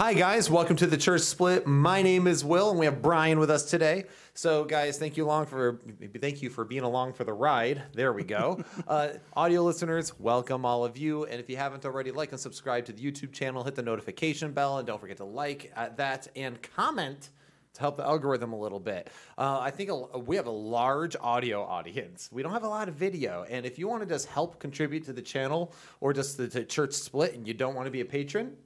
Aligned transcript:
Hi, 0.00 0.14
guys. 0.14 0.48
Welcome 0.48 0.76
to 0.76 0.86
the 0.86 0.96
Church 0.96 1.20
Split. 1.20 1.66
My 1.66 2.00
name 2.00 2.26
is 2.26 2.42
Will, 2.42 2.70
and 2.70 2.78
we 2.78 2.86
have 2.86 3.02
Brian 3.02 3.38
with 3.38 3.50
us 3.50 3.66
today. 3.66 4.04
So, 4.32 4.64
guys, 4.64 4.98
thank 4.98 5.18
you 5.18 5.26
along 5.26 5.44
for 5.44 5.78
thank 6.22 6.40
you 6.40 6.48
for 6.48 6.64
being 6.64 6.84
along 6.84 7.12
for 7.12 7.24
the 7.24 7.34
ride. 7.34 7.82
There 7.92 8.14
we 8.14 8.24
go. 8.24 8.64
uh, 8.88 9.10
audio 9.36 9.62
listeners, 9.62 10.18
welcome 10.18 10.64
all 10.64 10.86
of 10.86 10.96
you. 10.96 11.26
And 11.26 11.38
if 11.38 11.50
you 11.50 11.58
haven't 11.58 11.84
already, 11.84 12.12
like 12.12 12.30
and 12.30 12.40
subscribe 12.40 12.86
to 12.86 12.94
the 12.94 13.02
YouTube 13.02 13.32
channel. 13.32 13.62
Hit 13.62 13.74
the 13.74 13.82
notification 13.82 14.52
bell, 14.52 14.78
and 14.78 14.86
don't 14.86 14.98
forget 14.98 15.18
to 15.18 15.26
like 15.26 15.70
uh, 15.76 15.90
that 15.96 16.28
and 16.34 16.62
comment 16.62 17.28
to 17.74 17.80
help 17.82 17.98
the 17.98 18.02
algorithm 18.02 18.54
a 18.54 18.58
little 18.58 18.80
bit. 18.80 19.10
Uh, 19.36 19.58
I 19.60 19.70
think 19.70 19.90
a, 19.90 20.18
we 20.18 20.34
have 20.36 20.46
a 20.46 20.50
large 20.50 21.14
audio 21.20 21.62
audience. 21.62 22.30
We 22.32 22.42
don't 22.42 22.52
have 22.52 22.64
a 22.64 22.68
lot 22.68 22.88
of 22.88 22.94
video. 22.94 23.44
And 23.50 23.66
if 23.66 23.78
you 23.78 23.86
want 23.86 24.02
to 24.02 24.08
just 24.08 24.28
help 24.28 24.58
contribute 24.60 25.04
to 25.04 25.12
the 25.12 25.20
channel 25.20 25.74
or 26.00 26.14
just 26.14 26.38
the, 26.38 26.46
the 26.46 26.64
church 26.64 26.94
split 26.94 27.34
and 27.34 27.46
you 27.46 27.52
don't 27.52 27.74
want 27.74 27.84
to 27.84 27.90
be 27.90 28.00
a 28.00 28.06
patron, 28.06 28.56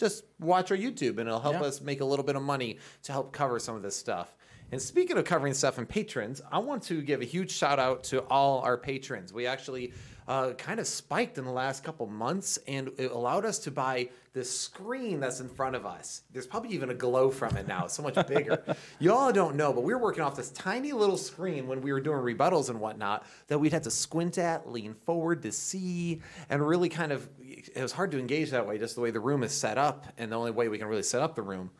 just 0.00 0.24
watch 0.40 0.70
our 0.72 0.76
YouTube 0.76 1.18
and 1.18 1.28
it'll 1.28 1.38
help 1.38 1.54
Yeah. 1.60 1.62
us 1.62 1.80
make 1.80 2.00
a 2.00 2.04
little 2.04 2.24
bit 2.24 2.34
of 2.34 2.42
money 2.42 2.78
to 3.04 3.12
help 3.12 3.32
cover 3.32 3.58
some 3.60 3.76
of 3.76 3.82
this 3.82 3.94
stuff. 3.96 4.34
And 4.72 4.80
speaking 4.80 5.18
of 5.18 5.24
covering 5.24 5.52
stuff 5.54 5.78
and 5.78 5.88
patrons, 5.88 6.40
I 6.50 6.58
want 6.60 6.84
to 6.84 7.02
give 7.02 7.20
a 7.20 7.24
huge 7.24 7.50
shout 7.52 7.78
out 7.78 8.04
to 8.04 8.20
all 8.30 8.60
our 8.60 8.76
patrons. 8.78 9.32
We 9.32 9.46
actually 9.46 9.92
uh, 10.30 10.52
kind 10.52 10.78
of 10.78 10.86
spiked 10.86 11.38
in 11.38 11.44
the 11.44 11.50
last 11.50 11.82
couple 11.82 12.06
months 12.06 12.56
and 12.68 12.88
it 12.98 13.10
allowed 13.10 13.44
us 13.44 13.58
to 13.58 13.68
buy 13.68 14.08
this 14.32 14.60
screen 14.60 15.18
that's 15.18 15.40
in 15.40 15.48
front 15.48 15.74
of 15.74 15.84
us. 15.84 16.22
There's 16.32 16.46
probably 16.46 16.70
even 16.70 16.88
a 16.90 16.94
glow 16.94 17.30
from 17.32 17.56
it 17.56 17.66
now. 17.66 17.86
It's 17.86 17.94
so 17.94 18.04
much 18.04 18.14
bigger. 18.28 18.62
you 19.00 19.12
all 19.12 19.32
don't 19.32 19.56
know, 19.56 19.72
but 19.72 19.80
we 19.80 19.92
were 19.92 19.98
working 19.98 20.22
off 20.22 20.36
this 20.36 20.50
tiny 20.52 20.92
little 20.92 21.16
screen 21.16 21.66
when 21.66 21.82
we 21.82 21.92
were 21.92 22.00
doing 22.00 22.18
rebuttals 22.18 22.70
and 22.70 22.78
whatnot 22.78 23.26
that 23.48 23.58
we'd 23.58 23.72
had 23.72 23.82
to 23.82 23.90
squint 23.90 24.38
at, 24.38 24.70
lean 24.70 24.94
forward 24.94 25.42
to 25.42 25.50
see, 25.50 26.22
and 26.48 26.64
really 26.64 26.88
kind 26.88 27.10
of, 27.10 27.28
it 27.40 27.82
was 27.82 27.90
hard 27.90 28.12
to 28.12 28.18
engage 28.20 28.50
that 28.50 28.64
way, 28.64 28.78
just 28.78 28.94
the 28.94 29.00
way 29.00 29.10
the 29.10 29.18
room 29.18 29.42
is 29.42 29.50
set 29.50 29.78
up 29.78 30.06
and 30.16 30.30
the 30.30 30.36
only 30.36 30.52
way 30.52 30.68
we 30.68 30.78
can 30.78 30.86
really 30.86 31.02
set 31.02 31.22
up 31.22 31.34
the 31.34 31.42
room. 31.42 31.72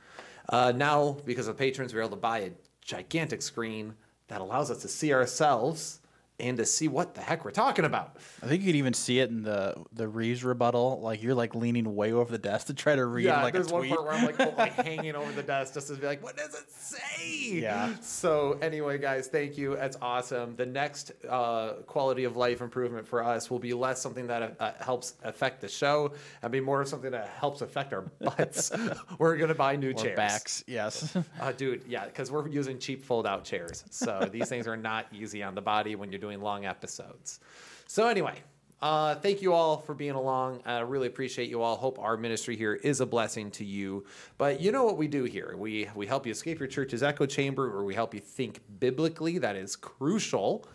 Uh, 0.48 0.72
now, 0.74 1.16
because 1.24 1.46
of 1.46 1.56
patrons, 1.56 1.94
we're 1.94 2.00
able 2.00 2.10
to 2.10 2.16
buy 2.16 2.40
a 2.40 2.50
gigantic 2.82 3.42
screen 3.42 3.94
that 4.26 4.40
allows 4.40 4.72
us 4.72 4.82
to 4.82 4.88
see 4.88 5.12
ourselves 5.12 5.99
and 6.40 6.58
to 6.58 6.66
see 6.66 6.88
what 6.88 7.14
the 7.14 7.20
heck 7.20 7.44
we're 7.44 7.50
talking 7.50 7.84
about. 7.84 8.16
I 8.42 8.46
think 8.46 8.62
you 8.62 8.68
could 8.68 8.76
even 8.76 8.94
see 8.94 9.20
it 9.20 9.30
in 9.30 9.42
the 9.42 9.74
the 9.92 10.08
Reeves 10.08 10.44
rebuttal. 10.44 11.00
Like 11.00 11.22
you're 11.22 11.34
like 11.34 11.54
leaning 11.54 11.94
way 11.94 12.12
over 12.12 12.30
the 12.30 12.38
desk 12.38 12.68
to 12.68 12.74
try 12.74 12.96
to 12.96 13.04
read 13.04 13.26
like 13.26 13.54
a 13.54 13.58
there's 13.58 13.72
one 13.72 13.88
part 13.88 14.04
where 14.04 14.12
I'm 14.12 14.26
like, 14.26 14.38
like 14.58 14.72
hanging 14.74 15.14
over 15.14 15.30
the 15.32 15.42
desk 15.42 15.74
just 15.74 15.88
to 15.88 15.94
be 15.94 16.06
like, 16.06 16.22
what 16.22 16.36
does 16.36 16.54
it 16.54 16.70
say? 16.70 17.60
Yeah. 17.60 17.94
So 18.00 18.58
anyway, 18.62 18.98
guys, 18.98 19.28
thank 19.28 19.56
you. 19.58 19.76
That's 19.76 19.96
awesome. 20.00 20.56
The 20.56 20.66
next 20.66 21.12
uh, 21.28 21.74
quality 21.86 22.24
of 22.24 22.36
life 22.36 22.60
improvement 22.60 23.06
for 23.06 23.22
us 23.22 23.50
will 23.50 23.58
be 23.58 23.74
less 23.74 24.00
something 24.00 24.26
that 24.28 24.56
uh, 24.60 24.72
helps 24.80 25.14
affect 25.22 25.60
the 25.60 25.68
show 25.68 26.12
and 26.42 26.50
be 26.52 26.60
more 26.60 26.80
of 26.80 26.88
something 26.88 27.10
that 27.10 27.28
helps 27.28 27.60
affect 27.60 27.92
our 27.92 28.02
butts. 28.20 28.72
We're 29.18 29.36
gonna 29.36 29.54
buy 29.54 29.76
new 29.76 29.90
or 29.90 29.94
chairs. 29.94 30.16
backs, 30.16 30.64
yes. 30.66 31.16
Uh, 31.40 31.52
dude, 31.52 31.82
yeah, 31.88 32.06
because 32.06 32.30
we're 32.30 32.46
using 32.48 32.78
cheap 32.78 33.02
fold 33.02 33.26
out 33.26 33.44
chairs. 33.44 33.84
So 33.90 34.28
these 34.30 34.48
things 34.48 34.66
are 34.66 34.76
not 34.76 35.06
easy 35.12 35.42
on 35.42 35.54
the 35.54 35.60
body 35.60 35.94
when 35.96 36.10
you're 36.10 36.20
doing 36.20 36.29
long 36.36 36.66
episodes. 36.66 37.40
So, 37.86 38.06
anyway, 38.06 38.42
uh, 38.82 39.14
thank 39.16 39.42
you 39.42 39.52
all 39.52 39.76
for 39.76 39.94
being 39.94 40.12
along. 40.12 40.62
I 40.64 40.80
really 40.80 41.06
appreciate 41.06 41.50
you 41.50 41.60
all. 41.60 41.76
Hope 41.76 41.98
our 41.98 42.16
ministry 42.16 42.56
here 42.56 42.74
is 42.74 43.00
a 43.00 43.06
blessing 43.06 43.50
to 43.52 43.64
you. 43.64 44.04
But 44.38 44.60
you 44.60 44.72
know 44.72 44.84
what 44.84 44.96
we 44.96 45.06
do 45.06 45.24
here? 45.24 45.54
We, 45.56 45.88
we 45.94 46.06
help 46.06 46.24
you 46.24 46.32
escape 46.32 46.58
your 46.58 46.68
church's 46.68 47.02
echo 47.02 47.26
chamber, 47.26 47.66
or 47.66 47.84
we 47.84 47.94
help 47.94 48.14
you 48.14 48.20
think 48.20 48.60
biblically. 48.78 49.38
That 49.38 49.56
is 49.56 49.76
crucial. 49.76 50.66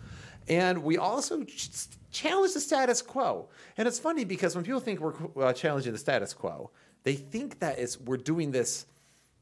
And 0.47 0.84
we 0.84 0.97
also 0.97 1.44
ch- 1.44 1.88
challenge 2.12 2.53
the 2.53 2.59
status 2.59 3.02
quo. 3.02 3.50
And 3.78 3.88
it's 3.88 3.97
funny 3.97 4.23
because 4.23 4.56
when 4.56 4.64
people 4.64 4.80
think 4.80 5.00
we're 5.00 5.44
uh, 5.44 5.53
challenging 5.53 5.92
the 5.92 5.97
status 5.97 6.34
quo, 6.34 6.69
they 7.03 7.16
think 7.16 7.59
that 7.59 7.80
it's, 7.80 8.00
we're 8.00 8.17
doing 8.17 8.52
this 8.52 8.85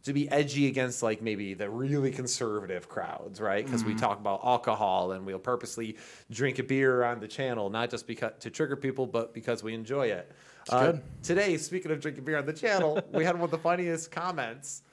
to 0.03 0.12
be 0.14 0.30
edgy 0.30 0.68
against 0.68 1.02
like 1.02 1.22
maybe 1.22 1.53
the 1.53 1.69
really 1.69 2.12
conservative 2.12 2.90
crowds, 2.90 3.40
right? 3.40 3.66
Because 3.66 3.86
we 3.86 3.96
talk 3.96 4.19
about 4.19 4.41
alcohol 4.44 5.14
and 5.14 5.25
we'll 5.25 5.40
purposely 5.40 5.97
drink 6.30 6.59
a 6.59 6.64
beer 6.64 7.03
on 7.03 7.19
the 7.19 7.28
channel, 7.28 7.69
not 7.69 7.90
just 7.90 8.06
because 8.06 8.34
to 8.42 8.50
trigger 8.50 8.75
people, 8.75 9.08
but 9.08 9.34
because 9.34 9.63
we 9.63 9.74
enjoy 9.74 10.08
it. 10.08 10.31
Uh. 10.69 10.94
Today, 11.22 11.58
speaking 11.58 11.92
of 11.92 12.02
drinking 12.02 12.25
beer 12.25 12.38
on 12.38 12.46
the 12.46 12.53
channel, 12.53 13.02
we 13.13 13.24
had 13.24 13.36
one 13.36 13.46
of 13.46 13.52
the 13.52 13.58
funniest 13.58 14.12
comments. 14.12 14.84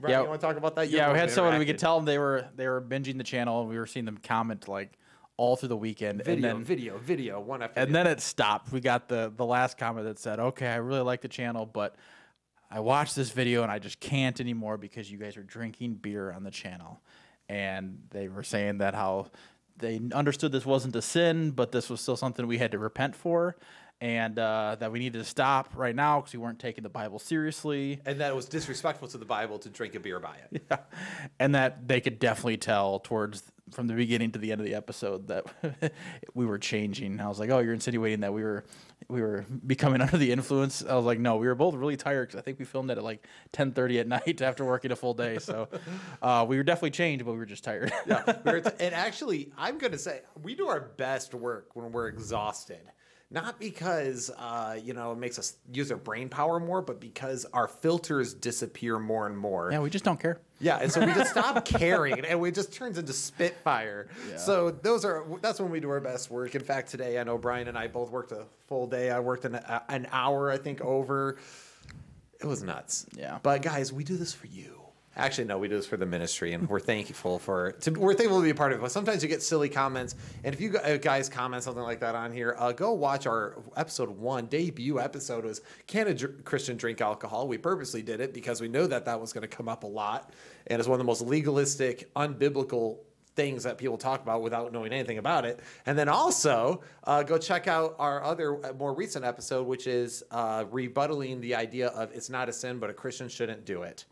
Brian, 0.00 0.12
Yeah. 0.12 0.22
you 0.22 0.28
want 0.28 0.40
to 0.40 0.46
talk 0.46 0.56
about 0.56 0.74
that? 0.76 0.90
You're 0.90 1.00
yeah, 1.00 1.12
we 1.12 1.18
had 1.18 1.30
someone 1.30 1.58
we 1.58 1.66
could 1.66 1.78
tell 1.78 1.96
them 1.96 2.04
they 2.04 2.18
were 2.18 2.46
they 2.56 2.68
were 2.68 2.80
binging 2.80 3.18
the 3.18 3.24
channel. 3.24 3.60
and 3.60 3.70
We 3.70 3.78
were 3.78 3.86
seeing 3.86 4.04
them 4.04 4.18
comment 4.22 4.66
like 4.68 4.98
all 5.36 5.54
through 5.54 5.68
the 5.68 5.76
weekend, 5.76 6.24
Video, 6.24 6.34
and 6.34 6.44
then 6.44 6.64
video, 6.64 6.98
video, 6.98 7.40
one 7.40 7.62
after 7.62 7.78
and 7.78 7.90
the 7.90 7.92
then 7.92 8.06
it 8.08 8.20
stopped. 8.20 8.72
We 8.72 8.80
got 8.80 9.08
the 9.08 9.32
the 9.36 9.44
last 9.46 9.78
comment 9.78 10.06
that 10.06 10.18
said, 10.18 10.40
"Okay, 10.40 10.66
I 10.66 10.76
really 10.76 11.02
like 11.02 11.20
the 11.20 11.28
channel, 11.28 11.64
but 11.66 11.94
I 12.70 12.80
watched 12.80 13.16
this 13.16 13.30
video 13.30 13.62
and 13.62 13.72
I 13.72 13.78
just 13.78 14.00
can't 14.00 14.40
anymore 14.40 14.76
because 14.76 15.10
you 15.10 15.18
guys 15.18 15.36
are 15.36 15.42
drinking 15.42 15.94
beer 15.94 16.32
on 16.32 16.44
the 16.44 16.50
channel." 16.50 17.00
And 17.48 18.02
they 18.10 18.28
were 18.28 18.42
saying 18.42 18.78
that 18.78 18.94
how 18.94 19.28
they 19.78 20.00
understood 20.12 20.52
this 20.52 20.66
wasn't 20.66 20.96
a 20.96 21.02
sin, 21.02 21.52
but 21.52 21.72
this 21.72 21.88
was 21.88 22.00
still 22.00 22.16
something 22.16 22.46
we 22.46 22.58
had 22.58 22.72
to 22.72 22.78
repent 22.78 23.14
for, 23.16 23.56
and 24.00 24.38
uh, 24.38 24.76
that 24.78 24.92
we 24.92 24.98
needed 24.98 25.18
to 25.18 25.24
stop 25.24 25.70
right 25.74 25.94
now 25.94 26.20
because 26.20 26.32
we 26.32 26.38
weren't 26.38 26.58
taking 26.58 26.82
the 26.82 26.88
Bible 26.88 27.18
seriously. 27.18 28.00
and 28.06 28.20
that 28.20 28.30
it 28.30 28.34
was 28.34 28.46
disrespectful 28.46 29.08
to 29.08 29.18
the 29.18 29.24
Bible 29.24 29.58
to 29.60 29.68
drink 29.68 29.94
a 29.94 30.00
beer 30.00 30.20
by 30.20 30.36
it. 30.36 30.62
Yeah. 30.70 30.78
And 31.38 31.54
that 31.54 31.88
they 31.88 32.00
could 32.00 32.18
definitely 32.18 32.58
tell 32.58 33.00
towards 33.00 33.42
from 33.72 33.86
the 33.86 33.94
beginning 33.94 34.32
to 34.32 34.38
the 34.38 34.52
end 34.52 34.60
of 34.60 34.66
the 34.66 34.74
episode 34.74 35.28
that 35.28 35.44
we 36.34 36.46
were 36.46 36.58
changing. 36.58 37.20
I 37.20 37.28
was 37.28 37.38
like, 37.38 37.50
"Oh, 37.50 37.58
you're 37.58 37.74
insinuating 37.74 38.20
that 38.20 38.32
we 38.32 38.42
were 38.42 38.64
we 39.08 39.20
were 39.20 39.44
becoming 39.66 40.00
under 40.02 40.16
the 40.16 40.32
influence." 40.32 40.84
I 40.84 40.94
was 40.94 41.04
like, 41.04 41.18
"No, 41.18 41.36
we 41.36 41.46
were 41.46 41.54
both 41.54 41.74
really 41.74 41.96
tired 41.96 42.28
because 42.28 42.38
I 42.38 42.42
think 42.42 42.58
we 42.58 42.64
filmed 42.64 42.90
it 42.90 42.98
at 42.98 43.04
like 43.04 43.26
10:30 43.52 44.00
at 44.00 44.08
night 44.26 44.42
after 44.42 44.64
working 44.64 44.92
a 44.92 44.96
full 44.96 45.14
day. 45.14 45.38
So 45.38 45.68
uh, 46.22 46.44
we 46.48 46.56
were 46.56 46.62
definitely 46.62 46.90
changed, 46.90 47.24
but 47.24 47.32
we 47.32 47.38
were 47.38 47.46
just 47.46 47.64
tired." 47.64 47.92
Yeah, 48.06 48.22
we 48.44 48.52
were 48.52 48.60
t- 48.60 48.70
and 48.80 48.94
actually, 48.94 49.52
I'm 49.56 49.78
gonna 49.78 49.98
say 49.98 50.22
we 50.42 50.54
do 50.54 50.68
our 50.68 50.80
best 50.80 51.34
work 51.34 51.74
when 51.74 51.92
we're 51.92 52.08
exhausted. 52.08 52.80
Not 53.30 53.60
because 53.60 54.30
uh, 54.38 54.78
you 54.82 54.94
know 54.94 55.12
it 55.12 55.18
makes 55.18 55.38
us 55.38 55.56
use 55.70 55.92
our 55.92 55.98
brain 55.98 56.30
power 56.30 56.58
more, 56.58 56.80
but 56.80 56.98
because 56.98 57.44
our 57.52 57.68
filters 57.68 58.32
disappear 58.32 58.98
more 58.98 59.26
and 59.26 59.36
more. 59.36 59.70
yeah, 59.70 59.80
we 59.80 59.90
just 59.90 60.04
don't 60.04 60.18
care. 60.18 60.40
Yeah, 60.60 60.78
and 60.78 60.90
so 60.90 61.04
we 61.04 61.12
just 61.12 61.30
stop 61.32 61.64
caring, 61.66 62.14
and 62.18 62.24
it 62.24 62.54
just 62.54 62.72
turns 62.72 62.96
into 62.96 63.12
Spitfire. 63.12 64.08
So 64.38 64.70
those 64.70 65.04
are 65.04 65.26
that's 65.42 65.60
when 65.60 65.70
we 65.70 65.78
do 65.78 65.90
our 65.90 66.00
best 66.00 66.30
work. 66.30 66.54
In 66.54 66.62
fact, 66.62 66.90
today 66.90 67.18
I 67.18 67.24
know 67.24 67.36
Brian 67.36 67.68
and 67.68 67.76
I 67.76 67.86
both 67.86 68.10
worked 68.10 68.32
a 68.32 68.46
full 68.66 68.86
day. 68.86 69.10
I 69.10 69.20
worked 69.20 69.44
an, 69.44 69.60
an 69.88 70.08
hour, 70.10 70.50
I 70.50 70.56
think, 70.56 70.80
over. 70.80 71.36
It 72.40 72.46
was 72.46 72.62
nuts. 72.62 73.04
Yeah. 73.14 73.38
But 73.42 73.60
guys, 73.62 73.92
we 73.92 74.04
do 74.04 74.16
this 74.16 74.32
for 74.32 74.46
you. 74.46 74.77
Actually, 75.18 75.48
no, 75.48 75.58
we 75.58 75.66
do 75.66 75.74
this 75.74 75.86
for 75.86 75.96
the 75.96 76.06
ministry, 76.06 76.52
and 76.52 76.68
we're 76.68 76.78
thankful 76.78 77.40
for. 77.40 77.72
To, 77.72 77.90
we're 77.90 78.14
thankful 78.14 78.38
to 78.38 78.44
be 78.44 78.50
a 78.50 78.54
part 78.54 78.70
of 78.70 78.78
it. 78.78 78.82
But 78.82 78.92
sometimes 78.92 79.20
you 79.20 79.28
get 79.28 79.42
silly 79.42 79.68
comments, 79.68 80.14
and 80.44 80.54
if 80.54 80.60
you 80.60 80.78
uh, 80.78 80.96
guys 80.96 81.28
comment 81.28 81.64
something 81.64 81.82
like 81.82 81.98
that 82.00 82.14
on 82.14 82.32
here, 82.32 82.54
uh, 82.56 82.70
go 82.70 82.92
watch 82.92 83.26
our 83.26 83.56
episode 83.76 84.10
one 84.10 84.46
debut 84.46 85.00
episode. 85.00 85.44
Was 85.44 85.60
can 85.88 86.06
a 86.06 86.14
dr- 86.14 86.44
Christian 86.44 86.76
drink 86.76 87.00
alcohol? 87.00 87.48
We 87.48 87.58
purposely 87.58 88.00
did 88.00 88.20
it 88.20 88.32
because 88.32 88.60
we 88.60 88.68
know 88.68 88.86
that 88.86 89.06
that 89.06 89.20
was 89.20 89.32
going 89.32 89.42
to 89.42 89.48
come 89.48 89.68
up 89.68 89.82
a 89.82 89.88
lot, 89.88 90.32
and 90.68 90.78
it's 90.78 90.88
one 90.88 90.94
of 90.94 91.04
the 91.04 91.10
most 91.10 91.22
legalistic, 91.22 92.14
unbiblical 92.14 92.98
things 93.34 93.64
that 93.64 93.76
people 93.76 93.96
talk 93.98 94.22
about 94.22 94.42
without 94.42 94.72
knowing 94.72 94.92
anything 94.92 95.18
about 95.18 95.44
it. 95.44 95.58
And 95.86 95.98
then 95.98 96.08
also 96.08 96.82
uh, 97.04 97.24
go 97.24 97.38
check 97.38 97.66
out 97.66 97.96
our 97.98 98.22
other 98.22 98.64
uh, 98.64 98.72
more 98.72 98.94
recent 98.94 99.24
episode, 99.24 99.66
which 99.66 99.88
is 99.88 100.22
uh, 100.30 100.64
rebuttaling 100.64 101.40
the 101.40 101.56
idea 101.56 101.88
of 101.88 102.12
it's 102.12 102.30
not 102.30 102.48
a 102.48 102.52
sin, 102.52 102.78
but 102.78 102.88
a 102.88 102.94
Christian 102.94 103.28
shouldn't 103.28 103.64
do 103.64 103.82
it. 103.82 104.04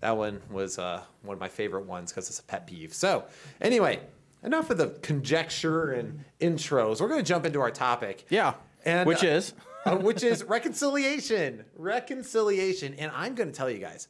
That 0.00 0.16
one 0.16 0.40
was 0.50 0.78
uh, 0.78 1.02
one 1.22 1.34
of 1.34 1.40
my 1.40 1.48
favorite 1.48 1.86
ones 1.86 2.12
because 2.12 2.28
it's 2.28 2.38
a 2.38 2.44
pet 2.44 2.66
peeve. 2.66 2.94
So, 2.94 3.24
anyway, 3.60 4.00
enough 4.42 4.70
of 4.70 4.78
the 4.78 4.98
conjecture 5.02 5.92
and 5.92 6.24
intros. 6.40 7.00
We're 7.00 7.08
going 7.08 7.20
to 7.20 7.26
jump 7.26 7.46
into 7.46 7.60
our 7.60 7.70
topic. 7.70 8.26
Yeah. 8.30 8.54
And, 8.84 9.06
Which 9.06 9.24
uh, 9.24 9.28
is 9.28 9.54
uh, 9.84 9.96
which 9.96 10.22
is 10.22 10.44
reconciliation. 10.48 11.64
Reconciliation. 11.76 12.94
And 12.94 13.10
I'm 13.14 13.34
going 13.34 13.50
to 13.50 13.56
tell 13.56 13.70
you 13.70 13.78
guys, 13.78 14.08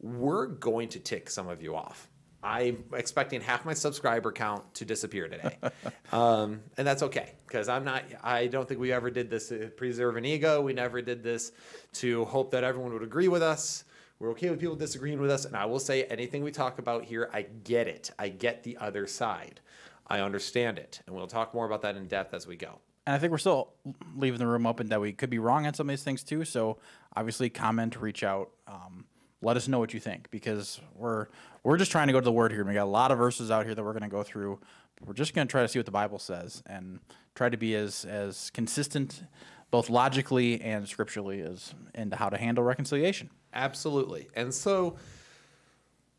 we're 0.00 0.46
going 0.46 0.88
to 0.90 0.98
tick 0.98 1.30
some 1.30 1.48
of 1.48 1.62
you 1.62 1.74
off. 1.74 2.08
I'm 2.42 2.84
expecting 2.94 3.42
half 3.42 3.66
my 3.66 3.74
subscriber 3.74 4.32
count 4.32 4.74
to 4.74 4.86
disappear 4.86 5.28
today. 5.28 5.58
um, 6.12 6.60
and 6.78 6.86
that's 6.86 7.02
okay 7.02 7.34
because 7.46 7.68
I'm 7.68 7.84
not, 7.84 8.04
I 8.22 8.46
don't 8.46 8.66
think 8.66 8.80
we 8.80 8.92
ever 8.92 9.10
did 9.10 9.28
this 9.28 9.48
to 9.48 9.68
preserve 9.68 10.16
an 10.16 10.24
ego. 10.24 10.62
We 10.62 10.72
never 10.72 11.02
did 11.02 11.22
this 11.22 11.52
to 11.94 12.24
hope 12.24 12.50
that 12.52 12.64
everyone 12.64 12.94
would 12.94 13.02
agree 13.02 13.28
with 13.28 13.42
us. 13.42 13.84
We're 14.20 14.30
okay 14.32 14.50
with 14.50 14.60
people 14.60 14.76
disagreeing 14.76 15.18
with 15.18 15.30
us. 15.30 15.46
And 15.46 15.56
I 15.56 15.64
will 15.64 15.80
say 15.80 16.04
anything 16.04 16.44
we 16.44 16.52
talk 16.52 16.78
about 16.78 17.04
here, 17.04 17.30
I 17.32 17.42
get 17.42 17.88
it. 17.88 18.10
I 18.18 18.28
get 18.28 18.62
the 18.62 18.76
other 18.76 19.06
side. 19.06 19.60
I 20.06 20.20
understand 20.20 20.78
it. 20.78 21.00
And 21.06 21.16
we'll 21.16 21.26
talk 21.26 21.54
more 21.54 21.64
about 21.64 21.80
that 21.82 21.96
in 21.96 22.06
depth 22.06 22.34
as 22.34 22.46
we 22.46 22.54
go. 22.54 22.80
And 23.06 23.16
I 23.16 23.18
think 23.18 23.30
we're 23.30 23.38
still 23.38 23.72
leaving 24.14 24.38
the 24.38 24.46
room 24.46 24.66
open 24.66 24.90
that 24.90 25.00
we 25.00 25.14
could 25.14 25.30
be 25.30 25.38
wrong 25.38 25.66
on 25.66 25.72
some 25.72 25.88
of 25.88 25.92
these 25.92 26.02
things 26.02 26.22
too. 26.22 26.44
So 26.44 26.76
obviously, 27.16 27.48
comment, 27.48 27.96
reach 27.98 28.22
out, 28.22 28.50
um, 28.68 29.06
let 29.40 29.56
us 29.56 29.68
know 29.68 29.78
what 29.78 29.94
you 29.94 30.00
think 30.00 30.30
because 30.30 30.82
we're 30.94 31.28
we're 31.62 31.78
just 31.78 31.90
trying 31.90 32.08
to 32.08 32.12
go 32.12 32.20
to 32.20 32.24
the 32.24 32.30
Word 32.32 32.52
here. 32.52 32.62
We 32.62 32.74
got 32.74 32.84
a 32.84 32.84
lot 32.84 33.10
of 33.10 33.16
verses 33.16 33.50
out 33.50 33.64
here 33.64 33.74
that 33.74 33.82
we're 33.82 33.92
going 33.92 34.02
to 34.02 34.08
go 34.08 34.22
through. 34.22 34.60
We're 35.02 35.14
just 35.14 35.32
going 35.32 35.48
to 35.48 35.50
try 35.50 35.62
to 35.62 35.68
see 35.68 35.78
what 35.78 35.86
the 35.86 35.92
Bible 35.92 36.18
says 36.18 36.62
and 36.66 37.00
try 37.34 37.48
to 37.48 37.56
be 37.56 37.74
as 37.74 38.04
as 38.04 38.50
consistent 38.50 39.22
both 39.70 39.88
logically 39.90 40.60
and 40.60 40.88
scripturally 40.88 41.40
is 41.40 41.74
into 41.94 42.16
how 42.16 42.28
to 42.28 42.36
handle 42.36 42.64
reconciliation. 42.64 43.30
Absolutely. 43.52 44.28
And 44.34 44.52
so 44.52 44.96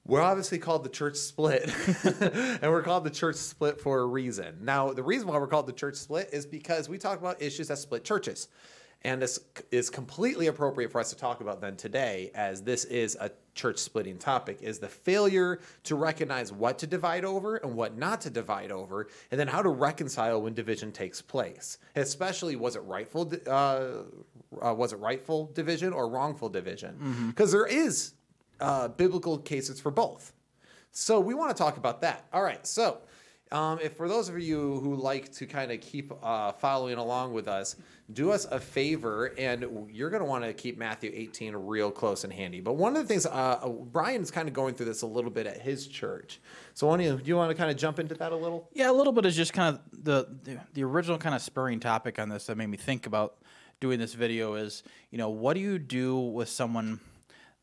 we're 0.06 0.22
obviously 0.22 0.58
called 0.58 0.84
the 0.84 0.90
church 0.90 1.16
split, 1.16 1.64
and 2.04 2.72
we're 2.72 2.82
called 2.82 3.04
the 3.04 3.12
church 3.12 3.36
split 3.36 3.80
for 3.80 4.00
a 4.00 4.06
reason. 4.06 4.58
Now, 4.62 4.92
the 4.92 5.04
reason 5.04 5.28
why 5.28 5.38
we're 5.38 5.48
called 5.48 5.68
the 5.68 5.74
church 5.74 5.96
split 5.96 6.30
is 6.34 6.46
because 6.46 6.90
we 6.90 6.98
talk 6.98 7.20
about 7.20 7.42
issues 7.42 7.68
that 7.68 7.78
split 7.78 8.04
churches. 8.04 8.48
And 9.04 9.22
this 9.22 9.40
is 9.72 9.90
completely 9.90 10.48
appropriate 10.48 10.92
for 10.92 11.00
us 11.00 11.10
to 11.10 11.18
talk 11.18 11.42
about 11.42 11.62
then 11.62 11.76
today, 11.76 12.32
as 12.36 12.62
this 12.62 12.86
is 12.86 13.16
a 13.20 13.32
church 13.54 13.78
splitting 13.78 14.18
topic, 14.18 14.60
is 14.62 14.80
the 14.80 14.88
failure 14.88 15.60
to 15.84 15.96
recognize 15.96 16.52
what 16.52 16.80
to 16.80 16.88
divide 16.88 17.26
over 17.26 17.58
and 17.58 17.76
what 17.76 17.98
not 17.98 18.22
to 18.22 18.30
divide 18.30 18.72
over, 18.72 19.08
and 19.30 19.40
then 19.40 19.48
how 19.48 19.62
to 19.62 19.70
reconcile 19.70 20.42
when 20.42 20.54
division 20.54 20.92
takes 20.92 21.22
place. 21.22 21.78
Especially, 21.96 22.56
was 22.56 22.76
it 22.76 22.84
rightful? 22.84 23.32
Uh, 23.48 23.52
uh, 24.62 24.74
was 24.74 24.94
it 24.94 24.98
rightful 24.98 25.52
division 25.54 25.94
or 25.94 26.10
wrongful 26.10 26.50
division? 26.50 27.28
Because 27.30 27.52
there 27.52 27.66
is 27.66 28.14
uh, 28.60 28.88
biblical 28.90 29.38
cases 29.38 29.80
for 29.80 29.92
both. 29.92 30.34
So 30.92 31.20
we 31.20 31.34
want 31.34 31.56
to 31.56 31.64
talk 31.64 31.78
about 31.78 32.02
that. 32.02 32.26
All 32.34 32.44
right. 32.44 32.66
So 32.68 33.00
um, 33.52 33.80
if 33.82 33.98
for 33.98 34.08
those 34.08 34.30
of 34.30 34.40
you 34.40 34.80
who 34.80 34.96
like 34.96 35.32
to 35.34 35.46
kind 35.46 35.72
of 35.72 35.82
keep 35.82 36.12
uh, 36.24 36.54
following 36.54 36.98
along 36.98 37.34
with 37.34 37.48
us, 37.48 37.76
do 38.14 38.32
us 38.32 38.46
a 38.46 38.60
favor, 38.60 39.34
and 39.38 39.90
you're 39.90 40.10
going 40.10 40.22
to 40.22 40.28
want 40.28 40.44
to 40.44 40.54
keep 40.54 40.78
Matthew 40.78 41.12
18 41.14 41.56
real 41.56 41.92
close 41.92 42.24
and 42.24 42.32
handy. 42.32 42.62
But 42.62 42.74
one 42.74 42.96
of 42.96 43.02
the 43.02 43.08
things, 43.08 43.26
uh, 43.26 43.68
Brian's 43.92 44.32
kind 44.32 44.48
of 44.48 44.54
going 44.54 44.76
through 44.76 44.86
this 44.86 45.02
a 45.02 45.08
little 45.08 45.32
bit 45.32 45.48
at 45.48 45.62
his 45.62 45.88
church. 45.88 46.40
So, 46.74 46.96
do 46.96 47.04
you, 47.04 47.18
do 47.18 47.24
you 47.26 47.36
want 47.36 47.52
to 47.52 47.56
kind 47.56 47.70
of 47.70 47.78
jump 47.78 48.00
into 48.00 48.16
that 48.16 48.32
a 48.32 48.36
little? 48.36 48.70
Yeah, 48.74 48.90
a 48.90 48.94
little 48.94 49.14
bit 49.14 49.26
is 49.26 49.36
just 49.36 49.54
kind 49.54 49.76
of 49.76 50.04
the, 50.04 50.28
the 50.44 50.60
the 50.74 50.84
original 50.84 51.18
kind 51.18 51.36
of 51.36 51.42
spurring 51.42 51.80
topic 51.80 52.20
on 52.20 52.30
this 52.30 52.46
that 52.46 52.58
made 52.58 52.68
me 52.68 52.78
think 52.78 53.06
about 53.06 53.38
doing 53.82 54.00
this 54.00 54.14
video 54.14 54.54
is, 54.54 54.84
you 55.10 55.18
know, 55.18 55.30
what 55.30 55.56
do 55.56 55.60
you 55.60 55.78
do 55.78 56.18
with 56.18 56.48
someone 56.48 57.00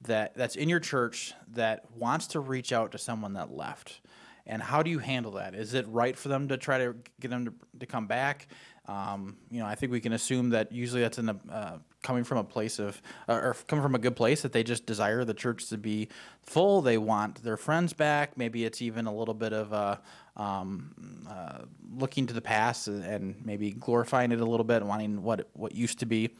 that 0.02 0.35
that's 0.35 0.56
in 0.56 0.69
your 0.69 0.81
church 0.81 1.32
that 1.52 1.85
wants 1.96 2.26
to 2.29 2.40
reach 2.40 2.73
out 2.73 2.93
to 2.93 2.99
someone 2.99 3.32
that 3.35 3.50
left? 3.50 4.00
And 4.49 4.62
how 4.62 4.83
do 4.83 4.91
you 4.91 4.99
handle 4.99 5.33
that? 5.33 5.55
Is 5.55 5.75
it 5.75 5.87
right 5.89 6.17
for 6.17 6.29
them 6.29 6.49
to 6.49 6.56
try 6.56 6.79
to 6.79 6.97
get 7.21 7.31
them 7.31 7.45
to, 7.45 7.53
to 7.81 7.87
come 7.87 8.06
back? 8.06 8.49
Um, 8.87 9.37
you 9.50 9.61
know, 9.61 9.67
I 9.67 9.75
think 9.75 9.93
we 9.93 10.00
can 10.00 10.15
assume 10.15 10.50
that 10.50 10.73
usually 10.73 11.03
that's 11.03 11.19
in 11.19 11.29
uh, 11.29 11.79
coming 12.03 12.25
from 12.25 12.39
a 12.39 12.45
place 12.45 12.79
of, 12.79 13.00
uh, 13.29 13.35
or 13.35 13.56
coming 13.67 13.83
from 13.83 13.95
a 13.95 13.99
good 13.99 14.17
place 14.17 14.41
that 14.41 14.53
they 14.53 14.62
just 14.62 14.87
desire 14.87 15.25
the 15.25 15.35
church 15.35 15.69
to 15.69 15.77
be 15.77 16.09
full. 16.43 16.81
They 16.81 16.97
want 16.97 17.43
their 17.43 17.59
friends 17.59 17.93
back. 17.93 18.39
Maybe 18.39 18.65
it's 18.65 18.81
even 18.81 19.06
a 19.06 19.15
little 19.15 19.35
bit 19.35 19.53
of 19.53 19.73
a, 19.73 20.00
um, 20.39 21.27
uh, 21.29 21.65
looking 21.97 22.27
to 22.29 22.33
the 22.33 22.41
past 22.41 22.89
and, 22.89 23.35
maybe 23.45 23.73
glorifying 23.73 24.33
it 24.33 24.41
a 24.41 24.45
little 24.45 24.65
bit, 24.65 24.83
wanting 24.83 25.23
what 25.23 25.49
what 25.53 25.75
used 25.75 25.99
to 25.99 26.06
be. 26.06 26.31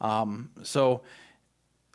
Um, 0.00 0.50
so, 0.62 1.02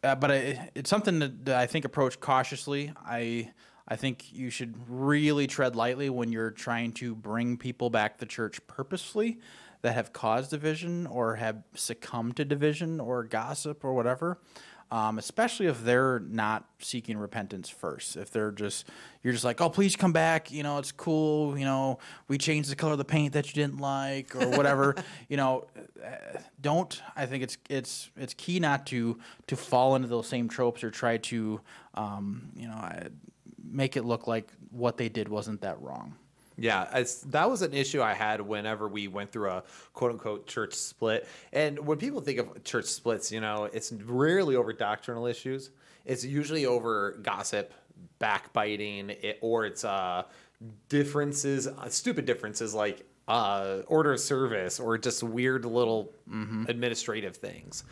uh, 0.04 0.16
but 0.16 0.31
it's 0.74 0.89
something 0.89 1.19
that 1.19 1.50
I 1.50 1.68
think 1.68 1.86
approach 1.86 2.19
cautiously. 2.19 2.94
I 3.06 3.51
I 3.89 3.95
think 3.95 4.31
you 4.31 4.50
should 4.50 4.75
really 4.88 5.47
tread 5.47 5.75
lightly 5.75 6.09
when 6.09 6.31
you're 6.31 6.51
trying 6.51 6.91
to 6.94 7.15
bring 7.15 7.57
people 7.57 7.89
back 7.89 8.19
to 8.19 8.25
church 8.25 8.59
purposefully 8.68 9.39
that 9.81 9.94
have 9.94 10.13
caused 10.13 10.51
division 10.51 11.07
or 11.07 11.36
have 11.36 11.63
succumbed 11.74 12.36
to 12.38 12.45
division 12.45 13.00
or 13.00 13.24
gossip 13.24 13.83
or 13.83 13.94
whatever. 13.94 14.39
Um, 14.91 15.19
especially 15.19 15.68
if 15.68 15.83
they're 15.83 16.19
not 16.19 16.68
seeking 16.80 17.15
repentance 17.15 17.69
first. 17.69 18.18
If 18.18 18.31
they're 18.31 18.51
just, 18.51 18.88
you're 19.21 19.33
just 19.33 19.45
like, 19.45 19.62
oh, 19.62 19.69
please 19.69 19.95
come 19.95 20.13
back. 20.13 20.51
You 20.51 20.63
know, 20.63 20.80
it's 20.80 20.92
cool. 20.92 21.56
You 21.59 21.65
know, 21.65 22.00
we 22.27 22.39
changed 22.39 22.71
the 22.71 22.75
color 22.75 22.94
of 22.94 22.97
the 22.97 23.06
paint 23.06 23.33
that 23.33 23.45
you 23.47 23.53
didn't 23.53 23.80
like 23.80 24.35
or 24.35 24.50
whatever. 24.50 24.95
you 25.30 25.38
know, 25.38 25.68
uh, 26.03 26.39
don't. 26.59 27.00
I 27.15 27.27
think 27.27 27.44
it's 27.44 27.59
it's 27.69 28.09
it's 28.18 28.33
key 28.33 28.59
not 28.59 28.88
to 28.88 29.19
to 29.45 29.56
fall 29.56 29.95
into 29.95 30.07
those 30.07 30.27
same 30.27 30.50
tropes 30.50 30.83
or 30.83 30.89
try 30.89 31.18
to, 31.18 31.62
um, 31.94 32.50
you 32.56 32.68
know, 32.68 33.09
make 33.63 33.97
it 33.97 34.06
look 34.06 34.27
like 34.27 34.51
what 34.71 34.97
they 34.97 35.09
did 35.09 35.27
wasn't 35.27 35.61
that 35.61 35.81
wrong. 35.81 36.15
Yeah, 36.57 37.03
that 37.27 37.50
was 37.50 37.61
an 37.61 37.73
issue 37.73 38.01
I 38.01 38.13
had 38.13 38.41
whenever 38.41 38.88
we 38.89 39.07
went 39.07 39.31
through 39.31 39.50
a 39.50 39.63
quote 39.94 40.11
unquote 40.11 40.45
church 40.45 40.73
split. 40.73 41.27
And 41.53 41.79
when 41.79 41.97
people 41.97 42.19
think 42.19 42.39
of 42.39 42.63
church 42.63 42.85
splits, 42.85 43.31
you 43.31 43.39
know, 43.39 43.69
it's 43.71 43.94
rarely 43.94 44.56
over 44.56 44.73
doctrinal 44.73 45.25
issues. 45.25 45.71
It's 46.06 46.25
usually 46.25 46.65
over 46.65 47.17
gossip, 47.21 47.73
backbiting, 48.19 49.09
it, 49.09 49.38
or 49.41 49.65
it's 49.65 49.85
uh, 49.85 50.23
differences, 50.89 51.67
uh, 51.67 51.88
stupid 51.88 52.25
differences 52.25 52.73
like 52.73 53.06
uh, 53.29 53.83
order 53.88 54.11
of 54.11 54.19
service 54.19 54.79
or 54.79 54.97
just 54.97 55.23
weird 55.23 55.63
little 55.63 56.11
mm-hmm. 56.29 56.65
administrative 56.67 57.38
things. 57.38 57.85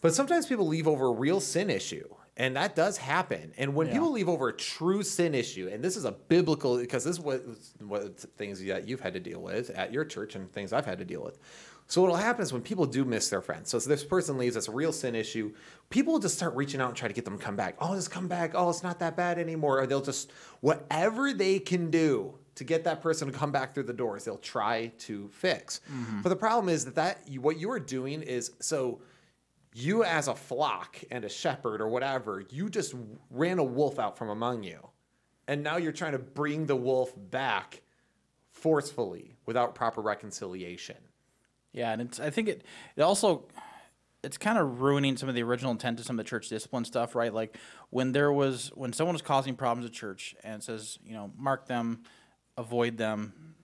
But 0.00 0.14
sometimes 0.14 0.46
people 0.46 0.66
leave 0.66 0.88
over 0.88 1.06
a 1.06 1.12
real 1.12 1.40
sin 1.40 1.70
issue 1.70 2.08
and 2.36 2.56
that 2.56 2.74
does 2.74 2.96
happen. 2.96 3.52
And 3.58 3.74
when 3.74 3.88
yeah. 3.88 3.94
people 3.94 4.12
leave 4.12 4.28
over 4.28 4.48
a 4.48 4.52
true 4.52 5.02
sin 5.02 5.34
issue, 5.34 5.68
and 5.70 5.82
this 5.82 5.96
is 5.96 6.04
a 6.04 6.12
biblical, 6.12 6.78
because 6.78 7.04
this 7.04 7.16
is 7.16 7.20
what, 7.20 7.44
what 7.80 8.18
things 8.36 8.64
that 8.64 8.88
you've 8.88 9.00
had 9.00 9.14
to 9.14 9.20
deal 9.20 9.40
with 9.40 9.70
at 9.70 9.92
your 9.92 10.04
church 10.04 10.34
and 10.34 10.50
things 10.52 10.72
I've 10.72 10.86
had 10.86 10.98
to 10.98 11.04
deal 11.04 11.22
with. 11.22 11.38
So 11.86 12.00
what'll 12.00 12.16
happen 12.16 12.42
is 12.42 12.52
when 12.52 12.62
people 12.62 12.86
do 12.86 13.04
miss 13.04 13.30
their 13.30 13.40
friends, 13.40 13.68
so 13.68 13.78
this 13.80 14.04
person 14.04 14.38
leaves, 14.38 14.54
it's 14.54 14.68
a 14.68 14.72
real 14.72 14.92
sin 14.92 15.16
issue. 15.16 15.52
People 15.90 16.12
will 16.12 16.20
just 16.20 16.36
start 16.36 16.54
reaching 16.54 16.80
out 16.80 16.90
and 16.90 16.96
try 16.96 17.08
to 17.08 17.14
get 17.14 17.24
them 17.24 17.36
to 17.36 17.44
come 17.44 17.56
back. 17.56 17.74
Oh, 17.80 17.96
just 17.96 18.12
come 18.12 18.28
back. 18.28 18.52
Oh, 18.54 18.70
it's 18.70 18.84
not 18.84 19.00
that 19.00 19.16
bad 19.16 19.40
anymore. 19.40 19.80
Or 19.80 19.86
they'll 19.88 20.00
just 20.00 20.30
whatever 20.60 21.32
they 21.32 21.58
can 21.58 21.90
do 21.90 22.38
to 22.54 22.64
get 22.64 22.84
that 22.84 23.02
person 23.02 23.32
to 23.32 23.36
come 23.36 23.50
back 23.50 23.74
through 23.74 23.84
the 23.84 23.92
doors, 23.92 24.24
they'll 24.24 24.36
try 24.36 24.92
to 24.98 25.28
fix. 25.32 25.80
Mm-hmm. 25.90 26.20
But 26.20 26.28
the 26.28 26.36
problem 26.36 26.68
is 26.68 26.84
that 26.84 26.94
that 26.94 27.28
what 27.40 27.58
you 27.58 27.70
are 27.72 27.80
doing 27.80 28.22
is 28.22 28.52
so 28.60 29.00
you 29.74 30.04
as 30.04 30.28
a 30.28 30.34
flock 30.34 30.98
and 31.10 31.24
a 31.24 31.28
shepherd 31.28 31.80
or 31.80 31.88
whatever, 31.88 32.44
you 32.50 32.68
just 32.68 32.94
ran 33.30 33.58
a 33.58 33.64
wolf 33.64 33.98
out 33.98 34.18
from 34.18 34.28
among 34.28 34.62
you. 34.62 34.88
And 35.46 35.62
now 35.62 35.76
you're 35.76 35.92
trying 35.92 36.12
to 36.12 36.18
bring 36.18 36.66
the 36.66 36.76
wolf 36.76 37.12
back 37.16 37.82
forcefully 38.50 39.36
without 39.46 39.74
proper 39.74 40.00
reconciliation. 40.00 40.96
Yeah, 41.72 41.92
and 41.92 42.02
it's 42.02 42.18
I 42.18 42.30
think 42.30 42.48
it 42.48 42.64
it 42.96 43.02
also 43.02 43.46
it's 44.22 44.36
kind 44.36 44.58
of 44.58 44.80
ruining 44.80 45.16
some 45.16 45.28
of 45.28 45.34
the 45.34 45.42
original 45.42 45.70
intent 45.70 45.98
of 45.98 46.06
some 46.06 46.18
of 46.18 46.24
the 46.24 46.28
church 46.28 46.48
discipline 46.48 46.84
stuff, 46.84 47.14
right? 47.14 47.32
Like 47.32 47.56
when 47.90 48.12
there 48.12 48.32
was 48.32 48.70
when 48.74 48.92
someone 48.92 49.14
was 49.14 49.22
causing 49.22 49.54
problems 49.54 49.86
at 49.86 49.92
church 49.92 50.34
and 50.42 50.62
says, 50.62 50.98
you 51.04 51.14
know, 51.14 51.32
mark 51.36 51.66
them, 51.66 52.02
avoid 52.58 52.96
them, 52.96 53.54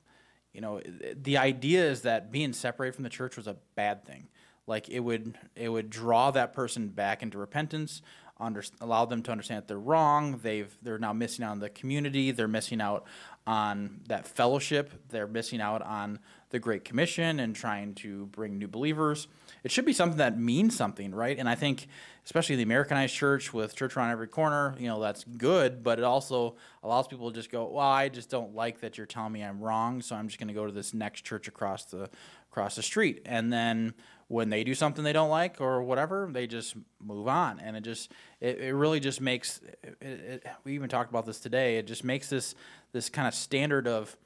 you 0.53 0.61
know, 0.61 0.81
the 1.15 1.37
idea 1.37 1.85
is 1.85 2.03
that 2.03 2.33
being 2.33 2.53
separated 2.53 2.95
from 2.95 3.05
the 3.05 3.11
church 3.11 3.37
was 3.37 3.47
a 3.47 3.57
bad 3.75 4.05
thing 4.05 4.29
like 4.67 4.89
it 4.89 5.01
would 5.01 5.37
it 5.55 5.69
would 5.69 5.91
draw 5.91 6.31
that 6.31 6.53
person 6.53 6.89
back 6.89 7.23
into 7.23 7.39
repentance 7.39 8.03
under, 8.39 8.63
allow 8.83 9.07
them 9.07 9.23
to 9.23 9.33
understand 9.33 9.63
that 9.63 9.69
they're 9.69 9.79
wrong 9.79 10.41
they've 10.43 10.77
they're 10.83 10.99
now 10.99 11.13
missing 11.13 11.45
out 11.45 11.53
on 11.53 11.59
the 11.61 11.71
community 11.71 12.31
they're 12.31 12.49
missing 12.49 12.81
out 12.81 13.05
on 13.47 14.01
that 14.09 14.27
fellowship 14.27 14.93
they're 15.09 15.27
missing 15.27 15.61
out 15.61 15.83
on 15.83 16.19
the 16.51 16.59
great 16.59 16.85
commission 16.85 17.41
and 17.41 17.57
trying 17.57 17.95
to 17.95 18.27
bring 18.27 18.59
new 18.59 18.69
believers 18.69 19.29
it 19.67 19.73
should 19.73 19.85
be 19.85 19.93
something 19.93 20.19
that 20.19 20.39
means 20.39 20.77
something 20.77 21.13
right 21.13 21.39
and 21.39 21.49
i 21.49 21.57
think 21.57 21.89
especially 22.25 22.55
the 22.55 22.63
americanized 22.63 23.13
church 23.13 23.53
with 23.53 23.75
church 23.75 23.97
around 23.97 24.11
every 24.11 24.29
corner 24.29 24.77
you 24.79 24.87
know 24.87 25.01
that's 25.01 25.25
good 25.25 25.83
but 25.83 25.99
it 25.99 26.05
also 26.05 26.55
allows 26.85 27.09
people 27.09 27.31
to 27.31 27.35
just 27.35 27.51
go 27.51 27.67
well 27.67 27.87
i 27.87 28.09
just 28.09 28.31
don't 28.31 28.55
like 28.55 28.81
that 28.81 28.97
you're 28.97 29.07
telling 29.07 29.33
me 29.33 29.43
i'm 29.43 29.61
wrong 29.61 30.01
so 30.01 30.15
i'm 30.15 30.29
just 30.29 30.39
going 30.39 30.49
to 30.49 30.55
go 30.55 30.67
to 30.67 30.73
this 30.73 30.95
next 30.95 31.23
church 31.23 31.49
across 31.49 31.85
the 31.87 32.09
across 32.51 32.77
the 32.77 32.83
street 32.83 33.21
and 33.27 33.53
then 33.53 33.93
when 34.29 34.51
they 34.51 34.65
do 34.65 34.75
something 34.75 35.05
they 35.05 35.13
don't 35.13 35.31
like 35.31 35.61
or 35.61 35.83
whatever, 35.83 36.29
they 36.31 36.47
just 36.47 36.75
move 37.01 37.29
on. 37.29 37.61
And 37.61 37.77
it 37.77 37.83
just, 37.83 38.11
it, 38.41 38.59
it 38.59 38.75
really 38.75 38.99
just 38.99 39.21
makes, 39.21 39.61
it, 39.85 39.97
it, 40.01 40.47
we 40.65 40.75
even 40.75 40.89
talked 40.89 41.11
about 41.11 41.27
this 41.27 41.39
today, 41.39 41.77
it 41.77 41.87
just 41.87 42.03
makes 42.03 42.29
this, 42.29 42.55
this 42.93 43.09
kind 43.09 43.29
of 43.29 43.35
standard 43.35 43.87
of, 43.87 44.17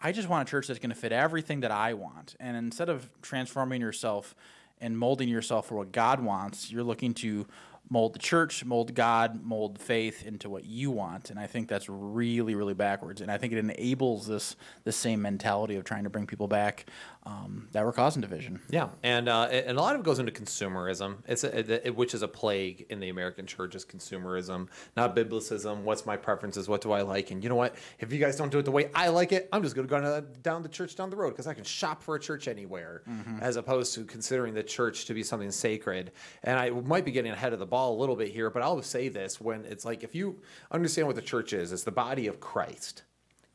I 0.00 0.12
just 0.12 0.28
want 0.28 0.48
a 0.48 0.50
church 0.50 0.68
that's 0.68 0.78
going 0.78 0.90
to 0.90 0.96
fit 0.96 1.10
everything 1.10 1.60
that 1.60 1.72
I 1.72 1.94
want. 1.94 2.36
And 2.38 2.56
instead 2.56 2.88
of 2.88 3.10
transforming 3.20 3.80
yourself 3.80 4.36
and 4.80 4.98
molding 4.98 5.28
yourself 5.28 5.68
for 5.68 5.76
what 5.76 5.92
God 5.92 6.20
wants, 6.20 6.70
you're 6.70 6.82
looking 6.82 7.14
to 7.14 7.46
mold 7.90 8.14
the 8.14 8.18
church, 8.18 8.64
mold 8.64 8.94
God, 8.94 9.42
mold 9.42 9.78
faith 9.78 10.24
into 10.26 10.48
what 10.50 10.64
you 10.64 10.90
want. 10.90 11.30
And 11.30 11.38
I 11.38 11.46
think 11.46 11.68
that's 11.68 11.88
really, 11.88 12.54
really 12.54 12.74
backwards. 12.74 13.20
And 13.20 13.30
I 13.30 13.38
think 13.38 13.52
it 13.52 13.58
enables 13.58 14.26
this 14.26 14.56
the 14.84 14.92
same 14.92 15.22
mentality 15.22 15.76
of 15.76 15.84
trying 15.84 16.04
to 16.04 16.10
bring 16.10 16.26
people 16.26 16.48
back 16.48 16.86
um, 17.28 17.68
that 17.72 17.84
were 17.84 17.92
causing 17.92 18.22
division. 18.22 18.60
Yeah, 18.70 18.88
and 19.02 19.28
uh, 19.28 19.42
and 19.42 19.76
a 19.76 19.80
lot 19.80 19.94
of 19.94 20.00
it 20.00 20.04
goes 20.04 20.18
into 20.18 20.32
consumerism. 20.32 21.18
It's 21.26 21.44
a, 21.44 21.86
it, 21.86 21.94
which 21.94 22.14
is 22.14 22.22
a 22.22 22.28
plague 22.28 22.86
in 22.88 23.00
the 23.00 23.10
American 23.10 23.46
church 23.46 23.74
is 23.74 23.84
consumerism, 23.84 24.68
not 24.96 25.14
biblicism. 25.14 25.82
What's 25.82 26.06
my 26.06 26.16
preferences? 26.16 26.68
What 26.68 26.80
do 26.80 26.92
I 26.92 27.02
like? 27.02 27.30
And 27.30 27.42
you 27.42 27.50
know 27.50 27.54
what? 27.54 27.76
If 27.98 28.12
you 28.12 28.18
guys 28.18 28.36
don't 28.36 28.50
do 28.50 28.58
it 28.58 28.64
the 28.64 28.70
way 28.70 28.90
I 28.94 29.08
like 29.08 29.32
it, 29.32 29.48
I'm 29.52 29.62
just 29.62 29.74
going 29.74 29.86
to 29.86 29.90
go 29.90 30.20
down 30.42 30.62
the 30.62 30.68
church 30.70 30.96
down 30.96 31.10
the 31.10 31.16
road 31.16 31.30
because 31.30 31.46
I 31.46 31.52
can 31.52 31.64
shop 31.64 32.02
for 32.02 32.14
a 32.14 32.20
church 32.20 32.48
anywhere, 32.48 33.02
mm-hmm. 33.08 33.40
as 33.40 33.56
opposed 33.56 33.94
to 33.94 34.04
considering 34.04 34.54
the 34.54 34.62
church 34.62 35.04
to 35.06 35.14
be 35.14 35.22
something 35.22 35.50
sacred. 35.50 36.12
And 36.44 36.58
I 36.58 36.70
might 36.70 37.04
be 37.04 37.12
getting 37.12 37.32
ahead 37.32 37.52
of 37.52 37.58
the 37.58 37.66
ball 37.66 37.94
a 37.94 37.98
little 37.98 38.16
bit 38.16 38.28
here, 38.28 38.48
but 38.48 38.62
I'll 38.62 38.80
say 38.80 39.08
this: 39.08 39.38
when 39.38 39.66
it's 39.66 39.84
like 39.84 40.02
if 40.02 40.14
you 40.14 40.40
understand 40.70 41.06
what 41.06 41.16
the 41.16 41.22
church 41.22 41.52
is, 41.52 41.72
it's 41.72 41.84
the 41.84 41.92
body 41.92 42.26
of 42.26 42.40
Christ 42.40 43.02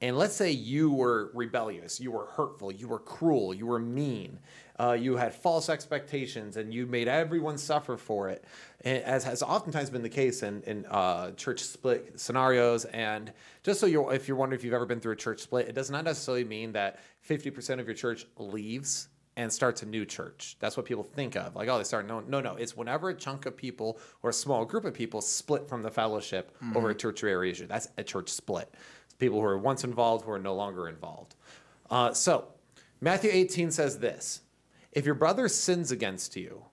And 0.03 0.17
let's 0.17 0.35
say 0.35 0.51
you 0.51 0.91
were 0.91 1.31
rebellious, 1.33 1.97
you 1.97 2.11
were 2.11 2.25
hurtful, 2.25 2.73
you 2.73 2.89
were 2.89 2.99
cruel, 2.99 3.53
you 3.53 3.65
were 3.65 3.79
mean, 3.79 4.37
uh, 4.77 4.97
you 4.99 5.15
had 5.15 5.33
false 5.33 5.69
expectations, 5.69 6.57
and 6.57 6.73
you 6.73 6.85
made 6.85 7.07
everyone 7.07 7.57
suffer 7.57 7.95
for 7.95 8.27
it, 8.27 8.43
as 8.83 9.23
has 9.23 9.41
oftentimes 9.41 9.89
been 9.89 10.01
the 10.01 10.09
case 10.09 10.43
in, 10.43 10.61
in 10.63 10.85
uh, 10.87 11.31
church 11.31 11.61
split 11.61 12.19
scenarios. 12.19 12.83
And 12.83 13.31
just 13.63 13.79
so 13.79 13.85
you're, 13.85 14.13
if 14.13 14.27
you're 14.27 14.35
wondering 14.35 14.59
if 14.59 14.65
you've 14.65 14.73
ever 14.73 14.85
been 14.85 14.99
through 14.99 15.13
a 15.13 15.15
church 15.15 15.39
split, 15.39 15.69
it 15.69 15.73
does 15.73 15.89
not 15.89 16.03
necessarily 16.03 16.43
mean 16.43 16.73
that 16.73 16.99
50% 17.25 17.79
of 17.79 17.87
your 17.87 17.95
church 17.95 18.25
leaves 18.37 19.07
and 19.35 19.51
starts 19.51 19.81
a 19.81 19.85
new 19.85 20.05
church. 20.05 20.57
That's 20.59 20.77
what 20.77 20.85
people 20.85 21.03
think 21.03 21.35
of. 21.35 21.55
Like, 21.55 21.67
oh, 21.69 21.77
they 21.77 21.83
start. 21.83 22.07
No, 22.07 22.19
no, 22.19 22.39
no. 22.39 22.55
It's 22.55 22.77
whenever 22.77 23.09
a 23.09 23.15
chunk 23.15 23.45
of 23.45 23.57
people 23.57 23.99
or 24.21 24.29
a 24.29 24.33
small 24.33 24.65
group 24.65 24.85
of 24.85 24.93
people 24.93 25.21
split 25.21 25.67
from 25.67 25.81
the 25.81 25.89
fellowship 25.89 26.55
mm-hmm. 26.57 26.77
over 26.77 26.89
a 26.91 26.95
tertiary 26.95 27.49
issue. 27.49 27.67
That's 27.67 27.87
a 27.97 28.03
church 28.03 28.29
split. 28.29 28.71
People 29.23 29.39
who 29.39 29.47
are 29.47 29.57
once 29.57 29.85
involved 29.85 30.25
who 30.25 30.31
are 30.31 30.37
no 30.37 30.53
longer 30.53 30.89
involved. 30.89 31.35
Uh, 31.89 32.11
so, 32.11 32.49
Matthew 32.99 33.29
18 33.31 33.71
says 33.71 33.99
this 33.99 34.41
If 34.91 35.05
your 35.05 35.15
brother 35.15 35.47
sins 35.47 35.93
against 35.93 36.35
you, 36.35 36.65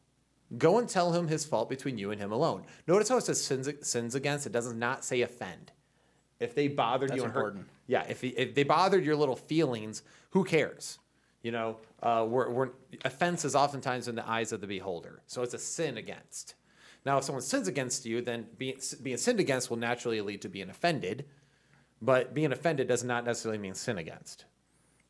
go 0.59 0.81
and 0.81 0.89
tell 0.89 1.13
him 1.13 1.29
his 1.29 1.45
fault 1.45 1.69
between 1.69 1.97
you 1.97 2.11
and 2.11 2.21
him 2.21 2.33
alone. 2.33 2.65
Notice 2.89 3.09
how 3.09 3.19
it 3.19 3.25
says 3.25 3.41
sins, 3.41 3.69
sins 3.83 4.17
against, 4.17 4.47
it 4.47 4.53
does 4.53 4.75
not 4.75 5.05
say 5.05 5.21
offend. 5.21 5.71
If 6.41 6.57
they 6.57 6.67
bothered 6.67 7.11
That's 7.11 7.19
you 7.19 7.23
and 7.23 7.31
important. 7.31 7.59
hurt, 7.59 7.71
yeah, 7.87 8.05
if, 8.09 8.25
if 8.25 8.53
they 8.57 8.65
bothered 8.65 9.05
your 9.05 9.15
little 9.15 9.37
feelings, 9.37 10.03
who 10.31 10.43
cares? 10.43 10.99
You 11.43 11.53
know, 11.53 11.77
uh, 12.03 12.27
we're, 12.29 12.51
we're, 12.51 12.71
offense 13.05 13.45
is 13.45 13.55
oftentimes 13.55 14.09
in 14.09 14.17
the 14.17 14.29
eyes 14.29 14.51
of 14.51 14.61
the 14.61 14.67
beholder. 14.67 15.23
So 15.29 15.43
it's 15.43 15.55
a 15.55 15.59
sin 15.59 15.97
against. 15.97 16.57
Now, 17.07 17.19
if 17.19 17.25
someone 17.25 17.43
sins 17.43 17.69
against 17.69 18.05
you, 18.07 18.21
then 18.23 18.47
being, 18.59 18.81
being 19.05 19.19
sinned 19.19 19.39
against 19.39 19.71
will 19.71 19.77
naturally 19.77 20.21
lead 20.21 20.43
to 20.43 20.49
being 20.49 20.69
offended. 20.69 21.27
But 22.03 22.35
being 22.35 22.53
offended 22.53 22.89
does 22.89 23.05
not 23.05 23.25
necessarily 23.25 23.59
mean 23.59 23.75
sin 23.75 23.99
against. 23.99 24.45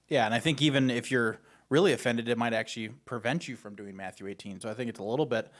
Yeah, 0.08 0.24
and 0.24 0.34
I 0.34 0.40
think 0.40 0.60
even 0.60 0.90
if 0.90 1.10
you're 1.10 1.38
really 1.68 1.92
offended, 1.92 2.28
it 2.28 2.36
might 2.36 2.52
actually 2.52 2.88
prevent 2.88 3.46
you 3.46 3.56
from 3.56 3.76
doing 3.76 3.96
Matthew 3.96 4.26
18. 4.26 4.60
So 4.60 4.68
I 4.68 4.74
think 4.74 4.90
it's 4.90 4.98
a 4.98 5.04
little 5.04 5.26
bit 5.26 5.50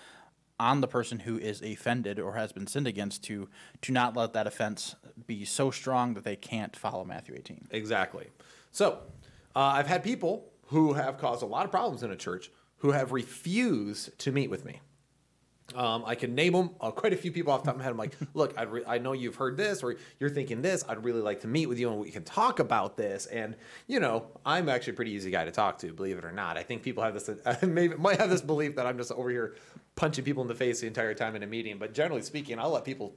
on 0.59 0.83
the 0.83 0.89
person 0.89 1.21
who 1.21 1.39
is 1.39 1.63
offended 1.63 2.19
or 2.19 2.35
has 2.35 2.53
been 2.53 2.67
sinned 2.67 2.87
against 2.87 3.25
to 3.25 3.49
to 3.81 3.93
not 3.93 4.15
let 4.15 4.35
that 4.35 4.47
offense 4.47 4.95
be 5.27 5.45
so 5.45 5.71
strong 5.71 6.13
that 6.15 6.25
they 6.25 6.37
can't 6.37 6.77
follow 6.77 7.05
Matthew 7.05 7.35
18. 7.35 7.69
Exactly. 7.71 8.27
So 8.71 8.99
uh, 9.57 9.61
I've 9.61 9.87
had 9.87 10.05
people 10.05 10.53
who 10.67 10.93
have 10.93 11.17
caused 11.17 11.43
a 11.43 11.47
lot 11.47 11.65
of 11.65 11.71
problems 11.71 12.03
in 12.03 12.11
a 12.11 12.17
church 12.17 12.51
who 12.79 12.91
have 12.93 13.13
refused 13.13 14.19
to 14.19 14.33
meet 14.33 14.51
with 14.51 14.65
me. 14.65 14.81
Um, 15.75 16.05
I 16.07 16.15
can 16.15 16.35
name 16.35 16.53
them 16.53 16.71
uh, 16.81 16.91
quite 16.91 17.13
a 17.13 17.17
few 17.17 17.33
people 17.33 17.53
off 17.53 17.63
the 17.63 17.67
top 17.67 17.75
of 17.75 17.79
my 17.79 17.85
head. 17.85 17.93
I'm 17.93 17.97
like, 17.97 18.17
look, 18.35 18.55
I, 18.59 18.63
re- 18.63 18.85
I 18.87 18.99
know 18.99 19.13
you've 19.13 19.37
heard 19.37 19.57
this 19.57 19.83
or 19.83 19.97
you're 20.19 20.31
thinking 20.31 20.63
this. 20.63 20.85
I'd 20.89 21.05
really 21.05 21.21
like 21.21 21.41
to 21.41 21.49
meet 21.49 21.67
with 21.67 21.79
you 21.79 21.91
and 21.91 22.01
we 22.01 22.11
can 22.11 22.25
talk 22.25 22.59
about 22.59 22.97
this. 22.97 23.27
And 23.27 23.57
you 23.87 24.01
know, 24.01 24.27
I'm 24.45 24.69
actually 24.69 24.95
a 24.95 24.97
pretty 24.97 25.13
easy 25.13 25.31
guy 25.31 25.45
to 25.45 25.51
talk 25.51 25.79
to, 25.79 25.93
believe 25.93 26.19
it 26.19 26.25
or 26.25 26.33
not. 26.33 26.57
I 26.57 26.63
think 26.63 26.83
people 26.83 27.03
have 27.03 27.15
this, 27.15 27.29
uh, 27.45 27.57
maybe 27.63 27.97
might 27.97 28.19
have 28.19 28.31
this 28.31 28.43
belief 28.43 28.77
that 28.77 28.87
I'm 28.87 28.99
just 28.99 29.13
over 29.13 29.31
here 29.31 29.57
punching 29.97 30.25
people 30.25 30.43
in 30.43 30.49
the 30.49 30.55
face 30.55 30.81
the 30.81 30.87
entire 30.87 31.15
time 31.15 31.37
in 31.37 31.43
a 31.43 31.47
meeting. 31.47 31.79
But 31.79 31.95
generally 31.95 32.23
speaking, 32.23 32.59
I'll 32.59 32.71
let 32.71 32.85
people 32.85 33.15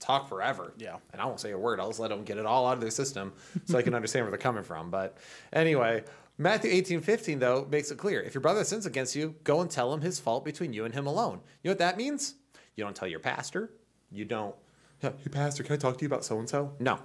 talk 0.00 0.28
forever. 0.28 0.72
Yeah. 0.78 0.96
And 1.12 1.20
I 1.20 1.26
won't 1.26 1.40
say 1.40 1.52
a 1.52 1.58
word. 1.58 1.78
I'll 1.78 1.88
just 1.88 2.00
let 2.00 2.08
them 2.08 2.24
get 2.24 2.38
it 2.38 2.46
all 2.46 2.66
out 2.66 2.74
of 2.74 2.80
their 2.80 2.90
system 2.90 3.32
so 3.66 3.78
I 3.78 3.82
can 3.82 3.94
understand 3.96 4.24
where 4.24 4.30
they're 4.30 4.38
coming 4.38 4.64
from. 4.64 4.90
But 4.90 5.18
anyway, 5.52 6.04
Matthew 6.40 6.70
18, 6.70 7.02
15, 7.02 7.38
though, 7.38 7.68
makes 7.70 7.90
it 7.90 7.98
clear. 7.98 8.22
If 8.22 8.32
your 8.32 8.40
brother 8.40 8.64
sins 8.64 8.86
against 8.86 9.14
you, 9.14 9.34
go 9.44 9.60
and 9.60 9.70
tell 9.70 9.92
him 9.92 10.00
his 10.00 10.18
fault 10.18 10.42
between 10.42 10.72
you 10.72 10.86
and 10.86 10.94
him 10.94 11.06
alone. 11.06 11.40
You 11.62 11.68
know 11.68 11.72
what 11.72 11.78
that 11.80 11.98
means? 11.98 12.36
You 12.76 12.84
don't 12.84 12.96
tell 12.96 13.06
your 13.06 13.20
pastor. 13.20 13.70
You 14.10 14.24
don't, 14.24 14.54
hey, 15.00 15.12
pastor, 15.30 15.62
can 15.62 15.74
I 15.74 15.76
talk 15.76 15.98
to 15.98 16.02
you 16.02 16.06
about 16.06 16.24
so 16.24 16.38
and 16.38 16.48
so? 16.48 16.72
No. 16.78 16.98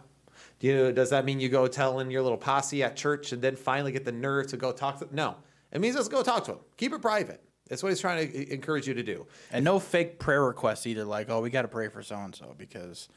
Do 0.60 0.68
you, 0.68 0.92
does 0.94 1.10
that 1.10 1.26
mean 1.26 1.42
you 1.42 1.50
go 1.50 1.68
telling 1.68 2.10
your 2.10 2.22
little 2.22 2.38
posse 2.38 2.82
at 2.82 2.96
church 2.96 3.34
and 3.34 3.42
then 3.42 3.58
finally 3.58 3.92
get 3.92 4.06
the 4.06 4.12
nerve 4.14 4.48
to 4.48 4.58
go 4.58 4.72
talk 4.72 5.00
to 5.00 5.06
them? 5.06 5.14
No. 5.14 5.36
It 5.74 5.82
means 5.82 5.98
just 5.98 6.12
go 6.12 6.24
talk 6.24 6.46
to 6.46 6.54
him. 6.54 6.60
Keep 6.78 6.94
it 6.94 7.02
private. 7.02 7.44
That's 7.68 7.84
what 7.84 7.90
he's 7.90 8.00
trying 8.00 8.32
to 8.32 8.54
encourage 8.54 8.88
you 8.88 8.94
to 8.94 9.04
do. 9.04 9.28
And 9.52 9.66
no 9.66 9.80
fake 9.80 10.18
prayer 10.18 10.46
requests 10.46 10.88
either, 10.88 11.04
like, 11.04 11.30
oh, 11.30 11.42
we 11.42 11.50
got 11.50 11.64
to 11.64 11.68
pray 11.68 11.90
for 11.90 12.02
so 12.02 12.16
and 12.16 12.34
so 12.34 12.56
because 12.58 13.10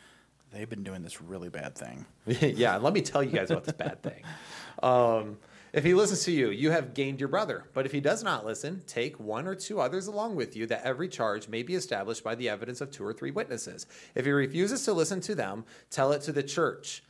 they've 0.50 0.68
been 0.68 0.82
doing 0.82 1.02
this 1.02 1.20
really 1.20 1.48
bad 1.48 1.76
thing. 1.76 2.06
yeah, 2.26 2.76
let 2.76 2.92
me 2.92 3.02
tell 3.02 3.22
you 3.22 3.30
guys 3.30 3.52
about 3.52 3.62
this 3.62 3.74
bad 3.74 4.02
thing. 4.02 4.24
Um, 4.80 5.38
if 5.78 5.84
he 5.84 5.94
listens 5.94 6.24
to 6.24 6.32
you, 6.32 6.50
you 6.50 6.72
have 6.72 6.92
gained 6.92 7.20
your 7.20 7.28
brother. 7.28 7.62
But 7.72 7.86
if 7.86 7.92
he 7.92 8.00
does 8.00 8.24
not 8.24 8.44
listen, 8.44 8.82
take 8.88 9.20
one 9.20 9.46
or 9.46 9.54
two 9.54 9.80
others 9.80 10.08
along 10.08 10.34
with 10.34 10.56
you, 10.56 10.66
that 10.66 10.82
every 10.82 11.08
charge 11.08 11.46
may 11.46 11.62
be 11.62 11.76
established 11.76 12.24
by 12.24 12.34
the 12.34 12.48
evidence 12.48 12.80
of 12.80 12.90
two 12.90 13.04
or 13.04 13.12
three 13.12 13.30
witnesses. 13.30 13.86
If 14.16 14.24
he 14.24 14.32
refuses 14.32 14.84
to 14.86 14.92
listen 14.92 15.20
to 15.20 15.36
them, 15.36 15.64
tell 15.88 16.10
it 16.10 16.22
to 16.22 16.32
the 16.32 16.42
church, 16.42 17.04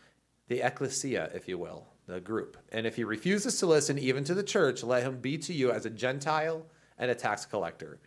the 0.48 0.60
ecclesia, 0.60 1.30
if 1.34 1.48
you 1.48 1.56
will, 1.56 1.86
the 2.06 2.20
group. 2.20 2.58
And 2.70 2.86
if 2.86 2.96
he 2.96 3.04
refuses 3.04 3.58
to 3.60 3.66
listen 3.66 3.98
even 3.98 4.22
to 4.24 4.34
the 4.34 4.42
church, 4.42 4.82
let 4.82 5.02
him 5.02 5.18
be 5.18 5.38
to 5.38 5.54
you 5.54 5.70
as 5.70 5.86
a 5.86 5.90
Gentile 5.90 6.66
and 6.98 7.10
a 7.10 7.14
tax 7.14 7.46
collector. 7.46 7.98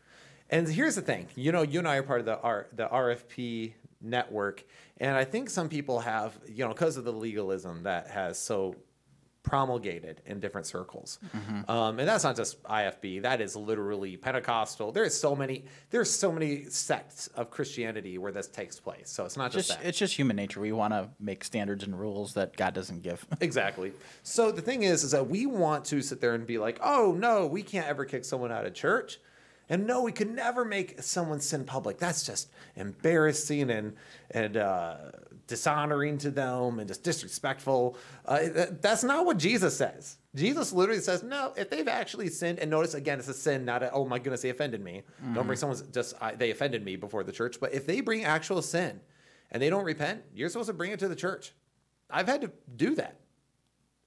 And 0.51 0.67
here's 0.67 0.93
the 0.93 1.01
thing 1.01 1.27
you 1.35 1.51
know, 1.51 1.63
you 1.63 1.79
and 1.79 1.87
I 1.87 1.95
are 1.95 2.03
part 2.03 2.19
of 2.19 2.27
the, 2.27 2.39
R, 2.39 2.67
the 2.75 2.87
RFP 2.87 3.73
network. 3.99 4.63
And 4.99 5.17
I 5.17 5.23
think 5.23 5.49
some 5.49 5.69
people 5.69 6.01
have, 6.01 6.37
you 6.47 6.63
know, 6.63 6.69
because 6.69 6.97
of 6.97 7.03
the 7.03 7.13
legalism 7.13 7.81
that 7.83 8.09
has 8.09 8.37
so 8.37 8.75
promulgated 9.43 10.21
in 10.25 10.39
different 10.39 10.67
circles. 10.67 11.19
Mm-hmm. 11.35 11.69
Um, 11.69 11.99
and 11.99 12.07
that's 12.07 12.23
not 12.23 12.35
just 12.35 12.61
IFB, 12.63 13.23
that 13.23 13.41
is 13.41 13.55
literally 13.55 14.17
Pentecostal. 14.17 14.91
There's 14.91 15.15
so 15.15 15.35
many 15.35 15.65
there's 15.89 16.09
so 16.09 16.31
many 16.31 16.65
sects 16.65 17.27
of 17.27 17.49
Christianity 17.49 18.17
where 18.17 18.31
this 18.31 18.47
takes 18.47 18.79
place. 18.79 19.09
So 19.09 19.25
it's 19.25 19.37
not 19.37 19.51
just, 19.51 19.69
just 19.69 19.79
that. 19.79 19.87
It's 19.87 19.97
just 19.97 20.15
human 20.15 20.35
nature. 20.35 20.59
We 20.59 20.71
want 20.71 20.93
to 20.93 21.09
make 21.19 21.43
standards 21.43 21.83
and 21.83 21.99
rules 21.99 22.33
that 22.35 22.55
God 22.55 22.73
doesn't 22.73 23.01
give. 23.01 23.25
exactly. 23.41 23.93
So 24.23 24.51
the 24.51 24.61
thing 24.61 24.83
is 24.83 25.03
is 25.03 25.11
that 25.11 25.27
we 25.27 25.45
want 25.45 25.85
to 25.85 26.01
sit 26.01 26.21
there 26.21 26.33
and 26.33 26.45
be 26.45 26.57
like, 26.57 26.79
"Oh, 26.83 27.15
no, 27.17 27.47
we 27.47 27.63
can't 27.63 27.87
ever 27.87 28.05
kick 28.05 28.25
someone 28.25 28.51
out 28.51 28.65
of 28.65 28.73
church." 28.73 29.19
And 29.69 29.87
no, 29.87 30.01
we 30.01 30.11
could 30.11 30.29
never 30.29 30.65
make 30.65 31.01
someone 31.01 31.39
sin 31.39 31.63
public. 31.63 31.97
That's 31.97 32.25
just 32.25 32.49
embarrassing 32.75 33.69
and 33.71 33.93
and 34.29 34.57
uh, 34.57 34.95
dishonoring 35.51 36.17
to 36.17 36.31
them 36.31 36.79
and 36.79 36.87
just 36.87 37.03
disrespectful. 37.03 37.97
Uh, 38.25 38.39
that's 38.81 39.03
not 39.03 39.25
what 39.25 39.37
Jesus 39.37 39.77
says. 39.77 40.17
Jesus 40.33 40.71
literally 40.71 41.01
says, 41.01 41.21
no, 41.21 41.53
if 41.57 41.69
they've 41.69 41.87
actually 41.87 42.29
sinned, 42.29 42.57
and 42.59 42.71
notice 42.71 42.93
again, 42.93 43.19
it's 43.19 43.27
a 43.27 43.33
sin, 43.33 43.65
not 43.65 43.83
a, 43.83 43.91
oh 43.91 44.05
my 44.05 44.17
goodness, 44.17 44.41
they 44.41 44.49
offended 44.49 44.81
me. 44.81 45.03
Mm-hmm. 45.21 45.33
Don't 45.33 45.45
bring 45.45 45.57
someone's 45.57 45.81
just, 45.83 46.15
I, 46.21 46.33
they 46.33 46.51
offended 46.51 46.83
me 46.83 46.95
before 46.95 47.23
the 47.23 47.33
church. 47.33 47.59
But 47.59 47.73
if 47.73 47.85
they 47.85 47.99
bring 47.99 48.23
actual 48.23 48.61
sin 48.61 49.01
and 49.51 49.61
they 49.61 49.69
don't 49.69 49.83
repent, 49.83 50.23
you're 50.33 50.49
supposed 50.49 50.69
to 50.69 50.73
bring 50.73 50.91
it 50.91 50.99
to 50.99 51.09
the 51.09 51.15
church. 51.15 51.53
I've 52.09 52.27
had 52.27 52.41
to 52.41 52.51
do 52.75 52.95
that. 52.95 53.19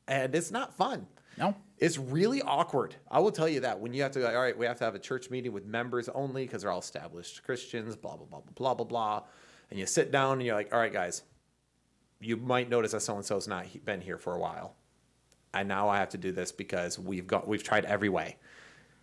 And 0.09 0.35
it's 0.35 0.51
not 0.51 0.75
fun. 0.75 1.07
No. 1.37 1.55
It's 1.79 1.99
really 1.99 2.41
awkward. 2.41 2.95
I 3.11 3.19
will 3.19 3.33
tell 3.33 3.49
you 3.49 3.61
that 3.61 3.79
when 3.79 3.93
you 3.93 4.03
have 4.03 4.13
to 4.13 4.21
go, 4.21 4.27
all 4.29 4.41
right, 4.41 4.57
we 4.57 4.65
have 4.67 4.79
to 4.79 4.85
have 4.85 4.95
a 4.95 4.99
church 4.99 5.29
meeting 5.29 5.53
with 5.53 5.67
members 5.67 6.09
only 6.09 6.45
because 6.47 6.63
they're 6.63 6.71
all 6.71 6.79
established 6.79 7.43
Christians, 7.43 7.97
blah, 7.97 8.17
blah, 8.17 8.27
blah, 8.27 8.41
blah, 8.55 8.75
blah, 8.75 8.87
blah. 8.87 9.23
And 9.71 9.79
you 9.79 9.87
sit 9.87 10.13
down 10.13 10.35
and 10.35 10.43
you're 10.43 10.55
like, 10.55 10.73
all 10.73 10.79
right, 10.79 10.93
guys, 10.93 11.23
you 12.21 12.37
might 12.37 12.69
notice 12.69 12.93
that 12.93 13.01
so 13.01 13.17
and 13.17 13.25
so's 13.25 13.49
not 13.49 13.67
been 13.85 14.01
here 14.01 14.19
for 14.19 14.35
a 14.35 14.39
while, 14.39 14.77
and 15.53 15.69
now 15.69 15.89
I 15.89 15.99
have 15.99 16.11
to 16.11 16.19
do 16.19 16.33
this 16.33 16.53
because 16.53 16.99
we've 16.99 17.27
got 17.27 17.47
we've 17.47 17.63
tried 17.63 17.85
every 17.85 18.09
way, 18.09 18.37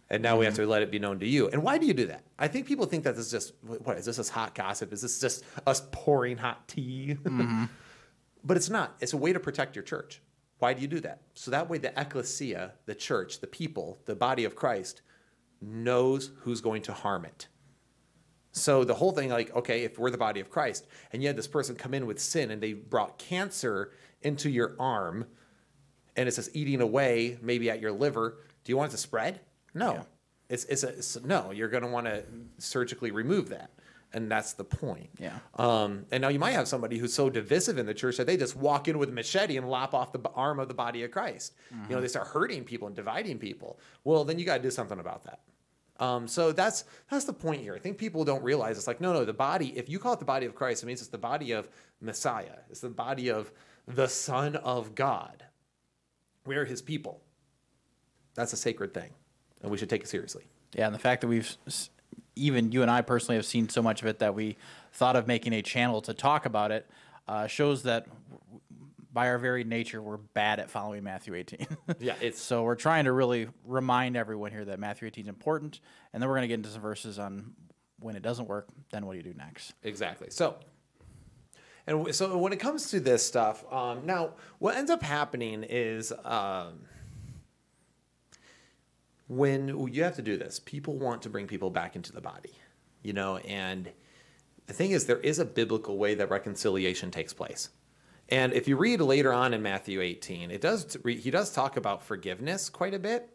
and 0.10 0.22
now 0.22 0.32
mm-hmm. 0.32 0.40
we 0.40 0.46
have 0.46 0.54
mm-hmm. 0.56 0.64
to 0.64 0.70
let 0.70 0.82
it 0.82 0.92
be 0.92 1.00
known 1.00 1.20
to 1.20 1.28
you. 1.28 1.48
And 1.50 1.64
why 1.64 1.78
do 1.78 1.86
you 1.86 1.94
do 1.94 2.08
that? 2.08 2.24
I 2.38 2.48
think 2.48 2.68
people 2.68 2.86
think 2.86 3.04
that 3.04 3.16
this 3.16 3.26
is 3.28 3.32
just 3.32 3.54
what 3.64 3.98
is 3.98 4.06
this 4.06 4.20
is 4.20 4.30
hot 4.30 4.56
gossip? 4.56 4.92
Is 4.94 5.02
this 5.02 5.20
just 5.20 5.44
us 5.66 5.84
pouring 5.92 6.38
hot 6.38 6.68
tea? 6.68 7.18
Mm-hmm. 7.24 7.66
but 8.44 8.58
it's 8.58 8.70
not. 8.70 8.96
It's 9.00 9.14
a 9.14 9.18
way 9.18 9.34
to 9.34 9.40
protect 9.40 9.76
your 9.76 9.84
church. 9.84 10.22
Why 10.60 10.74
do 10.74 10.82
you 10.82 10.88
do 10.88 11.00
that? 11.00 11.22
So 11.34 11.50
that 11.50 11.70
way 11.70 11.80
the 11.80 12.00
ecclesia, 12.00 12.74
the 12.86 12.94
church, 12.94 13.40
the 13.40 13.48
people, 13.48 14.00
the 14.06 14.16
body 14.16 14.44
of 14.46 14.56
Christ, 14.56 15.02
knows 15.60 16.32
who's 16.42 16.62
going 16.62 16.84
to 16.84 16.94
harm 16.94 17.26
it. 17.26 17.48
So 18.52 18.84
the 18.84 18.94
whole 18.94 19.12
thing, 19.12 19.30
like, 19.30 19.56
okay, 19.56 19.84
if 19.84 19.98
we're 19.98 20.12
the 20.12 20.18
body 20.18 20.40
of 20.42 20.50
Christ, 20.50 20.86
and 21.14 21.22
you 21.22 21.28
had 21.28 21.38
this 21.38 21.48
person 21.48 21.76
come 21.76 21.94
in 21.94 22.06
with 22.06 22.20
sin 22.20 22.52
and 22.52 22.62
they 22.62 22.74
brought 22.74 23.18
cancer 23.18 23.92
into 24.22 24.50
your 24.50 24.76
arm, 24.80 25.26
and 26.16 26.28
it's 26.28 26.36
just 26.36 26.56
eating 26.56 26.82
away, 26.82 27.38
maybe 27.42 27.70
at 27.70 27.80
your 27.80 27.92
liver, 27.92 28.40
do 28.64 28.72
you 28.72 28.78
want 28.78 28.92
it 28.92 28.96
to 28.96 28.98
spread? 28.98 29.40
No. 29.74 29.94
Yeah. 29.94 30.04
It's, 30.50 30.66
it's, 30.66 30.84
a, 30.84 30.90
it's 30.90 31.24
no, 31.24 31.52
you're 31.52 31.70
going 31.70 31.84
to 31.84 31.90
want 31.90 32.08
to 32.08 32.24
surgically 32.58 33.12
remove 33.12 33.50
that. 33.50 33.72
And 34.14 34.30
that's 34.30 34.52
the 34.52 34.66
point. 34.66 35.10
Yeah. 35.18 35.40
Um, 35.56 36.06
and 36.12 36.22
now 36.22 36.28
you 36.28 36.38
might 36.38 36.52
have 36.52 36.68
somebody 36.68 36.98
who's 36.98 37.14
so 37.14 37.30
divisive 37.30 37.78
in 37.78 37.86
the 37.86 37.94
church 37.94 38.18
that 38.18 38.28
they 38.28 38.36
just 38.36 38.58
walk 38.58 38.90
in 38.90 38.98
with 38.98 39.08
a 39.08 39.14
machete 39.14 39.56
and 39.56 39.70
lop 39.70 39.94
off 39.94 40.12
the 40.12 40.20
arm 40.36 40.60
of 40.60 40.68
the 40.68 40.74
body 40.74 41.04
of 41.04 41.12
Christ. 41.12 41.54
Mm-hmm. 41.54 41.76
You 41.76 41.82
know, 41.82 41.96
mm-hmm. 41.96 42.02
they 42.02 42.08
start 42.10 42.28
hurting 42.28 42.66
people 42.66 42.88
and 42.88 42.96
dividing 42.96 43.40
people. 43.40 43.80
Well, 44.04 44.26
then 44.26 44.38
you 44.38 44.44
got 44.44 44.58
to 44.58 44.64
do 44.64 44.72
something 44.72 45.00
about 45.00 45.24
that. 45.24 45.40
Um, 46.02 46.28
so 46.28 46.52
that's 46.52 46.84
that's 47.12 47.26
the 47.26 47.34
point 47.34 47.62
here. 47.62 47.76
I 47.76 47.80
think 47.80 48.00
people 48.00 48.26
don't 48.26 48.44
realize 48.44 48.78
it's 48.78 48.88
like 48.88 49.00
no, 49.00 49.14
no. 49.14 49.24
The 49.24 49.34
body, 49.34 49.78
if 49.78 49.88
you 49.88 50.00
call 50.00 50.14
it 50.14 50.20
the 50.20 50.26
body 50.26 50.48
of 50.48 50.56
Christ, 50.56 50.82
it 50.82 50.88
means 50.88 51.00
it's 51.00 51.12
the 51.12 51.18
body 51.20 51.52
of 51.52 51.70
Messiah. 52.02 52.58
It's 52.72 52.80
the 52.80 52.90
body 52.90 53.30
of 53.30 53.52
the 53.88 54.08
Son 54.08 54.56
of 54.56 54.96
God. 54.96 55.46
We 56.46 56.56
are 56.56 56.66
His 56.66 56.82
people. 56.82 57.22
That's 58.34 58.52
a 58.52 58.58
sacred 58.58 58.96
thing, 58.96 59.12
and 59.62 59.72
we 59.72 59.78
should 59.78 59.90
take 59.90 60.02
it 60.02 60.08
seriously. 60.08 60.46
Yeah, 60.74 60.88
and 60.88 60.96
the 60.96 61.00
fact 61.00 61.22
that 61.22 61.28
we've 61.28 61.56
even 62.36 62.72
you 62.72 62.82
and 62.82 62.90
I 62.90 63.04
personally 63.04 63.36
have 63.36 63.46
seen 63.46 63.70
so 63.70 63.84
much 63.84 64.02
of 64.02 64.08
it 64.08 64.18
that 64.20 64.34
we 64.34 64.58
thought 64.94 65.16
of 65.16 65.28
making 65.28 65.54
a 65.54 65.62
channel 65.62 66.02
to 66.02 66.16
talk 66.16 66.48
about 66.48 66.72
it 66.72 66.90
uh, 67.28 67.46
shows 67.46 67.84
that 67.84 68.08
by 69.14 69.28
our 69.28 69.38
very 69.38 69.64
nature, 69.64 70.02
we're 70.02 70.18
bad 70.18 70.60
at 70.60 70.70
following 70.70 71.04
Matthew 71.04 71.36
18. 71.36 71.68
Yeah, 72.00 72.16
it's 72.22 72.42
so 72.42 72.64
we're 72.64 72.76
trying 72.76 73.06
to 73.06 73.12
really 73.12 73.48
remind 73.66 74.16
everyone 74.16 74.52
here 74.52 74.66
that 74.66 74.80
Matthew 74.80 75.08
18 75.08 75.26
is 75.26 75.30
important, 75.30 75.80
and 76.14 76.22
then 76.22 76.30
we're 76.30 76.36
going 76.36 76.44
to 76.44 76.48
get 76.48 76.56
into 76.56 76.70
some 76.70 76.82
verses 76.82 77.20
on 77.20 77.54
when 78.00 78.16
it 78.16 78.22
doesn't 78.22 78.48
work. 78.48 78.70
Then 78.92 79.06
what 79.06 79.14
do 79.14 79.18
you 79.18 79.24
do 79.24 79.34
next? 79.38 79.74
Exactly. 79.84 80.30
So, 80.30 80.56
and 81.86 81.98
w- 81.98 82.14
so 82.14 82.38
when 82.38 82.54
it 82.54 82.60
comes 82.60 82.90
to 82.92 83.00
this 83.00 83.26
stuff, 83.26 83.64
um, 83.72 84.06
now 84.06 84.32
what 84.60 84.76
ends 84.76 84.90
up 84.90 85.04
happening 85.04 85.64
is 85.64 86.14
um, 86.24 86.82
when 89.28 89.88
you 89.94 90.04
have 90.04 90.16
to 90.16 90.22
do 90.22 90.38
this, 90.38 90.60
people 90.60 90.98
want 90.98 91.22
to 91.24 91.30
bring 91.30 91.48
people 91.48 91.70
back 91.70 91.96
into 91.96 92.12
the 92.12 92.22
body, 92.22 92.54
you 93.04 93.14
know, 93.14 93.38
and 93.38 93.92
the 94.68 94.74
thing 94.74 94.92
is, 94.92 95.06
there 95.06 95.20
is 95.20 95.38
a 95.40 95.46
biblical 95.46 95.98
way 95.98 96.16
that 96.16 96.30
reconciliation 96.30 97.12
takes 97.12 97.34
place. 97.34 97.70
And 98.32 98.54
if 98.54 98.68
you 98.68 98.78
read 98.78 99.02
later 99.02 99.34
on 99.34 99.54
in 99.54 99.62
Matthew 99.62 100.02
18, 100.02 100.52
it 100.52 100.62
does 100.62 100.98
he 101.06 101.30
does 101.30 101.52
talk 101.52 101.78
about 101.78 102.02
forgiveness 102.02 102.70
quite 102.70 102.94
a 102.94 103.00
bit. 103.00 103.30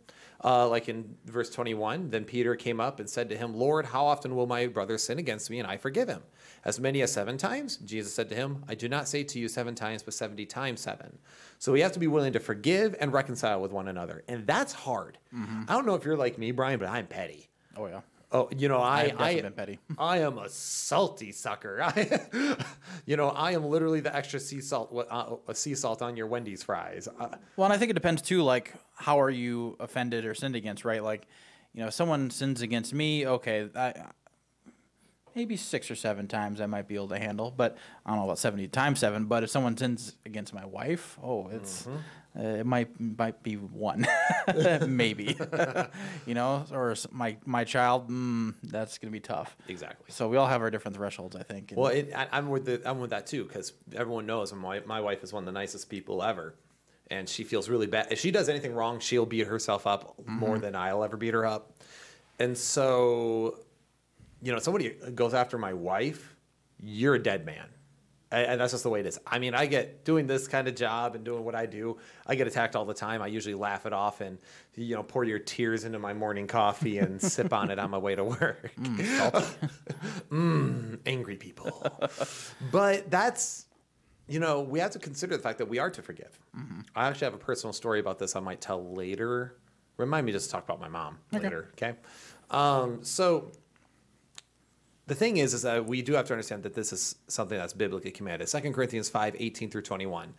Uh, 0.45 0.69
like 0.69 0.88
in 0.88 1.17
verse 1.25 1.49
21, 1.49 2.11
then 2.11 2.25
Peter 2.25 2.55
came 2.57 2.79
up 2.79 3.00
and 3.00 3.09
said 3.09 3.31
to 3.31 3.37
him, 3.37 3.55
Lord, 3.55 3.87
how 3.87 4.05
often 4.05 4.37
will 4.37 4.47
my 4.47 4.67
brother 4.67 4.99
sin 4.99 5.19
against 5.19 5.50
me 5.50 5.59
and 5.59 5.67
I 5.67 5.79
forgive 5.79 6.09
him? 6.09 6.23
As 6.65 6.79
many 6.79 7.00
as 7.00 7.11
seven 7.11 7.38
times? 7.38 7.79
Jesus 7.79 8.15
said 8.15 8.29
to 8.29 8.35
him, 8.35 8.62
I 8.69 8.75
do 8.75 8.87
not 8.88 9.09
say 9.09 9.25
to 9.25 9.38
you 9.38 9.49
seven 9.49 9.75
times, 9.75 10.03
but 10.03 10.12
70 10.12 10.45
times 10.47 10.83
seven. 10.83 11.19
So 11.59 11.73
we 11.73 11.81
have 11.81 11.93
to 11.93 11.99
be 11.99 12.07
willing 12.07 12.35
to 12.35 12.41
forgive 12.41 12.95
and 13.00 13.15
reconcile 13.15 13.62
with 13.62 13.73
one 13.73 13.88
another. 13.88 14.25
And 14.29 14.47
that's 14.47 14.75
hard. 14.75 15.17
I 15.69 15.73
don't 15.75 15.87
know 15.87 15.95
if 15.95 16.05
you're 16.05 16.19
like 16.19 16.37
me, 16.37 16.50
Brian, 16.50 16.79
but 16.79 16.88
I'm 16.88 17.07
petty. 17.07 17.49
Oh 17.75 17.87
yeah. 17.87 18.00
Oh, 18.37 18.49
you 18.57 18.69
know, 18.69 18.78
I 18.81 19.12
I, 19.19 19.40
been. 19.40 19.78
I 19.99 20.19
am 20.19 20.37
a 20.38 20.49
salty 20.49 21.33
sucker. 21.33 21.83
I, 21.83 22.57
you 23.07 23.16
know, 23.16 23.28
I 23.31 23.52
am 23.52 23.64
literally 23.64 24.00
the 24.00 24.14
extra 24.14 24.38
sea 24.40 24.61
salt, 24.61 24.95
uh, 25.11 25.52
sea 25.55 25.75
salt 25.75 26.02
on 26.02 26.16
your 26.16 26.26
Wendy's 26.26 26.62
fries. 26.62 27.09
Uh, 27.09 27.28
Well, 27.57 27.64
and 27.64 27.73
I 27.73 27.78
think 27.78 27.90
it 27.90 27.95
depends 27.95 28.21
too. 28.23 28.43
Like, 28.43 28.75
how 28.95 29.21
are 29.21 29.31
you 29.31 29.76
offended 29.81 30.25
or 30.26 30.35
sinned 30.35 30.57
against? 30.57 30.85
Right? 30.85 31.02
Like, 31.02 31.26
you 31.73 31.81
know, 31.81 31.88
if 31.88 31.95
someone 31.95 32.31
sins 32.31 32.61
against 32.62 32.93
me. 32.93 33.26
Okay, 33.26 33.69
I, 33.75 33.95
maybe 35.37 35.57
six 35.57 35.90
or 35.90 35.95
seven 35.95 36.26
times 36.26 36.61
I 36.61 36.66
might 36.66 36.88
be 36.88 36.97
able 36.97 37.09
to 37.09 37.19
handle, 37.19 37.52
but 37.55 37.76
I 38.05 38.11
don't 38.11 38.19
know 38.19 38.25
about 38.25 38.38
seventy 38.38 38.66
times 38.66 38.99
seven. 38.99 39.26
But 39.26 39.45
if 39.45 39.50
someone 39.50 39.76
sins 39.76 40.16
against 40.25 40.52
my 40.52 40.64
wife, 40.64 41.19
oh, 41.23 41.49
it's 41.49 41.87
uh, 41.87 42.43
it 42.43 42.66
might 42.66 42.99
might 42.99 43.43
be 43.43 43.55
one, 43.55 44.07
maybe, 44.87 45.37
you 46.26 46.35
know, 46.35 46.64
or 46.73 46.95
my 47.12 47.37
my 47.45 47.64
child. 47.64 48.11
Mm, 48.11 48.55
that's 48.64 48.99
gonna 48.99 49.12
be 49.12 49.21
tough. 49.21 49.57
exactly. 49.69 50.07
So 50.09 50.28
we 50.28 50.37
all 50.37 50.47
have 50.47 50.62
our 50.62 50.71
different 50.71 50.97
thresholds, 50.97 51.37
I 51.37 51.43
think. 51.43 51.73
Well, 51.76 51.93
it, 51.93 52.12
I, 52.14 52.26
I'm 52.33 52.49
with 52.49 52.64
the, 52.64 52.83
I'm 52.85 52.99
with 52.99 53.11
that 53.11 53.26
too 53.26 53.45
because 53.45 53.73
everyone 53.95 54.26
knows 54.26 54.52
my 54.52 54.81
my 54.81 55.00
wife 55.00 55.23
is 55.23 55.33
one 55.33 55.43
of 55.43 55.47
the 55.47 55.52
nicest 55.59 55.88
people 55.88 56.23
ever, 56.23 56.55
and 57.11 57.28
she 57.28 57.45
feels 57.45 57.69
really 57.69 57.87
bad. 57.87 58.09
If 58.11 58.19
she 58.21 58.31
does 58.31 58.49
anything 58.49 58.75
wrong, 58.75 59.00
she'll 59.00 59.26
beat 59.26 59.47
herself 59.47 59.87
up 59.87 60.16
more 60.26 60.59
than 60.59 60.75
I'll 60.75 61.05
ever 61.05 61.16
beat 61.16 61.35
her 61.35 61.47
up, 61.47 61.73
and 62.38 62.57
so, 62.57 63.61
you 64.43 64.52
know, 64.52 64.59
somebody 64.59 64.90
goes 65.14 65.35
after 65.35 65.59
my 65.59 65.73
wife, 65.73 66.37
you're 66.83 67.14
a 67.14 67.23
dead 67.23 67.45
man. 67.47 67.66
And 68.33 68.47
and 68.47 68.61
that's 68.61 68.73
just 68.73 68.83
the 68.83 68.90
way 68.90 68.99
it 69.00 69.07
is. 69.07 69.19
I 69.25 69.38
mean, 69.38 69.55
I 69.55 69.66
get 69.66 70.05
doing 70.05 70.26
this 70.26 70.49
kind 70.49 70.66
of 70.66 70.75
job 70.75 71.14
and 71.14 71.25
doing 71.25 71.45
what 71.45 71.55
I 71.55 71.64
do. 71.66 71.97
I 72.26 72.35
get 72.35 72.49
attacked 72.49 72.75
all 72.75 72.85
the 72.85 72.93
time. 72.93 73.23
I 73.23 73.28
usually 73.28 73.55
laugh 73.55 73.87
it 73.87 73.93
off 73.93 74.21
and, 74.21 74.38
you 74.75 74.97
know, 74.97 75.05
pour 75.05 75.23
your 75.23 75.38
tears 75.38 75.85
into 75.85 76.00
my 76.00 76.12
morning 76.12 76.49
coffee 76.49 76.99
and 76.99 77.23
sip 77.33 77.52
on 77.52 77.71
it 77.71 77.78
on 77.78 77.88
my 77.90 77.99
way 77.99 78.16
to 78.16 78.25
work 78.25 78.73
Mm, 80.31 80.99
angry 81.07 81.37
people. 81.37 81.87
but 82.73 83.11
that's, 83.11 83.66
you 84.28 84.40
know, 84.40 84.61
we 84.61 84.81
have 84.81 84.90
to 84.90 84.99
consider 84.99 85.37
the 85.37 85.43
fact 85.43 85.59
that 85.59 85.69
we 85.69 85.78
are 85.78 85.90
to 85.90 86.02
forgive. 86.02 86.38
I 86.97 87.07
actually 87.09 87.26
have 87.26 87.35
a 87.35 87.38
personal 87.38 87.73
story 87.73 88.00
about 88.00 88.19
this 88.19 88.35
I 88.35 88.40
might 88.40 88.61
tell 88.61 88.93
later. 88.93 89.57
Remind 89.99 90.26
me 90.26 90.33
just 90.33 90.47
to 90.47 90.52
talk 90.52 90.64
about 90.64 90.81
my 90.81 90.88
mom 90.88 91.19
later, 91.33 91.69
okay? 91.75 91.95
Um, 92.50 93.05
so 93.05 93.52
the 95.06 95.14
thing 95.14 95.36
is, 95.36 95.54
is 95.54 95.62
that 95.62 95.86
we 95.86 96.02
do 96.02 96.14
have 96.14 96.26
to 96.26 96.32
understand 96.32 96.64
that 96.64 96.75
this 96.75 96.92
is 96.92 97.14
something 97.28 97.56
that's 97.56 97.73
biblically 97.73 98.10
commanded. 98.10 98.49
2 98.49 98.73
Corinthians 98.73 99.08
5, 99.08 99.36
18 99.38 99.71
through 99.71 99.82
21. 99.82 100.34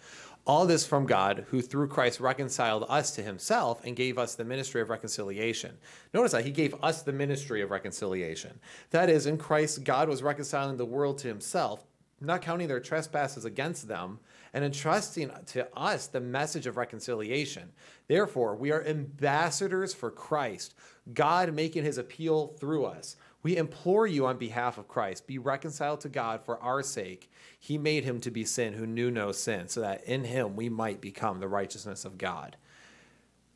All 0.45 0.65
this 0.65 0.85
from 0.85 1.05
God, 1.05 1.45
who 1.49 1.61
through 1.61 1.87
Christ 1.87 2.19
reconciled 2.19 2.85
us 2.89 3.11
to 3.11 3.21
himself 3.21 3.83
and 3.85 3.95
gave 3.95 4.17
us 4.17 4.35
the 4.35 4.43
ministry 4.43 4.81
of 4.81 4.89
reconciliation. 4.89 5.77
Notice 6.13 6.33
that 6.33 6.45
he 6.45 6.51
gave 6.51 6.75
us 6.83 7.01
the 7.01 7.13
ministry 7.13 7.61
of 7.61 7.71
reconciliation. 7.71 8.59
That 8.91 9.09
is, 9.09 9.25
in 9.25 9.37
Christ, 9.37 9.85
God 9.85 10.09
was 10.09 10.23
reconciling 10.23 10.75
the 10.75 10.85
world 10.85 11.17
to 11.19 11.27
himself, 11.29 11.85
not 12.19 12.41
counting 12.41 12.67
their 12.67 12.79
trespasses 12.79 13.45
against 13.45 13.87
them, 13.87 14.19
and 14.53 14.65
entrusting 14.65 15.31
to 15.47 15.67
us 15.77 16.07
the 16.07 16.19
message 16.19 16.65
of 16.67 16.77
reconciliation. 16.77 17.71
Therefore, 18.07 18.55
we 18.55 18.71
are 18.71 18.85
ambassadors 18.85 19.93
for 19.93 20.11
Christ, 20.11 20.73
God 21.13 21.53
making 21.53 21.83
his 21.83 21.97
appeal 21.97 22.55
through 22.59 22.85
us. 22.85 23.17
We 23.47 23.55
implore 23.55 24.05
you 24.05 24.25
on 24.25 24.37
behalf 24.37 24.77
of 24.77 24.89
Christ, 24.89 25.25
be 25.25 25.37
reconciled 25.37 26.01
to 26.01 26.09
God 26.09 26.43
for 26.43 26.61
our 26.61 26.83
sake. 26.83 27.31
He 27.57 27.77
made 27.77 28.03
him 28.03 28.19
to 28.19 28.29
be 28.29 28.43
sin 28.43 28.73
who 28.73 28.85
knew 28.85 29.09
no 29.09 29.31
sin, 29.31 29.69
so 29.69 29.79
that 29.79 30.03
in 30.03 30.25
him 30.25 30.57
we 30.57 30.67
might 30.67 30.99
become 30.99 31.39
the 31.39 31.47
righteousness 31.47 32.03
of 32.03 32.17
God. 32.17 32.57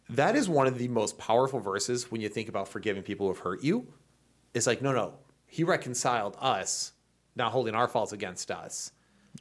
That 0.08 0.38
is 0.38 0.48
one 0.48 0.66
of 0.66 0.78
the 0.78 0.88
most 0.88 1.18
powerful 1.18 1.60
verses 1.60 2.10
when 2.10 2.22
you 2.22 2.30
think 2.30 2.48
about 2.48 2.70
forgiving 2.70 3.04
people 3.04 3.26
who 3.26 3.34
have 3.34 3.44
hurt 3.44 3.66
you. 3.66 3.86
It's 4.54 4.66
like, 4.66 4.82
no, 4.82 4.94
no, 4.94 5.16
he 5.46 5.66
reconciled 5.66 6.38
us, 6.40 6.94
not 7.36 7.52
holding 7.52 7.76
our 7.76 7.90
faults 7.90 8.14
against 8.14 8.50
us. 8.50 8.94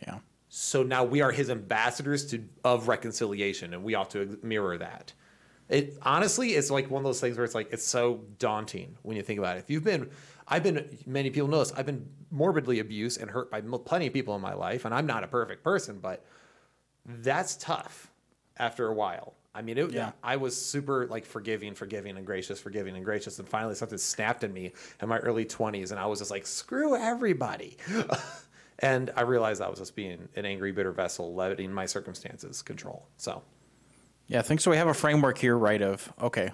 yeah. 0.04 0.18
So 0.48 0.82
now 0.82 1.04
we 1.04 1.20
are 1.20 1.30
his 1.30 1.48
ambassadors 1.48 2.26
to 2.32 2.44
of 2.64 2.88
reconciliation, 2.88 3.72
and 3.72 3.84
we 3.84 3.94
ought 3.94 4.10
to 4.10 4.36
mirror 4.42 4.78
that. 4.78 5.12
It 5.70 5.96
honestly, 6.02 6.50
it's 6.50 6.70
like 6.70 6.90
one 6.90 7.00
of 7.00 7.04
those 7.04 7.20
things 7.20 7.36
where 7.36 7.44
it's 7.44 7.54
like 7.54 7.72
it's 7.72 7.84
so 7.84 8.24
daunting 8.38 8.96
when 9.02 9.16
you 9.16 9.22
think 9.22 9.38
about 9.38 9.56
it. 9.56 9.60
If 9.60 9.70
you've 9.70 9.84
been, 9.84 10.10
I've 10.48 10.64
been, 10.64 10.98
many 11.06 11.30
people 11.30 11.48
know 11.48 11.60
this. 11.60 11.72
I've 11.72 11.86
been 11.86 12.08
morbidly 12.30 12.80
abused 12.80 13.20
and 13.20 13.30
hurt 13.30 13.50
by 13.50 13.60
plenty 13.60 14.08
of 14.08 14.12
people 14.12 14.34
in 14.34 14.42
my 14.42 14.54
life, 14.54 14.84
and 14.84 14.92
I'm 14.92 15.06
not 15.06 15.22
a 15.22 15.28
perfect 15.28 15.62
person, 15.62 16.00
but 16.00 16.24
that's 17.06 17.56
tough 17.56 18.10
after 18.58 18.88
a 18.88 18.92
while. 18.92 19.34
I 19.54 19.62
mean, 19.62 19.78
it, 19.78 19.92
Yeah. 19.92 20.12
I 20.22 20.36
was 20.36 20.60
super 20.60 21.06
like 21.06 21.24
forgiving, 21.24 21.74
forgiving, 21.74 22.16
and 22.16 22.26
gracious, 22.26 22.60
forgiving, 22.60 22.96
and 22.96 23.04
gracious, 23.04 23.38
and 23.38 23.48
finally 23.48 23.74
something 23.74 23.98
snapped 23.98 24.44
in 24.44 24.52
me 24.52 24.72
in 25.00 25.08
my 25.08 25.18
early 25.18 25.44
20s, 25.44 25.90
and 25.90 26.00
I 26.00 26.06
was 26.06 26.18
just 26.18 26.30
like, 26.30 26.46
screw 26.46 26.96
everybody. 26.96 27.76
and 28.80 29.10
I 29.16 29.22
realized 29.22 29.60
I 29.60 29.68
was 29.68 29.78
just 29.78 29.96
being 29.96 30.28
an 30.36 30.44
angry, 30.44 30.72
bitter 30.72 30.92
vessel, 30.92 31.34
letting 31.34 31.72
my 31.72 31.86
circumstances 31.86 32.62
control. 32.62 33.06
So, 33.16 33.42
Yeah, 34.30 34.38
I 34.38 34.42
think 34.42 34.60
so. 34.60 34.70
We 34.70 34.76
have 34.76 34.86
a 34.86 34.94
framework 34.94 35.38
here, 35.38 35.58
right? 35.58 35.82
Of 35.82 36.12
okay, 36.22 36.52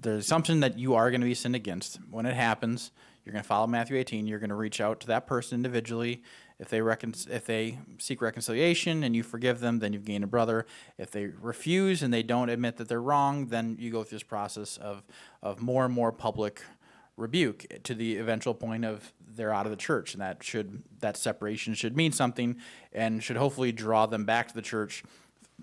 the 0.00 0.12
assumption 0.12 0.60
that 0.60 0.78
you 0.78 0.94
are 0.94 1.10
going 1.10 1.20
to 1.20 1.26
be 1.26 1.34
sinned 1.34 1.54
against. 1.54 1.98
When 2.10 2.24
it 2.24 2.34
happens, 2.34 2.92
you're 3.22 3.34
going 3.34 3.42
to 3.42 3.46
follow 3.46 3.66
Matthew 3.66 3.98
18. 3.98 4.26
You're 4.26 4.38
going 4.38 4.48
to 4.48 4.56
reach 4.56 4.80
out 4.80 5.00
to 5.00 5.06
that 5.08 5.26
person 5.26 5.56
individually. 5.56 6.22
If 6.58 6.70
they 6.70 6.80
recon- 6.80 7.12
if 7.30 7.44
they 7.44 7.78
seek 7.98 8.22
reconciliation 8.22 9.04
and 9.04 9.14
you 9.14 9.22
forgive 9.22 9.60
them, 9.60 9.80
then 9.80 9.92
you've 9.92 10.06
gained 10.06 10.24
a 10.24 10.26
brother. 10.26 10.64
If 10.96 11.10
they 11.10 11.26
refuse 11.26 12.02
and 12.02 12.12
they 12.12 12.22
don't 12.22 12.48
admit 12.48 12.78
that 12.78 12.88
they're 12.88 13.02
wrong, 13.02 13.48
then 13.48 13.76
you 13.78 13.90
go 13.90 14.02
through 14.02 14.16
this 14.16 14.22
process 14.22 14.78
of 14.78 15.02
of 15.42 15.60
more 15.60 15.84
and 15.84 15.92
more 15.92 16.12
public 16.12 16.62
rebuke 17.18 17.66
to 17.82 17.94
the 17.94 18.16
eventual 18.16 18.54
point 18.54 18.82
of 18.86 19.12
they're 19.20 19.52
out 19.52 19.66
of 19.66 19.70
the 19.70 19.76
church 19.76 20.14
and 20.14 20.22
that 20.22 20.42
should 20.42 20.82
that 21.00 21.18
separation 21.18 21.74
should 21.74 21.94
mean 21.94 22.12
something 22.12 22.56
and 22.94 23.22
should 23.22 23.36
hopefully 23.36 23.72
draw 23.72 24.06
them 24.06 24.24
back 24.24 24.48
to 24.48 24.54
the 24.54 24.62
church 24.62 25.04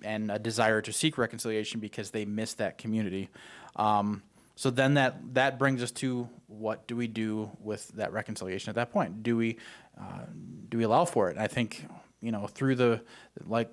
and 0.04 0.32
a 0.32 0.40
desire 0.40 0.82
to 0.82 0.94
seek 0.94 1.18
reconciliation 1.18 1.80
because 1.80 2.12
they 2.12 2.26
miss 2.26 2.54
that 2.56 2.78
community 2.78 3.30
um, 3.76 4.22
so 4.56 4.70
then 4.70 4.96
that 4.96 5.16
that 5.34 5.60
brings 5.60 5.84
us 5.84 5.92
to 5.92 6.28
what 6.48 6.88
do 6.88 6.96
we 6.96 7.08
do 7.08 7.50
with 7.60 7.88
that 7.90 8.12
reconciliation 8.12 8.70
at 8.70 8.76
that 8.76 8.92
point 8.92 9.24
do 9.24 9.38
we 9.38 9.58
uh, 10.00 10.26
do 10.70 10.78
we 10.78 10.84
allow 10.84 11.06
for 11.06 11.30
it 11.30 11.32
and 11.32 11.40
i 11.40 11.48
think 11.48 11.86
you 12.22 12.32
know 12.32 12.48
through 12.48 12.76
the 12.76 13.02
like 13.46 13.72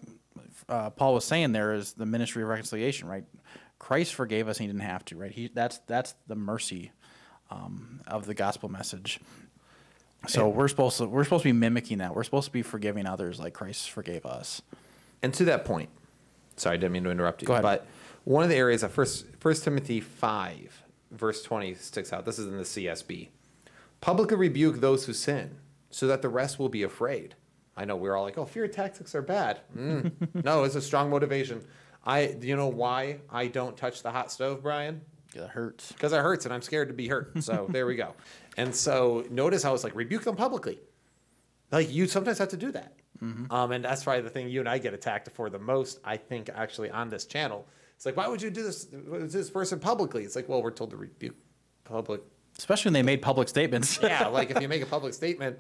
uh, 0.69 0.91
paul 0.91 1.15
was 1.15 1.25
saying 1.25 1.53
there 1.53 1.75
is 1.75 1.93
the 1.95 2.07
ministry 2.07 2.43
of 2.43 2.49
reconciliation 2.49 3.09
right 3.09 3.25
christ 3.79 4.15
forgave 4.15 4.49
us 4.49 4.59
and 4.59 4.67
he 4.67 4.73
didn't 4.73 4.89
have 4.89 5.05
to 5.05 5.17
right 5.17 5.33
he 5.33 5.49
that's 5.55 5.79
that's 5.87 6.15
the 6.27 6.35
mercy 6.35 6.91
um, 7.51 8.01
of 8.07 8.27
the 8.27 8.35
gospel 8.35 8.69
message. 8.69 9.21
So 10.27 10.49
we're 10.49 10.69
supposed 10.69 10.99
to 10.99 11.07
we're 11.07 11.25
supposed 11.25 11.43
to 11.43 11.49
be 11.49 11.53
mimicking 11.53 11.99
that. 11.99 12.15
We're 12.15 12.25
supposed 12.25 12.47
to 12.47 12.53
be 12.53 12.63
forgiving 12.63 13.07
others 13.07 13.39
like 13.39 13.53
Christ 13.53 13.91
forgave 13.91 14.25
us. 14.25 14.63
and 15.23 15.35
to 15.35 15.45
that 15.47 15.65
point, 15.65 15.91
sorry, 16.57 16.75
I 16.75 16.77
didn't 16.77 16.93
mean 16.93 17.05
to 17.05 17.11
interrupt 17.11 17.43
you, 17.43 17.47
Go 17.47 17.55
ahead. 17.55 17.63
but 17.63 17.87
one 18.25 18.43
of 18.43 18.49
the 18.51 18.57
areas 18.57 18.81
that 18.83 18.91
first 18.91 19.27
First 19.41 19.65
Timothy 19.65 20.01
five 20.01 20.83
verse 21.11 21.43
twenty 21.43 21.75
sticks 21.75 22.13
out. 22.13 22.25
This 22.25 22.39
is 22.39 22.47
in 22.47 22.57
the 22.57 22.63
CSB. 22.65 23.29
Publicly 24.01 24.37
rebuke 24.37 24.81
those 24.81 25.07
who 25.07 25.13
sin, 25.13 25.57
so 25.91 26.07
that 26.07 26.23
the 26.23 26.29
rest 26.29 26.59
will 26.59 26.69
be 26.69 26.83
afraid. 26.83 27.35
I 27.77 27.85
know 27.85 27.97
we're 27.97 28.17
all 28.17 28.25
like, 28.25 28.39
"Oh, 28.39 28.45
fear 28.45 28.69
tactics 28.69 29.15
are 29.15 29.23
bad." 29.23 29.61
Mm. 29.77 30.13
no, 30.45 30.65
it's 30.65 30.75
a 30.75 30.81
strong 30.83 31.11
motivation. 31.11 31.65
I, 32.07 32.27
do 32.39 32.47
you 32.47 32.55
know 32.57 32.69
why 32.69 33.21
I 33.31 33.47
don't 33.47 33.77
touch 33.77 34.03
the 34.03 34.11
hot 34.11 34.31
stove, 34.31 34.63
Brian? 34.63 35.01
It 35.35 35.49
hurts. 35.49 35.91
because 35.91 36.13
it 36.13 36.19
hurts 36.21 36.45
and 36.45 36.53
I'm 36.55 36.61
scared 36.63 36.89
to 36.89 36.95
be 36.95 37.09
hurt. 37.09 37.43
So 37.43 37.67
there 37.71 37.87
we 37.87 37.97
go. 37.97 38.15
And 38.57 38.75
so 38.75 39.25
notice 39.31 39.63
how 39.63 39.75
it's 39.75 39.83
like 39.85 39.95
rebuke 39.97 40.23
them 40.23 40.37
publicly. 40.37 40.79
Like 41.73 41.91
you 41.91 42.07
sometimes 42.07 42.39
have 42.39 42.51
to 42.51 42.57
do 42.59 42.71
that. 42.73 42.93
Um, 43.51 43.73
and 43.73 43.85
that's 43.85 44.05
probably 44.05 44.23
the 44.23 44.31
thing 44.31 44.49
you 44.49 44.61
and 44.61 44.69
I 44.69 44.79
get 44.79 44.95
attacked 44.95 45.31
for 45.31 45.51
the 45.51 45.59
most, 45.59 46.01
I 46.05 46.17
think, 46.17 46.51
actually, 46.55 46.91
on 46.91 47.09
this 47.09 47.27
channel. 47.27 47.67
It's 47.97 48.07
like, 48.07 48.17
why 48.17 48.29
would 48.29 48.43
you 48.43 48.51
do 48.51 48.63
this 48.63 48.85
to 48.87 48.99
this 49.27 49.51
person 49.51 49.79
publicly? 49.79 50.25
It's 50.25 50.37
like, 50.37 50.49
well, 50.49 50.63
we're 50.63 50.71
told 50.71 50.91
to 50.91 50.97
rebuke 50.97 51.37
public. 51.85 52.23
Especially 52.59 52.91
when 52.91 52.95
they 52.95 53.03
made 53.03 53.23
public 53.23 53.49
statements. 53.49 53.99
Yeah, 54.03 54.27
like 54.29 54.51
if 54.51 54.61
you 54.61 54.69
make 54.69 54.83
a 54.83 54.87
public 54.97 55.15
statement, 55.15 55.59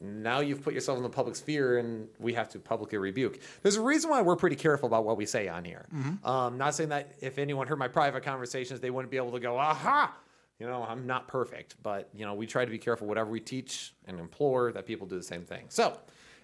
now 0.00 0.40
you've 0.40 0.62
put 0.62 0.74
yourself 0.74 0.96
in 0.96 1.02
the 1.02 1.10
public 1.10 1.36
sphere 1.36 1.78
and 1.78 2.08
we 2.18 2.32
have 2.34 2.48
to 2.50 2.58
publicly 2.58 2.98
rebuke. 2.98 3.40
There's 3.62 3.76
a 3.76 3.82
reason 3.82 4.10
why 4.10 4.22
we're 4.22 4.36
pretty 4.36 4.56
careful 4.56 4.86
about 4.86 5.04
what 5.04 5.16
we 5.16 5.26
say 5.26 5.48
on 5.48 5.64
here. 5.64 5.86
Um, 6.24 6.56
not 6.58 6.74
saying 6.74 6.90
that 6.90 7.12
if 7.20 7.38
anyone 7.38 7.66
heard 7.66 7.78
my 7.78 7.88
private 7.88 8.22
conversations, 8.22 8.80
they 8.80 8.90
wouldn't 8.90 9.10
be 9.10 9.16
able 9.16 9.32
to 9.32 9.40
go, 9.40 9.58
aha, 9.58 10.14
you 10.58 10.66
know, 10.66 10.84
I'm 10.88 11.06
not 11.06 11.28
perfect, 11.28 11.76
but 11.82 12.08
you 12.14 12.24
know, 12.24 12.34
we 12.34 12.46
try 12.46 12.64
to 12.64 12.70
be 12.70 12.78
careful 12.78 13.06
whatever 13.06 13.30
we 13.30 13.40
teach 13.40 13.94
and 14.06 14.18
implore 14.18 14.72
that 14.72 14.86
people 14.86 15.06
do 15.06 15.16
the 15.16 15.22
same 15.22 15.44
thing. 15.44 15.64
So, 15.68 15.98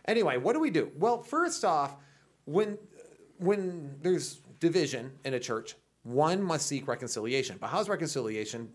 anyway, 0.07 0.37
what 0.37 0.53
do 0.53 0.61
we 0.61 0.71
do? 0.71 0.91
Well, 0.99 1.23
first 1.23 1.65
off, 1.65 1.97
when 2.45 2.79
when 3.39 3.97
there's 4.01 4.41
division 4.61 5.13
in 5.25 5.35
a 5.35 5.41
church, 5.41 5.75
one 6.03 6.43
must 6.43 6.67
seek 6.67 6.87
reconciliation. 6.87 7.57
But 7.61 7.69
how's 7.69 7.89
reconciliation 7.89 8.71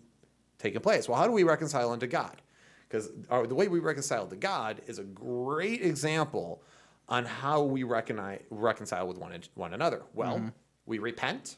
taking 0.58 0.82
place? 0.82 1.08
Well, 1.08 1.18
how 1.18 1.26
do 1.26 1.32
we 1.32 1.44
reconcile 1.44 1.92
unto 1.92 2.08
God? 2.08 2.42
Because 2.88 3.12
the 3.30 3.56
way 3.56 3.68
we 3.68 3.80
reconcile 3.80 4.28
to 4.28 4.36
God 4.36 4.82
is 4.88 5.00
a 5.00 5.04
great 5.04 5.82
example 5.82 6.64
on 7.08 7.26
how 7.26 7.62
we 7.62 7.84
recognize, 7.84 8.42
reconcile 8.50 9.08
with 9.08 9.18
one, 9.18 9.40
one 9.56 9.74
another. 9.74 10.04
Well, 10.14 10.38
mm-hmm. 10.38 10.50
we 10.86 11.00
repent 11.00 11.58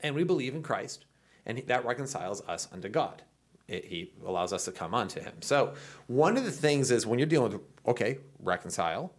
and 0.00 0.14
we 0.14 0.24
believe 0.24 0.54
in 0.54 0.62
Christ, 0.62 1.06
and 1.46 1.58
that 1.66 1.84
reconciles 1.84 2.42
us 2.48 2.68
unto 2.72 2.88
God. 2.88 3.22
It, 3.72 3.86
he 3.86 4.12
allows 4.26 4.52
us 4.52 4.66
to 4.66 4.72
come 4.72 4.94
unto 4.94 5.20
Him. 5.20 5.34
So, 5.40 5.74
one 6.06 6.36
of 6.36 6.44
the 6.44 6.50
things 6.50 6.90
is 6.90 7.06
when 7.06 7.18
you're 7.18 7.26
dealing 7.26 7.52
with, 7.52 7.60
okay, 7.86 8.18
reconcile. 8.38 9.14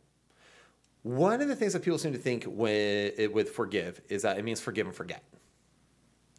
One 1.01 1.41
of 1.41 1.49
the 1.49 1.55
things 1.55 1.73
that 1.73 1.81
people 1.81 1.97
seem 1.97 2.13
to 2.13 2.19
think 2.19 2.45
with, 2.47 3.31
with 3.33 3.49
forgive 3.49 3.99
is 4.07 4.21
that 4.21 4.37
it 4.37 4.45
means 4.45 4.61
forgive 4.61 4.85
and 4.87 4.95
forget. 4.95 5.23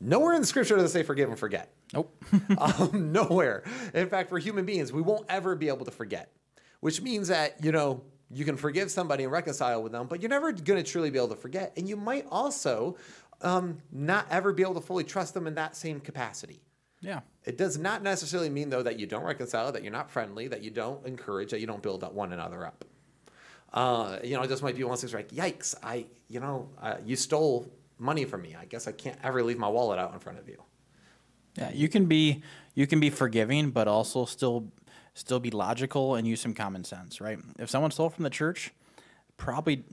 Nowhere 0.01 0.35
in 0.35 0.41
the 0.41 0.47
scripture 0.47 0.77
does 0.77 0.85
it 0.85 0.93
say 0.93 1.03
forgive 1.03 1.29
and 1.29 1.39
forget. 1.39 1.73
Nope. 1.93 2.25
um, 2.59 3.13
nowhere. 3.13 3.65
In 3.93 4.09
fact, 4.09 4.29
for 4.29 4.39
human 4.39 4.65
beings, 4.65 4.93
we 4.93 5.03
won't 5.03 5.27
ever 5.29 5.55
be 5.55 5.69
able 5.69 5.85
to 5.85 5.91
forget, 5.91 6.33
which 6.81 7.03
means 7.03 7.29
that, 7.29 7.63
you 7.63 7.73
know, 7.73 8.03
you 8.31 8.45
can 8.45 8.57
forgive 8.57 8.91
somebody 8.91 9.25
and 9.25 9.33
reconcile 9.33 9.83
with 9.83 9.93
them, 9.93 10.07
but 10.07 10.23
you're 10.23 10.31
never 10.31 10.51
going 10.53 10.83
to 10.83 10.91
truly 10.91 11.11
be 11.11 11.19
able 11.19 11.29
to 11.29 11.37
forget. 11.37 11.73
And 11.77 11.89
you 11.89 11.97
might 11.97 12.27
also 12.31 12.97
um, 13.43 13.79
not 13.93 14.27
ever 14.31 14.53
be 14.53 14.63
able 14.63 14.75
to 14.75 14.81
fully 14.81 15.05
trust 15.05 15.35
them 15.35 15.47
in 15.47 15.55
that 15.57 15.77
same 15.77 16.01
capacity. 16.01 16.61
Yeah. 17.05 17.21
It 17.45 17.59
does 17.59 17.77
not 17.79 18.03
necessarily 18.03 18.49
mean, 18.49 18.71
though, 18.71 18.83
that 18.83 18.99
you 18.99 19.07
don't 19.07 19.25
reconcile, 19.25 19.71
that 19.73 19.83
you're 19.83 19.93
not 19.93 20.11
friendly, 20.11 20.49
that 20.49 20.63
you 20.63 20.71
don't 20.71 21.05
encourage, 21.07 21.51
that 21.51 21.61
you 21.61 21.67
don't 21.67 21.83
build 21.83 22.03
up 22.03 22.15
one 22.15 22.33
another 22.33 22.67
up. 22.67 22.85
Uh, 23.73 24.19
you 24.23 24.37
know, 24.37 24.43
it 24.43 24.49
just 24.49 24.63
might 24.63 24.77
be 24.77 24.85
one 24.85 24.95
of 24.95 25.01
those 25.01 25.13
things 25.13 25.15
like, 25.15 25.31
yikes, 25.31 25.75
I, 25.83 26.07
you 26.29 26.41
know, 26.41 26.71
uh, 26.81 26.97
you 27.05 27.17
stole 27.17 27.71
money 27.99 28.25
from 28.25 28.43
me. 28.43 28.57
I 28.59 28.65
guess 28.65 28.87
I 28.87 28.93
can't 28.93 29.19
ever 29.23 29.43
leave 29.43 29.59
my 29.59 29.69
wallet 29.69 29.99
out 29.99 30.13
in 30.15 30.21
front 30.21 30.39
of 30.39 30.49
you. 30.49 30.63
Yeah, 31.57 31.71
you 31.73 31.89
can 31.89 32.07
be 32.07 32.43
you 32.75 32.87
can 32.87 32.99
be 32.99 33.11
forgiving, 33.11 33.71
but 33.71 33.87
also 33.87 34.25
still 34.25 34.73
still 35.15 35.39
be 35.39 35.51
logical 35.51 36.17
and 36.17 36.27
use 36.27 36.41
some 36.41 36.55
common 36.55 36.83
sense, 36.85 37.21
right? 37.21 37.39
If 37.59 37.71
someone 37.71 37.91
stole 37.93 38.11
from 38.11 38.25
the 38.25 38.31
church, 38.31 38.73
probably 39.37 39.85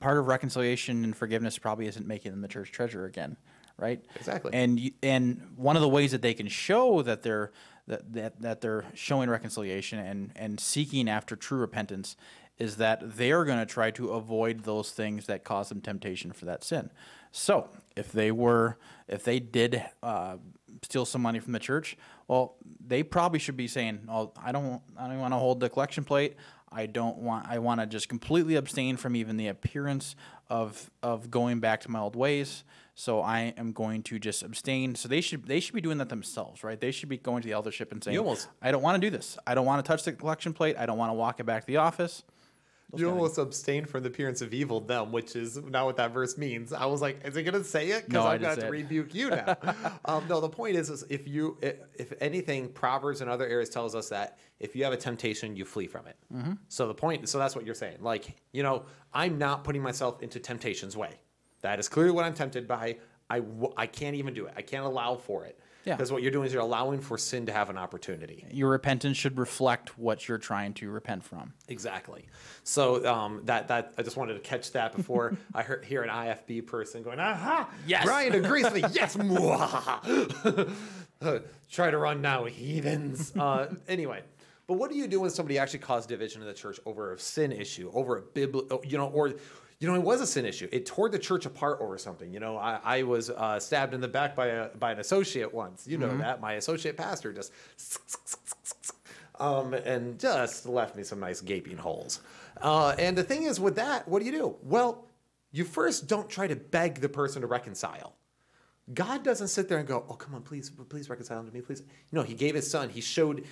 part 0.00 0.18
of 0.18 0.26
reconciliation 0.26 1.04
and 1.04 1.16
forgiveness 1.16 1.58
probably 1.58 1.86
isn't 1.86 2.06
making 2.06 2.32
them 2.32 2.40
the 2.40 2.48
church 2.48 2.72
treasurer 2.72 3.06
again, 3.06 3.36
right? 3.76 4.04
Exactly. 4.16 4.52
And 4.54 4.78
you, 4.78 4.92
and 5.02 5.52
one 5.56 5.76
of 5.76 5.82
the 5.82 5.88
ways 5.88 6.12
that 6.12 6.22
they 6.22 6.34
can 6.34 6.48
show 6.48 7.02
that 7.02 7.22
they're 7.22 7.52
that, 7.86 8.12
that, 8.14 8.40
that 8.40 8.60
they're 8.62 8.86
showing 8.94 9.28
reconciliation 9.28 9.98
and, 9.98 10.32
and 10.36 10.58
seeking 10.58 11.06
after 11.06 11.36
true 11.36 11.58
repentance 11.58 12.16
is 12.58 12.76
that 12.76 13.16
they're 13.16 13.44
going 13.44 13.58
to 13.58 13.66
try 13.66 13.90
to 13.90 14.12
avoid 14.12 14.64
those 14.64 14.90
things 14.90 15.26
that 15.26 15.44
cause 15.44 15.68
them 15.68 15.80
temptation 15.80 16.32
for 16.32 16.44
that 16.46 16.62
sin. 16.64 16.90
So 17.32 17.68
if 17.96 18.12
they 18.12 18.30
were, 18.30 18.78
if 19.08 19.24
they 19.24 19.40
did 19.40 19.84
uh, 20.02 20.36
steal 20.82 21.04
some 21.04 21.20
money 21.20 21.40
from 21.40 21.52
the 21.52 21.58
church, 21.58 21.96
well, 22.28 22.56
they 22.84 23.02
probably 23.02 23.38
should 23.38 23.56
be 23.56 23.66
saying, 23.66 24.06
"Oh, 24.08 24.32
I 24.42 24.52
don't, 24.52 24.80
I 24.96 25.08
don't 25.08 25.18
want 25.18 25.34
to 25.34 25.38
hold 25.38 25.60
the 25.60 25.68
collection 25.68 26.04
plate. 26.04 26.36
I 26.70 26.86
don't 26.86 27.18
want. 27.18 27.46
I 27.48 27.58
want 27.58 27.80
to 27.80 27.86
just 27.86 28.08
completely 28.08 28.54
abstain 28.54 28.96
from 28.96 29.16
even 29.16 29.36
the 29.36 29.48
appearance 29.48 30.14
of 30.48 30.90
of 31.02 31.30
going 31.30 31.58
back 31.58 31.80
to 31.82 31.90
my 31.90 31.98
old 31.98 32.16
ways. 32.16 32.62
So 32.96 33.20
I 33.20 33.52
am 33.56 33.72
going 33.72 34.02
to 34.04 34.18
just 34.20 34.42
abstain. 34.42 34.94
So 34.94 35.08
they 35.08 35.20
should 35.20 35.46
they 35.46 35.58
should 35.60 35.74
be 35.74 35.80
doing 35.80 35.98
that 35.98 36.08
themselves, 36.08 36.62
right? 36.62 36.80
They 36.80 36.92
should 36.92 37.08
be 37.08 37.16
going 37.18 37.42
to 37.42 37.48
the 37.48 37.52
eldership 37.54 37.90
and 37.92 38.02
saying, 38.02 38.14
You 38.14 38.20
almost- 38.20 38.48
I 38.62 38.70
don't 38.70 38.82
want 38.82 39.00
to 39.00 39.00
do 39.00 39.10
this. 39.10 39.36
I 39.46 39.54
don't 39.54 39.66
want 39.66 39.84
to 39.84 39.88
touch 39.88 40.04
the 40.04 40.12
collection 40.12 40.52
plate. 40.52 40.76
I 40.78 40.86
don't 40.86 40.98
want 40.98 41.10
to 41.10 41.14
walk 41.14 41.40
it 41.40 41.44
back 41.46 41.62
to 41.62 41.66
the 41.66 41.78
office. 41.78 42.22
You 42.96 43.10
almost 43.10 43.38
abstain 43.38 43.86
from 43.86 44.04
the 44.04 44.08
appearance 44.08 44.40
of 44.40 44.54
evil 44.54 44.78
them, 44.78 45.10
which 45.10 45.34
is 45.34 45.56
not 45.56 45.84
what 45.84 45.96
that 45.96 46.12
verse 46.12 46.38
means. 46.38 46.72
I 46.72 46.86
was 46.86 47.02
like, 47.02 47.26
is 47.26 47.36
it 47.36 47.42
going 47.42 47.60
to 47.60 47.64
say 47.64 47.88
it? 47.88 48.06
Because 48.06 48.12
No, 48.12 48.20
I 48.22 48.34
I'm 48.34 48.40
going 48.40 48.50
just 48.50 48.54
to 48.56 48.60
said- 48.66 48.70
rebuke 48.70 49.12
you 49.12 49.30
now. 49.30 49.56
um, 50.04 50.24
no, 50.28 50.40
the 50.40 50.48
point 50.48 50.76
is, 50.76 50.90
is 50.90 51.02
if 51.10 51.26
you, 51.26 51.58
i- 51.64 51.74
if 51.96 52.12
anything, 52.20 52.68
Proverbs 52.68 53.20
and 53.20 53.28
other 53.28 53.48
areas 53.48 53.68
tells 53.70 53.96
us 53.96 54.10
that 54.10 54.38
if 54.60 54.76
you 54.76 54.84
have 54.84 54.92
a 54.92 54.96
temptation, 54.96 55.56
you 55.56 55.64
flee 55.64 55.88
from 55.88 56.06
it. 56.06 56.16
Mm-hmm. 56.32 56.52
So 56.68 56.86
the 56.86 56.94
point, 56.94 57.28
so 57.28 57.36
that's 57.38 57.56
what 57.56 57.66
you're 57.66 57.74
saying. 57.74 57.96
Like, 58.00 58.36
you 58.52 58.62
know, 58.62 58.84
I'm 59.12 59.38
not 59.38 59.64
putting 59.64 59.82
myself 59.82 60.22
into 60.22 60.38
temptation's 60.38 60.96
way. 60.96 61.18
That 61.64 61.78
is 61.78 61.88
clearly 61.88 62.12
what 62.12 62.26
I'm 62.26 62.34
tempted 62.34 62.68
by. 62.68 62.98
I, 63.30 63.40
w- 63.40 63.72
I 63.74 63.86
can't 63.86 64.16
even 64.16 64.34
do 64.34 64.44
it. 64.44 64.52
I 64.54 64.60
can't 64.60 64.84
allow 64.84 65.16
for 65.16 65.46
it. 65.46 65.58
Yeah. 65.86 65.96
Because 65.96 66.12
what 66.12 66.20
you're 66.22 66.30
doing 66.30 66.46
is 66.46 66.52
you're 66.52 66.60
allowing 66.60 67.00
for 67.00 67.16
sin 67.16 67.46
to 67.46 67.52
have 67.52 67.70
an 67.70 67.78
opportunity. 67.78 68.46
Your 68.50 68.68
repentance 68.68 69.16
should 69.16 69.38
reflect 69.38 69.98
what 69.98 70.28
you're 70.28 70.36
trying 70.36 70.74
to 70.74 70.90
repent 70.90 71.24
from. 71.24 71.54
Exactly. 71.68 72.26
So 72.64 73.06
um, 73.06 73.40
that 73.44 73.68
that 73.68 73.94
I 73.96 74.02
just 74.02 74.18
wanted 74.18 74.34
to 74.34 74.40
catch 74.40 74.72
that 74.72 74.94
before 74.94 75.38
I 75.54 75.62
heard, 75.62 75.86
hear 75.86 76.02
an 76.02 76.10
IFB 76.10 76.66
person 76.66 77.02
going, 77.02 77.18
"Aha! 77.18 77.68
Yes. 77.86 78.04
Brian 78.04 78.34
agrees 78.34 78.64
with 78.64 78.74
me. 78.74 78.84
Yes." 78.92 79.16
Mwahaha." 79.16 80.70
Try 81.70 81.90
to 81.90 81.98
run 81.98 82.20
now, 82.20 82.44
heathens. 82.44 83.34
Uh, 83.36 83.74
anyway, 83.88 84.22
but 84.66 84.74
what 84.74 84.90
do 84.90 84.96
you 84.96 85.06
do 85.06 85.20
when 85.20 85.30
somebody 85.30 85.58
actually 85.58 85.80
caused 85.80 86.08
division 86.08 86.40
in 86.42 86.48
the 86.48 86.54
church 86.54 86.78
over 86.86 87.12
a 87.12 87.18
sin 87.18 87.52
issue, 87.52 87.90
over 87.94 88.18
a 88.18 88.22
biblical, 88.22 88.82
you 88.86 88.96
know, 88.98 89.08
or 89.08 89.34
you 89.84 89.90
know, 89.90 89.96
it 89.96 90.02
was 90.02 90.22
a 90.22 90.26
sin 90.26 90.46
issue. 90.46 90.66
It 90.72 90.86
tore 90.86 91.10
the 91.10 91.18
church 91.18 91.44
apart 91.44 91.78
over 91.82 91.98
something. 91.98 92.32
You 92.32 92.40
know, 92.40 92.56
I, 92.56 92.80
I 92.82 93.02
was 93.02 93.28
uh, 93.28 93.60
stabbed 93.60 93.92
in 93.92 94.00
the 94.00 94.08
back 94.08 94.34
by 94.34 94.46
a 94.46 94.68
by 94.68 94.92
an 94.92 94.98
associate 94.98 95.52
once. 95.52 95.86
You 95.86 95.98
know 95.98 96.16
that 96.16 96.40
my 96.40 96.54
associate 96.54 96.96
pastor 96.96 97.34
just 97.34 97.52
um, 99.38 99.74
and 99.74 100.18
just 100.18 100.64
left 100.64 100.96
me 100.96 101.02
some 101.02 101.20
nice 101.20 101.42
gaping 101.42 101.76
holes. 101.76 102.20
Uh, 102.62 102.94
and 102.98 103.18
the 103.18 103.22
thing 103.22 103.42
is, 103.42 103.60
with 103.60 103.76
that, 103.76 104.08
what 104.08 104.20
do 104.20 104.24
you 104.24 104.32
do? 104.32 104.56
Well, 104.62 105.06
you 105.52 105.64
first 105.64 106.08
don't 106.08 106.30
try 106.30 106.46
to 106.46 106.56
beg 106.56 107.02
the 107.02 107.08
person 107.10 107.42
to 107.42 107.46
reconcile. 107.46 108.14
God 108.94 109.22
doesn't 109.22 109.48
sit 109.48 109.68
there 109.68 109.76
and 109.76 109.86
go, 109.86 110.06
"Oh, 110.08 110.14
come 110.14 110.34
on, 110.34 110.40
please, 110.40 110.70
please 110.88 111.10
reconcile 111.10 111.44
to 111.44 111.52
me, 111.52 111.60
please." 111.60 111.82
No, 112.10 112.22
He 112.22 112.32
gave 112.32 112.54
His 112.54 112.70
Son. 112.70 112.88
He 112.88 113.02
showed, 113.02 113.44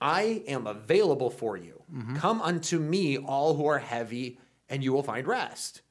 "I 0.00 0.42
am 0.48 0.66
available 0.66 1.30
for 1.30 1.56
you. 1.56 1.82
Come 2.16 2.42
unto 2.42 2.80
me, 2.80 3.16
all 3.16 3.54
who 3.54 3.66
are 3.66 3.78
heavy, 3.78 4.40
and 4.68 4.82
you 4.82 4.92
will 4.92 5.02
find 5.02 5.26
rest." 5.26 5.82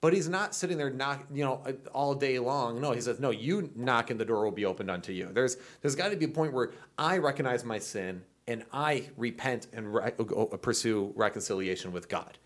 But 0.00 0.12
he's 0.12 0.28
not 0.28 0.54
sitting 0.54 0.78
there 0.78 0.90
knock, 0.90 1.26
you 1.32 1.44
know, 1.44 1.62
all 1.92 2.14
day 2.14 2.38
long. 2.38 2.80
No, 2.80 2.92
he 2.92 3.00
says, 3.00 3.18
no, 3.18 3.30
you 3.30 3.72
knock 3.74 4.10
and 4.10 4.20
the 4.20 4.24
door 4.24 4.44
will 4.44 4.52
be 4.52 4.64
opened 4.64 4.92
unto 4.92 5.12
you. 5.12 5.28
There's 5.32 5.56
there's 5.82 5.96
got 5.96 6.10
to 6.10 6.16
be 6.16 6.26
a 6.26 6.28
point 6.28 6.52
where 6.52 6.70
I 6.96 7.18
recognize 7.18 7.64
my 7.64 7.80
sin 7.80 8.22
and 8.46 8.64
I 8.72 9.10
repent 9.16 9.66
and 9.72 9.92
re- 9.92 10.12
pursue 10.62 11.12
reconciliation 11.16 11.92
with 11.92 12.08
God. 12.08 12.38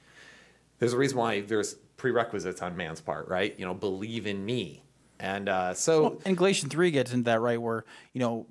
There's 0.79 0.95
a 0.95 0.97
reason 0.97 1.18
why 1.18 1.42
there's 1.42 1.75
prerequisites 1.97 2.62
on 2.62 2.77
man's 2.77 3.01
part, 3.01 3.29
right? 3.29 3.55
You 3.59 3.66
know, 3.66 3.75
believe 3.75 4.27
in 4.27 4.45
me. 4.45 4.83
And 5.21 5.49
uh, 5.49 5.75
so 5.75 6.18
And 6.25 6.37
Galatians 6.37 6.73
3 6.73 6.90
gets 6.90 7.12
into 7.12 7.25
that, 7.25 7.40
right, 7.40 7.61
where, 7.61 7.85
you 8.12 8.18
know, 8.18 8.47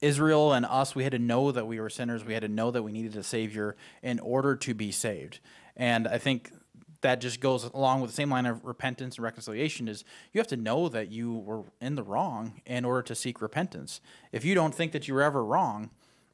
Israel 0.00 0.52
and 0.52 0.64
us, 0.64 0.94
we 0.94 1.02
had 1.02 1.12
to 1.12 1.18
know 1.18 1.50
that 1.50 1.66
we 1.66 1.80
were 1.80 1.90
sinners. 1.90 2.24
We 2.24 2.34
had 2.34 2.42
to 2.42 2.48
know 2.48 2.70
that 2.70 2.82
we 2.84 2.92
needed 2.92 3.16
a 3.16 3.24
Savior 3.24 3.76
in 4.02 4.20
order 4.20 4.54
to 4.54 4.74
be 4.74 4.92
saved. 4.92 5.40
And 5.76 6.08
I 6.08 6.18
think 6.18 6.50
that 7.02 7.20
just 7.20 7.40
goes 7.40 7.64
along 7.64 8.00
with 8.00 8.10
the 8.10 8.16
same 8.16 8.30
line 8.30 8.46
of 8.46 8.64
repentance 8.64 9.16
and 9.16 9.24
reconciliation 9.24 9.86
is 9.86 10.04
you 10.32 10.40
have 10.40 10.48
to 10.48 10.56
know 10.56 10.88
that 10.88 11.12
you 11.12 11.34
were 11.34 11.64
in 11.80 11.94
the 11.94 12.02
wrong 12.02 12.60
in 12.66 12.84
order 12.84 13.02
to 13.02 13.14
seek 13.14 13.40
repentance. 13.40 14.00
If 14.32 14.44
you 14.44 14.54
don't 14.54 14.74
think 14.74 14.92
that 14.92 15.06
you 15.06 15.14
were 15.14 15.22
ever 15.22 15.44
wrong, 15.44 15.90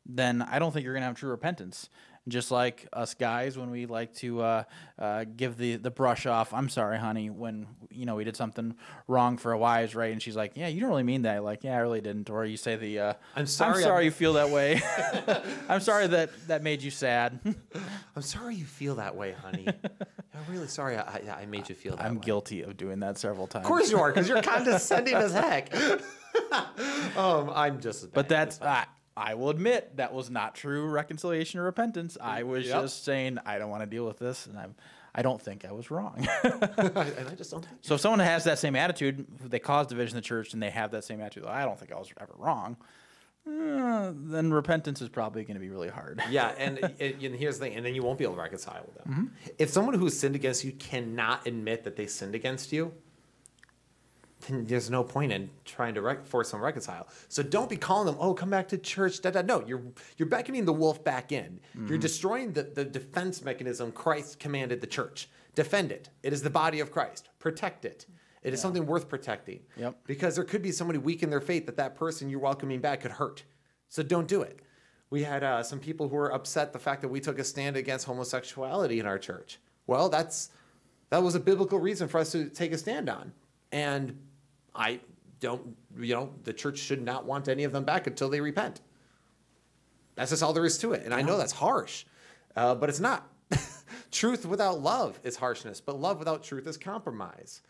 then 0.06 0.42
I 0.42 0.58
don't 0.58 0.72
think 0.72 0.84
you're 0.84 0.94
going 0.94 1.02
to 1.02 1.08
have 1.08 1.16
true 1.16 1.30
repentance. 1.30 1.88
Just 2.28 2.52
like 2.52 2.86
us 2.92 3.14
guys, 3.14 3.58
when 3.58 3.68
we 3.72 3.86
like 3.86 4.14
to 4.18 4.42
uh, 4.42 4.62
uh, 4.96 5.24
give 5.36 5.56
the, 5.56 5.74
the 5.74 5.90
brush 5.90 6.24
off, 6.24 6.54
I'm 6.54 6.68
sorry, 6.68 6.96
honey, 6.96 7.30
when 7.30 7.66
you 7.90 8.06
know 8.06 8.14
we 8.14 8.22
did 8.22 8.36
something 8.36 8.76
wrong 9.08 9.36
for 9.38 9.50
a 9.50 9.58
wives, 9.58 9.96
right? 9.96 10.12
And 10.12 10.22
she's 10.22 10.36
like, 10.36 10.52
"Yeah, 10.54 10.68
you 10.68 10.80
don't 10.80 10.90
really 10.90 11.02
mean 11.02 11.22
that." 11.22 11.42
Like, 11.42 11.64
"Yeah, 11.64 11.74
I 11.74 11.80
really 11.80 12.00
didn't." 12.00 12.30
Or 12.30 12.44
you 12.44 12.56
say 12.56 12.76
the, 12.76 12.98
uh, 13.00 13.12
I'm 13.34 13.46
sorry, 13.46 13.78
I'm 13.78 13.82
sorry 13.82 13.96
I'm- 13.96 14.04
you 14.04 14.10
feel 14.22 14.34
that 14.34 14.50
way. 14.50 14.80
I'm 15.68 15.80
sorry 15.80 16.06
that 16.06 16.30
that 16.46 16.62
made 16.62 16.80
you 16.82 16.92
sad." 16.92 17.40
I'm 18.14 18.22
sorry 18.22 18.54
you 18.54 18.66
feel 18.66 18.94
that 18.96 19.16
way, 19.16 19.32
honey. 19.32 19.66
I'm 19.66 20.52
really 20.52 20.68
sorry 20.68 20.96
I, 20.96 21.02
I 21.02 21.40
I 21.42 21.46
made 21.46 21.68
you 21.68 21.74
feel 21.74 21.96
that 21.96 22.02
way. 22.04 22.08
I'm 22.08 22.14
way. 22.16 22.24
guilty 22.24 22.62
of 22.62 22.76
doing 22.76 23.00
that 23.00 23.18
several 23.18 23.48
times. 23.48 23.64
Of 23.64 23.68
course 23.68 23.90
you 23.90 23.98
are, 23.98 24.12
because 24.12 24.28
you're 24.28 24.42
condescending 24.42 25.14
as 25.14 25.32
heck. 25.32 25.74
um, 27.16 27.50
I'm 27.52 27.80
just. 27.80 28.12
But 28.12 28.28
that's 28.28 28.58
I 29.16 29.34
will 29.34 29.50
admit 29.50 29.96
that 29.96 30.12
was 30.14 30.30
not 30.30 30.54
true 30.54 30.86
reconciliation 30.86 31.60
or 31.60 31.64
repentance. 31.64 32.16
I 32.20 32.44
was 32.44 32.66
Yep. 32.66 32.82
just 32.82 33.04
saying 33.04 33.38
I 33.44 33.58
don't 33.58 33.68
want 33.70 33.82
to 33.82 33.86
deal 33.86 34.06
with 34.06 34.18
this, 34.18 34.46
and 34.46 34.58
I'm. 34.58 34.74
I 35.14 35.20
don't 35.20 35.40
think 35.42 35.66
I 35.66 35.72
was 35.72 35.90
wrong. 35.90 36.26
and 36.42 37.28
I 37.28 37.34
just 37.36 37.50
don't 37.50 37.62
think. 37.62 37.76
so 37.82 37.96
if 37.96 38.00
someone 38.00 38.20
has 38.20 38.44
that 38.44 38.58
same 38.58 38.74
attitude, 38.74 39.26
they 39.44 39.58
cause 39.58 39.86
division 39.88 40.16
in 40.16 40.22
the 40.22 40.26
church, 40.26 40.54
and 40.54 40.62
they 40.62 40.70
have 40.70 40.90
that 40.92 41.04
same 41.04 41.20
attitude. 41.20 41.44
I 41.44 41.66
don't 41.66 41.78
think 41.78 41.92
I 41.92 41.96
was 41.98 42.10
ever 42.18 42.32
wrong. 42.38 42.78
uh, 43.46 44.12
then 44.14 44.52
repentance 44.52 45.02
is 45.02 45.08
probably 45.10 45.42
going 45.44 45.56
to 45.56 45.60
be 45.60 45.68
really 45.68 45.88
hard. 45.90 46.22
Yeah, 46.30 46.54
and, 46.56 46.78
and 46.78 47.22
and 47.22 47.34
here's 47.34 47.58
the 47.58 47.66
thing, 47.66 47.74
and 47.76 47.84
then 47.84 47.94
you 47.94 48.02
won't 48.02 48.16
be 48.18 48.24
able 48.24 48.36
to 48.36 48.40
reconcile 48.40 48.82
with 48.86 48.94
them. 49.04 49.12
Mm-hmm. 49.12 49.52
If 49.58 49.68
someone 49.68 49.94
who's 49.94 50.18
sinned 50.18 50.34
against 50.36 50.64
you 50.64 50.72
cannot 50.72 51.46
admit 51.46 51.84
that 51.84 51.96
they 51.96 52.06
sinned 52.06 52.34
against 52.34 52.72
you, 52.72 52.92
then 54.46 54.64
there's 54.64 54.90
no 54.90 55.02
point 55.04 55.32
in 55.32 55.50
trying 55.64 55.94
to 55.94 56.02
rec- 56.02 56.26
force 56.26 56.50
them 56.50 56.60
to 56.60 56.64
reconcile. 56.64 57.08
So 57.28 57.42
don't 57.42 57.70
be 57.70 57.76
calling 57.76 58.06
them, 58.06 58.16
oh, 58.18 58.34
come 58.34 58.50
back 58.50 58.68
to 58.68 58.78
church. 58.78 59.20
Da, 59.20 59.30
da. 59.30 59.42
No, 59.42 59.64
you're 59.66 59.82
you're 60.16 60.28
beckoning 60.28 60.64
the 60.64 60.72
wolf 60.72 61.02
back 61.04 61.32
in. 61.32 61.60
Mm-hmm. 61.76 61.88
You're 61.88 61.98
destroying 61.98 62.52
the, 62.52 62.64
the 62.64 62.84
defense 62.84 63.42
mechanism 63.42 63.92
Christ 63.92 64.38
commanded 64.38 64.80
the 64.80 64.86
church. 64.86 65.28
Defend 65.54 65.92
it. 65.92 66.08
It 66.22 66.32
is 66.32 66.42
the 66.42 66.50
body 66.50 66.80
of 66.80 66.90
Christ. 66.90 67.28
Protect 67.38 67.84
it. 67.84 68.06
It 68.42 68.52
is 68.52 68.60
something 68.60 68.86
worth 68.86 69.08
protecting. 69.08 69.60
Yep. 69.76 69.96
Because 70.06 70.34
there 70.34 70.44
could 70.44 70.62
be 70.62 70.72
somebody 70.72 70.98
weak 70.98 71.22
in 71.22 71.30
their 71.30 71.40
faith 71.40 71.66
that 71.66 71.76
that 71.76 71.94
person 71.94 72.28
you're 72.28 72.40
welcoming 72.40 72.80
back 72.80 73.02
could 73.02 73.12
hurt. 73.12 73.44
So 73.88 74.02
don't 74.02 74.26
do 74.26 74.42
it. 74.42 74.60
We 75.10 75.22
had 75.22 75.44
uh, 75.44 75.62
some 75.62 75.78
people 75.78 76.08
who 76.08 76.16
were 76.16 76.32
upset 76.32 76.72
the 76.72 76.78
fact 76.78 77.02
that 77.02 77.08
we 77.08 77.20
took 77.20 77.38
a 77.38 77.44
stand 77.44 77.76
against 77.76 78.06
homosexuality 78.06 78.98
in 78.98 79.06
our 79.06 79.18
church. 79.18 79.60
Well, 79.86 80.08
that's 80.08 80.50
that 81.10 81.22
was 81.22 81.34
a 81.34 81.40
biblical 81.40 81.78
reason 81.78 82.08
for 82.08 82.18
us 82.18 82.32
to 82.32 82.48
take 82.48 82.72
a 82.72 82.78
stand 82.78 83.10
on, 83.10 83.32
and 83.70 84.18
I 84.74 85.00
don't, 85.40 85.76
you 85.98 86.14
know, 86.14 86.32
the 86.44 86.52
church 86.52 86.78
should 86.78 87.02
not 87.02 87.24
want 87.26 87.48
any 87.48 87.64
of 87.64 87.72
them 87.72 87.84
back 87.84 88.06
until 88.06 88.28
they 88.28 88.40
repent. 88.40 88.80
That's 90.14 90.30
just 90.30 90.42
all 90.42 90.52
there 90.52 90.64
is 90.64 90.78
to 90.78 90.92
it, 90.92 91.02
and 91.04 91.14
I 91.14 91.22
know 91.22 91.38
that's 91.38 91.52
harsh, 91.52 92.04
uh, 92.56 92.74
but 92.74 92.88
it's 92.88 93.00
not. 93.00 93.28
truth 94.10 94.44
without 94.46 94.80
love 94.80 95.18
is 95.24 95.36
harshness, 95.36 95.80
but 95.80 95.98
love 95.98 96.18
without 96.18 96.42
truth 96.42 96.66
is 96.66 96.76
compromise. 96.76 97.62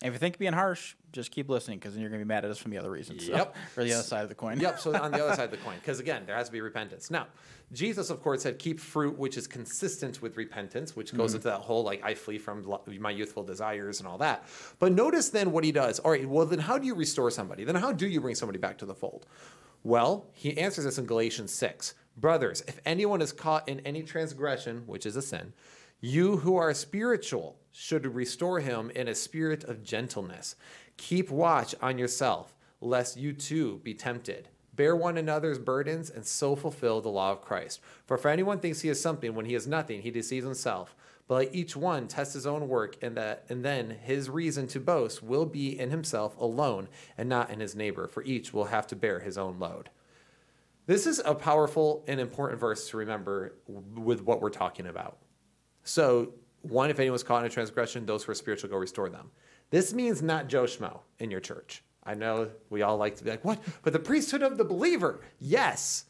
And 0.00 0.08
if 0.08 0.14
you 0.14 0.18
think 0.20 0.38
being 0.38 0.52
harsh, 0.52 0.94
just 1.12 1.32
keep 1.32 1.48
listening 1.48 1.78
because 1.78 1.94
then 1.94 2.00
you're 2.02 2.10
going 2.10 2.20
to 2.20 2.24
be 2.24 2.28
mad 2.28 2.44
at 2.44 2.50
us 2.52 2.58
from 2.58 2.70
the 2.70 2.78
other 2.78 2.90
reasons. 2.90 3.26
so- 3.26 3.32
Yep. 3.32 3.56
or 3.76 3.84
the 3.84 3.92
other 3.94 4.02
side 4.04 4.22
of 4.22 4.28
the 4.28 4.34
coin. 4.36 4.60
Yep. 4.60 4.78
So 4.78 4.94
on 4.94 5.10
the 5.10 5.24
other 5.24 5.34
side 5.36 5.46
of 5.46 5.50
the 5.50 5.56
coin, 5.56 5.74
because 5.80 5.98
again, 5.98 6.22
there 6.24 6.36
has 6.36 6.46
to 6.46 6.52
be 6.52 6.60
repentance. 6.60 7.10
Now, 7.10 7.26
Jesus, 7.72 8.08
of 8.08 8.22
course, 8.22 8.42
said, 8.42 8.58
"Keep 8.58 8.80
fruit 8.80 9.18
which 9.18 9.36
is 9.36 9.46
consistent 9.46 10.22
with 10.22 10.36
repentance," 10.36 10.96
which 10.96 11.14
goes 11.14 11.30
mm-hmm. 11.30 11.36
into 11.36 11.48
that 11.48 11.60
whole 11.60 11.82
like, 11.82 12.02
"I 12.02 12.14
flee 12.14 12.38
from 12.38 12.66
my 12.98 13.10
youthful 13.10 13.44
desires" 13.44 14.00
and 14.00 14.08
all 14.08 14.18
that. 14.18 14.44
But 14.78 14.92
notice 14.92 15.28
then 15.28 15.52
what 15.52 15.64
he 15.64 15.72
does. 15.72 15.98
All 15.98 16.12
right. 16.12 16.26
Well, 16.28 16.46
then 16.46 16.60
how 16.60 16.78
do 16.78 16.86
you 16.86 16.94
restore 16.94 17.30
somebody? 17.30 17.64
Then 17.64 17.74
how 17.74 17.92
do 17.92 18.06
you 18.06 18.20
bring 18.20 18.34
somebody 18.34 18.58
back 18.58 18.78
to 18.78 18.86
the 18.86 18.94
fold? 18.94 19.26
Well, 19.84 20.26
he 20.32 20.56
answers 20.56 20.84
this 20.84 20.98
in 20.98 21.06
Galatians 21.06 21.52
six. 21.52 21.94
Brothers, 22.16 22.62
if 22.66 22.80
anyone 22.84 23.22
is 23.22 23.32
caught 23.32 23.68
in 23.68 23.80
any 23.80 24.02
transgression, 24.02 24.82
which 24.86 25.06
is 25.06 25.14
a 25.14 25.22
sin, 25.22 25.52
you 26.00 26.38
who 26.38 26.56
are 26.56 26.74
spiritual 26.74 27.60
should 27.70 28.06
restore 28.06 28.60
him 28.60 28.90
in 28.90 29.08
a 29.08 29.14
spirit 29.14 29.62
of 29.64 29.84
gentleness. 29.84 30.56
Keep 30.96 31.30
watch 31.30 31.74
on 31.80 31.96
yourself, 31.96 32.56
lest 32.80 33.16
you 33.16 33.32
too 33.32 33.80
be 33.84 33.94
tempted. 33.94 34.48
Bear 34.78 34.94
one 34.94 35.18
another's 35.18 35.58
burdens 35.58 36.08
and 36.08 36.24
so 36.24 36.54
fulfill 36.54 37.00
the 37.00 37.08
law 37.08 37.32
of 37.32 37.42
Christ. 37.42 37.80
For 38.06 38.16
if 38.16 38.24
anyone 38.24 38.60
thinks 38.60 38.80
he 38.80 38.88
is 38.88 39.02
something 39.02 39.34
when 39.34 39.44
he 39.44 39.56
is 39.56 39.66
nothing, 39.66 40.02
he 40.02 40.12
deceives 40.12 40.46
himself. 40.46 40.94
But 41.26 41.34
let 41.34 41.54
each 41.54 41.74
one 41.74 42.06
test 42.06 42.34
his 42.34 42.46
own 42.46 42.68
work, 42.68 42.96
and 43.02 43.16
that 43.16 43.44
and 43.48 43.64
then 43.64 43.90
his 43.90 44.30
reason 44.30 44.68
to 44.68 44.78
boast 44.78 45.20
will 45.20 45.46
be 45.46 45.76
in 45.76 45.90
himself 45.90 46.38
alone 46.38 46.88
and 47.18 47.28
not 47.28 47.50
in 47.50 47.58
his 47.58 47.74
neighbor, 47.74 48.06
for 48.06 48.22
each 48.22 48.54
will 48.54 48.66
have 48.66 48.86
to 48.86 48.94
bear 48.94 49.18
his 49.18 49.36
own 49.36 49.58
load. 49.58 49.90
This 50.86 51.08
is 51.08 51.20
a 51.24 51.34
powerful 51.34 52.04
and 52.06 52.20
important 52.20 52.60
verse 52.60 52.88
to 52.90 52.98
remember 52.98 53.56
with 53.66 54.22
what 54.22 54.40
we're 54.40 54.48
talking 54.48 54.86
about. 54.86 55.18
So, 55.82 56.34
one, 56.62 56.88
if 56.88 57.00
anyone's 57.00 57.24
caught 57.24 57.40
in 57.40 57.46
a 57.46 57.52
transgression, 57.52 58.06
those 58.06 58.22
who 58.22 58.30
are 58.30 58.36
spiritual 58.36 58.70
go 58.70 58.76
restore 58.76 59.08
them. 59.08 59.32
This 59.70 59.92
means 59.92 60.22
not 60.22 60.46
Joe 60.46 60.64
Schmo 60.64 61.00
in 61.18 61.32
your 61.32 61.40
church. 61.40 61.82
I 62.08 62.14
know 62.14 62.48
we 62.70 62.80
all 62.80 62.96
like 62.96 63.16
to 63.16 63.24
be 63.24 63.30
like, 63.30 63.44
what? 63.44 63.60
But 63.82 63.92
the 63.92 63.98
priesthood 63.98 64.42
of 64.42 64.56
the 64.56 64.64
believer, 64.64 65.20
yes. 65.38 66.06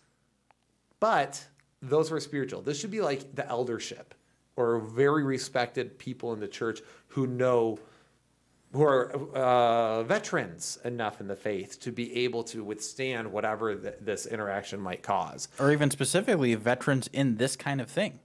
But 1.00 1.44
those 1.82 2.10
were 2.10 2.20
spiritual, 2.20 2.62
this 2.62 2.78
should 2.78 2.92
be 2.92 3.00
like 3.00 3.34
the 3.34 3.46
eldership 3.46 4.14
or 4.54 4.78
very 4.78 5.24
respected 5.24 5.98
people 5.98 6.32
in 6.32 6.40
the 6.40 6.48
church 6.48 6.80
who 7.08 7.26
know, 7.26 7.78
who 8.72 8.82
are 8.82 9.12
uh, 9.34 10.02
veterans 10.04 10.78
enough 10.84 11.20
in 11.20 11.26
the 11.26 11.36
faith 11.36 11.80
to 11.80 11.90
be 11.90 12.24
able 12.24 12.44
to 12.44 12.62
withstand 12.62 13.30
whatever 13.32 13.74
th- 13.74 13.94
this 14.00 14.26
interaction 14.26 14.80
might 14.80 15.02
cause. 15.02 15.48
Or 15.58 15.72
even 15.72 15.90
specifically 15.90 16.54
veterans 16.54 17.08
in 17.12 17.36
this 17.36 17.56
kind 17.56 17.80
of 17.80 17.90
thing. 17.90 18.20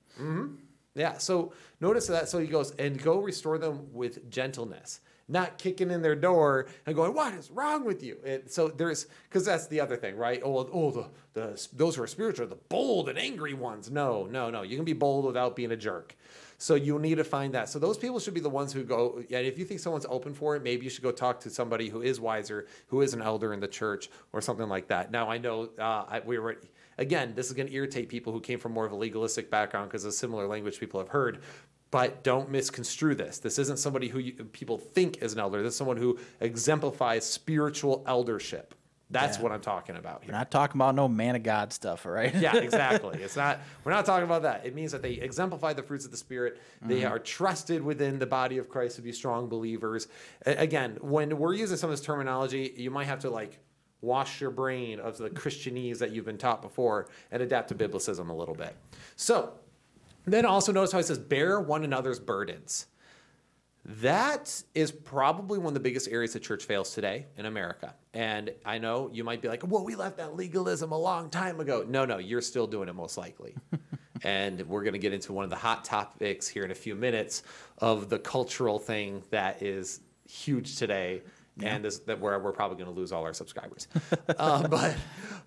Yeah. 0.96 1.18
So 1.18 1.54
notice 1.82 2.06
that. 2.08 2.30
So 2.30 2.38
he 2.40 2.48
goes 2.48 2.72
and 2.78 3.02
go 3.02 3.20
restore 3.20 3.58
them 3.58 3.88
with 3.94 4.30
gentleness, 4.30 5.00
not 5.28 5.58
kicking 5.58 5.92
in 5.92 6.02
their 6.02 6.16
door 6.16 6.68
and 6.86 6.96
going, 6.96 7.14
"What 7.14 7.34
is 7.34 7.50
wrong 7.52 7.86
with 7.86 8.04
you?" 8.04 8.18
So 8.48 8.68
there's 8.68 9.08
because 9.30 9.46
that's 9.46 9.68
the 9.68 9.80
other 9.80 9.96
thing, 9.96 10.16
right? 10.16 10.42
Oh, 10.44 10.70
oh, 10.72 10.92
the 10.92 11.10
the 11.34 11.68
those 11.74 11.96
who 11.96 12.04
are 12.04 12.08
spiritual, 12.08 12.48
the 12.48 12.56
bold 12.56 13.10
and 13.10 13.18
angry 13.18 13.54
ones. 13.54 13.90
No, 13.90 14.26
no, 14.26 14.50
no. 14.50 14.62
You 14.62 14.76
can 14.76 14.86
be 14.86 14.94
bold 14.94 15.26
without 15.26 15.56
being 15.56 15.72
a 15.72 15.78
jerk. 15.78 16.16
So 16.58 16.76
you 16.76 16.98
need 17.00 17.16
to 17.16 17.24
find 17.24 17.54
that. 17.56 17.68
So 17.68 17.78
those 17.78 17.98
people 17.98 18.20
should 18.20 18.34
be 18.34 18.40
the 18.40 18.50
ones 18.50 18.72
who 18.72 18.84
go. 18.84 19.24
Yeah, 19.28 19.40
if 19.40 19.58
you 19.58 19.66
think 19.66 19.80
someone's 19.80 20.06
open 20.10 20.34
for 20.34 20.56
it, 20.56 20.64
maybe 20.64 20.86
you 20.86 20.90
should 20.90 21.04
go 21.04 21.12
talk 21.12 21.40
to 21.42 21.50
somebody 21.50 21.90
who 21.90 22.02
is 22.02 22.20
wiser, 22.20 22.68
who 22.88 23.02
is 23.02 23.14
an 23.14 23.22
elder 23.22 23.54
in 23.54 23.60
the 23.60 23.68
church, 23.68 24.10
or 24.32 24.42
something 24.42 24.70
like 24.70 24.88
that. 24.88 25.12
Now 25.12 25.30
I 25.30 25.38
know 25.38 25.70
uh, 25.80 26.06
I, 26.08 26.22
we 26.24 26.40
were 26.40 26.58
again. 26.98 27.34
This 27.36 27.48
is 27.48 27.54
going 27.54 27.68
to 27.68 27.74
irritate 27.74 28.08
people 28.10 28.32
who 28.32 28.40
came 28.40 28.60
from 28.60 28.72
more 28.72 28.86
of 28.86 28.92
a 28.92 28.96
legalistic 28.96 29.50
background 29.50 29.90
because 29.90 30.06
of 30.06 30.14
similar 30.14 30.48
language 30.48 30.80
people 30.80 31.00
have 31.00 31.10
heard. 31.10 31.42
But 31.94 32.24
don't 32.24 32.50
misconstrue 32.50 33.14
this. 33.14 33.38
This 33.38 33.60
isn't 33.60 33.78
somebody 33.78 34.08
who 34.08 34.18
you, 34.18 34.34
people 34.46 34.80
think 34.80 35.22
is 35.22 35.34
an 35.34 35.40
elder. 35.40 35.62
This 35.62 35.74
is 35.74 35.78
someone 35.78 35.98
who 35.98 36.18
exemplifies 36.40 37.24
spiritual 37.24 38.04
eldership. 38.08 38.74
That's 39.12 39.38
Yeah. 39.38 39.44
what 39.44 39.52
I'm 39.52 39.62
talking 39.62 39.96
about 39.96 40.24
We're 40.26 40.32
not 40.32 40.50
talking 40.50 40.76
about 40.76 40.96
no 40.96 41.08
man 41.08 41.36
of 41.36 41.44
God 41.44 41.72
stuff, 41.72 42.08
all 42.08 42.12
right? 42.12 42.34
Yeah, 42.34 42.56
exactly. 42.70 43.22
It's 43.22 43.36
not. 43.36 43.60
We're 43.84 43.92
not 43.92 44.08
talking 44.08 44.24
about 44.24 44.42
that. 44.42 44.66
It 44.66 44.74
means 44.74 44.92
that 44.92 45.04
they 45.04 45.12
exemplify 45.12 45.74
the 45.74 45.84
fruits 45.84 46.04
of 46.04 46.10
the 46.10 46.18
spirit. 46.18 46.60
They 46.82 47.02
mm-hmm. 47.02 47.14
are 47.14 47.20
trusted 47.20 47.84
within 47.84 48.18
the 48.18 48.26
body 48.26 48.58
of 48.58 48.70
Christ 48.70 48.96
to 48.96 49.04
be 49.04 49.12
strong 49.12 49.48
believers. 49.48 50.08
Again, 50.48 50.98
when 51.00 51.38
we're 51.38 51.54
using 51.54 51.78
some 51.78 51.92
of 51.92 51.96
this 51.96 52.04
terminology, 52.04 52.74
you 52.76 52.90
might 52.90 53.06
have 53.06 53.20
to 53.20 53.30
like 53.30 53.60
wash 54.02 54.42
your 54.42 54.50
brain 54.50 55.00
of 55.00 55.20
the 55.20 55.30
Christianese 55.30 56.00
that 56.00 56.10
you've 56.10 56.26
been 56.26 56.40
taught 56.40 56.64
before 56.64 57.08
and 57.30 57.44
adapt 57.44 57.70
to 57.70 57.76
biblicism 57.76 58.30
a 58.30 58.34
little 58.34 58.56
bit. 58.56 58.76
So, 59.16 59.54
then 60.26 60.46
also 60.46 60.72
notice 60.72 60.92
how 60.92 61.00
it 61.00 61.06
says, 61.06 61.20
"Bear 61.20 61.60
one 61.60 61.84
another's 61.84 62.20
burdens." 62.20 62.88
That 63.86 64.64
is 64.74 64.92
probably 64.92 65.60
one 65.60 65.68
of 65.68 65.74
the 65.74 65.82
biggest 65.82 66.08
areas 66.08 66.34
the 66.34 66.40
church 66.40 66.64
fails 66.64 66.94
today 66.94 67.26
in 67.38 67.46
America. 67.46 67.94
And 68.14 68.54
I 68.64 68.78
know 68.78 69.10
you 69.12 69.26
might 69.26 69.42
be 69.42 69.50
like, 69.50 69.62
well, 69.68 69.84
we 69.84 69.96
left 69.96 70.18
that 70.18 70.38
legalism 70.38 70.94
a 70.94 70.98
long 70.98 71.30
time 71.30 71.60
ago. 71.60 71.86
No, 71.88 72.06
no, 72.06 72.18
you're 72.18 72.42
still 72.42 72.66
doing 72.66 72.88
it 72.88 72.96
most 72.96 73.18
likely. 73.18 73.56
and 74.24 74.62
we're 74.70 74.84
going 74.84 74.94
to 74.94 75.00
get 75.00 75.12
into 75.12 75.34
one 75.34 75.44
of 75.44 75.50
the 75.50 75.58
hot 75.58 75.84
topics 75.84 76.48
here 76.48 76.64
in 76.64 76.72
a 76.72 76.76
few 76.76 76.96
minutes 76.96 77.44
of 77.80 78.08
the 78.08 78.20
cultural 78.20 78.80
thing 78.80 79.22
that 79.32 79.62
is 79.62 80.00
huge 80.30 80.78
today. 80.78 81.22
And 81.62 81.86
this, 81.86 82.00
that 82.00 82.20
where 82.20 82.40
we're 82.40 82.52
probably 82.52 82.78
going 82.78 82.94
to 82.94 83.00
lose 83.00 83.12
all 83.12 83.24
our 83.26 83.34
subscribers. 83.34 83.88
uh, 84.40 84.68
but 84.68 84.96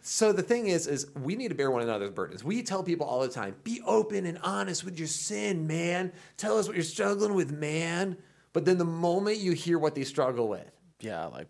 so 0.03 0.33
the 0.33 0.43
thing 0.43 0.69
is, 0.69 0.87
is 0.87 1.09
we 1.17 1.35
need 1.35 1.49
to 1.49 1.55
bear 1.57 1.71
one 1.71 1.83
another's 1.83 2.11
burdens. 2.13 2.45
We 2.45 2.63
tell 2.63 2.85
people 2.85 3.07
all 3.07 3.21
the 3.21 3.29
time, 3.29 3.57
be 3.65 3.81
open 3.85 4.25
and 4.25 4.39
honest 4.43 4.85
with 4.85 4.99
your 4.99 5.09
sin, 5.09 5.67
man. 5.67 6.13
Tell 6.37 6.59
us 6.59 6.69
what 6.69 6.77
you're 6.77 6.85
struggling 6.85 7.35
with, 7.35 7.51
man. 7.51 8.17
But 8.53 8.65
then 8.65 8.79
the 8.79 8.85
moment 8.85 9.39
you 9.39 9.53
hear 9.53 9.79
what 9.81 9.95
they 9.97 10.05
struggle 10.05 10.49
with, 10.49 10.71
Yeah, 11.01 11.27
like, 11.27 11.49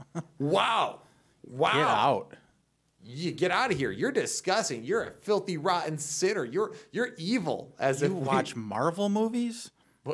wow, 0.38 1.00
wow, 1.44 1.72
get 1.72 1.82
out. 1.86 2.34
You 3.04 3.30
get 3.32 3.50
out 3.50 3.70
of 3.70 3.78
here. 3.78 3.90
You're 3.90 4.10
disgusting. 4.12 4.84
You're 4.84 5.02
a 5.02 5.10
filthy, 5.22 5.56
rotten 5.56 5.98
sinner. 5.98 6.44
You're 6.44 6.72
you're 6.92 7.10
evil. 7.16 7.74
As 7.78 8.00
You 8.00 8.06
if 8.08 8.12
we- 8.12 8.18
watch 8.20 8.56
Marvel 8.56 9.08
movies? 9.08 9.70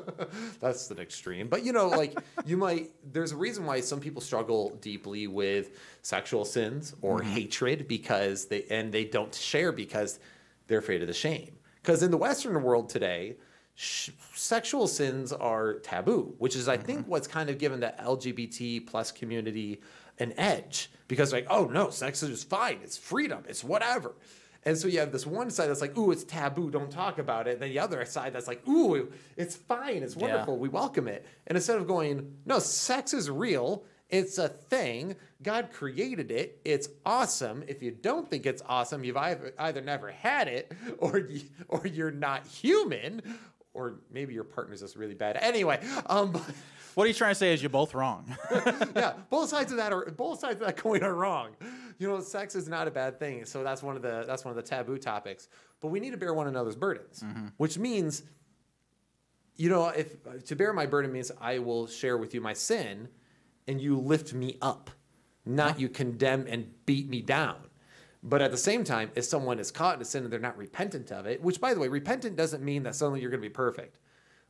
That's 0.60 0.90
an 0.90 0.98
extreme. 0.98 1.48
But 1.48 1.64
you 1.64 1.72
know, 1.72 1.88
like 1.88 2.18
you 2.44 2.56
might 2.56 2.90
there's 3.12 3.32
a 3.32 3.36
reason 3.36 3.64
why 3.64 3.80
some 3.80 4.00
people 4.00 4.20
struggle 4.20 4.76
deeply 4.80 5.26
with 5.26 5.78
sexual 6.02 6.44
sins 6.44 6.94
or 7.02 7.20
mm-hmm. 7.20 7.30
hatred 7.30 7.88
because 7.88 8.46
they 8.46 8.64
and 8.70 8.92
they 8.92 9.04
don't 9.04 9.34
share 9.34 9.72
because 9.72 10.18
they're 10.66 10.78
afraid 10.78 11.02
of 11.02 11.08
the 11.08 11.14
shame. 11.14 11.56
Because 11.82 12.02
in 12.02 12.10
the 12.10 12.16
Western 12.16 12.62
world 12.62 12.88
today, 12.88 13.36
sh- 13.74 14.10
sexual 14.34 14.88
sins 14.88 15.32
are 15.32 15.74
taboo, 15.74 16.34
which 16.38 16.56
is 16.56 16.68
I 16.68 16.76
think 16.76 17.00
mm-hmm. 17.00 17.10
what's 17.10 17.28
kind 17.28 17.50
of 17.50 17.58
given 17.58 17.80
the 17.80 17.94
LGBT 18.00 18.86
plus 18.86 19.12
community 19.12 19.80
an 20.18 20.32
edge 20.36 20.90
because 21.08 21.32
like, 21.32 21.46
oh 21.50 21.66
no, 21.66 21.90
sex 21.90 22.22
is 22.22 22.42
fine, 22.42 22.78
it's 22.82 22.96
freedom, 22.96 23.44
it's 23.48 23.62
whatever. 23.62 24.14
And 24.66 24.76
so 24.76 24.88
you 24.88 24.98
have 24.98 25.12
this 25.12 25.24
one 25.24 25.48
side 25.50 25.70
that's 25.70 25.80
like, 25.80 25.96
ooh, 25.96 26.10
it's 26.10 26.24
taboo, 26.24 26.70
don't 26.70 26.90
talk 26.90 27.18
about 27.18 27.46
it. 27.46 27.52
And 27.54 27.62
then 27.62 27.68
the 27.70 27.78
other 27.78 28.04
side 28.04 28.32
that's 28.32 28.48
like, 28.48 28.66
ooh, 28.68 29.10
it's 29.36 29.54
fine, 29.54 30.02
it's 30.02 30.16
wonderful, 30.16 30.58
we 30.58 30.68
welcome 30.68 31.06
it. 31.06 31.24
And 31.46 31.56
instead 31.56 31.78
of 31.78 31.86
going, 31.86 32.34
no, 32.44 32.58
sex 32.58 33.14
is 33.14 33.30
real 33.30 33.84
It's 34.08 34.38
a 34.38 34.48
thing. 34.48 35.16
God 35.42 35.70
created 35.72 36.30
it. 36.30 36.60
It's 36.64 36.88
awesome. 37.04 37.64
If 37.66 37.82
you 37.82 37.92
don't 37.92 38.28
think 38.28 38.44
it's 38.44 38.62
awesome, 38.68 39.04
you've 39.04 39.16
either, 39.16 39.52
either 39.58 39.80
never 39.80 40.10
had 40.10 40.48
it 40.48 40.72
or 40.98 41.18
you, 41.18 41.42
or 41.68 41.86
you're 41.86 42.10
not 42.10 42.46
human 42.46 43.22
or 43.76 43.96
maybe 44.10 44.32
your 44.32 44.44
partner's 44.44 44.80
just 44.80 44.96
really 44.96 45.14
bad. 45.14 45.36
Anyway, 45.36 45.78
um, 46.06 46.32
What 46.96 47.06
he's 47.06 47.18
trying 47.18 47.32
to 47.32 47.34
say 47.34 47.52
is 47.52 47.62
you're 47.62 47.68
both 47.68 47.92
wrong. 47.92 48.24
yeah, 48.96 49.12
both 49.28 49.50
sides 49.50 49.70
of 49.70 49.76
that 49.76 49.92
are 49.92 50.06
both 50.12 50.40
sides 50.40 50.62
of 50.62 50.66
that 50.66 50.78
coin 50.78 51.02
are 51.02 51.14
wrong. 51.14 51.50
You 51.98 52.08
know, 52.08 52.20
sex 52.20 52.54
is 52.54 52.68
not 52.68 52.88
a 52.88 52.90
bad 52.90 53.18
thing. 53.20 53.44
So 53.44 53.62
that's 53.62 53.82
one 53.82 53.96
of 53.96 54.02
the 54.02 54.24
that's 54.26 54.46
one 54.46 54.50
of 54.50 54.56
the 54.56 54.66
taboo 54.66 54.96
topics. 54.96 55.50
But 55.82 55.88
we 55.88 56.00
need 56.00 56.12
to 56.12 56.16
bear 56.16 56.32
one 56.32 56.46
another's 56.48 56.74
burdens, 56.74 57.20
mm-hmm. 57.20 57.48
which 57.58 57.76
means, 57.76 58.22
you 59.56 59.68
know, 59.68 59.88
if 59.88 60.16
to 60.46 60.56
bear 60.56 60.72
my 60.72 60.86
burden 60.86 61.12
means 61.12 61.30
I 61.38 61.58
will 61.58 61.86
share 61.86 62.16
with 62.16 62.32
you 62.32 62.40
my 62.40 62.54
sin, 62.54 63.08
and 63.68 63.78
you 63.78 63.98
lift 63.98 64.32
me 64.32 64.56
up, 64.62 64.90
not 65.44 65.78
you 65.78 65.90
condemn 65.90 66.46
and 66.48 66.72
beat 66.86 67.10
me 67.10 67.20
down. 67.20 67.56
But 68.22 68.40
at 68.40 68.50
the 68.50 68.56
same 68.56 68.84
time, 68.84 69.10
if 69.14 69.26
someone 69.26 69.58
is 69.58 69.70
caught 69.70 69.96
in 69.96 70.00
a 70.00 70.04
sin 70.06 70.24
and 70.24 70.32
they're 70.32 70.40
not 70.40 70.56
repentant 70.56 71.12
of 71.12 71.26
it, 71.26 71.42
which 71.42 71.60
by 71.60 71.74
the 71.74 71.80
way, 71.80 71.88
repentant 71.88 72.36
doesn't 72.36 72.62
mean 72.62 72.84
that 72.84 72.94
suddenly 72.94 73.20
you're 73.20 73.28
going 73.28 73.42
to 73.42 73.48
be 73.50 73.52
perfect. 73.52 73.98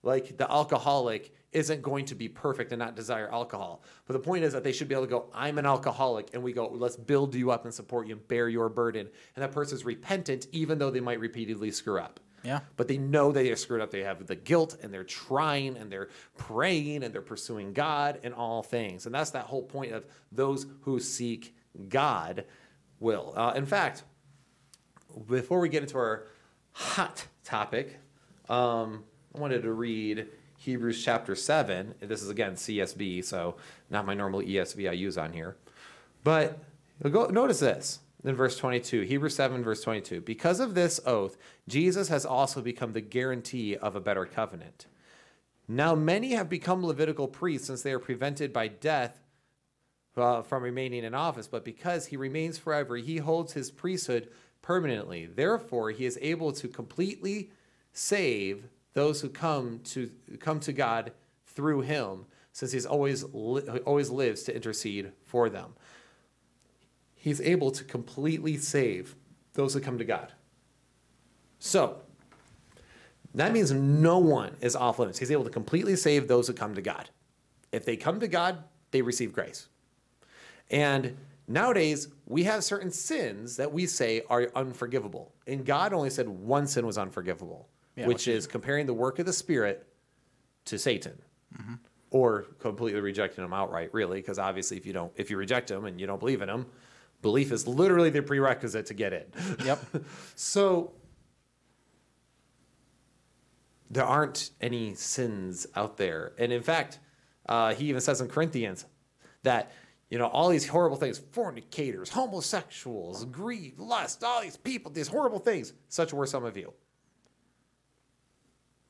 Like 0.04 0.36
the 0.36 0.48
alcoholic 0.48 1.34
isn't 1.56 1.80
going 1.80 2.04
to 2.04 2.14
be 2.14 2.28
perfect 2.28 2.70
and 2.70 2.78
not 2.78 2.94
desire 2.94 3.32
alcohol. 3.32 3.82
But 4.06 4.12
the 4.12 4.18
point 4.18 4.44
is 4.44 4.52
that 4.52 4.62
they 4.62 4.72
should 4.72 4.88
be 4.88 4.94
able 4.94 5.06
to 5.06 5.10
go, 5.10 5.30
I'm 5.34 5.56
an 5.56 5.64
alcoholic, 5.64 6.28
and 6.34 6.42
we 6.42 6.52
go, 6.52 6.68
let's 6.68 6.96
build 6.96 7.34
you 7.34 7.50
up 7.50 7.64
and 7.64 7.72
support 7.72 8.06
you 8.06 8.14
and 8.14 8.28
bear 8.28 8.50
your 8.50 8.68
burden. 8.68 9.08
And 9.34 9.42
that 9.42 9.52
person's 9.52 9.82
repentant, 9.82 10.48
even 10.52 10.78
though 10.78 10.90
they 10.90 11.00
might 11.00 11.18
repeatedly 11.18 11.70
screw 11.70 11.98
up. 11.98 12.20
Yeah. 12.42 12.60
But 12.76 12.88
they 12.88 12.98
know 12.98 13.32
they 13.32 13.50
are 13.50 13.56
screwed 13.56 13.80
up. 13.80 13.90
They 13.90 14.02
have 14.02 14.26
the 14.26 14.36
guilt 14.36 14.76
and 14.82 14.92
they're 14.92 15.02
trying 15.02 15.78
and 15.78 15.90
they're 15.90 16.10
praying 16.36 17.02
and 17.02 17.14
they're 17.14 17.22
pursuing 17.22 17.72
God 17.72 18.20
in 18.22 18.34
all 18.34 18.62
things. 18.62 19.06
And 19.06 19.14
that's 19.14 19.30
that 19.30 19.46
whole 19.46 19.62
point 19.62 19.92
of 19.92 20.04
those 20.30 20.66
who 20.82 21.00
seek 21.00 21.56
God 21.88 22.44
will. 23.00 23.32
Uh, 23.34 23.54
in 23.56 23.64
fact, 23.64 24.04
before 25.26 25.58
we 25.58 25.70
get 25.70 25.82
into 25.82 25.96
our 25.96 26.26
hot 26.72 27.26
topic, 27.44 27.98
um, 28.50 29.04
I 29.34 29.40
wanted 29.40 29.62
to 29.62 29.72
read 29.72 30.28
Hebrews 30.66 31.04
chapter 31.04 31.36
7. 31.36 31.94
This 32.00 32.22
is 32.22 32.28
again 32.28 32.54
CSB, 32.54 33.24
so 33.24 33.54
not 33.88 34.04
my 34.04 34.14
normal 34.14 34.40
ESV 34.40 34.90
I 34.90 34.94
use 34.94 35.16
on 35.16 35.32
here. 35.32 35.56
But 36.24 36.58
go, 37.08 37.26
notice 37.26 37.60
this 37.60 38.00
in 38.24 38.34
verse 38.34 38.56
22, 38.58 39.02
Hebrews 39.02 39.36
7, 39.36 39.62
verse 39.62 39.80
22. 39.82 40.22
Because 40.22 40.58
of 40.58 40.74
this 40.74 40.98
oath, 41.06 41.36
Jesus 41.68 42.08
has 42.08 42.26
also 42.26 42.60
become 42.60 42.92
the 42.94 43.00
guarantee 43.00 43.76
of 43.76 43.94
a 43.94 44.00
better 44.00 44.26
covenant. 44.26 44.86
Now, 45.68 45.94
many 45.94 46.32
have 46.32 46.48
become 46.48 46.84
Levitical 46.84 47.28
priests 47.28 47.68
since 47.68 47.82
they 47.82 47.92
are 47.92 48.00
prevented 48.00 48.52
by 48.52 48.66
death 48.66 49.20
uh, 50.16 50.42
from 50.42 50.64
remaining 50.64 51.04
in 51.04 51.14
office, 51.14 51.46
but 51.46 51.64
because 51.64 52.06
he 52.06 52.16
remains 52.16 52.58
forever, 52.58 52.96
he 52.96 53.18
holds 53.18 53.52
his 53.52 53.70
priesthood 53.70 54.30
permanently. 54.62 55.26
Therefore, 55.26 55.92
he 55.92 56.06
is 56.06 56.18
able 56.20 56.50
to 56.54 56.66
completely 56.66 57.52
save 57.92 58.64
those 58.96 59.20
who 59.20 59.28
come 59.28 59.78
to 59.84 60.10
come 60.40 60.58
to 60.58 60.72
God 60.72 61.12
through 61.46 61.82
him, 61.82 62.24
since 62.52 62.72
he's 62.72 62.86
always 62.86 63.24
always 63.24 64.08
lives 64.08 64.42
to 64.44 64.56
intercede 64.56 65.12
for 65.26 65.50
them. 65.50 65.74
He's 67.14 67.42
able 67.42 67.70
to 67.72 67.84
completely 67.84 68.56
save 68.56 69.14
those 69.52 69.74
who 69.74 69.80
come 69.80 69.98
to 69.98 70.04
God. 70.04 70.32
So, 71.58 71.98
that 73.34 73.52
means 73.52 73.70
no 73.70 74.18
one 74.18 74.56
is 74.62 74.74
off 74.74 74.98
limits. 74.98 75.18
He's 75.18 75.30
able 75.30 75.44
to 75.44 75.50
completely 75.50 75.94
save 75.96 76.26
those 76.26 76.46
who 76.46 76.54
come 76.54 76.74
to 76.74 76.82
God. 76.82 77.10
If 77.72 77.84
they 77.84 77.98
come 77.98 78.18
to 78.20 78.28
God, 78.28 78.64
they 78.92 79.02
receive 79.02 79.30
grace. 79.30 79.68
And 80.70 81.18
nowadays, 81.46 82.08
we 82.24 82.44
have 82.44 82.64
certain 82.64 82.90
sins 82.90 83.56
that 83.56 83.70
we 83.70 83.86
say 83.86 84.22
are 84.30 84.50
unforgivable. 84.54 85.34
And 85.46 85.66
God 85.66 85.92
only 85.92 86.08
said 86.08 86.28
one 86.30 86.66
sin 86.66 86.86
was 86.86 86.96
unforgivable, 86.96 87.68
Yeah, 87.96 88.06
which 88.06 88.28
is 88.28 88.46
comparing 88.46 88.86
the 88.86 88.94
work 88.94 89.18
of 89.18 89.26
the 89.26 89.32
Spirit 89.32 89.86
to 90.66 90.78
Satan. 90.78 91.20
Or 92.10 92.42
completely 92.60 93.00
rejecting 93.00 93.44
him 93.44 93.52
outright, 93.52 93.92
really, 93.92 94.20
because 94.20 94.38
obviously 94.38 94.76
if 94.76 94.86
you 94.86 94.92
don't 94.92 95.12
if 95.16 95.30
you 95.30 95.36
reject 95.36 95.70
him 95.70 95.84
and 95.86 96.00
you 96.00 96.06
don't 96.06 96.20
believe 96.20 96.40
in 96.42 96.48
him, 96.48 96.66
belief 97.22 97.50
is 97.50 97.66
literally 97.66 98.10
the 98.10 98.22
prerequisite 98.22 98.86
to 98.86 98.94
get 98.94 99.12
in. 99.12 99.24
Yep. 99.64 99.84
So 100.34 100.92
there 103.90 104.04
aren't 104.04 104.50
any 104.60 104.94
sins 104.94 105.66
out 105.74 105.96
there. 105.96 106.32
And 106.38 106.52
in 106.52 106.62
fact, 106.62 106.98
uh, 107.48 107.74
he 107.74 107.88
even 107.88 108.00
says 108.00 108.20
in 108.20 108.28
Corinthians 108.28 108.84
that, 109.42 109.72
you 110.10 110.18
know, 110.18 110.26
all 110.26 110.48
these 110.48 110.66
horrible 110.66 110.96
things 110.96 111.18
fornicators, 111.18 112.10
homosexuals, 112.10 113.24
greed, 113.26 113.78
lust, 113.78 114.24
all 114.24 114.42
these 114.42 114.56
people, 114.56 114.90
these 114.90 115.08
horrible 115.08 115.38
things, 115.38 115.72
such 115.88 116.12
were 116.12 116.26
some 116.26 116.44
of 116.44 116.56
you. 116.56 116.72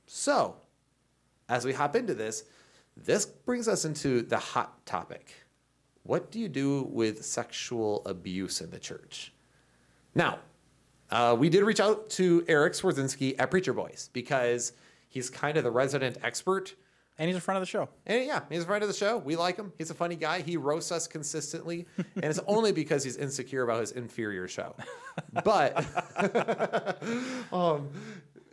So, 0.06 0.56
as 1.48 1.64
we 1.64 1.72
hop 1.72 1.96
into 1.96 2.14
this, 2.14 2.44
this 2.96 3.26
brings 3.26 3.68
us 3.68 3.84
into 3.84 4.22
the 4.22 4.38
hot 4.38 4.84
topic. 4.86 5.34
What 6.02 6.30
do 6.30 6.38
you 6.38 6.48
do 6.48 6.84
with 6.84 7.24
sexual 7.24 8.02
abuse 8.06 8.60
in 8.60 8.70
the 8.70 8.78
church? 8.78 9.32
Now, 10.14 10.38
uh, 11.10 11.36
we 11.38 11.48
did 11.48 11.62
reach 11.64 11.80
out 11.80 12.08
to 12.10 12.44
Eric 12.48 12.72
Skwarczynski 12.72 13.34
at 13.38 13.50
Preacher 13.50 13.72
Boys 13.72 14.10
because 14.12 14.72
he's 15.08 15.28
kind 15.28 15.56
of 15.56 15.64
the 15.64 15.70
resident 15.70 16.18
expert. 16.22 16.74
And 17.18 17.28
he's 17.28 17.36
a 17.36 17.40
friend 17.40 17.56
of 17.56 17.62
the 17.62 17.66
show. 17.66 17.88
And 18.04 18.26
yeah, 18.26 18.42
he's 18.50 18.62
a 18.62 18.66
friend 18.66 18.82
of 18.82 18.88
the 18.88 18.94
show. 18.94 19.16
We 19.16 19.36
like 19.36 19.56
him. 19.56 19.72
He's 19.78 19.90
a 19.90 19.94
funny 19.94 20.16
guy. 20.16 20.42
He 20.42 20.58
roasts 20.58 20.92
us 20.92 21.06
consistently. 21.06 21.86
and 21.96 22.24
it's 22.24 22.40
only 22.46 22.72
because 22.72 23.02
he's 23.02 23.16
insecure 23.16 23.62
about 23.62 23.80
his 23.80 23.92
inferior 23.92 24.46
show. 24.48 24.76
But 25.42 25.86
um, 27.52 27.88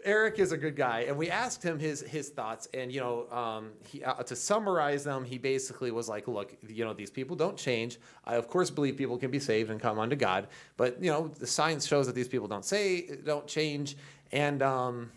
Eric 0.05 0.39
is 0.39 0.51
a 0.51 0.57
good 0.57 0.75
guy. 0.75 1.01
And 1.01 1.17
we 1.17 1.29
asked 1.29 1.63
him 1.63 1.79
his, 1.79 2.01
his 2.01 2.29
thoughts. 2.29 2.67
And, 2.73 2.91
you 2.91 2.99
know, 2.99 3.29
um, 3.31 3.71
he, 3.87 4.03
uh, 4.03 4.23
to 4.23 4.35
summarize 4.35 5.03
them, 5.03 5.23
he 5.23 5.37
basically 5.37 5.91
was 5.91 6.09
like, 6.09 6.27
look, 6.27 6.55
you 6.67 6.85
know, 6.85 6.93
these 6.93 7.09
people 7.09 7.35
don't 7.35 7.57
change. 7.57 7.99
I, 8.25 8.35
of 8.35 8.47
course, 8.47 8.69
believe 8.69 8.97
people 8.97 9.17
can 9.17 9.31
be 9.31 9.39
saved 9.39 9.69
and 9.69 9.79
come 9.79 9.99
unto 9.99 10.15
God. 10.15 10.47
But, 10.77 11.01
you 11.01 11.11
know, 11.11 11.27
the 11.27 11.47
science 11.47 11.85
shows 11.85 12.05
that 12.07 12.15
these 12.15 12.27
people 12.27 12.47
don't 12.47 12.65
say, 12.65 13.17
don't 13.25 13.47
change. 13.47 13.97
And, 14.31 14.61
um, 14.61 15.11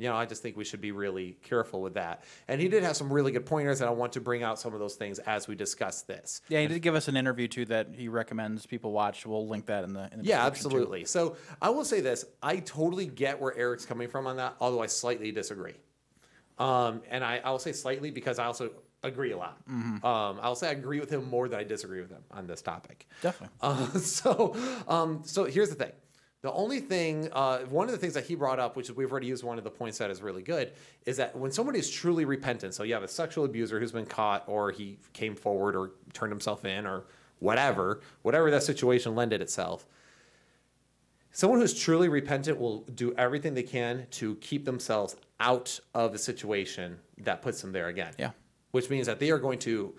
you 0.00 0.08
know, 0.08 0.16
I 0.16 0.24
just 0.26 0.42
think 0.42 0.56
we 0.56 0.64
should 0.64 0.80
be 0.80 0.92
really 0.92 1.36
careful 1.42 1.82
with 1.82 1.94
that. 1.94 2.24
And 2.48 2.60
he 2.60 2.68
did 2.68 2.82
have 2.82 2.96
some 2.96 3.12
really 3.12 3.32
good 3.32 3.46
pointers, 3.46 3.80
and 3.80 3.88
I 3.88 3.92
want 3.92 4.12
to 4.14 4.20
bring 4.20 4.42
out 4.42 4.58
some 4.58 4.72
of 4.72 4.80
those 4.80 4.94
things 4.94 5.18
as 5.20 5.46
we 5.46 5.54
discuss 5.54 6.02
this. 6.02 6.40
Yeah, 6.48 6.60
he 6.60 6.66
did 6.68 6.80
give 6.80 6.94
us 6.94 7.08
an 7.08 7.16
interview 7.16 7.48
too 7.48 7.64
that 7.66 7.88
he 7.94 8.08
recommends 8.08 8.66
people 8.66 8.92
watch. 8.92 9.26
We'll 9.26 9.46
link 9.46 9.66
that 9.66 9.84
in 9.84 9.92
the. 9.92 10.08
In 10.12 10.20
the 10.20 10.24
Yeah, 10.24 10.48
description, 10.48 10.70
too. 10.70 10.76
absolutely. 10.76 11.04
So 11.04 11.36
I 11.60 11.70
will 11.70 11.84
say 11.84 12.00
this: 12.00 12.24
I 12.42 12.56
totally 12.56 13.06
get 13.06 13.40
where 13.40 13.56
Eric's 13.56 13.84
coming 13.86 14.08
from 14.08 14.26
on 14.26 14.36
that, 14.36 14.56
although 14.60 14.82
I 14.82 14.86
slightly 14.86 15.32
disagree. 15.32 15.74
Um, 16.58 17.02
and 17.10 17.24
I, 17.24 17.40
I 17.44 17.50
will 17.50 17.58
say 17.58 17.72
slightly 17.72 18.10
because 18.10 18.38
I 18.38 18.44
also 18.44 18.70
agree 19.02 19.32
a 19.32 19.36
lot. 19.38 19.58
Mm-hmm. 19.66 20.04
Um, 20.04 20.38
I'll 20.42 20.54
say 20.54 20.68
I 20.68 20.72
agree 20.72 21.00
with 21.00 21.10
him 21.10 21.28
more 21.28 21.48
than 21.48 21.58
I 21.58 21.64
disagree 21.64 22.00
with 22.02 22.10
him 22.10 22.22
on 22.30 22.46
this 22.46 22.60
topic. 22.60 23.06
Definitely. 23.22 23.56
Uh, 23.62 23.86
so, 23.98 24.56
um, 24.86 25.22
so 25.24 25.44
here's 25.44 25.70
the 25.70 25.74
thing. 25.74 25.92
The 26.42 26.52
only 26.52 26.80
thing, 26.80 27.28
uh, 27.32 27.60
one 27.66 27.86
of 27.86 27.92
the 27.92 27.98
things 27.98 28.14
that 28.14 28.24
he 28.24 28.34
brought 28.34 28.58
up, 28.58 28.74
which 28.74 28.90
we've 28.90 29.10
already 29.10 29.26
used 29.26 29.44
one 29.44 29.58
of 29.58 29.64
the 29.64 29.70
points 29.70 29.98
that 29.98 30.10
is 30.10 30.22
really 30.22 30.42
good, 30.42 30.72
is 31.04 31.18
that 31.18 31.36
when 31.36 31.52
somebody 31.52 31.78
is 31.78 31.90
truly 31.90 32.24
repentant, 32.24 32.72
so 32.72 32.82
you 32.82 32.94
have 32.94 33.02
a 33.02 33.08
sexual 33.08 33.44
abuser 33.44 33.78
who's 33.78 33.92
been 33.92 34.06
caught, 34.06 34.44
or 34.46 34.70
he 34.70 34.98
came 35.12 35.36
forward, 35.36 35.76
or 35.76 35.92
turned 36.14 36.32
himself 36.32 36.64
in, 36.64 36.86
or 36.86 37.04
whatever, 37.40 38.00
whatever 38.22 38.50
that 38.50 38.62
situation 38.62 39.14
lended 39.14 39.42
itself, 39.42 39.86
someone 41.30 41.60
who's 41.60 41.78
truly 41.78 42.08
repentant 42.08 42.58
will 42.58 42.84
do 42.94 43.12
everything 43.18 43.52
they 43.52 43.62
can 43.62 44.06
to 44.12 44.36
keep 44.36 44.64
themselves 44.64 45.16
out 45.40 45.78
of 45.94 46.12
the 46.12 46.18
situation 46.18 46.98
that 47.18 47.42
puts 47.42 47.60
them 47.60 47.72
there 47.72 47.88
again. 47.88 48.14
Yeah. 48.18 48.30
Which 48.70 48.88
means 48.88 49.06
that 49.06 49.18
they 49.20 49.30
are 49.30 49.38
going 49.38 49.58
to 49.60 49.94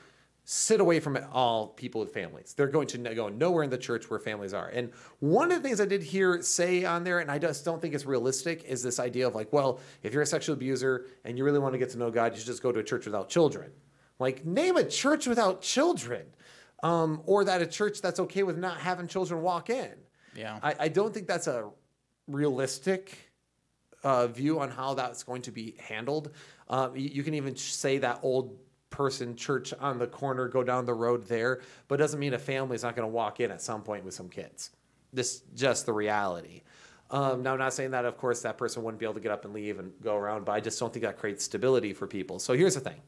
sit 0.53 0.81
away 0.81 0.99
from 0.99 1.17
all 1.31 1.69
people 1.69 2.01
with 2.01 2.13
families. 2.13 2.53
They're 2.53 2.67
going 2.67 2.85
to 2.87 2.97
go 3.15 3.29
nowhere 3.29 3.63
in 3.63 3.69
the 3.69 3.77
church 3.77 4.09
where 4.09 4.19
families 4.19 4.53
are. 4.53 4.67
And 4.67 4.91
one 5.19 5.49
of 5.49 5.61
the 5.61 5.65
things 5.65 5.79
I 5.79 5.85
did 5.85 6.03
hear 6.03 6.41
say 6.41 6.83
on 6.83 7.05
there, 7.05 7.19
and 7.19 7.31
I 7.31 7.39
just 7.39 7.63
don't 7.63 7.81
think 7.81 7.93
it's 7.93 8.05
realistic, 8.05 8.65
is 8.65 8.83
this 8.83 8.99
idea 8.99 9.25
of 9.25 9.33
like, 9.33 9.53
well, 9.53 9.79
if 10.03 10.11
you're 10.11 10.23
a 10.23 10.25
sexual 10.25 10.55
abuser 10.55 11.05
and 11.23 11.37
you 11.37 11.45
really 11.45 11.59
want 11.59 11.73
to 11.73 11.77
get 11.77 11.89
to 11.91 11.97
know 11.97 12.11
God, 12.11 12.33
you 12.33 12.39
should 12.39 12.47
just 12.47 12.61
go 12.61 12.73
to 12.73 12.79
a 12.79 12.83
church 12.83 13.05
without 13.05 13.29
children. 13.29 13.71
Like, 14.19 14.45
name 14.45 14.75
a 14.75 14.83
church 14.83 15.25
without 15.25 15.61
children. 15.61 16.25
Um, 16.83 17.21
or 17.25 17.45
that 17.45 17.61
a 17.61 17.65
church 17.65 18.01
that's 18.01 18.19
okay 18.19 18.43
with 18.43 18.57
not 18.57 18.77
having 18.77 19.07
children 19.07 19.41
walk 19.41 19.69
in. 19.69 19.93
Yeah. 20.35 20.59
I, 20.61 20.75
I 20.81 20.87
don't 20.89 21.13
think 21.13 21.27
that's 21.27 21.47
a 21.47 21.69
realistic 22.27 23.31
uh, 24.03 24.27
view 24.27 24.59
on 24.59 24.69
how 24.69 24.95
that's 24.95 25.23
going 25.23 25.43
to 25.43 25.51
be 25.51 25.75
handled. 25.79 26.31
Um, 26.67 26.93
you, 26.97 27.07
you 27.07 27.23
can 27.23 27.35
even 27.35 27.55
say 27.55 27.99
that 27.99 28.19
old 28.21 28.57
person 28.91 29.35
church 29.35 29.73
on 29.79 29.97
the 29.97 30.05
corner, 30.05 30.47
go 30.47 30.63
down 30.63 30.85
the 30.85 30.93
road 30.93 31.25
there, 31.25 31.61
but 31.87 31.97
doesn't 31.97 32.19
mean 32.19 32.35
a 32.35 32.39
family's 32.39 32.83
not 32.83 32.95
going 32.95 33.07
to 33.07 33.11
walk 33.11 33.39
in 33.39 33.49
at 33.49 33.61
some 33.61 33.81
point 33.81 34.05
with 34.05 34.13
some 34.13 34.29
kids. 34.29 34.69
This 35.11 35.41
just 35.55 35.87
the 35.87 35.93
reality. 35.93 36.61
Um, 37.09 37.43
now, 37.43 37.53
I'm 37.53 37.59
not 37.59 37.73
saying 37.73 37.91
that, 37.91 38.05
of 38.05 38.17
course, 38.17 38.41
that 38.43 38.57
person 38.57 38.83
wouldn't 38.83 38.99
be 38.99 39.05
able 39.05 39.15
to 39.15 39.19
get 39.19 39.31
up 39.31 39.43
and 39.43 39.53
leave 39.53 39.79
and 39.79 39.91
go 40.01 40.15
around, 40.15 40.45
but 40.45 40.53
I 40.53 40.61
just 40.61 40.79
don't 40.79 40.93
think 40.93 41.03
that 41.03 41.17
creates 41.17 41.43
stability 41.43 41.93
for 41.93 42.07
people. 42.07 42.39
So 42.39 42.53
here's 42.53 42.75
the 42.75 42.79
thing 42.79 43.01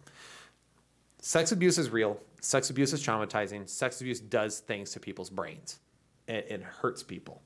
sex 1.21 1.51
abuse 1.53 1.77
is 1.77 1.89
real. 1.89 2.19
Sex 2.41 2.69
abuse 2.69 2.91
is 2.91 3.05
traumatizing. 3.05 3.69
Sex 3.69 4.01
abuse 4.01 4.19
does 4.19 4.59
things 4.59 4.91
to 4.91 4.99
people's 4.99 5.29
brains. 5.29 5.79
It, 6.27 6.47
it 6.49 6.63
hurts 6.63 7.01
people. 7.01 7.41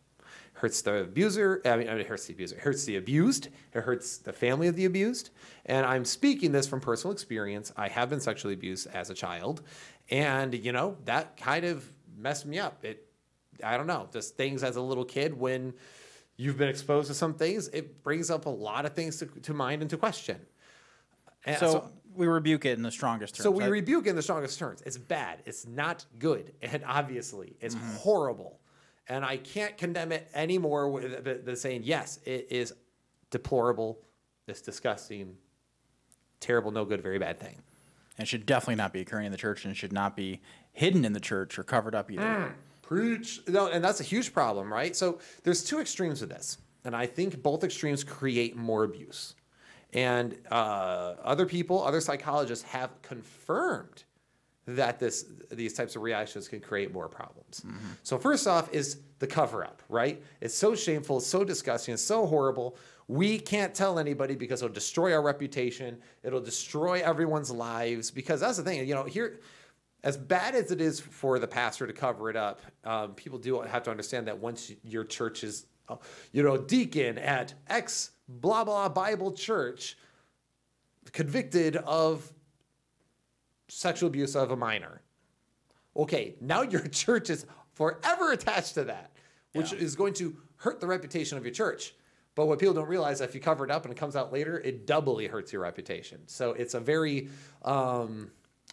Hurts 0.58 0.82
the 0.82 1.02
abuser. 1.02 1.62
I 1.66 1.78
mean, 1.78 1.88
it 1.88 2.08
hurts 2.08 2.26
the 2.26 2.34
abuser. 2.34 2.56
It 2.56 2.62
hurts 2.62 2.84
the 2.86 2.98
abused. 2.98 3.50
It 3.74 3.82
hurts 3.82 4.18
the 4.18 4.34
family 4.34 4.68
of 4.68 4.76
the 4.76 4.86
abused. 4.86 5.30
And 5.68 5.86
I'm 5.86 6.04
speaking 6.04 6.52
this 6.52 6.68
from 6.68 6.80
personal 6.80 7.12
experience. 7.14 7.72
I 7.78 7.90
have 7.90 8.10
been 8.10 8.20
sexually 8.20 8.56
abused 8.56 8.88
as 8.88 9.12
a 9.12 9.14
child, 9.14 9.62
and 10.10 10.56
you 10.56 10.72
know 10.72 10.98
that 11.06 11.38
kind 11.38 11.64
of 11.64 11.88
messed 12.18 12.48
me 12.48 12.58
up. 12.58 12.84
It, 12.84 13.08
I 13.64 13.78
don't 13.78 13.86
know, 13.86 14.10
just 14.12 14.36
things 14.36 14.64
as 14.64 14.78
a 14.78 14.82
little 14.82 15.06
kid 15.06 15.40
when 15.40 15.74
you've 16.38 16.58
been 16.58 16.70
exposed 16.70 17.08
to 17.10 17.14
some 17.14 17.34
things, 17.34 17.68
it 17.68 18.04
brings 18.04 18.30
up 18.32 18.46
a 18.46 18.50
lot 18.50 18.86
of 18.86 18.94
things 18.94 19.18
to, 19.18 19.26
to 19.26 19.54
mind 19.54 19.82
and 19.82 19.90
to 19.92 19.98
question. 19.98 20.40
And 21.46 21.58
So, 21.58 21.92
we 22.16 22.26
rebuke 22.26 22.66
it 22.66 22.78
in 22.78 22.82
the 22.82 22.92
strongest 22.92 23.36
terms. 23.36 23.44
so 23.44 23.52
we 23.52 23.64
I- 23.64 23.68
rebuke 23.68 24.08
it 24.08 24.12
in 24.12 24.16
the 24.16 24.24
strongest 24.24 24.58
terms. 24.58 24.82
It's 24.86 24.98
bad. 24.98 25.44
It's 25.46 25.68
not 25.68 26.06
good. 26.18 26.54
And 26.62 26.84
obviously, 26.86 27.58
it's 27.62 27.76
mm-hmm. 27.76 27.96
horrible. 27.98 28.60
And 29.10 29.24
I 29.24 29.38
can't 29.38 29.78
condemn 29.78 30.12
it 30.12 30.30
anymore 30.34 30.90
with 30.90 31.46
the, 31.46 31.56
saying, 31.56 31.82
yes, 31.84 32.20
it 32.26 32.48
is 32.50 32.74
deplorable, 33.32 34.00
it's 34.48 34.62
disgusting, 34.62 35.36
terrible, 36.40 36.72
no 36.72 36.86
good, 36.86 37.02
very 37.02 37.18
bad 37.20 37.40
thing. 37.40 37.56
it 38.18 38.28
should 38.28 38.46
definitely 38.46 38.76
not 38.76 38.92
be 38.94 39.02
occurring 39.02 39.26
in 39.26 39.32
the 39.32 39.38
church 39.38 39.66
and 39.66 39.76
should 39.78 39.94
not 39.94 40.16
be 40.16 40.42
hidden 40.74 41.06
in 41.06 41.14
the 41.14 41.20
church 41.20 41.58
or 41.58 41.64
covered 41.64 41.96
up 41.96 42.12
either. 42.12 42.54
Preach. 42.82 43.42
No, 43.48 43.68
and 43.68 43.84
that's 43.84 44.00
a 44.00 44.04
huge 44.04 44.34
problem, 44.34 44.72
right? 44.72 44.96
So 44.96 45.20
there's 45.44 45.64
two 45.64 45.80
extremes 45.80 46.22
of 46.22 46.30
this, 46.30 46.58
and 46.86 46.96
I 46.96 47.06
think 47.06 47.42
both 47.44 47.64
extremes 47.64 48.04
create 48.04 48.56
more 48.56 48.84
abuse. 48.84 49.36
And 49.94 50.38
uh, 50.52 51.16
other 51.24 51.46
people, 51.46 51.84
other 51.84 52.02
psychologists 52.02 52.64
have 52.66 53.02
confirmed 53.02 54.04
that 54.68 55.00
this 55.00 55.26
these 55.50 55.74
types 55.74 55.96
of 55.96 56.02
reactions 56.02 56.48
can 56.48 56.60
create 56.60 56.94
more 56.94 57.08
problems. 57.08 57.66
So 58.04 58.18
first 58.18 58.48
off 58.48 58.74
is 58.74 59.00
the 59.20 59.28
cover 59.28 59.64
up, 59.64 59.82
right? 59.90 60.22
It's 60.42 60.54
so 60.54 60.76
shameful, 60.76 61.18
it's 61.18 61.28
so 61.28 61.44
disgusting, 61.44 61.94
it's 61.94 62.04
so 62.04 62.26
horrible. 62.26 62.78
We 63.08 63.40
can't 63.40 63.74
tell 63.74 63.98
anybody 63.98 64.36
because 64.36 64.62
it'll 64.62 64.74
destroy 64.74 65.14
our 65.14 65.22
reputation. 65.22 66.00
It'll 66.24 66.42
destroy 66.42 67.02
everyone's 67.02 67.50
lives 67.50 68.12
because 68.12 68.42
that's 68.42 68.58
the 68.58 68.64
thing. 68.64 68.86
You 68.86 68.96
know, 68.96 69.06
here 69.06 69.40
as 70.04 70.18
bad 70.18 70.54
as 70.56 70.72
it 70.72 70.82
is 70.82 71.00
for 71.00 71.40
the 71.40 71.48
pastor 71.48 71.88
to 71.88 71.94
cover 71.94 72.30
it 72.30 72.36
up, 72.36 72.62
um, 72.84 73.14
people 73.14 73.40
do 73.40 73.62
have 73.62 73.84
to 73.84 73.92
understand 73.92 74.28
that 74.28 74.38
once 74.38 74.72
your 74.84 75.06
church 75.06 75.46
is, 75.46 75.66
you 76.34 76.44
know, 76.44 76.58
deacon 76.58 77.18
at 77.18 77.54
X 77.68 78.12
blah 78.28 78.66
blah 78.66 78.90
Bible 78.90 79.32
church, 79.32 79.98
convicted 81.14 81.78
of 81.78 82.32
sexual 83.68 84.08
abuse 84.08 84.36
of 84.36 84.52
a 84.52 84.56
minor. 84.56 85.02
Okay, 85.96 86.36
now 86.42 86.62
your 86.62 86.82
church 86.88 87.30
is 87.30 87.46
forever 87.74 88.32
attached 88.32 88.76
to 88.76 88.86
that, 88.86 89.12
which 89.54 89.72
Yeah. 89.74 89.80
is 89.80 89.96
going 89.96 90.14
to 90.16 90.36
hurt 90.58 90.80
the 90.80 90.88
reputation 90.88 91.38
of 91.38 91.44
your 91.46 91.54
church. 91.54 91.94
But 92.36 92.46
what 92.48 92.60
people 92.60 92.76
don't 92.76 92.88
realize, 92.88 93.20
if 93.22 93.34
you 93.34 93.42
cover 93.42 93.66
it 93.66 93.72
up 93.72 93.84
and 93.86 93.92
it 93.92 93.98
comes 93.98 94.16
out 94.16 94.32
later, 94.32 94.60
it 94.60 94.86
doubly 94.86 95.26
hurts 95.26 95.52
your 95.52 95.64
reputation. 95.64 96.22
So 96.28 96.52
it's 96.54 96.76
a 96.76 96.80
very, 96.80 97.30
um, 97.64 98.30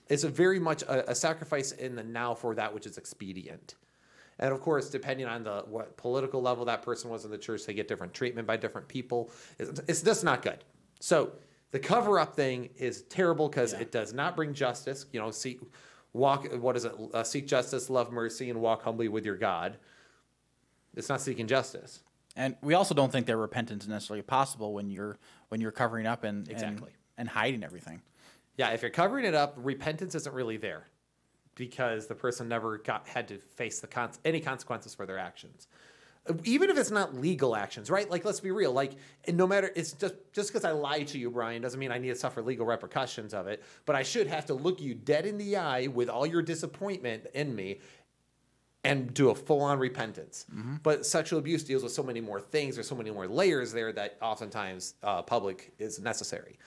it's 0.09 0.25
a 0.25 0.29
very 0.29 0.59
much 0.61 0.83
a, 0.83 1.11
a 1.11 1.15
sacrifice 1.15 1.73
in 1.73 1.97
the 1.97 2.03
now 2.05 2.35
for 2.35 2.55
that 2.57 2.75
which 2.75 2.85
is 2.85 2.99
expedient. 2.99 3.77
And 4.39 4.53
of 4.53 4.61
course, 4.61 4.91
depending 4.91 5.27
on 5.27 5.45
the 5.45 5.63
what 5.67 5.97
political 5.97 6.43
level 6.43 6.67
that 6.67 6.83
person 6.83 7.09
was 7.09 7.25
in 7.25 7.31
the 7.31 7.39
church, 7.39 7.65
they 7.65 7.73
get 7.73 7.89
different 7.89 8.13
treatment 8.13 8.47
by 8.47 8.59
different 8.59 8.87
people. 8.87 9.31
It's, 9.59 9.81
it's 9.89 10.03
just 10.03 10.25
not 10.25 10.43
good. 10.43 10.63
So 11.01 11.33
the 11.75 11.81
cover 11.81 12.21
up 12.21 12.37
thing 12.37 12.71
is 12.77 13.03
terrible 13.03 13.49
because 13.49 13.73
it 13.73 13.91
does 13.91 14.13
not 14.13 14.37
bring 14.37 14.55
justice. 14.55 15.07
You 15.13 15.19
know, 15.19 15.33
seek 15.33 15.59
walk. 16.13 16.47
What 16.53 16.77
is 16.77 16.85
it? 16.85 16.93
Uh, 17.13 17.25
seek 17.25 17.49
justice, 17.49 17.91
love 17.91 18.13
mercy, 18.13 18.49
and 18.49 18.61
walk 18.61 18.85
humbly 18.85 19.09
with 19.09 19.27
your 19.27 19.35
God. 19.37 19.77
It's 20.95 21.09
not 21.09 21.21
seeking 21.21 21.49
justice. 21.49 22.05
And 22.37 22.55
we 22.63 22.75
also 22.75 22.95
don't 22.95 23.11
think 23.11 23.27
that 23.27 23.37
repentance 23.37 23.83
is 23.83 23.89
necessarily 23.89 24.23
possible 24.23 24.73
when 24.73 24.89
you're 24.89 25.19
when 25.49 25.61
you're 25.61 25.73
covering 25.73 26.07
up 26.07 26.23
and 26.23 26.47
and- 26.47 26.53
Exactly. 26.53 26.93
and, 27.19 27.29
hiding 27.29 27.65
everything. 27.65 28.03
Yeah, 28.57 28.71
if 28.71 28.83
you're 28.83 28.93
covering 28.93 29.25
it 29.25 29.35
up, 29.35 29.55
repentance 29.57 30.15
isn't 30.15 30.33
really 30.33 30.57
there 30.57 30.87
because 31.57 32.07
the 32.07 32.15
person 32.15 32.49
never 32.49 32.79
got 32.79 33.09
had 33.09 33.27
to 33.27 33.39
face 33.39 33.81
the 33.81 33.89
con- 33.89 34.13
any 34.25 34.39
consequences 34.39 34.95
for 34.95 35.07
their 35.07 35.19
actions. 35.19 35.67
Even 36.45 36.71
if 36.71 36.79
it's 36.79 36.91
not 36.91 37.15
legal 37.15 37.55
actions, 37.55 37.91
right? 37.91 38.11
Like 38.11 38.25
let's 38.25 38.41
be 38.41 38.51
real, 38.51 38.73
like 38.73 38.93
and 39.27 39.37
no 39.37 39.47
matter 39.47 39.71
it's 39.77 39.93
just 39.93 40.15
just 40.33 40.51
because 40.51 40.65
I 40.65 40.71
lied 40.71 41.09
to 41.09 41.19
you, 41.19 41.31
Brian, 41.31 41.61
doesn't 41.61 41.79
mean 41.79 41.93
I 41.93 41.99
need 41.99 42.09
to 42.09 42.15
suffer 42.15 42.41
legal 42.43 42.65
repercussions 42.65 43.35
of 43.35 43.47
it, 43.47 43.63
but 43.85 43.95
I 43.95 44.03
should 44.03 44.27
have 44.29 44.47
to 44.47 44.55
look 44.55 44.81
you 44.81 44.95
dead 44.95 45.27
in 45.27 45.37
the 45.37 45.57
eye 45.57 45.87
with 45.87 46.09
all 46.09 46.27
your 46.27 46.41
disappointment 46.41 47.27
in 47.35 47.55
me 47.55 47.81
and 48.85 49.13
do 49.15 49.31
a 49.31 49.35
full-on 49.35 49.79
repentance. 49.79 50.47
But 50.83 51.07
sexual 51.07 51.39
abuse 51.39 51.65
deals 51.65 51.83
with 51.83 51.93
so 51.93 52.03
many 52.03 52.21
more 52.21 52.41
things. 52.41 52.75
There's 52.77 52.89
so 52.89 52.95
many 52.95 53.11
more 53.11 53.27
layers 53.27 53.73
there 53.73 53.93
that 53.93 54.19
oftentimes 54.21 54.95
uh, 55.03 55.23
public 55.23 55.73
is 55.79 55.99
necessary. 56.01 56.59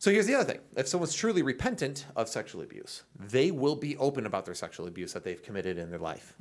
So 0.00 0.10
here's 0.10 0.26
the 0.26 0.34
other 0.34 0.50
thing: 0.50 0.60
if 0.76 0.88
someone's 0.88 1.14
truly 1.14 1.42
repentant 1.42 2.06
of 2.16 2.26
sexual 2.26 2.62
abuse, 2.62 3.02
they 3.18 3.50
will 3.50 3.76
be 3.76 3.98
open 3.98 4.24
about 4.24 4.46
their 4.46 4.54
sexual 4.54 4.86
abuse 4.86 5.12
that 5.12 5.24
they've 5.24 5.42
committed 5.42 5.76
in 5.76 5.90
their 5.90 5.98
life. 5.98 6.34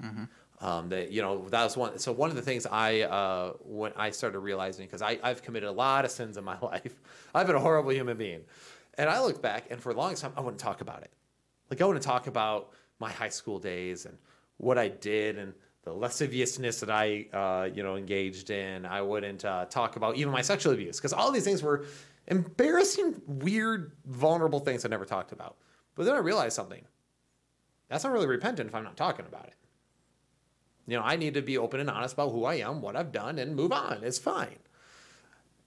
Um, 0.62 0.88
that 0.90 1.12
you 1.12 1.22
know 1.22 1.50
that 1.50 1.66
was 1.66 1.76
one. 1.76 2.00
So 2.00 2.14
one 2.14 2.30
of 2.30 2.38
the 2.38 2.42
things 2.42 2.66
I 2.66 3.02
uh, 3.02 3.54
when 3.60 3.92
I 3.98 4.12
started 4.12 4.40
realizing 4.40 4.86
because 4.86 5.02
I 5.02 5.20
I've 5.22 5.44
committed 5.44 5.68
a 5.68 5.74
lot 5.74 6.06
of 6.06 6.12
sins 6.12 6.38
in 6.38 6.46
my 6.46 6.58
life. 6.74 7.02
I've 7.36 7.48
been 7.48 7.58
a 7.58 7.60
horrible 7.60 7.92
human 7.92 8.16
being, 8.16 8.42
and 8.98 9.10
I 9.10 9.22
look 9.22 9.42
back 9.42 9.68
and 9.70 9.82
for 9.82 9.92
a 9.92 9.94
long 9.94 10.16
time 10.16 10.32
I 10.38 10.42
wouldn't 10.42 10.62
talk 10.62 10.80
about 10.80 11.02
it. 11.04 11.12
Like 11.70 11.82
I 11.82 11.86
wouldn't 11.86 12.04
talk 12.04 12.28
about 12.28 12.72
my 12.98 13.12
high 13.12 13.30
school 13.30 13.60
days 13.60 14.06
and 14.06 14.18
what 14.56 14.78
I 14.78 14.88
did 14.88 15.38
and 15.38 15.54
the 15.84 15.94
lasciviousness 15.94 16.82
that 16.82 16.90
I, 16.90 17.26
uh, 17.34 17.70
you 17.74 17.84
know, 17.84 17.96
engaged 17.96 18.50
in. 18.50 18.86
I 18.86 19.02
wouldn't 19.02 19.46
uh, 19.46 19.66
talk 19.66 19.96
about 19.96 20.18
even 20.18 20.32
my 20.32 20.42
sexual 20.42 20.74
abuse 20.74 20.98
because 20.98 21.14
all 21.14 21.32
these 21.32 21.46
things 21.46 21.64
were 21.64 21.86
embarrassing, 22.30 23.22
weird, 23.28 23.94
vulnerable 24.06 24.60
things 24.60 24.86
I 24.86 24.90
never 24.90 25.06
talked 25.06 25.32
about. 25.32 25.58
But 25.96 26.06
then 26.06 26.16
I 26.16 26.20
realized 26.20 26.56
something. 26.56 26.86
That's 27.90 28.04
not 28.04 28.14
really 28.14 28.28
repentant 28.28 28.70
if 28.70 28.76
I'm 28.76 28.84
not 28.84 28.98
talking 28.98 29.26
about 29.26 29.48
it. 29.48 29.56
You 30.88 30.98
know, 30.98 31.04
I 31.04 31.18
need 31.18 31.34
to 31.36 31.42
be 31.42 31.58
open 31.58 31.80
and 31.80 31.90
honest 31.90 32.14
about 32.14 32.32
who 32.32 32.46
I 32.46 32.56
am, 32.56 32.82
what 32.82 32.96
I've 32.96 33.12
done, 33.12 33.38
and 33.40 33.56
move 33.56 33.72
on. 33.72 34.00
It's 34.04 34.18
fine. 34.18 34.58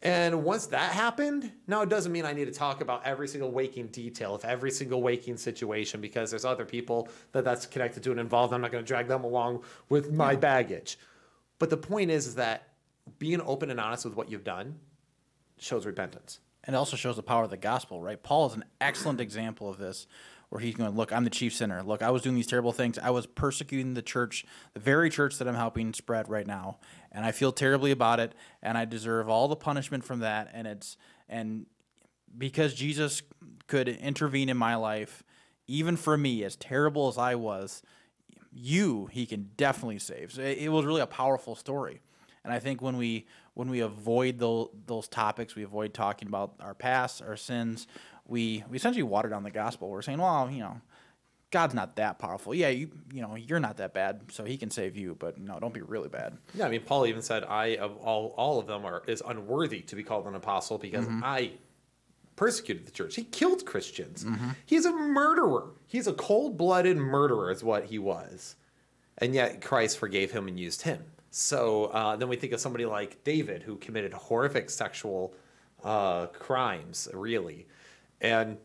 And 0.02 0.42
once 0.42 0.66
that 0.66 0.92
happened, 0.92 1.52
now 1.68 1.82
it 1.82 1.88
doesn't 1.88 2.10
mean 2.10 2.24
I 2.24 2.32
need 2.32 2.46
to 2.46 2.52
talk 2.52 2.80
about 2.80 3.06
every 3.06 3.28
single 3.28 3.52
waking 3.52 3.88
detail 3.88 4.34
of 4.34 4.44
every 4.44 4.72
single 4.72 5.00
waking 5.00 5.36
situation 5.36 6.00
because 6.00 6.30
there's 6.30 6.44
other 6.44 6.64
people 6.64 7.08
that 7.30 7.44
that's 7.44 7.66
connected 7.66 8.02
to 8.02 8.10
and 8.10 8.18
involved. 8.18 8.52
I'm 8.52 8.60
not 8.60 8.72
going 8.72 8.82
to 8.82 8.88
drag 8.88 9.06
them 9.06 9.22
along 9.22 9.62
with 9.88 10.12
my 10.12 10.34
baggage. 10.34 10.98
But 11.60 11.70
the 11.70 11.76
point 11.76 12.10
is, 12.10 12.26
is 12.26 12.34
that 12.34 12.70
being 13.20 13.40
open 13.42 13.70
and 13.70 13.78
honest 13.78 14.04
with 14.04 14.16
what 14.16 14.28
you've 14.28 14.42
done 14.42 14.76
shows 15.58 15.86
repentance. 15.86 16.40
And 16.64 16.74
it 16.74 16.78
also 16.78 16.96
shows 16.96 17.16
the 17.16 17.22
power 17.22 17.44
of 17.44 17.50
the 17.50 17.56
gospel, 17.56 18.00
right? 18.00 18.22
Paul 18.22 18.46
is 18.46 18.54
an 18.54 18.64
excellent 18.80 19.20
example 19.20 19.68
of 19.68 19.78
this, 19.78 20.06
where 20.52 20.60
he's 20.60 20.74
going, 20.74 20.94
Look, 20.94 21.12
I'm 21.12 21.24
the 21.24 21.30
chief 21.30 21.54
sinner. 21.54 21.82
Look, 21.82 22.02
I 22.02 22.10
was 22.10 22.20
doing 22.20 22.36
these 22.36 22.46
terrible 22.46 22.72
things. 22.72 22.98
I 22.98 23.08
was 23.08 23.26
persecuting 23.26 23.94
the 23.94 24.02
church, 24.02 24.44
the 24.74 24.80
very 24.80 25.08
church 25.08 25.38
that 25.38 25.48
I'm 25.48 25.54
helping 25.54 25.94
spread 25.94 26.28
right 26.28 26.46
now. 26.46 26.78
And 27.10 27.24
I 27.24 27.32
feel 27.32 27.52
terribly 27.52 27.90
about 27.90 28.20
it. 28.20 28.34
And 28.62 28.76
I 28.76 28.84
deserve 28.84 29.30
all 29.30 29.48
the 29.48 29.56
punishment 29.56 30.04
from 30.04 30.20
that. 30.20 30.50
And 30.52 30.66
it's, 30.66 30.98
and 31.26 31.64
because 32.36 32.74
Jesus 32.74 33.22
could 33.66 33.88
intervene 33.88 34.50
in 34.50 34.58
my 34.58 34.74
life, 34.74 35.24
even 35.66 35.96
for 35.96 36.18
me, 36.18 36.44
as 36.44 36.54
terrible 36.56 37.08
as 37.08 37.16
I 37.16 37.34
was, 37.34 37.82
you 38.52 39.06
he 39.06 39.24
can 39.24 39.50
definitely 39.56 40.00
save. 40.00 40.32
So 40.32 40.42
it, 40.42 40.58
it 40.58 40.68
was 40.68 40.84
really 40.84 41.00
a 41.00 41.06
powerful 41.06 41.54
story. 41.54 42.02
And 42.44 42.52
I 42.52 42.58
think 42.58 42.82
when 42.82 42.98
we 42.98 43.26
when 43.54 43.68
we 43.68 43.80
avoid 43.80 44.38
those 44.38 44.68
those 44.86 45.08
topics, 45.08 45.54
we 45.54 45.62
avoid 45.62 45.94
talking 45.94 46.28
about 46.28 46.54
our 46.60 46.74
past, 46.74 47.22
our 47.22 47.36
sins. 47.36 47.86
We 48.26 48.64
we 48.70 48.76
essentially 48.76 49.02
water 49.02 49.28
down 49.28 49.42
the 49.42 49.50
gospel. 49.50 49.88
We're 49.88 50.02
saying, 50.02 50.18
well, 50.18 50.50
you 50.50 50.60
know, 50.60 50.80
God's 51.50 51.74
not 51.74 51.96
that 51.96 52.18
powerful. 52.18 52.54
Yeah, 52.54 52.70
you 52.70 52.90
you 53.12 53.20
know, 53.20 53.34
you're 53.34 53.60
not 53.60 53.76
that 53.76 53.92
bad, 53.92 54.22
so 54.30 54.44
He 54.44 54.56
can 54.56 54.70
save 54.70 54.96
you. 54.96 55.16
But 55.18 55.38
no, 55.38 55.60
don't 55.60 55.74
be 55.74 55.82
really 55.82 56.08
bad. 56.08 56.38
Yeah, 56.54 56.66
I 56.66 56.70
mean, 56.70 56.80
Paul 56.80 57.06
even 57.06 57.22
said, 57.22 57.44
"I 57.44 57.76
of 57.76 57.96
all 57.98 58.34
all 58.36 58.58
of 58.58 58.66
them 58.66 58.84
are 58.84 59.02
is 59.06 59.22
unworthy 59.26 59.80
to 59.82 59.96
be 59.96 60.02
called 60.02 60.26
an 60.26 60.34
apostle 60.34 60.78
because 60.78 61.04
mm-hmm. 61.04 61.22
I 61.22 61.52
persecuted 62.36 62.86
the 62.86 62.90
church. 62.90 63.16
He 63.16 63.24
killed 63.24 63.66
Christians. 63.66 64.24
Mm-hmm. 64.24 64.50
He's 64.64 64.86
a 64.86 64.92
murderer. 64.92 65.68
He's 65.86 66.06
a 66.06 66.14
cold 66.14 66.56
blooded 66.56 66.96
murderer, 66.96 67.50
is 67.50 67.62
what 67.62 67.84
he 67.84 67.98
was, 67.98 68.56
and 69.18 69.34
yet 69.34 69.60
Christ 69.60 69.98
forgave 69.98 70.32
him 70.32 70.48
and 70.48 70.58
used 70.58 70.82
him. 70.82 71.04
So 71.34 71.86
uh, 71.86 72.14
then 72.16 72.28
we 72.28 72.36
think 72.36 72.52
of 72.52 72.60
somebody 72.60 72.84
like 72.84 73.24
David, 73.24 73.62
who 73.62 73.76
committed 73.76 74.12
horrific 74.12 74.68
sexual 74.68 75.34
uh, 75.82 76.26
crimes, 76.26 77.08
really, 77.14 77.66
and 78.20 78.58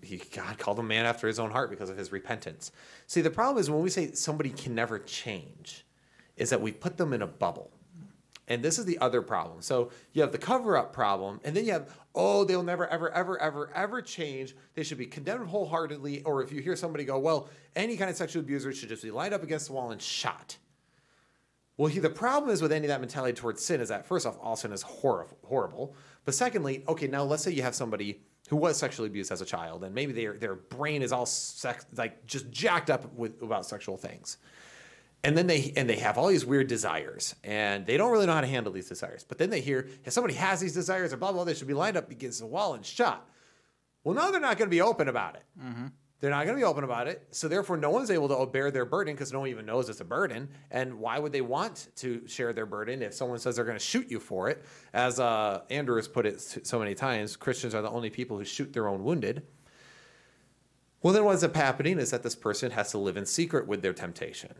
he 0.00 0.18
God 0.18 0.58
called 0.58 0.78
him 0.78 0.86
man 0.86 1.06
after 1.06 1.26
his 1.26 1.40
own 1.40 1.50
heart 1.50 1.70
because 1.70 1.90
of 1.90 1.96
his 1.96 2.12
repentance. 2.12 2.70
See, 3.08 3.20
the 3.20 3.30
problem 3.30 3.60
is 3.60 3.68
when 3.68 3.82
we 3.82 3.90
say 3.90 4.12
somebody 4.12 4.50
can 4.50 4.76
never 4.76 5.00
change, 5.00 5.84
is 6.36 6.50
that 6.50 6.60
we 6.60 6.70
put 6.70 6.96
them 6.98 7.12
in 7.12 7.20
a 7.20 7.26
bubble. 7.26 7.72
And 8.46 8.62
this 8.62 8.78
is 8.78 8.84
the 8.84 8.98
other 8.98 9.20
problem. 9.20 9.60
So 9.60 9.90
you 10.12 10.22
have 10.22 10.30
the 10.30 10.38
cover 10.38 10.76
up 10.76 10.92
problem, 10.92 11.40
and 11.42 11.56
then 11.56 11.64
you 11.64 11.72
have, 11.72 11.92
oh, 12.14 12.44
they'll 12.44 12.62
never, 12.62 12.86
ever, 12.86 13.10
ever, 13.10 13.42
ever, 13.42 13.72
ever 13.74 14.00
change. 14.00 14.54
They 14.74 14.84
should 14.84 14.98
be 14.98 15.06
condemned 15.06 15.48
wholeheartedly. 15.48 16.22
Or 16.22 16.44
if 16.44 16.52
you 16.52 16.60
hear 16.60 16.76
somebody 16.76 17.02
go, 17.04 17.18
well, 17.18 17.48
any 17.74 17.96
kind 17.96 18.08
of 18.08 18.14
sexual 18.14 18.42
abuser 18.42 18.72
should 18.72 18.88
just 18.88 19.02
be 19.02 19.10
lined 19.10 19.34
up 19.34 19.42
against 19.42 19.66
the 19.66 19.72
wall 19.72 19.90
and 19.90 20.00
shot. 20.00 20.58
Well, 21.76 21.88
he, 21.88 21.98
the 21.98 22.10
problem 22.10 22.50
is 22.50 22.62
with 22.62 22.72
any 22.72 22.86
of 22.86 22.88
that 22.88 23.00
mentality 23.00 23.34
towards 23.34 23.62
sin 23.62 23.80
is 23.80 23.90
that 23.90 24.06
first 24.06 24.26
off, 24.26 24.38
all 24.40 24.56
sin 24.56 24.72
is 24.72 24.82
horrible, 24.82 25.36
horrible. 25.44 25.94
But 26.24 26.34
secondly, 26.34 26.84
okay, 26.88 27.06
now 27.06 27.22
let's 27.22 27.42
say 27.42 27.50
you 27.50 27.62
have 27.62 27.74
somebody 27.74 28.22
who 28.48 28.56
was 28.56 28.78
sexually 28.78 29.08
abused 29.08 29.30
as 29.30 29.40
a 29.40 29.44
child, 29.44 29.84
and 29.84 29.94
maybe 29.94 30.12
their 30.12 30.34
their 30.34 30.54
brain 30.54 31.02
is 31.02 31.12
all 31.12 31.26
sex, 31.26 31.84
like 31.96 32.24
just 32.26 32.50
jacked 32.50 32.90
up 32.90 33.12
with 33.14 33.42
about 33.42 33.66
sexual 33.66 33.96
things, 33.96 34.38
and 35.24 35.36
then 35.36 35.46
they 35.46 35.72
and 35.76 35.90
they 35.90 35.96
have 35.96 36.16
all 36.16 36.28
these 36.28 36.46
weird 36.46 36.68
desires, 36.68 37.34
and 37.44 37.86
they 37.86 37.96
don't 37.96 38.12
really 38.12 38.26
know 38.26 38.32
how 38.34 38.40
to 38.40 38.46
handle 38.46 38.72
these 38.72 38.88
desires. 38.88 39.24
But 39.24 39.38
then 39.38 39.50
they 39.50 39.60
hear 39.60 39.88
if 40.04 40.12
somebody 40.12 40.34
has 40.34 40.60
these 40.60 40.74
desires 40.74 41.12
or 41.12 41.16
blah 41.16 41.32
blah, 41.32 41.44
they 41.44 41.54
should 41.54 41.68
be 41.68 41.74
lined 41.74 41.96
up 41.96 42.10
against 42.10 42.40
the 42.40 42.46
wall 42.46 42.74
and 42.74 42.86
shot. 42.86 43.28
Well, 44.04 44.14
now 44.14 44.30
they're 44.30 44.40
not 44.40 44.56
going 44.56 44.68
to 44.68 44.74
be 44.74 44.80
open 44.80 45.08
about 45.08 45.34
it. 45.34 45.42
Mm-hmm. 45.60 45.86
They're 46.20 46.30
not 46.30 46.46
going 46.46 46.56
to 46.56 46.60
be 46.60 46.64
open 46.64 46.82
about 46.82 47.08
it. 47.08 47.26
So 47.30 47.46
therefore, 47.46 47.76
no 47.76 47.90
one's 47.90 48.10
able 48.10 48.28
to 48.28 48.46
bear 48.46 48.70
their 48.70 48.86
burden 48.86 49.14
because 49.14 49.32
no 49.32 49.40
one 49.40 49.50
even 49.50 49.66
knows 49.66 49.90
it's 49.90 50.00
a 50.00 50.04
burden. 50.04 50.48
And 50.70 50.98
why 50.98 51.18
would 51.18 51.32
they 51.32 51.42
want 51.42 51.88
to 51.96 52.26
share 52.26 52.54
their 52.54 52.64
burden 52.64 53.02
if 53.02 53.12
someone 53.12 53.38
says 53.38 53.56
they're 53.56 53.66
going 53.66 53.78
to 53.78 53.84
shoot 53.84 54.10
you 54.10 54.18
for 54.18 54.48
it? 54.48 54.64
As 54.94 55.20
uh, 55.20 55.62
Andrew 55.68 55.96
has 55.96 56.08
put 56.08 56.24
it 56.24 56.40
so 56.40 56.78
many 56.78 56.94
times, 56.94 57.36
Christians 57.36 57.74
are 57.74 57.82
the 57.82 57.90
only 57.90 58.08
people 58.08 58.38
who 58.38 58.44
shoot 58.44 58.72
their 58.72 58.88
own 58.88 59.04
wounded. 59.04 59.42
Well, 61.02 61.12
then 61.12 61.24
what 61.24 61.32
ends 61.32 61.44
up 61.44 61.54
happening 61.54 61.98
is 61.98 62.10
that 62.12 62.22
this 62.22 62.34
person 62.34 62.70
has 62.70 62.90
to 62.92 62.98
live 62.98 63.18
in 63.18 63.26
secret 63.26 63.66
with 63.66 63.82
their 63.82 63.92
temptation. 63.92 64.54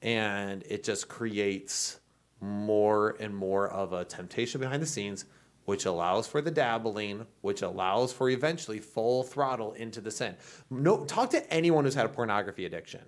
And 0.00 0.64
it 0.68 0.84
just 0.84 1.08
creates 1.08 2.00
more 2.40 3.16
and 3.20 3.34
more 3.36 3.68
of 3.68 3.92
a 3.92 4.04
temptation 4.06 4.60
behind 4.60 4.82
the 4.82 4.86
scenes 4.86 5.26
which 5.64 5.86
allows 5.86 6.26
for 6.26 6.40
the 6.40 6.50
dabbling, 6.50 7.26
which 7.40 7.62
allows 7.62 8.12
for 8.12 8.28
eventually 8.28 8.78
full 8.78 9.22
throttle 9.22 9.72
into 9.72 10.00
the 10.00 10.10
sin. 10.10 10.36
No, 10.70 11.04
talk 11.04 11.30
to 11.30 11.52
anyone 11.52 11.84
who's 11.84 11.94
had 11.94 12.06
a 12.06 12.10
pornography 12.10 12.64
addiction. 12.64 13.00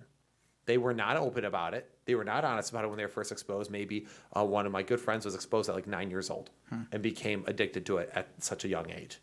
They 0.65 0.79
were 0.79 0.95
not 0.95 1.17
open 1.17 1.45
about 1.45 1.75
it. 1.75 1.91
They 2.07 2.15
were 2.15 2.25
not 2.25 2.45
honest 2.45 2.71
about 2.71 2.85
it 2.85 2.89
when 2.89 2.97
they 2.97 3.05
were 3.05 3.09
first 3.09 3.31
exposed. 3.31 3.71
Maybe 3.71 4.07
uh, 4.33 4.45
one 4.45 4.67
of 4.67 4.73
my 4.73 4.83
good 4.83 5.01
friends 5.01 5.25
was 5.25 5.35
exposed 5.35 5.69
at 5.69 5.75
like 5.75 5.87
nine 5.87 6.11
years 6.11 6.29
old 6.29 6.51
and 6.93 7.03
became 7.03 7.45
addicted 7.47 7.87
to 7.87 7.99
it 7.99 8.11
at 8.15 8.29
such 8.43 8.65
a 8.65 8.69
young 8.69 8.91
age. 8.91 9.21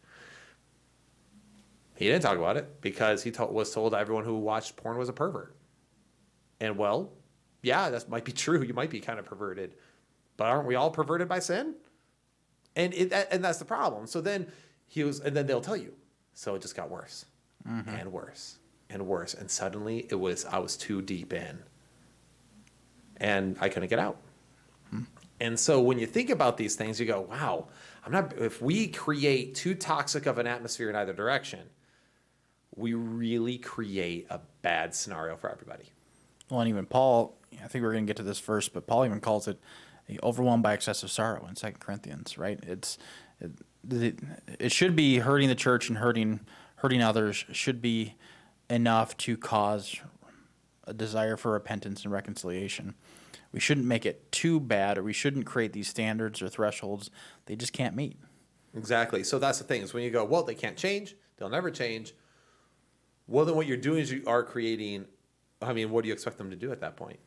He 1.95 2.05
didn't 2.05 2.23
talk 2.23 2.37
about 2.37 2.57
it 2.57 2.81
because 2.81 3.23
he 3.23 3.31
was 3.31 3.73
told 3.73 3.93
everyone 3.93 4.23
who 4.23 4.37
watched 4.37 4.77
porn 4.77 4.97
was 4.97 5.09
a 5.09 5.13
pervert. 5.13 5.55
And 6.59 6.77
well, 6.77 7.11
yeah, 7.61 7.89
that 7.89 8.09
might 8.09 8.25
be 8.25 8.31
true. 8.43 8.61
You 8.61 8.73
might 8.73 8.89
be 8.89 8.99
kind 8.99 9.19
of 9.19 9.25
perverted, 9.25 9.75
but 10.37 10.47
aren't 10.47 10.67
we 10.67 10.75
all 10.75 10.91
perverted 10.91 11.27
by 11.27 11.39
sin? 11.39 11.75
And 12.75 12.93
it, 12.93 13.11
and 13.31 13.43
that's 13.43 13.59
the 13.59 13.65
problem. 13.65 14.07
So 14.07 14.21
then 14.21 14.47
he 14.85 15.03
was, 15.03 15.19
and 15.19 15.35
then 15.35 15.47
they'll 15.47 15.61
tell 15.61 15.77
you. 15.77 15.93
So 16.33 16.55
it 16.55 16.61
just 16.61 16.75
got 16.75 16.89
worse 16.89 17.25
mm-hmm. 17.67 17.89
and 17.89 18.11
worse 18.11 18.57
and 18.89 19.05
worse, 19.07 19.33
and 19.33 19.49
suddenly 19.49 20.07
it 20.09 20.15
was 20.15 20.45
I 20.45 20.59
was 20.59 20.77
too 20.77 21.01
deep 21.01 21.33
in, 21.33 21.59
and 23.17 23.57
I 23.59 23.69
couldn't 23.69 23.89
get 23.89 23.99
out. 23.99 24.17
Hmm. 24.89 25.01
And 25.39 25.59
so 25.59 25.81
when 25.81 25.99
you 25.99 26.07
think 26.07 26.29
about 26.29 26.57
these 26.57 26.75
things, 26.75 26.99
you 26.99 27.05
go, 27.05 27.21
"Wow, 27.21 27.67
I'm 28.05 28.11
not." 28.11 28.33
If 28.37 28.61
we 28.61 28.87
create 28.87 29.55
too 29.55 29.75
toxic 29.75 30.25
of 30.25 30.37
an 30.37 30.47
atmosphere 30.47 30.89
in 30.89 30.95
either 30.95 31.13
direction, 31.13 31.61
we 32.75 32.93
really 32.93 33.57
create 33.57 34.27
a 34.29 34.39
bad 34.61 34.95
scenario 34.95 35.35
for 35.35 35.51
everybody. 35.51 35.85
Well, 36.49 36.61
and 36.61 36.69
even 36.69 36.85
Paul, 36.85 37.37
I 37.63 37.67
think 37.67 37.83
we're 37.83 37.93
going 37.93 38.05
to 38.05 38.09
get 38.09 38.17
to 38.17 38.23
this 38.23 38.39
first, 38.39 38.73
but 38.73 38.87
Paul 38.87 39.05
even 39.05 39.19
calls 39.19 39.47
it 39.47 39.59
overwhelmed 40.21 40.63
by 40.63 40.73
excessive 40.73 41.11
sorrow 41.11 41.45
in 41.47 41.55
Second 41.55 41.79
Corinthians, 41.79 42.37
right? 42.37 42.59
It's 42.63 42.97
it, 43.89 44.19
it 44.59 44.71
should 44.71 44.95
be 44.95 45.19
hurting 45.19 45.49
the 45.49 45.55
church 45.55 45.89
and 45.89 45.97
hurting 45.97 46.41
hurting 46.77 47.01
others 47.01 47.45
should 47.51 47.81
be 47.81 48.15
enough 48.69 49.15
to 49.17 49.37
cause 49.37 49.95
a 50.85 50.93
desire 50.93 51.37
for 51.37 51.51
repentance 51.51 52.03
and 52.03 52.11
reconciliation. 52.11 52.93
We 53.53 53.59
shouldn't 53.59 53.85
make 53.85 54.05
it 54.05 54.31
too 54.31 54.59
bad, 54.59 54.97
or 54.97 55.03
we 55.03 55.13
shouldn't 55.13 55.45
create 55.45 55.73
these 55.73 55.87
standards 55.87 56.41
or 56.41 56.49
thresholds 56.49 57.09
they 57.45 57.55
just 57.55 57.71
can't 57.71 57.95
meet. 57.95 58.17
Exactly. 58.75 59.23
So 59.23 59.39
that's 59.39 59.59
the 59.59 59.63
thing 59.63 59.81
is 59.83 59.93
when 59.93 60.03
you 60.03 60.09
go, 60.09 60.25
well, 60.25 60.43
they 60.43 60.55
can't 60.55 60.75
change, 60.75 61.15
they'll 61.37 61.49
never 61.49 61.69
change. 61.69 62.13
Well, 63.27 63.45
then 63.45 63.55
what 63.55 63.67
you're 63.67 63.77
doing 63.77 63.99
is 63.99 64.11
you 64.11 64.23
are 64.27 64.43
creating. 64.43 65.05
I 65.61 65.71
mean, 65.71 65.91
what 65.91 66.01
do 66.01 66.09
you 66.09 66.13
expect 66.13 66.37
them 66.37 66.49
to 66.49 66.57
do 66.57 66.71
at 66.71 66.81
that 66.81 66.97
point? 66.97 67.19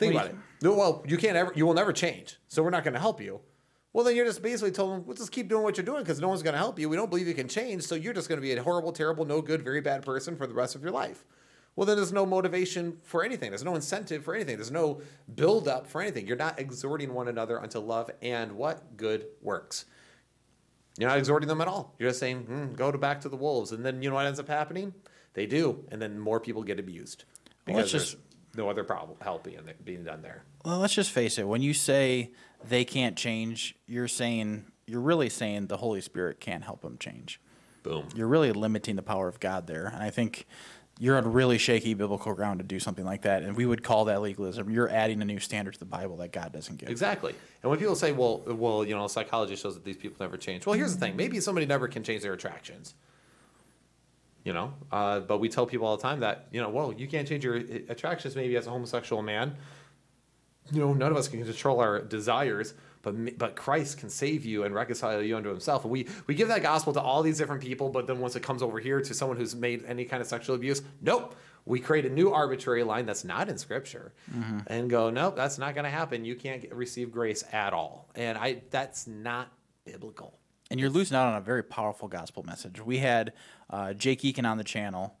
Think 0.00 0.14
about 0.14 0.26
it. 0.26 0.36
No, 0.62 0.74
well, 0.74 1.04
you 1.06 1.16
can't 1.16 1.36
ever, 1.36 1.52
you 1.54 1.66
will 1.66 1.74
never 1.74 1.92
change. 1.92 2.38
So 2.48 2.62
we're 2.62 2.70
not 2.70 2.84
going 2.84 2.94
to 2.94 3.00
help 3.00 3.20
you. 3.20 3.40
Well, 3.92 4.04
then 4.04 4.14
you're 4.16 4.24
just 4.24 4.42
basically 4.42 4.70
told 4.70 4.92
them, 4.92 5.06
well, 5.06 5.16
just 5.16 5.32
keep 5.32 5.48
doing 5.48 5.62
what 5.62 5.76
you're 5.76 5.84
doing 5.84 6.02
because 6.02 6.20
no 6.20 6.28
one's 6.28 6.42
going 6.42 6.54
to 6.54 6.58
help 6.58 6.78
you. 6.78 6.88
We 6.88 6.96
don't 6.96 7.10
believe 7.10 7.28
you 7.28 7.34
can 7.34 7.48
change. 7.48 7.82
So 7.82 7.94
you're 7.94 8.12
just 8.12 8.28
going 8.28 8.38
to 8.38 8.42
be 8.42 8.52
a 8.52 8.62
horrible, 8.62 8.92
terrible, 8.92 9.24
no 9.24 9.42
good, 9.42 9.62
very 9.62 9.80
bad 9.80 10.04
person 10.04 10.36
for 10.36 10.46
the 10.46 10.54
rest 10.54 10.74
of 10.74 10.82
your 10.82 10.92
life. 10.92 11.24
Well, 11.76 11.86
then 11.86 11.96
there's 11.96 12.12
no 12.12 12.26
motivation 12.26 12.98
for 13.02 13.24
anything. 13.24 13.50
There's 13.50 13.64
no 13.64 13.74
incentive 13.74 14.24
for 14.24 14.34
anything. 14.34 14.56
There's 14.56 14.70
no 14.70 15.02
build 15.34 15.68
up 15.68 15.86
for 15.86 16.00
anything. 16.00 16.26
You're 16.26 16.36
not 16.36 16.58
exhorting 16.58 17.14
one 17.14 17.28
another 17.28 17.60
unto 17.60 17.78
love 17.78 18.10
and 18.22 18.52
what 18.52 18.96
good 18.96 19.26
works. 19.40 19.86
You're 20.98 21.08
not 21.08 21.18
exhorting 21.18 21.48
them 21.48 21.60
at 21.60 21.68
all. 21.68 21.94
You're 21.98 22.10
just 22.10 22.20
saying, 22.20 22.42
hmm, 22.42 22.74
go 22.74 22.90
to 22.90 22.98
back 22.98 23.20
to 23.22 23.28
the 23.28 23.36
wolves. 23.36 23.72
And 23.72 23.84
then 23.84 24.02
you 24.02 24.10
know 24.10 24.16
what 24.16 24.26
ends 24.26 24.40
up 24.40 24.48
happening? 24.48 24.92
They 25.34 25.46
do. 25.46 25.84
And 25.90 26.02
then 26.02 26.18
more 26.18 26.40
people 26.40 26.62
get 26.62 26.78
abused 26.78 27.24
Well, 27.66 27.76
let's 27.76 27.92
there's 27.92 28.16
no 28.56 28.68
other 28.68 28.84
problem 28.84 29.16
help 29.20 29.44
being, 29.44 29.60
being 29.84 30.04
done 30.04 30.22
there. 30.22 30.44
Well, 30.64 30.78
let's 30.78 30.94
just 30.94 31.10
face 31.10 31.38
it. 31.38 31.46
When 31.46 31.62
you 31.62 31.74
say 31.74 32.32
they 32.68 32.84
can't 32.84 33.16
change, 33.16 33.74
you're 33.86 34.08
saying 34.08 34.66
you're 34.86 35.00
really 35.00 35.28
saying 35.28 35.68
the 35.68 35.76
Holy 35.76 36.00
Spirit 36.00 36.40
can't 36.40 36.64
help 36.64 36.82
them 36.82 36.98
change. 36.98 37.40
Boom. 37.82 38.08
You're 38.14 38.26
really 38.26 38.52
limiting 38.52 38.96
the 38.96 39.02
power 39.02 39.28
of 39.28 39.40
God 39.40 39.66
there, 39.66 39.86
and 39.86 40.02
I 40.02 40.10
think 40.10 40.46
you're 40.98 41.16
on 41.16 41.32
really 41.32 41.56
shaky 41.56 41.94
biblical 41.94 42.34
ground 42.34 42.60
to 42.60 42.64
do 42.64 42.78
something 42.78 43.06
like 43.06 43.22
that. 43.22 43.42
And 43.42 43.56
we 43.56 43.64
would 43.64 43.82
call 43.82 44.04
that 44.04 44.20
legalism. 44.20 44.68
You're 44.68 44.90
adding 44.90 45.22
a 45.22 45.24
new 45.24 45.38
standard 45.38 45.72
to 45.72 45.78
the 45.78 45.86
Bible 45.86 46.18
that 46.18 46.30
God 46.30 46.52
doesn't 46.52 46.76
give. 46.76 46.90
Exactly. 46.90 47.34
And 47.62 47.70
when 47.70 47.78
people 47.78 47.94
say, 47.94 48.12
well, 48.12 48.42
well, 48.44 48.84
you 48.84 48.94
know, 48.94 49.06
psychology 49.06 49.56
shows 49.56 49.74
that 49.74 49.84
these 49.84 49.96
people 49.96 50.18
never 50.20 50.36
change. 50.36 50.66
Well, 50.66 50.76
here's 50.76 50.92
the 50.92 51.00
thing. 51.00 51.16
Maybe 51.16 51.40
somebody 51.40 51.64
never 51.64 51.88
can 51.88 52.04
change 52.04 52.20
their 52.20 52.34
attractions. 52.34 52.94
You 54.42 54.54
know, 54.54 54.72
uh, 54.90 55.20
but 55.20 55.38
we 55.38 55.50
tell 55.50 55.66
people 55.66 55.86
all 55.86 55.98
the 55.98 56.02
time 56.02 56.20
that, 56.20 56.48
you 56.50 56.62
know, 56.62 56.70
well, 56.70 56.94
you 56.94 57.06
can't 57.06 57.28
change 57.28 57.44
your 57.44 57.56
attractions 57.56 58.34
maybe 58.34 58.56
as 58.56 58.66
a 58.66 58.70
homosexual 58.70 59.20
man. 59.20 59.54
You 60.72 60.80
know, 60.80 60.94
none 60.94 61.10
of 61.10 61.18
us 61.18 61.28
can 61.28 61.44
control 61.44 61.78
our 61.80 62.00
desires, 62.00 62.72
but 63.02 63.36
but 63.36 63.54
Christ 63.54 63.98
can 63.98 64.08
save 64.08 64.46
you 64.46 64.64
and 64.64 64.74
reconcile 64.74 65.20
you 65.20 65.36
unto 65.36 65.50
himself. 65.50 65.84
And 65.84 65.92
we, 65.92 66.08
we 66.26 66.34
give 66.34 66.48
that 66.48 66.62
gospel 66.62 66.94
to 66.94 67.00
all 67.02 67.22
these 67.22 67.36
different 67.36 67.60
people, 67.60 67.90
but 67.90 68.06
then 68.06 68.18
once 68.18 68.34
it 68.34 68.42
comes 68.42 68.62
over 68.62 68.78
here 68.78 69.02
to 69.02 69.12
someone 69.12 69.36
who's 69.36 69.54
made 69.54 69.84
any 69.86 70.06
kind 70.06 70.22
of 70.22 70.26
sexual 70.26 70.56
abuse, 70.56 70.80
nope. 71.02 71.36
We 71.66 71.78
create 71.78 72.06
a 72.06 72.10
new 72.10 72.32
arbitrary 72.32 72.82
line 72.82 73.04
that's 73.04 73.22
not 73.22 73.50
in 73.50 73.58
scripture 73.58 74.14
and 74.68 74.88
go, 74.88 75.10
nope, 75.10 75.36
that's 75.36 75.58
not 75.58 75.74
going 75.74 75.84
to 75.84 75.90
happen. 75.90 76.24
You 76.24 76.34
can't 76.34 76.62
get, 76.62 76.74
receive 76.74 77.12
grace 77.12 77.44
at 77.52 77.74
all. 77.74 78.08
And 78.14 78.38
I 78.38 78.62
that's 78.70 79.06
not 79.06 79.52
biblical. 79.84 80.39
And 80.70 80.78
you're 80.78 80.90
losing 80.90 81.16
out 81.16 81.26
on 81.26 81.34
a 81.34 81.40
very 81.40 81.64
powerful 81.64 82.06
gospel 82.06 82.44
message. 82.44 82.80
We 82.80 82.98
had 82.98 83.32
uh, 83.70 83.92
Jake 83.92 84.22
Eakin 84.22 84.48
on 84.48 84.56
the 84.56 84.64
channel. 84.64 85.16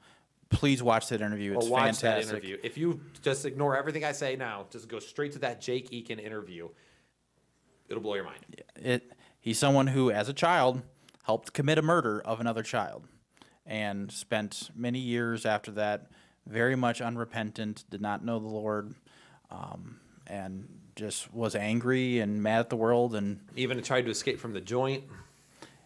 Please 0.48 0.82
watch 0.82 1.08
that 1.08 1.20
interview. 1.20 1.54
It's 1.54 1.64
Well, 1.64 1.72
watch 1.72 1.82
fantastic. 2.00 2.26
that 2.26 2.30
interview. 2.32 2.58
If 2.62 2.78
you 2.78 3.00
just 3.22 3.44
ignore 3.44 3.76
everything 3.76 4.04
I 4.04 4.12
say 4.12 4.36
now, 4.36 4.66
just 4.70 4.88
go 4.88 4.98
straight 5.00 5.32
to 5.32 5.38
that 5.40 5.60
Jake 5.60 5.90
Eakin 5.90 6.20
interview. 6.22 6.68
It'll 7.88 8.02
blow 8.02 8.14
your 8.14 8.24
mind. 8.24 8.38
it 8.76 9.12
he's 9.40 9.58
someone 9.58 9.88
who 9.88 10.12
as 10.12 10.28
a 10.28 10.32
child 10.32 10.82
helped 11.24 11.52
commit 11.52 11.78
a 11.78 11.82
murder 11.82 12.20
of 12.20 12.38
another 12.40 12.62
child 12.62 13.08
and 13.66 14.12
spent 14.12 14.70
many 14.76 14.98
years 15.00 15.44
after 15.44 15.72
that 15.72 16.06
very 16.46 16.76
much 16.76 17.00
unrepentant 17.00 17.82
did 17.90 18.00
not 18.00 18.24
know 18.24 18.38
the 18.38 18.46
lord 18.46 18.94
um, 19.50 19.98
and 20.26 20.68
just 20.94 21.32
was 21.34 21.54
angry 21.56 22.20
and 22.20 22.42
mad 22.42 22.60
at 22.60 22.70
the 22.70 22.76
world 22.76 23.14
and 23.16 23.40
Even 23.56 23.82
tried 23.82 24.02
to 24.04 24.10
escape 24.10 24.38
from 24.38 24.52
the 24.52 24.60
joint. 24.60 25.02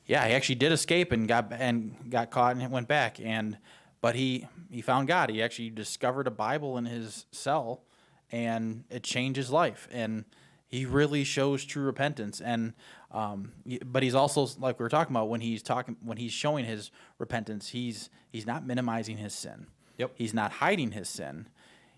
Yeah 0.06 0.26
he 0.26 0.34
actually 0.34 0.56
did 0.56 0.72
escape 0.72 1.12
and 1.12 1.26
got 1.28 1.52
and 1.52 1.94
got 2.10 2.30
caught 2.30 2.56
and 2.56 2.70
went 2.70 2.88
back. 2.88 3.20
And 3.20 3.58
but 4.00 4.14
he 4.14 4.46
he 4.70 4.80
found 4.80 5.08
god. 5.08 5.30
He 5.30 5.42
actually 5.42 5.70
discovered 5.70 6.26
a 6.26 6.30
bible 6.30 6.76
in 6.76 6.86
his 6.86 7.26
cell 7.32 7.84
and 8.30 8.84
it 8.90 9.02
changed 9.02 9.36
his 9.36 9.50
life. 9.50 9.88
And 9.92 10.24
he 10.66 10.86
really 10.86 11.22
shows 11.24 11.64
true 11.64 11.84
repentance. 11.84 12.40
And 12.40 12.74
um, 13.12 13.52
but 13.84 14.02
he's 14.02 14.14
also 14.14 14.48
like 14.58 14.78
we 14.78 14.82
were 14.82 14.88
talking 14.88 15.14
about 15.14 15.28
when 15.28 15.40
he's 15.40 15.62
talking 15.62 15.96
when 16.02 16.16
he's 16.16 16.32
showing 16.32 16.64
his 16.64 16.90
repentance 17.18 17.68
he's 17.68 18.10
he's 18.30 18.46
not 18.46 18.66
minimizing 18.66 19.18
his 19.18 19.34
sin. 19.34 19.68
Yep. 19.96 20.12
he's 20.16 20.34
not 20.34 20.50
hiding 20.52 20.90
his 20.90 21.08
sin. 21.08 21.48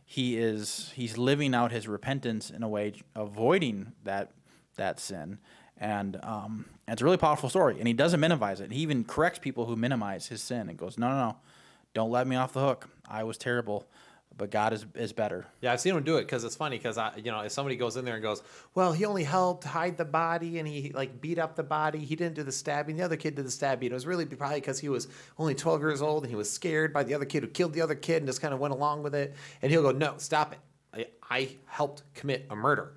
He 0.04 0.36
is 0.36 0.92
he's 0.94 1.16
living 1.16 1.54
out 1.54 1.72
his 1.72 1.88
repentance 1.88 2.50
in 2.50 2.62
a 2.62 2.68
way 2.68 2.92
avoiding 3.14 3.92
that 4.04 4.32
that 4.76 5.00
sin 5.00 5.38
and 5.78 6.18
um, 6.22 6.66
it's 6.88 7.02
a 7.02 7.04
really 7.04 7.16
powerful 7.16 7.48
story 7.48 7.78
and 7.78 7.86
he 7.86 7.94
doesn't 7.94 8.20
minimize 8.20 8.60
it 8.60 8.72
he 8.72 8.80
even 8.80 9.04
corrects 9.04 9.38
people 9.38 9.66
who 9.66 9.76
minimize 9.76 10.28
his 10.28 10.42
sin 10.42 10.68
and 10.68 10.78
goes 10.78 10.98
no 10.98 11.08
no 11.08 11.16
no 11.16 11.36
don't 11.94 12.10
let 12.10 12.26
me 12.26 12.36
off 12.36 12.52
the 12.52 12.60
hook 12.60 12.88
i 13.08 13.22
was 13.22 13.36
terrible 13.36 13.86
but 14.38 14.50
God 14.50 14.72
is 14.72 14.84
is 14.94 15.12
better. 15.12 15.46
Yeah, 15.60 15.72
I've 15.72 15.80
seen 15.80 15.96
him 15.96 16.02
do 16.02 16.16
it 16.16 16.22
because 16.22 16.44
it's 16.44 16.56
funny 16.56 16.76
because 16.76 16.98
I, 16.98 17.12
you 17.16 17.30
know, 17.30 17.40
if 17.40 17.52
somebody 17.52 17.76
goes 17.76 17.96
in 17.96 18.04
there 18.04 18.14
and 18.14 18.22
goes, 18.22 18.42
"Well, 18.74 18.92
he 18.92 19.04
only 19.04 19.24
helped 19.24 19.64
hide 19.64 19.96
the 19.96 20.04
body 20.04 20.58
and 20.58 20.68
he 20.68 20.92
like 20.92 21.20
beat 21.20 21.38
up 21.38 21.56
the 21.56 21.62
body. 21.62 22.00
He 22.00 22.16
didn't 22.16 22.34
do 22.34 22.42
the 22.42 22.52
stabbing. 22.52 22.96
The 22.96 23.04
other 23.04 23.16
kid 23.16 23.34
did 23.34 23.46
the 23.46 23.50
stabbing. 23.50 23.90
It 23.90 23.94
was 23.94 24.06
really 24.06 24.26
probably 24.26 24.60
because 24.60 24.78
he 24.78 24.88
was 24.88 25.08
only 25.38 25.54
12 25.54 25.80
years 25.80 26.02
old 26.02 26.24
and 26.24 26.30
he 26.30 26.36
was 26.36 26.50
scared 26.50 26.92
by 26.92 27.02
the 27.02 27.14
other 27.14 27.24
kid 27.24 27.42
who 27.42 27.48
killed 27.48 27.72
the 27.72 27.80
other 27.80 27.94
kid 27.94 28.18
and 28.18 28.26
just 28.26 28.40
kind 28.40 28.52
of 28.52 28.60
went 28.60 28.74
along 28.74 29.02
with 29.02 29.14
it." 29.14 29.34
And 29.62 29.72
he'll 29.72 29.82
go, 29.82 29.92
"No, 29.92 30.14
stop 30.18 30.52
it. 30.52 30.58
I, 30.92 31.06
I 31.34 31.48
helped 31.66 32.02
commit 32.14 32.46
a 32.50 32.56
murder. 32.56 32.92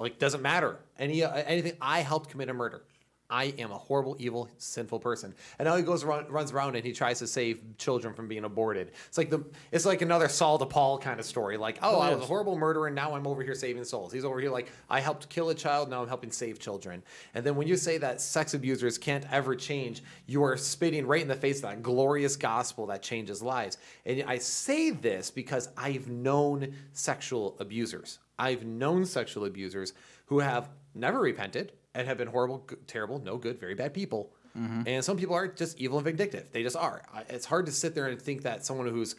Like 0.00 0.18
doesn't 0.18 0.42
matter 0.42 0.78
any 0.98 1.22
uh, 1.22 1.30
anything. 1.32 1.74
I 1.80 2.00
helped 2.00 2.30
commit 2.30 2.48
a 2.48 2.54
murder." 2.54 2.82
I 3.30 3.54
am 3.58 3.70
a 3.70 3.78
horrible, 3.78 4.16
evil, 4.18 4.48
sinful 4.58 4.98
person. 5.00 5.34
And 5.58 5.66
now 5.66 5.76
he 5.76 5.82
goes 5.82 6.02
around, 6.02 6.30
runs 6.30 6.52
around 6.52 6.76
and 6.76 6.84
he 6.84 6.92
tries 6.92 7.20
to 7.20 7.26
save 7.26 7.62
children 7.78 8.14
from 8.14 8.26
being 8.26 8.44
aborted. 8.44 8.92
It's 9.06 9.18
like 9.18 9.30
the, 9.30 9.44
it's 9.70 9.86
like 9.86 10.02
another 10.02 10.28
Saul 10.28 10.58
to 10.58 10.66
Paul 10.66 10.98
kind 10.98 11.20
of 11.20 11.26
story. 11.26 11.56
Like, 11.56 11.78
oh, 11.82 11.90
Oh, 11.96 12.00
I 12.00 12.14
was 12.14 12.22
a 12.22 12.26
horrible 12.26 12.56
murderer, 12.56 12.86
and 12.86 12.96
now 12.96 13.14
I'm 13.14 13.26
over 13.26 13.42
here 13.42 13.54
saving 13.54 13.84
souls. 13.84 14.12
He's 14.12 14.24
over 14.24 14.40
here 14.40 14.50
like, 14.50 14.70
I 14.88 15.00
helped 15.00 15.28
kill 15.28 15.50
a 15.50 15.54
child, 15.54 15.90
now 15.90 16.02
I'm 16.02 16.08
helping 16.08 16.30
save 16.30 16.58
children. 16.58 17.02
And 17.34 17.44
then 17.44 17.56
when 17.56 17.66
you 17.66 17.76
say 17.76 17.98
that 17.98 18.20
sex 18.20 18.54
abusers 18.54 18.96
can't 18.96 19.24
ever 19.32 19.54
change, 19.54 20.02
you 20.26 20.42
are 20.44 20.56
spitting 20.56 21.06
right 21.06 21.20
in 21.20 21.28
the 21.28 21.34
face 21.34 21.56
of 21.56 21.62
that 21.62 21.82
glorious 21.82 22.36
gospel 22.36 22.86
that 22.86 23.02
changes 23.02 23.42
lives. 23.42 23.78
And 24.06 24.24
I 24.26 24.38
say 24.38 24.90
this 24.90 25.30
because 25.30 25.68
I've 25.76 26.08
known 26.08 26.74
sexual 26.92 27.56
abusers. 27.60 28.18
I've 28.38 28.64
known 28.64 29.04
sexual 29.04 29.44
abusers 29.44 29.92
who 30.26 30.38
have 30.38 30.70
never 30.94 31.20
repented 31.20 31.72
and 31.94 32.06
have 32.06 32.18
been 32.18 32.28
horrible, 32.28 32.66
terrible, 32.86 33.18
no 33.18 33.36
good, 33.36 33.58
very 33.58 33.74
bad 33.74 33.94
people. 33.94 34.32
Mm-hmm. 34.58 34.82
And 34.86 35.04
some 35.04 35.16
people 35.16 35.34
are 35.34 35.48
just 35.48 35.78
evil 35.78 35.98
and 35.98 36.04
vindictive. 36.04 36.50
They 36.52 36.62
just 36.62 36.76
are. 36.76 37.02
It's 37.28 37.46
hard 37.46 37.66
to 37.66 37.72
sit 37.72 37.94
there 37.94 38.06
and 38.06 38.20
think 38.20 38.42
that 38.42 38.64
someone 38.64 38.88
who's, 38.88 39.14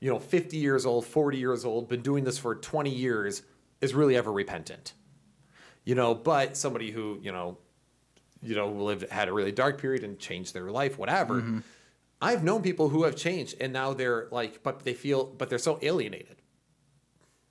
you 0.00 0.10
know, 0.10 0.18
50 0.18 0.56
years 0.56 0.86
old, 0.86 1.06
40 1.06 1.38
years 1.38 1.64
old, 1.64 1.88
been 1.88 2.02
doing 2.02 2.24
this 2.24 2.38
for 2.38 2.54
20 2.54 2.90
years 2.90 3.42
is 3.80 3.94
really 3.94 4.16
ever 4.16 4.32
repentant. 4.32 4.94
You 5.84 5.94
know, 5.94 6.14
but 6.14 6.56
somebody 6.56 6.90
who, 6.90 7.18
you 7.22 7.32
know, 7.32 7.56
you 8.42 8.54
know, 8.54 8.70
lived 8.70 9.08
had 9.10 9.28
a 9.28 9.32
really 9.32 9.52
dark 9.52 9.80
period 9.80 10.04
and 10.04 10.18
changed 10.18 10.54
their 10.54 10.70
life, 10.70 10.98
whatever. 10.98 11.36
Mm-hmm. 11.36 11.58
I've 12.20 12.44
known 12.44 12.62
people 12.62 12.88
who 12.88 13.04
have 13.04 13.16
changed 13.16 13.56
and 13.60 13.72
now 13.72 13.94
they're 13.94 14.28
like, 14.30 14.62
but 14.62 14.84
they 14.84 14.94
feel, 14.94 15.24
but 15.24 15.48
they're 15.48 15.58
so 15.58 15.78
alienated 15.82 16.36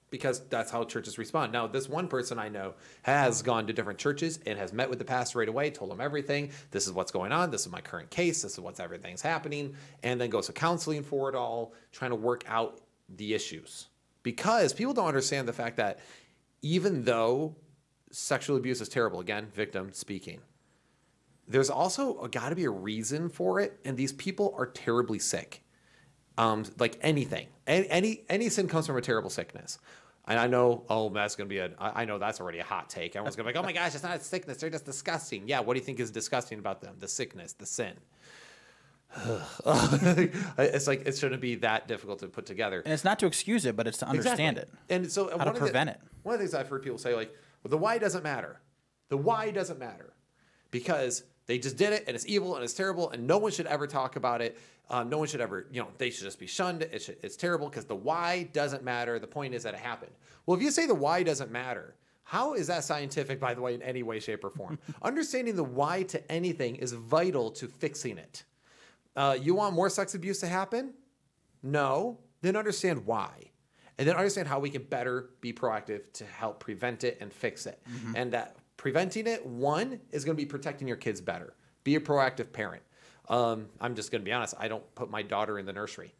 because 0.10 0.48
that's 0.48 0.72
how 0.72 0.84
churches 0.84 1.18
respond. 1.18 1.52
Now, 1.52 1.68
this 1.68 1.90
one 1.90 2.08
person 2.08 2.40
I 2.40 2.50
know 2.50 2.76
has 3.04 3.42
gone 3.42 3.68
to 3.68 3.74
different 3.74 4.00
churches 4.00 4.40
and 4.46 4.58
has 4.58 4.72
met 4.72 4.90
with 4.90 5.00
the 5.00 5.06
pastor 5.06 5.40
right 5.40 5.50
away, 5.50 5.70
told 5.70 5.92
him 5.92 6.00
everything. 6.00 6.52
This 6.72 6.88
is 6.88 6.94
what's 6.94 7.12
going 7.12 7.32
on. 7.32 7.52
This 7.52 7.62
is 7.62 7.72
my 7.72 7.82
current 7.82 8.10
case. 8.10 8.42
This 8.42 8.54
is 8.54 8.60
what's 8.60 8.80
everything's 8.80 9.22
happening. 9.22 9.76
And 10.04 10.20
then 10.20 10.30
goes 10.30 10.48
to 10.48 10.54
counseling 10.54 11.04
for 11.04 11.30
it 11.30 11.36
all, 11.36 11.74
trying 11.92 12.12
to 12.12 12.16
work 12.16 12.46
out 12.48 12.82
the 13.10 13.34
issues. 13.34 13.88
Because 14.24 14.74
people 14.74 14.94
don't 14.94 15.08
understand 15.08 15.48
the 15.48 15.54
fact 15.54 15.78
that 15.78 16.00
even 16.62 17.04
though 17.04 17.56
sexual 18.12 18.58
abuse 18.58 18.82
is 18.82 18.90
terrible, 18.90 19.20
again, 19.20 19.48
victim 19.54 19.92
speaking, 19.92 20.40
there's 21.48 21.70
also 21.70 22.28
got 22.28 22.50
to 22.50 22.56
be 22.56 22.66
a 22.66 22.70
reason 22.70 23.30
for 23.30 23.60
it. 23.60 23.80
And 23.86 23.98
these 23.98 24.14
people 24.14 24.54
are 24.58 24.66
terribly 24.68 25.20
sick 25.20 25.64
um, 26.38 26.66
like 26.80 26.98
anything, 27.02 27.48
any, 27.66 27.90
any 27.90 28.22
any 28.30 28.50
sin 28.50 28.68
comes 28.68 28.88
from 28.88 28.98
a 28.98 29.02
terrible 29.02 29.30
sickness. 29.30 29.80
And 30.30 30.38
I 30.38 30.48
know, 30.48 30.84
oh, 30.90 31.08
that's 31.10 31.36
gonna 31.38 31.48
be 31.48 31.60
a. 31.60 31.72
I 31.80 32.04
know 32.06 32.18
that's 32.18 32.42
already 32.42 32.60
a 32.60 32.64
hot 32.64 32.90
take. 32.90 33.16
Everyone's 33.16 33.36
gonna 33.36 33.48
be 33.48 33.54
like, 33.54 33.64
oh 33.64 33.66
my 33.66 33.72
gosh, 33.72 33.96
it's 33.96 34.04
not 34.04 34.18
a 34.18 34.20
sickness. 34.20 34.58
They're 34.58 34.70
just 34.70 34.86
disgusting. 34.86 35.48
Yeah, 35.48 35.62
what 35.62 35.74
do 35.74 35.80
you 35.80 35.86
think 35.86 36.00
is 36.02 36.12
disgusting 36.12 36.60
about 36.60 36.82
them? 36.82 36.96
The 37.00 37.08
sickness, 37.08 37.54
the 37.54 37.66
sin. 37.66 37.94
it's 39.66 40.86
like 40.86 41.08
it 41.08 41.18
shouldn't 41.18 41.42
be 41.42 41.56
that 41.56 41.88
difficult 41.88 42.20
to 42.20 42.28
put 42.28 42.46
together. 42.46 42.82
And 42.82 42.94
it's 42.94 43.06
not 43.06 43.20
to 43.20 43.26
excuse 43.26 43.66
it, 43.66 43.78
but 43.78 43.88
it's 43.88 44.00
to 44.00 44.08
understand 44.08 44.58
Exactly. 44.58 44.80
it. 44.90 44.96
And 44.96 45.12
so 45.12 45.30
how 45.30 45.46
to 45.46 45.50
of 45.52 45.54
the- 45.56 45.60
prevent 45.62 45.92
it. 45.92 46.00
One 46.24 46.36
of 46.36 46.42
the 46.42 46.46
things 46.46 46.54
I've 46.54 46.68
heard 46.68 46.84
people 46.84 46.98
say, 46.98 47.16
like, 47.16 47.34
well, 47.64 47.70
the 47.70 47.78
why 47.78 47.98
doesn't 47.98 48.24
matter. 48.24 48.60
The 49.08 49.18
why 49.18 49.52
doesn't 49.52 49.80
matter 49.80 50.14
because 50.72 51.24
they 51.46 51.58
just 51.58 51.78
did 51.78 51.94
it 51.94 52.04
and 52.08 52.16
it's 52.16 52.26
evil 52.28 52.56
and 52.56 52.64
it's 52.66 52.74
terrible 52.74 53.10
and 53.12 53.26
no 53.26 53.38
one 53.38 53.52
should 53.52 53.68
ever 53.68 53.88
talk 53.88 54.18
about 54.18 54.42
it. 54.42 54.60
Um, 54.90 55.10
no 55.10 55.18
one 55.18 55.28
should 55.28 55.42
ever, 55.42 55.68
you 55.72 55.82
know, 55.82 55.90
they 55.98 56.10
should 56.10 56.24
just 56.24 56.40
be 56.40 56.48
shunned. 56.48 56.82
It 56.84 57.02
should, 57.02 57.18
it's 57.22 57.36
terrible 57.36 57.70
because 57.70 57.86
the 57.86 57.96
why 57.96 58.50
doesn't 58.54 58.84
matter. 58.84 59.20
The 59.20 59.28
point 59.28 59.54
is 59.54 59.64
that 59.64 59.74
it 59.74 59.80
happened. 59.80 60.14
Well, 60.46 60.56
if 60.58 60.64
you 60.64 60.72
say 60.72 60.86
the 60.86 60.96
why 60.96 61.24
doesn't 61.24 61.52
matter, 61.52 61.96
how 62.24 62.54
is 62.54 62.68
that 62.68 62.84
scientific, 62.84 63.40
by 63.40 63.54
the 63.54 63.62
way, 63.62 63.74
in 63.74 63.82
any 63.82 64.04
way, 64.04 64.20
shape, 64.20 64.44
or 64.44 64.50
form? 64.50 64.80
Understanding 65.02 65.56
the 65.56 65.64
why 65.64 66.04
to 66.04 66.32
anything 66.32 66.76
is 66.76 66.94
vital 66.94 67.52
to 67.52 67.68
fixing 67.68 68.18
it. 68.18 68.44
Uh, 69.16 69.38
you 69.40 69.56
want 69.56 69.74
more 69.74 69.90
sex 69.90 70.14
abuse 70.16 70.40
to 70.40 70.48
happen? 70.48 70.94
No. 71.64 72.20
Then 72.42 72.56
understand 72.56 73.06
why. 73.06 73.52
And 73.98 74.08
then 74.08 74.16
understand 74.16 74.48
how 74.48 74.60
we 74.60 74.70
can 74.70 74.84
better 74.84 75.32
be 75.42 75.52
proactive 75.52 76.14
to 76.14 76.26
help 76.26 76.60
prevent 76.60 77.04
it 77.04 77.18
and 77.20 77.34
fix 77.34 77.66
it. 77.66 77.82
And 78.16 78.32
that 78.34 78.58
preventing 78.78 79.26
it, 79.26 79.44
one, 79.46 80.00
is 80.12 80.24
going 80.24 80.38
to 80.38 80.42
be 80.42 80.46
protecting 80.46 80.88
your 80.88 80.98
kids 80.98 81.20
better. 81.20 81.56
Be 81.84 81.96
a 81.96 82.00
proactive 82.00 82.54
parent. 82.54 82.84
Um, 83.30 83.68
I'm 83.82 83.96
just 83.96 84.12
going 84.12 84.22
to 84.22 84.26
be 84.26 84.32
honest, 84.32 84.54
I 84.60 84.68
don't 84.68 84.84
put 84.96 85.10
my 85.10 85.22
daughter 85.22 85.60
in 85.60 85.66
the 85.66 85.74
nursery 85.74 86.14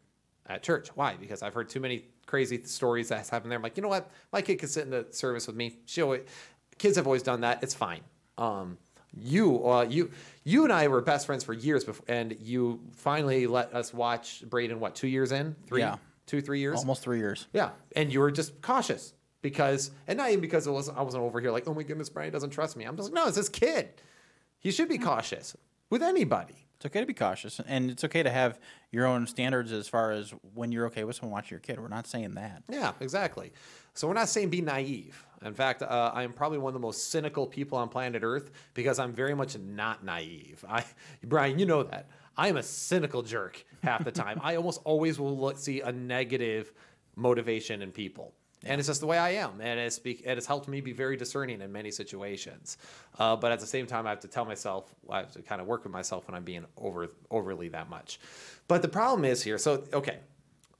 at 0.46 0.62
church. 0.62 0.88
Why? 0.94 1.16
Because 1.18 1.42
I've 1.42 1.54
heard 1.54 1.68
too 1.68 1.80
many 1.80 2.04
crazy 2.26 2.62
stories 2.64 3.08
that's 3.08 3.30
happened 3.30 3.50
there. 3.50 3.56
I'm 3.56 3.62
like, 3.62 3.76
you 3.76 3.82
know 3.82 3.88
what? 3.88 4.10
My 4.32 4.42
kid 4.42 4.58
can 4.58 4.68
sit 4.68 4.84
in 4.84 4.90
the 4.90 5.06
service 5.10 5.46
with 5.46 5.56
me. 5.56 5.78
She 5.86 6.02
always, 6.02 6.22
kids 6.78 6.96
have 6.96 7.06
always 7.06 7.22
done 7.22 7.40
that. 7.42 7.62
It's 7.62 7.74
fine. 7.74 8.00
Um, 8.36 8.76
you, 9.16 9.66
uh, 9.66 9.86
you, 9.88 10.10
you 10.44 10.64
and 10.64 10.72
I 10.72 10.88
were 10.88 11.00
best 11.00 11.24
friends 11.26 11.42
for 11.42 11.54
years 11.54 11.84
before, 11.84 12.04
and 12.08 12.36
you 12.40 12.80
finally 12.94 13.46
let 13.46 13.74
us 13.74 13.94
watch 13.94 14.44
Braden. 14.48 14.78
What 14.80 14.94
two 14.94 15.08
years 15.08 15.32
in? 15.32 15.56
Three, 15.66 15.80
Yeah. 15.80 15.96
two, 16.26 16.42
three 16.42 16.60
years. 16.60 16.78
Almost 16.78 17.02
three 17.02 17.18
years. 17.18 17.46
Yeah, 17.54 17.70
and 17.96 18.12
you 18.12 18.20
were 18.20 18.30
just 18.30 18.60
cautious 18.60 19.14
because, 19.40 19.90
and 20.06 20.18
not 20.18 20.28
even 20.28 20.40
because 20.42 20.66
it 20.66 20.70
wasn't. 20.70 20.98
I 20.98 21.02
wasn't 21.02 21.24
over 21.24 21.40
here 21.40 21.50
like, 21.50 21.66
oh 21.66 21.72
my 21.74 21.82
goodness, 21.84 22.10
Brian 22.10 22.30
doesn't 22.32 22.50
trust 22.50 22.76
me. 22.76 22.84
I'm 22.84 22.96
just 22.96 23.08
like, 23.10 23.14
no, 23.22 23.26
it's 23.28 23.36
this 23.36 23.48
kid. 23.48 23.88
He 24.58 24.70
should 24.70 24.88
be 24.90 24.98
cautious 24.98 25.56
with 25.88 26.02
anybody. 26.02 26.66
It's 26.78 26.86
okay 26.86 27.00
to 27.00 27.06
be 27.06 27.14
cautious, 27.14 27.60
and 27.66 27.90
it's 27.90 28.04
okay 28.04 28.22
to 28.22 28.30
have 28.30 28.60
your 28.92 29.04
own 29.04 29.26
standards 29.26 29.72
as 29.72 29.88
far 29.88 30.12
as 30.12 30.32
when 30.54 30.70
you're 30.70 30.86
okay 30.86 31.02
with 31.02 31.16
someone 31.16 31.32
watching 31.32 31.56
your 31.56 31.60
kid. 31.60 31.80
We're 31.80 31.88
not 31.88 32.06
saying 32.06 32.34
that. 32.34 32.62
Yeah, 32.70 32.92
exactly. 33.00 33.52
So 33.94 34.06
we're 34.06 34.14
not 34.14 34.28
saying 34.28 34.50
be 34.50 34.60
naive. 34.60 35.26
In 35.44 35.54
fact, 35.54 35.82
uh, 35.82 36.12
I 36.14 36.22
am 36.22 36.32
probably 36.32 36.58
one 36.58 36.70
of 36.70 36.74
the 36.74 36.86
most 36.86 37.10
cynical 37.10 37.48
people 37.48 37.78
on 37.78 37.88
planet 37.88 38.22
Earth 38.22 38.52
because 38.74 39.00
I'm 39.00 39.12
very 39.12 39.34
much 39.34 39.58
not 39.58 40.04
naive. 40.04 40.64
I, 40.68 40.84
Brian, 41.24 41.58
you 41.58 41.66
know 41.66 41.82
that. 41.82 42.08
I 42.36 42.46
am 42.46 42.56
a 42.56 42.62
cynical 42.62 43.22
jerk 43.22 43.64
half 43.82 44.04
the 44.04 44.12
time. 44.12 44.38
I 44.44 44.54
almost 44.54 44.80
always 44.84 45.18
will 45.18 45.56
see 45.56 45.80
a 45.80 45.90
negative 45.90 46.72
motivation 47.16 47.82
in 47.82 47.90
people. 47.90 48.34
And 48.64 48.80
it's 48.80 48.88
just 48.88 49.00
the 49.00 49.06
way 49.06 49.18
I 49.18 49.30
am, 49.30 49.60
and 49.60 49.78
it's 49.78 50.00
be, 50.00 50.12
it 50.12 50.36
has 50.36 50.46
helped 50.46 50.66
me 50.66 50.80
be 50.80 50.92
very 50.92 51.16
discerning 51.16 51.60
in 51.60 51.70
many 51.70 51.92
situations. 51.92 52.76
Uh, 53.18 53.36
but 53.36 53.52
at 53.52 53.60
the 53.60 53.66
same 53.66 53.86
time, 53.86 54.06
I 54.06 54.10
have 54.10 54.20
to 54.20 54.28
tell 54.28 54.44
myself, 54.44 54.92
I 55.08 55.18
have 55.18 55.32
to 55.32 55.42
kind 55.42 55.60
of 55.60 55.68
work 55.68 55.84
with 55.84 55.92
myself 55.92 56.26
when 56.26 56.34
I'm 56.34 56.42
being 56.42 56.64
over 56.76 57.08
overly 57.30 57.68
that 57.68 57.88
much. 57.88 58.18
But 58.66 58.82
the 58.82 58.88
problem 58.88 59.24
is 59.24 59.42
here. 59.42 59.58
So 59.58 59.84
okay, 59.92 60.18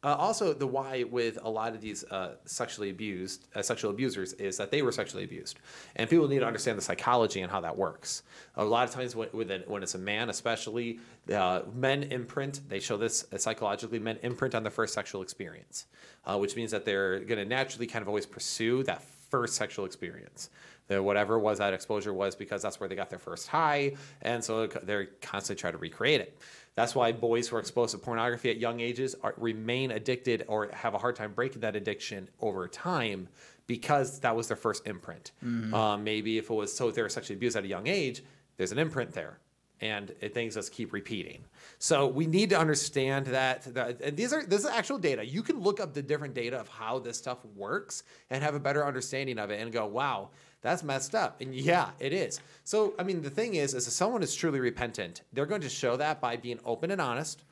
uh, 0.04 0.14
also, 0.14 0.54
the 0.54 0.66
why 0.66 1.02
with 1.02 1.38
a 1.42 1.50
lot 1.50 1.74
of 1.74 1.80
these 1.80 2.04
uh, 2.04 2.36
sexually 2.44 2.90
abused, 2.90 3.48
uh, 3.56 3.62
sexual 3.62 3.90
abusers 3.90 4.32
is 4.34 4.56
that 4.56 4.70
they 4.70 4.80
were 4.80 4.92
sexually 4.92 5.24
abused, 5.24 5.58
and 5.96 6.08
people 6.08 6.28
need 6.28 6.38
to 6.38 6.46
understand 6.46 6.78
the 6.78 6.82
psychology 6.82 7.40
and 7.40 7.50
how 7.50 7.60
that 7.60 7.76
works. 7.76 8.22
A 8.56 8.64
lot 8.64 8.88
of 8.88 8.94
times, 8.94 9.16
when, 9.16 9.28
when 9.32 9.82
it's 9.82 9.96
a 9.96 9.98
man, 9.98 10.30
especially, 10.30 11.00
uh, 11.32 11.62
men 11.74 12.04
imprint. 12.04 12.60
They 12.68 12.78
show 12.78 12.96
this 12.96 13.26
uh, 13.32 13.38
psychologically. 13.38 13.98
Men 13.98 14.18
imprint 14.22 14.54
on 14.54 14.62
their 14.62 14.70
first 14.70 14.94
sexual 14.94 15.20
experience, 15.20 15.86
uh, 16.24 16.38
which 16.38 16.54
means 16.54 16.70
that 16.70 16.84
they're 16.84 17.18
going 17.18 17.38
to 17.38 17.44
naturally 17.44 17.88
kind 17.88 18.02
of 18.02 18.08
always 18.08 18.26
pursue 18.26 18.84
that 18.84 19.02
first 19.02 19.56
sexual 19.56 19.84
experience. 19.84 20.50
That 20.86 21.02
whatever 21.02 21.38
was 21.38 21.58
that 21.58 21.74
exposure 21.74 22.14
was 22.14 22.34
because 22.34 22.62
that's 22.62 22.80
where 22.80 22.88
they 22.88 22.94
got 22.94 23.10
their 23.10 23.18
first 23.18 23.48
high, 23.48 23.96
and 24.22 24.42
so 24.42 24.66
they're 24.66 25.06
constantly 25.20 25.60
trying 25.60 25.74
to 25.74 25.78
recreate 25.78 26.20
it. 26.20 26.38
That's 26.78 26.94
why 26.94 27.10
boys 27.10 27.48
who 27.48 27.56
are 27.56 27.58
exposed 27.58 27.90
to 27.90 27.98
pornography 27.98 28.50
at 28.50 28.58
young 28.58 28.78
ages 28.78 29.16
are, 29.24 29.34
remain 29.36 29.90
addicted 29.90 30.44
or 30.46 30.68
have 30.72 30.94
a 30.94 30.98
hard 30.98 31.16
time 31.16 31.32
breaking 31.32 31.62
that 31.62 31.74
addiction 31.74 32.28
over 32.40 32.68
time 32.68 33.28
because 33.66 34.20
that 34.20 34.36
was 34.36 34.46
their 34.46 34.56
first 34.56 34.86
imprint. 34.86 35.32
Um, 35.74 36.04
maybe 36.04 36.38
if 36.38 36.50
it 36.50 36.54
was 36.54 36.72
so 36.72 36.92
they 36.92 37.02
were 37.02 37.08
sexually 37.08 37.36
abused 37.36 37.56
at 37.56 37.64
a 37.64 37.66
young 37.66 37.88
age, 37.88 38.22
there's 38.56 38.70
an 38.70 38.78
imprint 38.78 39.10
there, 39.10 39.40
and 39.80 40.14
it, 40.20 40.34
things 40.34 40.54
just 40.54 40.70
keep 40.70 40.92
repeating. 40.92 41.44
So 41.80 42.06
we 42.06 42.26
need 42.26 42.50
to 42.50 42.58
understand 42.58 43.26
that. 43.26 43.62
that 43.74 44.00
and 44.00 44.16
these 44.16 44.32
are 44.32 44.46
this 44.46 44.60
is 44.60 44.70
actual 44.70 44.98
data. 44.98 45.26
You 45.26 45.42
can 45.42 45.58
look 45.58 45.80
up 45.80 45.94
the 45.94 46.02
different 46.02 46.34
data 46.34 46.58
of 46.60 46.68
how 46.68 47.00
this 47.00 47.18
stuff 47.18 47.44
works 47.56 48.04
and 48.30 48.40
have 48.44 48.54
a 48.54 48.60
better 48.60 48.86
understanding 48.86 49.40
of 49.40 49.50
it, 49.50 49.60
and 49.60 49.72
go, 49.72 49.84
wow 49.84 50.30
that's 50.60 50.82
messed 50.82 51.14
up. 51.14 51.40
And 51.40 51.54
yeah, 51.54 51.90
it 52.00 52.12
is. 52.12 52.40
So, 52.64 52.94
I 52.98 53.02
mean, 53.02 53.22
the 53.22 53.30
thing 53.30 53.54
is, 53.54 53.74
is 53.74 53.86
if 53.86 53.92
someone 53.92 54.22
is 54.22 54.34
truly 54.34 54.60
repentant, 54.60 55.22
they're 55.32 55.46
going 55.46 55.60
to 55.60 55.68
show 55.68 55.96
that 55.96 56.20
by 56.20 56.36
being 56.36 56.58
open 56.64 56.90
and 56.90 57.00
honest, 57.00 57.44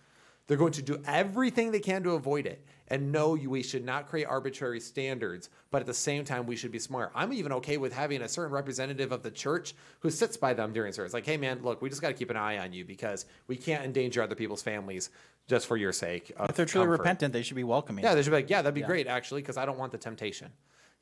They're 0.46 0.56
going 0.56 0.72
to 0.72 0.82
do 0.82 1.02
everything 1.06 1.72
they 1.72 1.80
can 1.80 2.02
to 2.04 2.12
avoid 2.12 2.46
it. 2.46 2.64
And 2.88 3.10
no, 3.10 3.30
we 3.30 3.64
should 3.64 3.84
not 3.84 4.06
create 4.06 4.26
arbitrary 4.26 4.78
standards, 4.78 5.50
but 5.72 5.80
at 5.80 5.86
the 5.86 5.94
same 5.94 6.24
time, 6.24 6.46
we 6.46 6.54
should 6.54 6.70
be 6.70 6.78
smart. 6.78 7.10
I'm 7.16 7.32
even 7.32 7.50
okay 7.54 7.78
with 7.78 7.92
having 7.92 8.22
a 8.22 8.28
certain 8.28 8.52
representative 8.52 9.10
of 9.10 9.24
the 9.24 9.30
church 9.30 9.74
who 10.00 10.10
sits 10.10 10.36
by 10.36 10.54
them 10.54 10.72
during 10.72 10.92
service. 10.92 11.12
Like, 11.12 11.26
hey, 11.26 11.36
man, 11.36 11.62
look, 11.64 11.82
we 11.82 11.88
just 11.88 12.00
got 12.00 12.08
to 12.08 12.14
keep 12.14 12.30
an 12.30 12.36
eye 12.36 12.58
on 12.58 12.72
you 12.72 12.84
because 12.84 13.26
we 13.48 13.56
can't 13.56 13.84
endanger 13.84 14.22
other 14.22 14.36
people's 14.36 14.62
families 14.62 15.10
just 15.48 15.66
for 15.66 15.76
your 15.76 15.92
sake. 15.92 16.30
If 16.38 16.54
they're 16.54 16.64
truly 16.64 16.86
comfort. 16.86 17.00
repentant, 17.00 17.32
they 17.32 17.42
should 17.42 17.56
be 17.56 17.64
welcoming. 17.64 18.04
Yeah, 18.04 18.14
they 18.14 18.22
should 18.22 18.30
be 18.30 18.36
like, 18.36 18.50
yeah, 18.50 18.62
that'd 18.62 18.74
be 18.74 18.82
great 18.82 19.08
actually, 19.08 19.42
because 19.42 19.56
I 19.56 19.66
don't 19.66 19.78
want 19.78 19.90
the 19.90 19.98
temptation. 19.98 20.52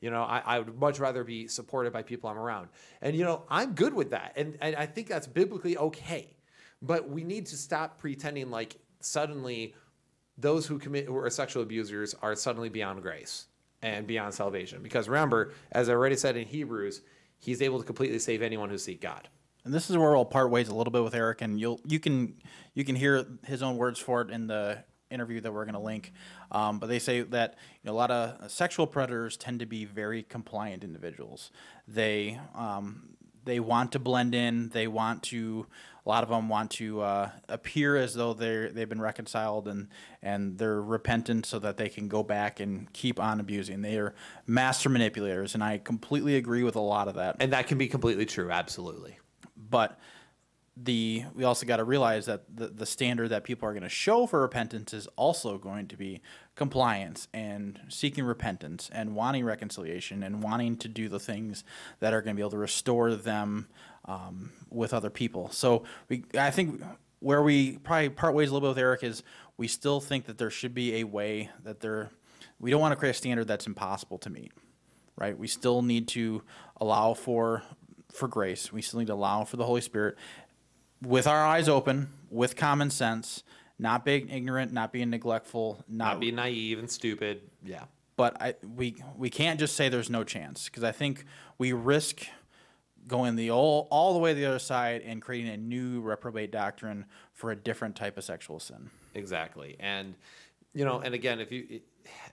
You 0.05 0.11
know, 0.11 0.21
I, 0.21 0.43
I 0.45 0.59
would 0.59 0.79
much 0.79 0.99
rather 0.99 1.23
be 1.23 1.47
supported 1.47 1.91
by 1.91 2.03
people 2.03 2.29
I'm 2.29 2.37
around. 2.37 2.67
And, 3.01 3.15
you 3.15 3.23
know, 3.23 3.41
I'm 3.49 3.73
good 3.73 3.91
with 3.91 4.11
that. 4.11 4.33
And, 4.35 4.55
and 4.61 4.75
I 4.75 4.85
think 4.85 5.07
that's 5.07 5.25
biblically 5.25 5.77
okay. 5.77 6.37
But 6.79 7.09
we 7.09 7.23
need 7.23 7.47
to 7.47 7.57
stop 7.57 7.97
pretending 7.97 8.51
like 8.51 8.75
suddenly 8.99 9.73
those 10.37 10.67
who 10.67 10.77
commit 10.77 11.07
who 11.07 11.17
are 11.17 11.27
sexual 11.31 11.63
abusers 11.63 12.13
are 12.21 12.35
suddenly 12.35 12.69
beyond 12.69 13.01
grace 13.01 13.47
and 13.81 14.05
beyond 14.05 14.35
salvation. 14.35 14.83
Because 14.83 15.09
remember, 15.09 15.53
as 15.71 15.89
I 15.89 15.93
already 15.93 16.17
said 16.17 16.37
in 16.37 16.45
Hebrews, 16.45 17.01
he's 17.39 17.63
able 17.63 17.79
to 17.79 17.83
completely 17.83 18.19
save 18.19 18.43
anyone 18.43 18.69
who 18.69 18.77
seek 18.77 19.01
God. 19.01 19.27
And 19.63 19.73
this 19.73 19.89
is 19.89 19.97
where 19.97 20.11
we'll 20.11 20.23
part 20.23 20.51
ways 20.51 20.67
a 20.67 20.75
little 20.75 20.91
bit 20.91 21.03
with 21.03 21.15
Eric, 21.15 21.41
and 21.41 21.59
you'll 21.59 21.81
you 21.83 21.99
can 21.99 22.35
you 22.75 22.85
can 22.85 22.95
hear 22.95 23.25
his 23.43 23.63
own 23.63 23.77
words 23.77 23.99
for 23.99 24.21
it 24.21 24.29
in 24.29 24.45
the 24.45 24.83
interview 25.09 25.41
that 25.41 25.53
we're 25.53 25.65
going 25.65 25.75
to 25.75 25.79
link. 25.79 26.11
Um, 26.51 26.79
but 26.79 26.87
they 26.87 26.99
say 26.99 27.21
that 27.21 27.55
you 27.83 27.87
know, 27.87 27.93
a 27.93 27.97
lot 27.97 28.11
of 28.11 28.51
sexual 28.51 28.87
predators 28.87 29.37
tend 29.37 29.59
to 29.59 29.65
be 29.65 29.85
very 29.85 30.23
compliant 30.23 30.83
individuals. 30.83 31.51
They 31.87 32.39
um, 32.55 33.15
they 33.45 33.59
want 33.59 33.91
to 33.93 33.99
blend 33.99 34.35
in. 34.35 34.69
They 34.69 34.87
want 34.87 35.23
to. 35.23 35.67
A 36.05 36.09
lot 36.09 36.21
of 36.21 36.29
them 36.29 36.49
want 36.49 36.69
to 36.71 37.01
uh, 37.01 37.29
appear 37.49 37.95
as 37.95 38.13
though 38.13 38.33
they 38.33 38.67
they've 38.67 38.89
been 38.89 39.01
reconciled 39.01 39.67
and 39.67 39.87
and 40.21 40.57
they're 40.57 40.81
repentant, 40.81 41.45
so 41.45 41.57
that 41.59 41.77
they 41.77 41.89
can 41.89 42.07
go 42.07 42.21
back 42.21 42.59
and 42.59 42.91
keep 42.93 43.19
on 43.19 43.39
abusing. 43.39 43.81
They 43.81 43.97
are 43.97 44.13
master 44.45 44.89
manipulators, 44.89 45.55
and 45.55 45.63
I 45.63 45.79
completely 45.79 46.35
agree 46.35 46.63
with 46.63 46.75
a 46.75 46.81
lot 46.81 47.07
of 47.07 47.15
that 47.15 47.37
And 47.39 47.53
that 47.53 47.67
can 47.67 47.77
be 47.77 47.87
completely 47.87 48.25
true, 48.25 48.51
absolutely. 48.51 49.17
but 49.69 49.99
the 50.77 51.23
we 51.33 51.43
also 51.43 51.65
got 51.65 51.77
to 51.77 51.83
realize 51.83 52.25
that 52.25 52.43
the, 52.53 52.67
the 52.67 52.85
standard 52.85 53.29
that 53.29 53.43
people 53.43 53.67
are 53.67 53.71
going 53.71 53.83
to 53.83 53.89
show 53.89 54.25
for 54.25 54.41
repentance 54.41 54.93
is 54.93 55.07
also 55.15 55.57
going 55.57 55.87
to 55.87 55.95
be 55.95 56.21
compliance 56.55 57.27
and 57.33 57.79
seeking 57.87 58.25
repentance 58.25 58.89
and 58.93 59.15
wanting 59.15 59.45
reconciliation 59.45 60.21
and 60.21 60.43
wanting 60.43 60.75
to 60.75 60.87
do 60.89 61.07
the 61.07 61.19
things 61.19 61.63
that 61.99 62.13
are 62.13 62.21
going 62.21 62.35
to 62.35 62.37
be 62.37 62.41
able 62.41 62.51
to 62.51 62.57
restore 62.57 63.15
them 63.15 63.67
um, 64.05 64.51
with 64.69 64.93
other 64.93 65.09
people 65.09 65.49
so 65.49 65.83
we 66.09 66.23
i 66.37 66.51
think 66.51 66.81
where 67.19 67.41
we 67.41 67.77
probably 67.77 68.09
part 68.09 68.33
ways 68.33 68.49
a 68.49 68.53
little 68.53 68.67
bit 68.67 68.75
with 68.75 68.83
eric 68.83 69.01
is 69.01 69.23
we 69.57 69.67
still 69.67 70.01
think 70.01 70.25
that 70.25 70.37
there 70.37 70.49
should 70.49 70.73
be 70.73 70.97
a 70.97 71.03
way 71.05 71.49
that 71.63 71.79
there 71.79 72.09
we 72.59 72.69
don't 72.69 72.81
want 72.81 72.91
to 72.91 72.97
create 72.97 73.11
a 73.11 73.17
standard 73.17 73.47
that's 73.47 73.65
impossible 73.65 74.17
to 74.17 74.29
meet 74.29 74.51
right? 75.17 75.37
We 75.37 75.47
still 75.47 75.81
need 75.81 76.07
to 76.09 76.43
allow 76.77 77.13
for 77.13 77.63
for 78.11 78.27
grace. 78.29 78.71
We 78.71 78.81
still 78.81 78.99
need 78.99 79.07
to 79.07 79.13
allow 79.13 79.43
for 79.43 79.57
the 79.57 79.65
Holy 79.65 79.81
Spirit 79.81 80.17
with 81.01 81.27
our 81.27 81.45
eyes 81.45 81.67
open, 81.69 82.09
with 82.29 82.55
common 82.55 82.89
sense, 82.89 83.43
not 83.77 84.05
being 84.05 84.29
ignorant, 84.29 84.71
not 84.73 84.91
being 84.91 85.09
neglectful, 85.09 85.83
not, 85.87 86.13
Not 86.13 86.19
be 86.19 86.31
naive 86.31 86.79
and 86.79 86.89
stupid. 86.89 87.41
Yeah. 87.63 87.83
but 88.15 88.41
I 88.41 88.55
we 88.75 88.95
we 89.17 89.29
can't 89.29 89.59
just 89.59 89.75
say 89.75 89.89
there's 89.89 90.09
no 90.09 90.23
chance 90.23 90.65
because 90.65 90.83
I 90.83 90.91
think 90.93 91.25
we 91.57 91.73
risk 91.73 92.25
going 93.07 93.35
the 93.35 93.51
all 93.51 93.87
all 93.91 94.13
the 94.13 94.19
way 94.19 94.33
to 94.33 94.39
the 94.39 94.45
other 94.45 94.59
side 94.59 95.01
and 95.05 95.21
creating 95.21 95.51
a 95.51 95.57
new 95.57 95.99
reprobate 96.01 96.51
doctrine 96.51 97.05
for 97.33 97.51
a 97.51 97.55
different 97.55 97.95
type 97.95 98.17
of 98.17 98.23
sexual 98.23 98.59
sin. 98.59 98.89
Exactly. 99.13 99.75
And, 99.79 100.15
you 100.73 100.85
know, 100.85 100.99
and 100.99 101.13
again, 101.13 101.39
if 101.39 101.51
you, 101.51 101.81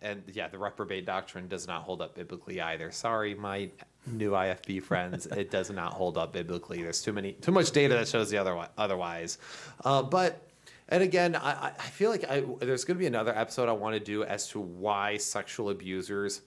and 0.00 0.22
yeah, 0.28 0.48
the 0.48 0.58
reprobate 0.58 1.04
doctrine 1.06 1.48
does 1.48 1.66
not 1.66 1.82
hold 1.82 2.00
up 2.00 2.14
biblically 2.14 2.60
either. 2.60 2.90
Sorry, 2.92 3.34
my 3.34 3.70
new 4.06 4.32
IFB 4.32 4.82
friends, 4.82 5.26
it 5.26 5.50
does 5.50 5.70
not 5.70 5.92
hold 5.92 6.18
up 6.18 6.32
biblically. 6.32 6.82
There's 6.82 7.02
too 7.02 7.12
many, 7.12 7.32
too 7.32 7.52
much 7.52 7.70
data 7.70 7.94
that 7.94 8.08
shows 8.08 8.30
the 8.30 8.38
other 8.38 8.68
otherwise. 8.76 9.38
Uh, 9.84 10.02
but, 10.02 10.46
and 10.88 11.02
again, 11.02 11.36
I, 11.36 11.68
I 11.78 11.88
feel 11.88 12.10
like 12.10 12.24
I, 12.28 12.42
there's 12.60 12.84
going 12.84 12.96
to 12.96 13.00
be 13.00 13.06
another 13.06 13.36
episode 13.36 13.68
I 13.68 13.72
want 13.72 13.94
to 13.94 14.00
do 14.00 14.24
as 14.24 14.48
to 14.48 14.60
why 14.60 15.16
sexual 15.16 15.70
abusers 15.70 16.42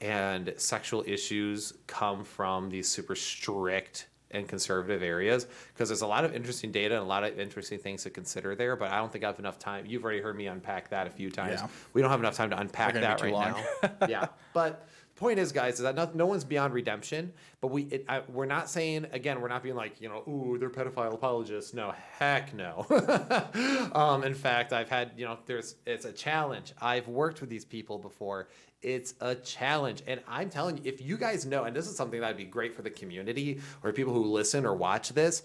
and 0.00 0.54
sexual 0.56 1.04
issues 1.06 1.74
come 1.86 2.24
from 2.24 2.70
these 2.70 2.88
super 2.88 3.14
strict 3.16 4.06
and 4.30 4.46
conservative 4.46 5.02
areas 5.02 5.46
because 5.72 5.88
there's 5.88 6.02
a 6.02 6.06
lot 6.06 6.22
of 6.22 6.34
interesting 6.34 6.70
data 6.70 6.94
and 6.94 7.02
a 7.02 7.06
lot 7.06 7.24
of 7.24 7.40
interesting 7.40 7.78
things 7.78 8.02
to 8.02 8.10
consider 8.10 8.54
there 8.54 8.76
but 8.76 8.90
i 8.92 8.98
don't 8.98 9.10
think 9.10 9.24
i 9.24 9.26
have 9.26 9.38
enough 9.38 9.58
time 9.58 9.86
you've 9.86 10.04
already 10.04 10.20
heard 10.20 10.36
me 10.36 10.46
unpack 10.48 10.90
that 10.90 11.06
a 11.06 11.10
few 11.10 11.30
times 11.30 11.60
Yeah. 11.62 11.68
we 11.94 12.02
don't 12.02 12.10
have 12.10 12.20
enough 12.20 12.36
time 12.36 12.50
to 12.50 12.60
unpack 12.60 12.92
that 12.92 13.22
right 13.22 13.32
too 13.32 13.90
now 13.90 13.90
yeah 14.08 14.26
but 14.52 14.86
point 15.18 15.38
is 15.38 15.52
guys 15.52 15.74
is 15.74 15.80
that 15.80 15.94
no, 15.94 16.10
no 16.14 16.26
one's 16.26 16.44
beyond 16.44 16.72
redemption 16.72 17.32
but 17.60 17.68
we 17.68 17.82
it, 17.84 18.04
I, 18.08 18.22
we're 18.28 18.46
not 18.46 18.70
saying 18.70 19.06
again 19.12 19.40
we're 19.40 19.48
not 19.48 19.62
being 19.62 19.74
like 19.74 20.00
you 20.00 20.08
know 20.08 20.22
ooh 20.28 20.56
they're 20.58 20.70
pedophile 20.70 21.12
apologists. 21.12 21.74
No 21.74 21.94
heck 22.18 22.54
no. 22.54 22.86
Um, 23.92 24.22
in 24.24 24.34
fact 24.34 24.72
i've 24.72 24.88
had 24.88 25.12
you 25.16 25.24
know 25.24 25.38
there's 25.46 25.76
it's 25.86 26.04
a 26.04 26.12
challenge. 26.12 26.72
I've 26.80 27.08
worked 27.08 27.40
with 27.40 27.50
these 27.50 27.64
people 27.64 27.98
before. 27.98 28.48
It's 28.80 29.14
a 29.20 29.34
challenge. 29.34 30.02
And 30.06 30.20
i'm 30.28 30.50
telling 30.50 30.78
you 30.78 30.82
if 30.86 31.02
you 31.02 31.16
guys 31.16 31.44
know 31.44 31.64
and 31.64 31.74
this 31.74 31.88
is 31.88 31.96
something 31.96 32.20
that'd 32.20 32.36
be 32.36 32.44
great 32.44 32.74
for 32.74 32.82
the 32.82 32.90
community 32.90 33.60
or 33.82 33.92
people 33.92 34.14
who 34.14 34.24
listen 34.24 34.64
or 34.64 34.74
watch 34.74 35.10
this 35.10 35.42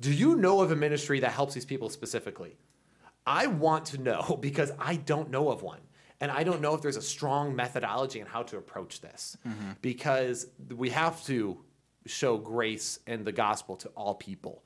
do 0.00 0.12
you 0.12 0.36
know 0.36 0.60
of 0.60 0.70
a 0.70 0.76
ministry 0.76 1.20
that 1.20 1.32
helps 1.32 1.54
these 1.54 1.64
people 1.64 1.88
specifically? 1.88 2.56
I 3.26 3.46
want 3.46 3.86
to 3.86 3.98
know 3.98 4.38
because 4.40 4.72
I 4.78 4.96
don't 4.96 5.30
know 5.30 5.50
of 5.50 5.62
one. 5.62 5.80
And 6.20 6.30
I 6.30 6.44
don't 6.44 6.60
know 6.60 6.74
if 6.74 6.82
there's 6.82 6.96
a 6.96 7.02
strong 7.02 7.54
methodology 7.54 8.20
in 8.20 8.26
how 8.26 8.42
to 8.44 8.56
approach 8.56 9.00
this 9.00 9.36
mm-hmm. 9.46 9.72
because 9.82 10.48
we 10.74 10.90
have 10.90 11.24
to 11.26 11.58
show 12.06 12.38
grace 12.38 13.00
and 13.06 13.24
the 13.24 13.32
gospel 13.32 13.76
to 13.76 13.88
all 13.90 14.14
people. 14.14 14.62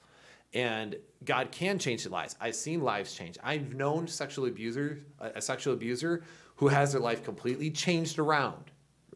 And 0.52 0.96
God 1.24 1.50
can 1.52 1.78
change 1.78 2.06
lives. 2.06 2.36
I've 2.40 2.56
seen 2.56 2.82
lives 2.82 3.14
change. 3.14 3.38
I've 3.42 3.74
known 3.74 4.06
sexual 4.06 4.46
abuser, 4.46 5.00
a 5.20 5.30
a 5.36 5.42
sexual 5.42 5.74
abuser 5.74 6.22
who 6.56 6.68
has 6.68 6.92
their 6.92 7.00
life 7.00 7.24
completely 7.24 7.70
changed 7.70 8.18
around 8.18 8.64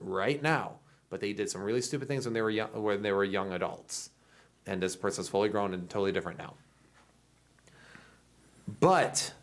right 0.01 0.43
now, 0.43 0.77
but 1.11 1.21
they 1.21 1.33
did 1.33 1.51
some 1.51 1.63
really 1.63 1.83
stupid 1.83 2.09
things 2.09 2.25
when 2.25 2.35
they 2.35 2.43
were 2.43 2.51
young, 2.51 2.71
when 2.83 3.03
they 3.03 3.13
were 3.13 3.25
young 3.25 3.53
adults. 3.53 4.11
And 4.67 4.83
this 4.83 4.97
person's 4.97 5.29
fully 5.29 5.51
grown 5.51 5.75
and 5.75 5.91
totally 5.91 6.13
different 6.13 6.39
now. 6.39 6.55
But 8.81 9.35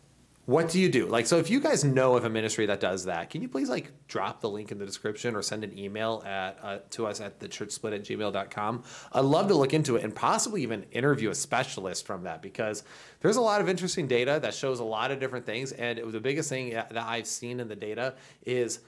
what 0.44 0.68
do 0.68 0.80
you 0.80 0.88
do? 0.88 1.06
Like, 1.06 1.26
so 1.26 1.38
if 1.38 1.50
you 1.50 1.60
guys 1.60 1.84
know 1.84 2.16
of 2.16 2.24
a 2.24 2.30
ministry 2.30 2.66
that 2.66 2.80
does 2.80 3.04
that, 3.04 3.30
can 3.30 3.42
you 3.42 3.48
please 3.48 3.68
like 3.68 3.92
drop 4.08 4.40
the 4.40 4.50
link 4.50 4.72
in 4.72 4.78
the 4.78 4.84
description 4.84 5.36
or 5.36 5.42
send 5.42 5.62
an 5.62 5.78
email 5.78 6.20
at 6.26 6.58
uh, 6.60 6.78
to 6.90 7.06
us 7.06 7.20
at 7.20 7.38
the 7.38 7.48
churchsplit 7.48 7.94
at 7.94 8.02
gmail.com? 8.02 8.82
I'd 9.12 9.20
love 9.20 9.46
to 9.48 9.54
look 9.54 9.72
into 9.72 9.94
it 9.94 10.02
and 10.02 10.12
possibly 10.12 10.62
even 10.62 10.82
interview 10.90 11.30
a 11.30 11.34
specialist 11.34 12.06
from 12.06 12.24
that 12.24 12.42
because 12.42 12.82
there's 13.20 13.36
a 13.36 13.40
lot 13.40 13.60
of 13.60 13.68
interesting 13.68 14.08
data 14.08 14.40
that 14.42 14.52
shows 14.52 14.80
a 14.80 14.84
lot 14.84 15.12
of 15.12 15.20
different 15.20 15.46
things. 15.46 15.70
And 15.70 16.00
it 16.00 16.10
the 16.10 16.20
biggest 16.20 16.48
thing 16.48 16.70
that 16.70 16.96
I've 16.96 17.28
seen 17.28 17.60
in 17.60 17.68
the 17.68 17.76
data 17.76 18.16
is 18.44 18.80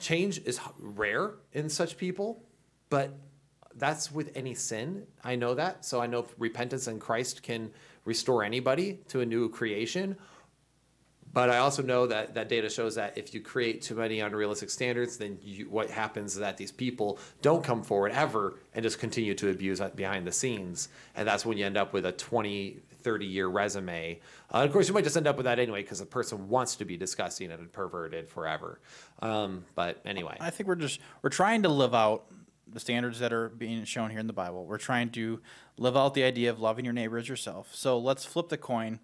change 0.00 0.40
is 0.44 0.58
rare 0.80 1.34
in 1.52 1.68
such 1.68 1.96
people, 1.96 2.42
but 2.88 3.16
that's 3.76 4.10
with 4.10 4.32
any 4.34 4.54
sin. 4.54 5.06
I 5.22 5.36
know 5.36 5.54
that. 5.54 5.84
So 5.84 6.00
I 6.00 6.08
know 6.08 6.26
repentance 6.38 6.88
in 6.88 6.98
Christ 6.98 7.44
can 7.44 7.70
restore 8.04 8.42
anybody 8.42 9.00
to 9.08 9.20
a 9.20 9.26
new 9.26 9.48
creation. 9.48 10.16
But 11.32 11.50
I 11.50 11.58
also 11.58 11.82
know 11.82 12.06
that 12.06 12.34
that 12.34 12.48
data 12.48 12.68
shows 12.68 12.96
that 12.96 13.16
if 13.16 13.32
you 13.34 13.40
create 13.40 13.82
too 13.82 13.94
many 13.94 14.20
unrealistic 14.20 14.70
standards, 14.70 15.16
then 15.16 15.38
you, 15.42 15.66
what 15.70 15.90
happens 15.90 16.34
is 16.34 16.40
that 16.40 16.56
these 16.56 16.72
people 16.72 17.18
don't 17.40 17.62
come 17.62 17.82
forward 17.82 18.12
ever 18.12 18.54
and 18.74 18.82
just 18.82 18.98
continue 18.98 19.34
to 19.34 19.50
abuse 19.50 19.80
behind 19.94 20.26
the 20.26 20.32
scenes. 20.32 20.88
And 21.14 21.28
that's 21.28 21.46
when 21.46 21.56
you 21.56 21.64
end 21.64 21.76
up 21.76 21.92
with 21.92 22.04
a 22.04 22.12
20, 22.12 22.78
30 23.02 23.26
year 23.26 23.46
resume. 23.46 24.20
Uh, 24.52 24.58
of 24.58 24.72
course, 24.72 24.88
you 24.88 24.94
might 24.94 25.04
just 25.04 25.16
end 25.16 25.26
up 25.26 25.36
with 25.36 25.44
that 25.44 25.58
anyway 25.58 25.82
because 25.82 26.00
the 26.00 26.06
person 26.06 26.48
wants 26.48 26.76
to 26.76 26.84
be 26.84 26.96
disgusting 26.96 27.52
and 27.52 27.72
perverted 27.72 28.28
forever. 28.28 28.80
Um, 29.20 29.64
but 29.74 30.00
anyway. 30.04 30.36
I 30.40 30.50
think 30.50 30.68
we're 30.68 30.74
just 30.74 31.00
we're 31.22 31.30
trying 31.30 31.62
to 31.62 31.68
live 31.68 31.94
out 31.94 32.24
the 32.72 32.80
standards 32.80 33.18
that 33.18 33.32
are 33.32 33.48
being 33.48 33.84
shown 33.84 34.10
here 34.10 34.20
in 34.20 34.26
the 34.26 34.32
Bible. 34.32 34.64
We're 34.64 34.78
trying 34.78 35.10
to 35.10 35.40
live 35.76 35.96
out 35.96 36.14
the 36.14 36.22
idea 36.22 36.50
of 36.50 36.60
loving 36.60 36.84
your 36.84 36.94
neighbor 36.94 37.18
as 37.18 37.28
yourself. 37.28 37.74
So 37.74 37.98
let's 37.98 38.24
flip 38.24 38.48
the 38.48 38.56
coin, 38.56 39.00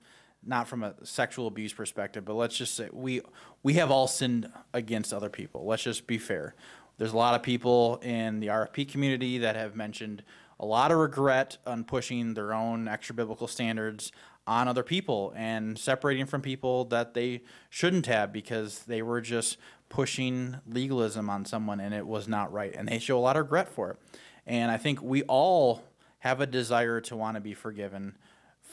not 0.46 0.68
from 0.68 0.82
a 0.82 0.94
sexual 1.04 1.46
abuse 1.46 1.72
perspective, 1.72 2.24
but 2.24 2.34
let's 2.34 2.56
just 2.56 2.74
say 2.74 2.88
we 2.92 3.20
we 3.62 3.74
have 3.74 3.90
all 3.90 4.06
sinned 4.06 4.50
against 4.72 5.12
other 5.12 5.28
people. 5.28 5.66
Let's 5.66 5.82
just 5.82 6.06
be 6.06 6.18
fair. 6.18 6.54
There's 6.98 7.12
a 7.12 7.16
lot 7.16 7.34
of 7.34 7.42
people 7.42 7.96
in 8.02 8.40
the 8.40 8.46
RFP 8.46 8.90
community 8.90 9.38
that 9.38 9.56
have 9.56 9.76
mentioned 9.76 10.22
a 10.58 10.64
lot 10.64 10.90
of 10.90 10.98
regret 10.98 11.58
on 11.66 11.84
pushing 11.84 12.34
their 12.34 12.54
own 12.54 12.88
extra 12.88 13.14
biblical 13.14 13.46
standards 13.46 14.12
on 14.46 14.68
other 14.68 14.82
people 14.82 15.32
and 15.36 15.78
separating 15.78 16.24
from 16.24 16.40
people 16.40 16.84
that 16.86 17.14
they 17.14 17.42
shouldn't 17.68 18.06
have 18.06 18.32
because 18.32 18.84
they 18.84 19.02
were 19.02 19.20
just 19.20 19.58
pushing 19.88 20.56
legalism 20.66 21.28
on 21.28 21.44
someone 21.44 21.80
and 21.80 21.92
it 21.92 22.06
was 22.06 22.28
not 22.28 22.52
right. 22.52 22.74
And 22.74 22.88
they 22.88 22.98
show 22.98 23.18
a 23.18 23.20
lot 23.20 23.36
of 23.36 23.44
regret 23.44 23.68
for 23.68 23.90
it. 23.90 23.98
And 24.46 24.70
I 24.70 24.76
think 24.76 25.02
we 25.02 25.22
all 25.24 25.82
have 26.20 26.40
a 26.40 26.46
desire 26.46 27.00
to 27.02 27.16
want 27.16 27.34
to 27.34 27.40
be 27.40 27.54
forgiven 27.54 28.16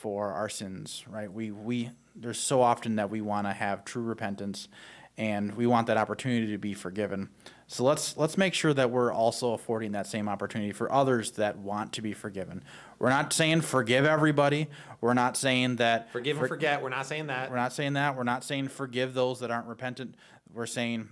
for 0.04 0.32
our 0.32 0.50
sins, 0.50 1.02
right? 1.08 1.32
We 1.32 1.50
we 1.50 1.88
there's 2.14 2.38
so 2.38 2.60
often 2.60 2.96
that 2.96 3.08
we 3.08 3.22
want 3.22 3.46
to 3.46 3.54
have 3.54 3.86
true 3.86 4.02
repentance 4.02 4.68
and 5.16 5.54
we 5.56 5.66
want 5.66 5.86
that 5.86 5.96
opportunity 5.96 6.52
to 6.52 6.58
be 6.58 6.74
forgiven. 6.74 7.30
So 7.68 7.84
let's 7.84 8.14
let's 8.18 8.36
make 8.36 8.52
sure 8.52 8.74
that 8.74 8.90
we're 8.90 9.10
also 9.10 9.54
affording 9.54 9.92
that 9.92 10.06
same 10.06 10.28
opportunity 10.28 10.72
for 10.72 10.92
others 10.92 11.30
that 11.32 11.56
want 11.56 11.94
to 11.94 12.02
be 12.02 12.12
forgiven. 12.12 12.62
We're 12.98 13.08
not 13.08 13.32
saying 13.32 13.62
forgive 13.62 14.04
everybody. 14.04 14.68
We're 15.00 15.14
not 15.14 15.38
saying 15.38 15.76
that 15.76 16.12
Forgive 16.12 16.36
and 16.36 16.48
forget. 16.48 16.82
We're 16.82 16.90
not 16.90 17.06
saying 17.06 17.28
that. 17.28 17.48
we're 17.48 17.56
not 17.56 17.72
saying 17.72 17.94
that. 17.94 18.14
We're 18.14 18.24
not 18.24 18.44
saying 18.44 18.68
forgive 18.68 19.14
those 19.14 19.40
that 19.40 19.50
aren't 19.50 19.68
repentant. 19.68 20.16
We're 20.52 20.66
saying 20.66 21.08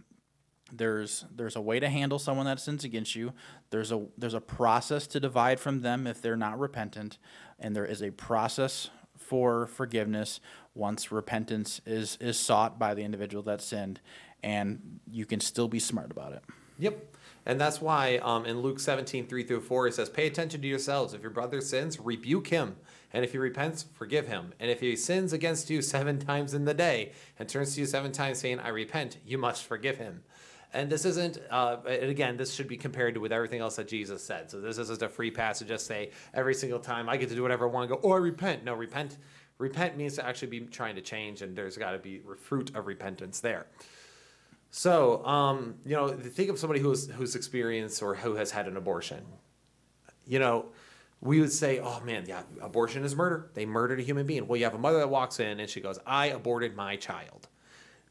there's 0.72 1.24
there's 1.34 1.56
a 1.56 1.60
way 1.60 1.78
to 1.78 1.88
handle 1.88 2.18
someone 2.18 2.46
that 2.46 2.58
sins 2.58 2.84
against 2.84 3.14
you. 3.14 3.32
There's 3.70 3.92
a 3.92 4.06
there's 4.16 4.34
a 4.34 4.40
process 4.40 5.06
to 5.08 5.20
divide 5.20 5.60
from 5.60 5.82
them 5.82 6.06
if 6.06 6.22
they're 6.22 6.36
not 6.36 6.58
repentant, 6.58 7.18
and 7.62 7.74
there 7.74 7.86
is 7.86 8.02
a 8.02 8.10
process 8.10 8.90
for 9.16 9.66
forgiveness 9.66 10.40
once 10.74 11.10
repentance 11.10 11.80
is 11.86 12.18
is 12.20 12.38
sought 12.38 12.78
by 12.78 12.92
the 12.92 13.02
individual 13.02 13.42
that 13.44 13.62
sinned, 13.62 14.00
and 14.42 15.00
you 15.10 15.24
can 15.24 15.40
still 15.40 15.68
be 15.68 15.78
smart 15.78 16.10
about 16.10 16.32
it. 16.32 16.42
Yep. 16.78 17.14
And 17.44 17.60
that's 17.60 17.80
why 17.80 18.18
um, 18.18 18.46
in 18.46 18.60
Luke 18.60 18.78
17, 18.78 19.26
3 19.26 19.44
through 19.44 19.62
4, 19.62 19.88
it 19.88 19.94
says, 19.94 20.08
Pay 20.08 20.26
attention 20.26 20.62
to 20.62 20.68
yourselves. 20.68 21.12
If 21.12 21.22
your 21.22 21.30
brother 21.30 21.60
sins, 21.60 21.98
rebuke 21.98 22.48
him. 22.48 22.76
And 23.12 23.24
if 23.24 23.32
he 23.32 23.38
repents, 23.38 23.84
forgive 23.94 24.28
him. 24.28 24.54
And 24.60 24.70
if 24.70 24.80
he 24.80 24.94
sins 24.96 25.32
against 25.32 25.68
you 25.68 25.82
seven 25.82 26.18
times 26.26 26.54
in 26.54 26.64
the 26.64 26.74
day 26.74 27.12
and 27.38 27.48
turns 27.48 27.74
to 27.74 27.80
you 27.80 27.86
seven 27.86 28.12
times 28.12 28.38
saying, 28.38 28.60
I 28.60 28.68
repent, 28.68 29.18
you 29.26 29.38
must 29.38 29.64
forgive 29.64 29.98
him. 29.98 30.22
And 30.74 30.88
this 30.88 31.04
isn't, 31.04 31.38
uh, 31.50 31.76
and 31.86 32.10
again, 32.10 32.36
this 32.36 32.54
should 32.54 32.68
be 32.68 32.78
compared 32.78 33.14
to 33.14 33.20
with 33.20 33.32
everything 33.32 33.60
else 33.60 33.76
that 33.76 33.88
Jesus 33.88 34.24
said. 34.24 34.50
So 34.50 34.60
this 34.60 34.78
isn't 34.78 35.02
a 35.02 35.08
free 35.08 35.30
pass 35.30 35.58
to 35.58 35.66
just 35.66 35.86
say 35.86 36.10
every 36.32 36.54
single 36.54 36.78
time 36.78 37.08
I 37.08 37.18
get 37.18 37.28
to 37.28 37.34
do 37.34 37.42
whatever 37.42 37.68
I 37.68 37.70
want 37.70 37.90
to 37.90 37.96
go, 37.96 38.00
oh, 38.02 38.12
I 38.12 38.16
repent. 38.16 38.64
No, 38.64 38.72
repent. 38.72 39.18
Repent 39.58 39.96
means 39.96 40.16
to 40.16 40.26
actually 40.26 40.48
be 40.48 40.60
trying 40.60 40.94
to 40.96 41.02
change, 41.02 41.42
and 41.42 41.54
there's 41.54 41.76
got 41.76 41.92
to 41.92 41.98
be 41.98 42.22
fruit 42.38 42.74
of 42.74 42.86
repentance 42.86 43.40
there. 43.40 43.66
So, 44.70 45.24
um, 45.26 45.74
you 45.84 45.94
know, 45.94 46.08
think 46.08 46.48
of 46.48 46.58
somebody 46.58 46.80
who's 46.80 47.08
who's 47.10 47.36
experienced 47.36 48.02
or 48.02 48.14
who 48.14 48.34
has 48.36 48.50
had 48.50 48.66
an 48.66 48.78
abortion. 48.78 49.22
You 50.26 50.38
know, 50.38 50.72
we 51.20 51.40
would 51.40 51.52
say, 51.52 51.78
"Oh 51.78 52.00
man, 52.00 52.24
yeah, 52.26 52.42
abortion 52.62 53.04
is 53.04 53.14
murder. 53.14 53.50
They 53.52 53.66
murdered 53.66 54.00
a 54.00 54.02
human 54.02 54.26
being." 54.26 54.48
Well, 54.48 54.56
you 54.56 54.64
have 54.64 54.74
a 54.74 54.78
mother 54.78 54.98
that 54.98 55.10
walks 55.10 55.38
in 55.40 55.60
and 55.60 55.68
she 55.68 55.82
goes, 55.82 55.98
"I 56.06 56.28
aborted 56.28 56.74
my 56.74 56.96
child," 56.96 57.48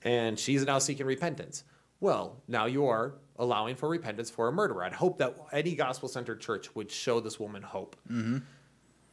and 0.04 0.38
she's 0.38 0.64
now 0.64 0.78
seeking 0.78 1.08
repentance. 1.08 1.64
Well, 2.02 2.42
now 2.48 2.66
you 2.66 2.88
are 2.88 3.14
allowing 3.38 3.76
for 3.76 3.88
repentance 3.88 4.30
for 4.30 4.50
a 4.50 4.52
murderer. 4.52 4.84
I'd 4.84 4.94
hope 4.94 5.20
that 5.20 5.38
any 5.54 5.76
gospel-centered 5.76 6.42
church 6.42 6.76
would 6.76 6.92
show 6.92 7.22
this 7.22 7.40
woman 7.40 7.62
hope. 7.62 7.96
Mm-hmm. 8.12 8.40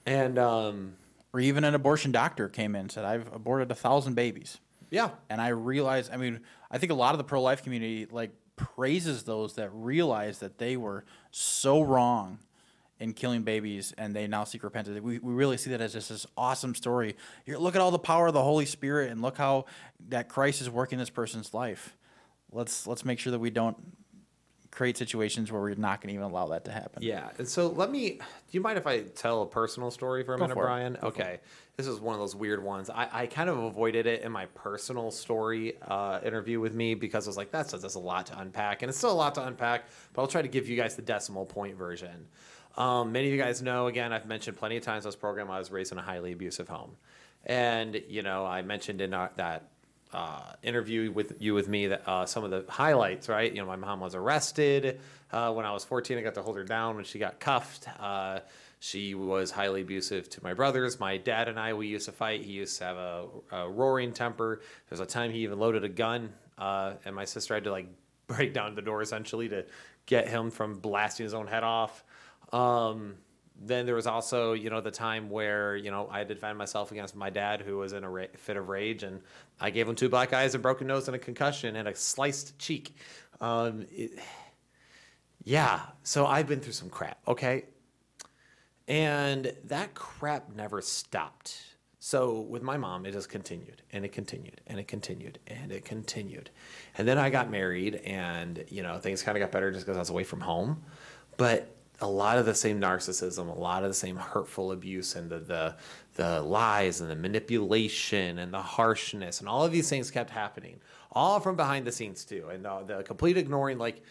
And 0.07 0.39
um, 0.39 0.95
Or 1.32 1.39
even 1.41 1.62
an 1.64 1.74
abortion 1.74 2.11
doctor 2.11 2.49
came 2.49 2.74
in 2.74 2.82
and 2.82 2.91
said, 2.93 3.05
"I've 3.05 3.32
aborted 3.32 3.70
a 3.70 3.74
thousand 3.76 4.14
babies." 4.14 4.59
yeah, 4.91 5.11
and 5.28 5.41
I 5.41 5.49
realize, 5.49 6.09
I 6.11 6.16
mean, 6.16 6.41
I 6.70 6.78
think 6.78 6.93
a 6.93 6.95
lot 6.95 7.12
of 7.12 7.18
the 7.18 7.24
pro 7.24 7.43
life 7.43 7.62
community 7.62 8.07
like 8.11 8.30
praises 8.57 9.24
those 9.24 9.55
that 9.55 9.70
realize 9.72 10.39
that 10.39 10.59
they 10.59 10.76
were 10.76 11.05
so 11.30 11.82
wrong 11.82 12.39
in 12.99 13.12
killing 13.12 13.43
babies 13.43 13.95
and 13.97 14.16
they 14.16 14.26
now 14.26 14.45
seek 14.45 14.64
repentance. 14.64 15.01
We, 15.01 15.18
we 15.18 15.32
really 15.32 15.57
see 15.57 15.70
that 15.70 15.80
as 15.80 15.93
just 15.93 16.09
this 16.09 16.26
awesome 16.36 16.74
story. 16.74 17.16
Here, 17.45 17.57
look 17.59 17.74
at 17.76 17.80
all 17.80 17.91
the 17.91 17.99
power 17.99 18.26
of 18.26 18.34
the 18.34 18.43
Holy 18.43 18.66
Spirit 18.66 19.12
and 19.12 19.22
look 19.22 19.36
how 19.36 19.66
that 20.09 20.28
Christ 20.28 20.61
is 20.61 20.70
working 20.70 20.99
this 20.99 21.11
person's 21.11 21.55
life. 21.55 21.97
Let's 22.53 22.86
let's 22.86 23.05
make 23.05 23.18
sure 23.18 23.30
that 23.30 23.38
we 23.38 23.51
don't 23.51 23.76
create 24.70 24.96
situations 24.96 25.51
where 25.51 25.61
we're 25.61 25.74
not 25.74 26.01
going 26.01 26.09
to 26.09 26.14
even 26.14 26.24
allow 26.30 26.46
that 26.49 26.64
to 26.64 26.70
happen. 26.70 27.03
Yeah. 27.03 27.30
And 27.38 27.49
so 27.49 27.68
let 27.68 27.90
me, 27.90 28.11
do 28.11 28.20
you 28.51 28.61
mind 28.61 28.78
if 28.78 28.86
I 28.86 29.01
tell 29.01 29.42
a 29.42 29.46
personal 29.46 29.90
story 29.90 30.22
for 30.22 30.34
a 30.34 30.36
Go 30.36 30.44
minute, 30.44 30.55
for. 30.55 30.64
Brian? 30.64 30.96
okay. 31.03 31.40
This 31.76 31.86
is 31.86 32.01
one 32.01 32.14
of 32.14 32.20
those 32.20 32.36
weird 32.36 32.62
ones. 32.62 32.90
I, 32.90 33.09
I 33.11 33.26
kind 33.26 33.49
of 33.49 33.59
avoided 33.59 34.07
it 34.07 34.22
in 34.22 34.30
my 34.30 34.46
personal 34.46 35.11
story 35.11 35.78
uh, 35.82 36.20
interview 36.24 36.61
with 36.61 36.74
me 36.74 36.94
because 36.94 37.26
I 37.26 37.30
was 37.30 37.36
like, 37.36 37.51
that's, 37.51 37.72
that's 37.72 37.94
a 37.94 37.99
lot 37.99 38.26
to 38.26 38.38
unpack. 38.38 38.82
And 38.82 38.88
it's 38.88 38.99
still 38.99 39.12
a 39.12 39.14
lot 39.14 39.34
to 39.36 39.46
unpack, 39.46 39.84
but 40.12 40.22
I'll 40.22 40.28
try 40.28 40.42
to 40.42 40.49
give 40.49 40.68
you 40.68 40.76
guys 40.76 40.96
the 40.96 41.03
decimal 41.03 41.46
point 41.46 41.76
version. 41.76 42.26
Um, 42.76 43.11
many 43.11 43.28
of 43.28 43.32
you 43.32 43.40
guys 43.40 43.62
know, 43.62 43.86
again, 43.86 44.12
I've 44.12 44.26
mentioned 44.26 44.57
plenty 44.57 44.76
of 44.76 44.84
times 44.84 45.05
on 45.05 45.09
this 45.09 45.16
program, 45.16 45.51
I 45.51 45.59
was 45.59 45.70
raised 45.70 45.92
in 45.92 45.99
a 45.99 46.03
highly 46.03 46.32
abusive 46.32 46.68
home. 46.68 46.96
And, 47.46 48.01
you 48.09 48.22
know, 48.22 48.44
I 48.44 48.62
mentioned 48.62 49.01
in 49.01 49.14
our, 49.14 49.30
that 49.36 49.70
uh, 50.12 50.52
interview 50.62 51.12
with 51.12 51.34
you 51.38 51.54
with 51.54 51.68
me 51.68 51.88
that 51.88 52.09
uh, 52.09 52.26
some 52.26 52.44
of 52.44 52.50
the 52.50 52.64
highlights, 52.70 53.28
right? 53.28 53.52
You 53.52 53.61
know, 53.61 53.66
my 53.66 53.76
mom 53.76 54.00
was 54.00 54.14
arrested 54.14 55.00
uh, 55.32 55.52
when 55.52 55.66
I 55.66 55.72
was 55.72 55.84
14. 55.84 56.18
I 56.18 56.22
got 56.22 56.34
to 56.34 56.42
hold 56.42 56.56
her 56.56 56.64
down 56.64 56.96
when 56.96 57.04
she 57.04 57.18
got 57.18 57.40
cuffed. 57.40 57.88
Uh, 58.00 58.40
she 58.80 59.14
was 59.14 59.50
highly 59.50 59.82
abusive 59.82 60.28
to 60.30 60.42
my 60.42 60.54
brothers. 60.54 61.00
My 61.00 61.16
dad 61.16 61.48
and 61.48 61.59
I, 61.59 61.74
we 61.74 61.88
used 61.88 62.06
to 62.06 62.12
fight. 62.12 62.42
He 62.42 62.52
used 62.52 62.78
to 62.78 62.84
have 62.84 62.96
a, 62.96 63.26
a 63.52 63.68
roaring 63.68 64.12
temper. 64.12 64.62
There's 64.88 65.00
a 65.00 65.06
time 65.06 65.30
he 65.30 65.40
even 65.40 65.59
loaded 65.59 65.84
a 65.84 65.88
gun, 65.88 66.32
uh, 66.56 66.94
and 67.04 67.14
my 67.14 67.24
sister 67.24 67.54
had 67.54 67.64
to 67.64 67.72
like 67.72 67.88
break 68.28 68.54
down 68.54 68.74
the 68.74 68.82
door 68.82 69.02
essentially 69.02 69.48
to 69.48 69.64
get 70.06 70.28
him 70.28 70.50
from 70.50 70.78
blasting 70.78 71.24
his 71.24 71.34
own 71.34 71.46
head 71.46 71.64
off. 71.64 72.04
Um, 72.52 73.16
then 73.61 73.86
there 73.86 73.94
was 73.94 74.06
also, 74.06 74.52
you 74.52 74.70
know, 74.70 74.80
the 74.80 74.90
time 74.90 75.30
where, 75.30 75.76
you 75.76 75.90
know, 75.90 76.09
I 76.11 76.18
had 76.18 76.28
to 76.28 76.34
defend 76.34 76.59
myself 76.59 76.92
against 76.92 77.16
my 77.16 77.30
dad 77.30 77.61
who 77.61 77.78
was 77.78 77.92
in 77.92 78.04
a 78.04 78.11
ra- 78.11 78.26
fit 78.36 78.56
of 78.56 78.68
rage 78.68 79.02
and 79.02 79.20
I 79.61 79.70
gave 79.70 79.88
him 79.88 79.94
two 79.94 80.09
black 80.09 80.32
eyes, 80.32 80.54
a 80.54 80.59
broken 80.59 80.86
nose, 80.86 81.09
and 81.09 81.16
a 81.16 81.18
concussion 81.18 81.76
and 81.76 81.88
a 81.88 81.94
sliced 81.94 82.59
cheek. 82.59 82.96
Um, 83.40 83.86
it, 83.90 84.12
yeah, 85.42 85.80
so 86.02 86.26
I've 86.26 86.46
been 86.46 86.61
through 86.61 86.74
some 86.74 86.90
crap, 86.90 87.18
okay? 87.26 87.64
And 88.86 89.52
that 89.64 89.94
crap 89.94 90.54
never 90.54 90.80
stopped. 90.80 91.62
So 91.98 92.40
with 92.40 92.62
my 92.62 92.76
mom, 92.76 93.06
it 93.06 93.12
just 93.12 93.28
continued 93.28 93.82
and 93.92 94.04
it 94.04 94.12
continued 94.12 94.61
and 94.66 94.78
it 94.78 94.86
continued 94.86 95.40
and 95.46 95.72
it 95.72 95.84
continued. 95.84 96.50
And 96.96 97.09
then 97.09 97.18
I 97.18 97.28
got 97.28 97.50
married 97.50 97.96
and, 97.96 98.64
you 98.68 98.82
know, 98.82 98.98
things 98.98 99.22
kind 99.22 99.36
of 99.36 99.40
got 99.40 99.50
better 99.50 99.72
just 99.72 99.84
because 99.84 99.96
I 99.96 100.00
was 100.00 100.11
away 100.11 100.24
from 100.24 100.40
home. 100.40 100.82
But 101.36 101.74
a 102.01 102.07
lot 102.07 102.38
of 102.38 102.46
the 102.46 102.55
same 102.55 102.80
narcissism, 102.80 103.49
a 103.49 103.59
lot 103.59 103.82
of 103.82 103.90
the 103.90 103.94
same 103.94 104.16
hurtful 104.16 104.72
abuse 104.72 105.16
and 105.16 105.28
the, 105.28 105.40
the, 105.40 105.76
the 106.14 106.40
lies 106.42 107.01
and 107.01 107.11
the 107.11 107.16
manipulation 107.16 108.38
and 108.38 108.53
the 108.53 108.62
harshness 108.62 109.40
and 109.40 109.49
all 109.49 109.64
of 109.64 109.72
these 109.72 109.88
things 109.88 110.11
kept 110.11 110.30
happening, 110.30 110.80
all 111.12 111.40
from 111.40 111.57
behind 111.57 111.86
the 111.86 111.92
scenes 111.92 112.24
too. 112.24 112.49
And 112.53 112.66
uh, 112.66 112.82
the 112.84 113.03
complete 113.03 113.36
ignoring, 113.36 113.78
like, 113.78 114.03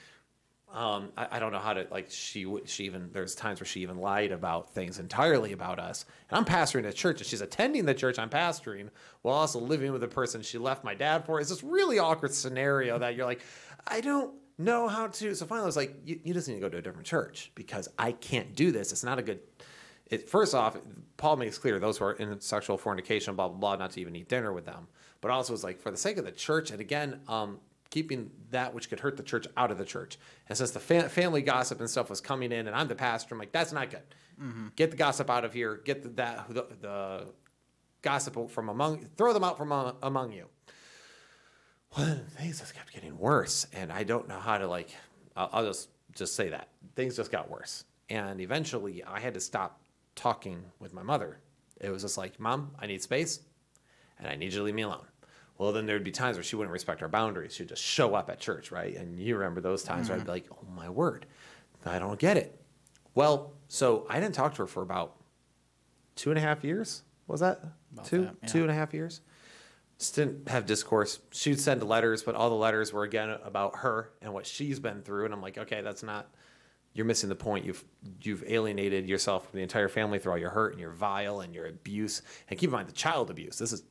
um, 0.74 1.14
I, 1.16 1.28
I 1.32 1.40
don't 1.40 1.54
know 1.54 1.60
how 1.60 1.74
to 1.74 1.88
like 1.90 2.08
she 2.10 2.46
she 2.66 2.84
even 2.84 3.10
there's 3.14 3.36
times 3.36 3.62
where 3.62 3.66
she 3.66 3.82
even 3.82 3.98
lied 3.98 4.34
about 4.34 4.70
things 4.74 5.00
entirely 5.00 5.54
about 5.54 5.80
us 5.80 6.06
and 6.30 6.38
I'm 6.38 6.44
pastoring 6.44 6.86
a 6.86 6.92
church 6.92 7.22
and 7.22 7.26
she's 7.26 7.40
attending 7.40 7.86
the 7.86 7.94
church 7.94 8.20
I'm 8.20 8.30
pastoring 8.30 8.90
while 9.22 9.36
also 9.36 9.60
living 9.60 9.94
with 9.94 10.02
the 10.02 10.10
person 10.10 10.42
she 10.42 10.58
left 10.58 10.84
my 10.84 10.94
dad 10.94 11.26
for 11.26 11.40
it's 11.40 11.50
this 11.50 11.64
really 11.64 12.00
awkward 12.00 12.34
scenario 12.34 13.00
that 13.00 13.16
you're 13.16 13.26
like 13.26 13.42
I 13.88 14.02
don't 14.02 14.34
know 14.58 14.88
how 14.88 15.08
to 15.08 15.36
so 15.36 15.46
finally 15.46 15.64
I 15.64 15.68
was 15.68 15.76
like 15.76 15.96
you, 16.06 16.20
you 16.24 16.34
just 16.34 16.48
need 16.48 16.56
to 16.56 16.60
go 16.60 16.70
to 16.70 16.78
a 16.78 16.82
different 16.82 17.06
church 17.06 17.52
because 17.56 17.88
I 17.98 18.12
can't 18.12 18.56
do 18.56 18.72
this 18.72 18.92
it's 18.92 19.04
not 19.04 19.20
a 19.20 19.22
good 19.22 19.40
it, 20.08 20.30
first 20.30 20.56
off 20.56 20.78
Paul 21.18 21.36
makes 21.36 21.58
clear 21.58 21.80
those 21.80 21.98
who 21.98 22.06
are 22.06 22.14
in 22.14 22.40
sexual 22.42 22.78
fornication 22.78 23.36
blah 23.36 23.48
blah 23.48 23.58
blah 23.58 23.76
not 23.76 23.92
to 23.92 24.02
even 24.02 24.16
eat 24.16 24.30
dinner 24.30 24.52
with 24.54 24.66
them 24.66 24.88
but 25.22 25.32
also 25.32 25.54
it's 25.54 25.64
like 25.64 25.80
for 25.80 25.92
the 25.92 25.98
sake 25.98 26.18
of 26.18 26.26
the 26.26 26.32
church 26.32 26.72
and 26.72 26.82
again 26.82 27.20
um, 27.28 27.60
keeping 27.90 28.32
that 28.52 28.74
which 28.74 28.90
could 28.90 29.00
hurt 29.00 29.18
the 29.18 29.24
church 29.24 29.48
out 29.56 29.72
of 29.72 29.78
the 29.78 29.86
church. 29.86 30.18
And 30.48 30.58
since 30.58 30.72
the 30.72 30.80
fa- 30.80 31.10
family 31.10 31.42
gossip 31.42 31.80
and 31.80 31.90
stuff 31.90 32.10
was 32.10 32.22
coming 32.22 32.52
in, 32.52 32.68
and 32.68 32.76
I'm 32.76 32.88
the 32.88 32.96
pastor, 32.96 33.36
I'm 33.36 33.40
like, 33.40 33.52
that's 33.52 33.72
not 33.72 33.90
good. 33.90 34.04
Get 34.76 34.92
the 34.92 34.98
gossip 34.98 35.30
out 35.30 35.46
of 35.46 35.54
here. 35.54 35.82
Get 35.84 36.04
the, 36.04 36.10
that 36.10 36.46
the, 36.50 36.66
the 36.82 37.28
gossip 38.02 38.50
from 38.50 38.70
among, 38.70 39.08
throw 39.18 39.34
them 39.34 39.44
out 39.44 39.58
from 39.58 39.72
among, 39.72 39.96
among 40.04 40.32
you. 40.32 40.48
Well, 41.96 42.20
things 42.38 42.60
just 42.60 42.74
kept 42.74 42.94
getting 42.94 43.18
worse, 43.18 43.68
and 43.74 43.92
I 43.92 44.04
don't 44.04 44.28
know 44.28 44.40
how 44.40 44.58
to 44.58 44.68
like. 44.68 44.90
I'll, 45.36 45.50
I'll 45.54 45.66
just 45.66 45.90
just 46.14 46.36
say 46.36 46.50
that 46.50 46.70
things 46.96 47.16
just 47.16 47.32
got 47.32 47.50
worse, 47.50 47.86
and 48.10 48.42
eventually 48.42 49.04
I 49.04 49.20
had 49.20 49.34
to 49.36 49.40
stop 49.40 49.80
talking 50.16 50.64
with 50.80 50.94
my 50.94 51.04
mother. 51.04 51.40
It 51.80 51.90
was 51.90 52.02
just 52.02 52.18
like, 52.18 52.40
Mom, 52.40 52.72
I 52.80 52.88
need 52.88 53.02
space, 53.02 53.40
and 54.20 54.28
I 54.28 54.36
need 54.36 54.52
you 54.54 54.60
to 54.60 54.64
leave 54.64 54.76
me 54.76 54.82
alone. 54.82 55.06
Well, 55.58 55.72
then 55.72 55.86
there'd 55.86 56.04
be 56.04 56.12
times 56.12 56.38
where 56.38 56.44
she 56.44 56.56
wouldn't 56.56 56.72
respect 56.72 57.02
our 57.02 57.08
boundaries. 57.08 57.56
She'd 57.56 57.70
just 57.70 57.84
show 57.84 58.14
up 58.14 58.30
at 58.30 58.40
church, 58.40 58.72
right? 58.72 58.96
And 58.96 59.20
you 59.20 59.36
remember 59.36 59.62
those 59.62 59.84
times 59.84 60.10
where 60.10 60.18
I'd 60.18 60.26
be 60.26 60.32
mm-hmm. 60.32 60.32
like, 60.32 60.46
oh 60.52 60.68
my 60.76 60.90
word, 60.90 61.26
I 61.86 62.00
don't 62.00 62.20
get 62.20 62.38
it. 62.38 62.60
Well, 63.16 63.54
so 63.68 64.06
I 64.10 64.20
didn't 64.20 64.36
talk 64.36 64.54
to 64.56 64.64
her 64.64 64.68
for 64.68 64.84
about 64.84 65.16
two 66.16 66.30
and 66.30 66.38
a 66.38 66.42
half 66.42 66.64
years. 66.64 67.02
Was 67.28 67.40
that 67.40 67.62
two, 68.04 68.26
that, 68.26 68.36
yeah. 68.44 68.48
two 68.48 68.62
and 68.62 68.70
a 68.70 68.74
half 68.74 68.94
years? 68.94 69.22
Didn't 70.14 70.48
have 70.48 70.66
discourse. 70.66 71.20
She'd 71.32 71.60
send 71.60 71.82
letters, 71.82 72.22
but 72.22 72.36
all 72.36 72.50
the 72.50 72.56
letters 72.56 72.94
were 72.94 73.04
again 73.04 73.30
about 73.44 73.78
her 73.78 74.12
and 74.22 74.32
what 74.32 74.46
she's 74.46 74.80
been 74.80 75.02
through. 75.02 75.26
And 75.26 75.34
I'm 75.34 75.42
like, 75.42 75.58
okay, 75.58 75.82
that's 75.82 76.04
not. 76.04 76.30
You're 76.94 77.06
missing 77.06 77.30
the 77.30 77.36
point. 77.36 77.66
You've 77.66 77.84
you've 78.22 78.44
alienated 78.48 79.08
yourself 79.08 79.50
from 79.50 79.58
the 79.58 79.64
entire 79.64 79.88
family 79.90 80.20
through 80.20 80.34
all 80.34 80.38
your 80.38 80.50
hurt 80.52 80.74
and 80.74 80.82
your 80.82 80.92
vile 80.92 81.42
and 81.42 81.54
your 81.54 81.68
abuse. 81.68 82.22
And 82.50 82.60
keep 82.60 82.70
in 82.70 82.74
mind 82.74 82.88
the 82.88 82.94
child 82.94 83.30
abuse. 83.30 83.58
This 83.58 83.72
is 83.72 83.84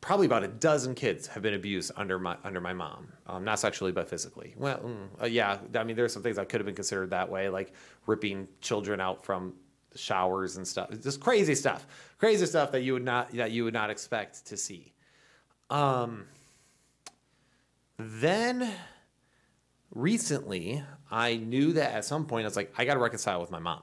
probably 0.00 0.26
about 0.26 0.44
a 0.44 0.48
dozen 0.48 0.94
kids 0.94 1.26
have 1.26 1.42
been 1.42 1.54
abused 1.54 1.92
under 1.96 2.18
my 2.18 2.36
under 2.44 2.60
my 2.60 2.72
mom, 2.72 3.08
um, 3.26 3.44
not 3.44 3.58
sexually 3.58 3.92
but 3.92 4.08
physically. 4.08 4.54
Well, 4.56 4.78
mm, 4.78 5.22
uh, 5.22 5.26
yeah, 5.26 5.58
I 5.74 5.84
mean, 5.84 5.96
there's 5.96 6.12
some 6.12 6.22
things 6.22 6.36
that 6.36 6.48
could 6.48 6.60
have 6.60 6.66
been 6.66 6.74
considered 6.74 7.10
that 7.10 7.28
way, 7.28 7.48
like 7.48 7.72
ripping 8.06 8.48
children 8.60 9.00
out 9.00 9.24
from 9.24 9.54
showers 9.98 10.56
and 10.56 10.66
stuff. 10.66 10.90
Just 11.02 11.20
crazy 11.20 11.54
stuff, 11.54 11.86
crazy 12.18 12.46
stuff 12.46 12.72
that 12.72 12.82
you 12.82 12.92
would 12.94 13.04
not 13.04 13.32
that 13.32 13.50
you 13.50 13.64
would 13.64 13.74
not 13.74 13.90
expect 13.90 14.46
to 14.46 14.56
see. 14.56 14.94
Um, 15.70 16.26
then 17.98 18.72
recently, 19.94 20.82
I 21.10 21.36
knew 21.36 21.72
that 21.74 21.92
at 21.92 22.04
some 22.04 22.26
point 22.26 22.44
I 22.44 22.48
was 22.48 22.56
like, 22.56 22.72
I 22.78 22.84
got 22.84 22.94
to 22.94 23.00
reconcile 23.00 23.40
with 23.40 23.50
my 23.50 23.58
mom. 23.58 23.82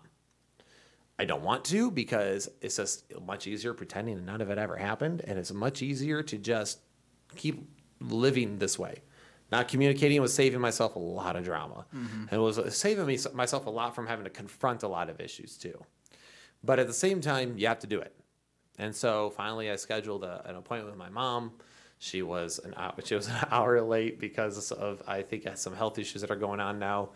I 1.18 1.26
don't 1.26 1.44
want 1.44 1.64
to 1.66 1.92
because 1.92 2.50
it's 2.62 2.76
just 2.76 3.06
much 3.22 3.48
easier 3.48 3.74
pretending 3.74 4.26
none 4.26 4.42
of 4.42 4.50
it 4.50 4.58
ever 4.58 4.76
happened, 4.76 5.22
and 5.26 5.40
it's 5.40 5.54
much 5.54 5.82
easier 5.82 6.22
to 6.24 6.38
just 6.38 6.80
keep 7.36 7.70
living 8.02 8.58
this 8.60 8.78
way. 8.78 9.02
Not 9.52 9.68
communicating 9.68 10.22
was 10.22 10.34
saving 10.34 10.60
myself 10.60 10.96
a 10.96 11.00
lot 11.00 11.36
of 11.36 11.46
drama, 11.46 11.86
and 11.94 12.34
it 12.34 12.38
was 12.38 12.60
saving 12.76 13.06
me 13.06 13.18
myself 13.34 13.66
a 13.66 13.70
lot 13.70 13.96
from 13.96 14.08
having 14.08 14.26
to 14.26 14.30
confront 14.30 14.84
a 14.84 14.88
lot 14.88 15.10
of 15.10 15.22
issues 15.22 15.56
too. 15.58 15.82
But 16.66 16.80
at 16.80 16.88
the 16.88 16.94
same 16.94 17.22
time, 17.22 17.58
you 17.58 17.68
have 17.68 17.80
to 17.80 17.88
do 17.88 18.00
it. 18.00 18.16
And 18.78 18.96
so 18.96 19.30
finally, 19.30 19.70
I 19.70 19.76
scheduled 19.76 20.24
a, 20.24 20.42
an 20.48 20.56
appointment 20.56 20.98
with 20.98 21.00
my 21.00 21.10
mom. 21.10 21.54
She 22.00 22.22
was 22.22 22.60
an 22.60 22.74
hour, 22.76 22.94
she 23.04 23.16
was 23.16 23.28
an 23.28 23.36
hour 23.52 23.82
late 23.82 24.20
because 24.20 24.72
of 24.72 25.02
I 25.08 25.22
think 25.22 25.48
some 25.56 25.76
health 25.76 25.98
issues 25.98 26.22
that 26.22 26.32
are 26.32 26.36
going 26.36 26.60
on 26.60 26.80
now. 26.80 27.10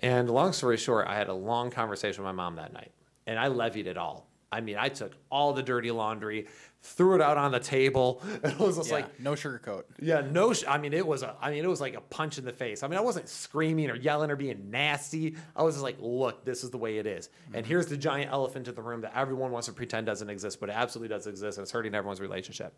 And 0.00 0.28
long 0.28 0.52
story 0.52 0.76
short, 0.76 1.06
I 1.08 1.14
had 1.14 1.28
a 1.28 1.34
long 1.34 1.70
conversation 1.70 2.22
with 2.22 2.34
my 2.34 2.42
mom 2.42 2.56
that 2.56 2.72
night, 2.72 2.92
and 3.26 3.38
I 3.38 3.48
levied 3.48 3.86
it 3.86 3.96
all. 3.96 4.26
I 4.52 4.60
mean, 4.60 4.76
I 4.78 4.88
took 4.88 5.12
all 5.30 5.52
the 5.52 5.62
dirty 5.62 5.90
laundry, 5.90 6.46
threw 6.86 7.14
it 7.14 7.20
out 7.20 7.36
on 7.36 7.52
the 7.52 7.58
table, 7.60 8.22
and 8.42 8.52
it 8.52 8.58
was 8.58 8.76
just 8.76 8.88
Yeah, 8.88 8.96
like, 8.96 9.20
no 9.20 9.32
sugarcoat. 9.32 9.84
yeah, 10.00 10.20
no. 10.20 10.52
Sh- 10.52 10.64
I 10.68 10.78
mean, 10.78 10.92
it 10.92 11.06
was 11.06 11.22
a. 11.22 11.36
I 11.40 11.50
mean, 11.50 11.64
it 11.64 11.68
was 11.68 11.80
like 11.80 11.94
a 11.94 12.00
punch 12.00 12.38
in 12.38 12.44
the 12.44 12.52
face. 12.52 12.82
I 12.82 12.88
mean, 12.88 12.98
I 12.98 13.02
wasn't 13.02 13.28
screaming 13.28 13.90
or 13.90 13.96
yelling 13.96 14.30
or 14.30 14.36
being 14.36 14.70
nasty. 14.70 15.36
I 15.54 15.62
was 15.62 15.74
just 15.74 15.82
like, 15.82 15.96
look, 16.00 16.44
this 16.44 16.64
is 16.64 16.70
the 16.70 16.78
way 16.78 16.98
it 16.98 17.06
is, 17.06 17.28
and 17.46 17.62
mm-hmm. 17.62 17.68
here's 17.68 17.86
the 17.86 17.96
giant 17.96 18.30
elephant 18.30 18.68
in 18.68 18.74
the 18.74 18.82
room 18.82 19.00
that 19.02 19.12
everyone 19.16 19.50
wants 19.50 19.66
to 19.66 19.72
pretend 19.72 20.06
doesn't 20.06 20.30
exist, 20.30 20.60
but 20.60 20.68
it 20.68 20.74
absolutely 20.76 21.14
does 21.14 21.26
exist, 21.26 21.58
and 21.58 21.64
it's 21.64 21.72
hurting 21.72 21.94
everyone's 21.94 22.20
relationship. 22.20 22.74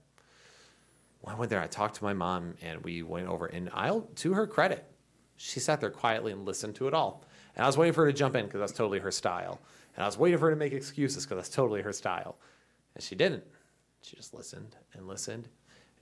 When 1.20 1.34
I 1.34 1.38
went 1.38 1.50
there, 1.50 1.60
I 1.60 1.66
talked 1.66 1.96
to 1.96 2.04
my 2.04 2.12
mom, 2.14 2.54
and 2.62 2.82
we 2.84 3.02
went 3.02 3.26
over. 3.26 3.46
And 3.46 3.68
I'll, 3.74 4.02
to 4.16 4.34
her 4.34 4.46
credit, 4.46 4.84
she 5.36 5.60
sat 5.60 5.80
there 5.80 5.90
quietly 5.90 6.32
and 6.32 6.46
listened 6.46 6.76
to 6.76 6.88
it 6.88 6.94
all. 6.94 7.24
And 7.56 7.64
I 7.64 7.66
was 7.66 7.76
waiting 7.76 7.92
for 7.92 8.04
her 8.04 8.12
to 8.12 8.16
jump 8.16 8.36
in 8.36 8.46
because 8.46 8.60
that's 8.60 8.72
totally 8.72 9.00
her 9.00 9.10
style. 9.10 9.60
And 9.96 10.04
I 10.04 10.06
was 10.06 10.16
waiting 10.16 10.38
for 10.38 10.44
her 10.46 10.50
to 10.52 10.56
make 10.56 10.72
excuses 10.72 11.24
because 11.24 11.36
that's 11.36 11.48
totally 11.54 11.82
her 11.82 11.92
style. 11.92 12.38
And 12.94 13.02
she 13.02 13.16
didn't. 13.16 13.44
She 14.02 14.16
just 14.16 14.34
listened 14.34 14.76
and 14.94 15.06
listened. 15.06 15.48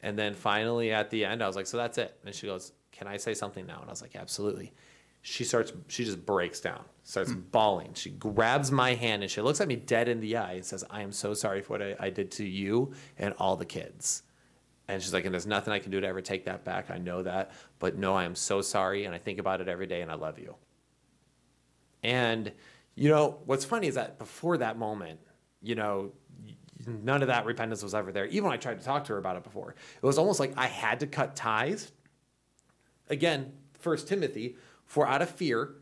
And 0.02 0.18
then 0.18 0.34
finally 0.34 0.92
at 0.92 1.10
the 1.10 1.24
end, 1.24 1.42
I 1.42 1.46
was 1.46 1.56
like, 1.56 1.66
so 1.66 1.76
that's 1.76 1.98
it. 1.98 2.18
And 2.24 2.34
she 2.34 2.46
goes, 2.46 2.72
can 2.92 3.06
I 3.06 3.16
say 3.16 3.34
something 3.34 3.66
now? 3.66 3.78
And 3.80 3.88
I 3.88 3.92
was 3.92 4.02
like, 4.02 4.16
absolutely. 4.16 4.72
She 5.22 5.42
starts, 5.42 5.72
she 5.88 6.04
just 6.04 6.24
breaks 6.24 6.60
down, 6.60 6.84
starts 7.02 7.32
hmm. 7.32 7.40
bawling. 7.50 7.94
She 7.94 8.10
grabs 8.10 8.70
my 8.70 8.94
hand 8.94 9.22
and 9.22 9.30
she 9.30 9.40
looks 9.40 9.60
at 9.60 9.68
me 9.68 9.76
dead 9.76 10.08
in 10.08 10.20
the 10.20 10.36
eye 10.36 10.52
and 10.52 10.64
says, 10.64 10.84
I 10.88 11.02
am 11.02 11.12
so 11.12 11.34
sorry 11.34 11.62
for 11.62 11.74
what 11.74 11.82
I, 11.82 11.96
I 11.98 12.10
did 12.10 12.30
to 12.32 12.44
you 12.44 12.92
and 13.18 13.34
all 13.38 13.56
the 13.56 13.64
kids. 13.64 14.22
And 14.88 15.02
she's 15.02 15.12
like, 15.12 15.24
and 15.24 15.34
there's 15.34 15.46
nothing 15.46 15.72
I 15.72 15.80
can 15.80 15.90
do 15.90 16.00
to 16.00 16.06
ever 16.06 16.20
take 16.20 16.44
that 16.44 16.64
back. 16.64 16.90
I 16.90 16.98
know 16.98 17.24
that. 17.24 17.50
But 17.80 17.98
no, 17.98 18.14
I 18.14 18.24
am 18.24 18.36
so 18.36 18.60
sorry. 18.60 19.04
And 19.04 19.14
I 19.14 19.18
think 19.18 19.40
about 19.40 19.60
it 19.60 19.68
every 19.68 19.86
day 19.86 20.00
and 20.00 20.10
I 20.10 20.14
love 20.14 20.38
you. 20.38 20.54
And, 22.04 22.52
you 22.94 23.08
know, 23.08 23.38
what's 23.46 23.64
funny 23.64 23.88
is 23.88 23.96
that 23.96 24.18
before 24.18 24.58
that 24.58 24.78
moment, 24.78 25.18
you 25.60 25.74
know, 25.74 26.12
none 26.86 27.22
of 27.22 27.28
that 27.28 27.44
repentance 27.44 27.82
was 27.82 27.94
ever 27.94 28.12
there. 28.12 28.26
Even 28.26 28.44
when 28.44 28.52
I 28.52 28.56
tried 28.56 28.78
to 28.78 28.84
talk 28.84 29.04
to 29.04 29.12
her 29.12 29.18
about 29.18 29.36
it 29.36 29.44
before, 29.44 29.74
it 30.00 30.06
was 30.06 30.18
almost 30.18 30.40
like 30.40 30.52
I 30.56 30.66
had 30.66 31.00
to 31.00 31.06
cut 31.06 31.36
ties. 31.36 31.92
Again, 33.08 33.52
First 33.78 34.08
Timothy, 34.08 34.56
for 34.84 35.06
out 35.06 35.22
of 35.22 35.30
fear. 35.30 35.74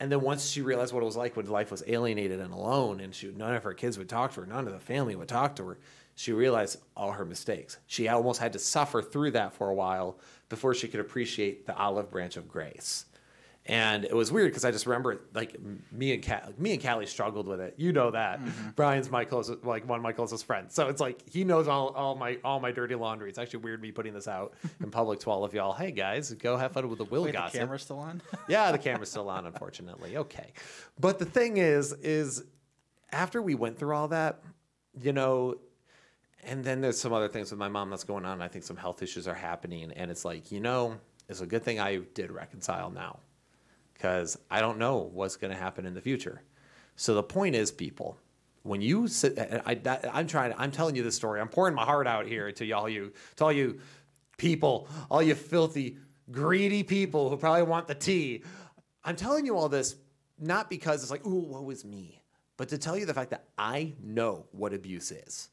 And 0.00 0.10
then 0.10 0.20
once 0.20 0.50
she 0.50 0.60
realized 0.60 0.92
what 0.92 1.02
it 1.02 1.06
was 1.06 1.16
like 1.16 1.36
when 1.36 1.46
life 1.46 1.70
was 1.70 1.82
alienated 1.86 2.40
and 2.40 2.52
alone, 2.52 3.00
and 3.00 3.14
she, 3.14 3.28
none 3.28 3.54
of 3.54 3.62
her 3.62 3.72
kids 3.74 3.96
would 3.96 4.08
talk 4.08 4.34
to 4.34 4.40
her, 4.40 4.46
none 4.46 4.66
of 4.66 4.72
the 4.72 4.80
family 4.80 5.14
would 5.14 5.28
talk 5.28 5.56
to 5.56 5.66
her, 5.66 5.78
she 6.16 6.32
realized 6.32 6.78
all 6.96 7.12
her 7.12 7.24
mistakes. 7.24 7.78
She 7.86 8.08
almost 8.08 8.40
had 8.40 8.52
to 8.52 8.58
suffer 8.58 9.02
through 9.02 9.32
that 9.32 9.52
for 9.52 9.68
a 9.68 9.74
while 9.74 10.18
before 10.48 10.74
she 10.74 10.88
could 10.88 11.00
appreciate 11.00 11.66
the 11.66 11.76
olive 11.76 12.10
branch 12.10 12.36
of 12.36 12.48
grace. 12.48 13.06
And 13.66 14.04
it 14.04 14.14
was 14.14 14.30
weird 14.30 14.50
because 14.50 14.66
I 14.66 14.70
just 14.70 14.86
remember 14.86 15.22
like 15.32 15.56
me 15.90 16.12
and 16.12 16.22
Cal- 16.22 16.52
me 16.58 16.74
and 16.74 16.82
Callie 16.82 17.06
struggled 17.06 17.46
with 17.46 17.60
it. 17.60 17.74
You 17.78 17.92
know 17.92 18.10
that. 18.10 18.40
Mm-hmm. 18.40 18.70
Brian's 18.76 19.10
my 19.10 19.24
closest, 19.24 19.64
like 19.64 19.88
one 19.88 19.98
of 19.98 20.02
my 20.02 20.12
closest 20.12 20.44
friends. 20.44 20.74
So 20.74 20.88
it's 20.88 21.00
like 21.00 21.26
he 21.30 21.44
knows 21.44 21.66
all, 21.66 21.88
all 21.88 22.14
my 22.14 22.38
all 22.44 22.60
my 22.60 22.72
dirty 22.72 22.94
laundry. 22.94 23.30
It's 23.30 23.38
actually 23.38 23.60
weird 23.60 23.80
me 23.80 23.90
putting 23.90 24.12
this 24.12 24.28
out 24.28 24.52
in 24.82 24.90
public 24.90 25.20
to 25.20 25.30
all 25.30 25.44
of 25.44 25.54
y'all. 25.54 25.72
Hey 25.72 25.92
guys, 25.92 26.30
go 26.34 26.58
have 26.58 26.72
fun 26.72 26.90
with 26.90 26.98
the 26.98 27.06
Will 27.06 27.22
Wait, 27.22 27.32
the 27.32 27.48
camera's 27.50 27.82
still 27.82 27.98
on? 27.98 28.20
Yeah, 28.48 28.70
the 28.70 28.78
camera's 28.78 29.10
still 29.10 29.30
on, 29.30 29.46
unfortunately. 29.46 30.18
Okay. 30.18 30.52
But 31.00 31.18
the 31.18 31.24
thing 31.24 31.56
is, 31.56 31.94
is 31.94 32.44
after 33.12 33.40
we 33.40 33.54
went 33.54 33.78
through 33.78 33.94
all 33.94 34.08
that, 34.08 34.42
you 35.00 35.14
know, 35.14 35.54
and 36.42 36.62
then 36.62 36.82
there's 36.82 37.00
some 37.00 37.14
other 37.14 37.28
things 37.28 37.50
with 37.50 37.58
my 37.58 37.68
mom 37.68 37.88
that's 37.88 38.04
going 38.04 38.26
on. 38.26 38.42
I 38.42 38.48
think 38.48 38.64
some 38.64 38.76
health 38.76 39.02
issues 39.02 39.26
are 39.26 39.34
happening. 39.34 39.90
And 39.92 40.10
it's 40.10 40.26
like, 40.26 40.52
you 40.52 40.60
know, 40.60 40.98
it's 41.30 41.40
a 41.40 41.46
good 41.46 41.62
thing 41.62 41.80
I 41.80 42.00
did 42.12 42.30
reconcile 42.30 42.90
now 42.90 43.20
because 44.04 44.38
I 44.50 44.60
don't 44.60 44.76
know 44.76 45.08
what's 45.14 45.36
going 45.36 45.50
to 45.50 45.56
happen 45.58 45.86
in 45.86 45.94
the 45.94 46.00
future. 46.02 46.42
So 46.94 47.14
the 47.14 47.22
point 47.22 47.54
is, 47.54 47.72
people, 47.72 48.18
when 48.62 48.82
you 48.82 49.08
sit, 49.08 49.38
I, 49.38 49.80
I'm 50.12 50.26
trying, 50.26 50.52
I'm 50.58 50.70
telling 50.70 50.94
you 50.94 51.02
this 51.02 51.16
story. 51.16 51.40
I'm 51.40 51.48
pouring 51.48 51.74
my 51.74 51.86
heart 51.86 52.06
out 52.06 52.26
here 52.26 52.52
to 52.52 52.66
y'all, 52.66 52.86
you, 52.86 53.14
to 53.36 53.44
all 53.44 53.52
you 53.52 53.80
people, 54.36 54.88
all 55.10 55.22
you 55.22 55.34
filthy, 55.34 55.96
greedy 56.30 56.82
people 56.82 57.30
who 57.30 57.38
probably 57.38 57.62
want 57.62 57.88
the 57.88 57.94
tea. 57.94 58.42
I'm 59.02 59.16
telling 59.16 59.46
you 59.46 59.56
all 59.56 59.70
this 59.70 59.96
not 60.38 60.68
because 60.68 61.00
it's 61.00 61.10
like, 61.10 61.24
ooh, 61.24 61.40
woe 61.40 61.70
is 61.70 61.82
me, 61.82 62.22
but 62.58 62.68
to 62.68 62.76
tell 62.76 62.98
you 62.98 63.06
the 63.06 63.14
fact 63.14 63.30
that 63.30 63.44
I 63.56 63.94
know 64.02 64.44
what 64.52 64.74
abuse 64.74 65.12
is. 65.12 65.48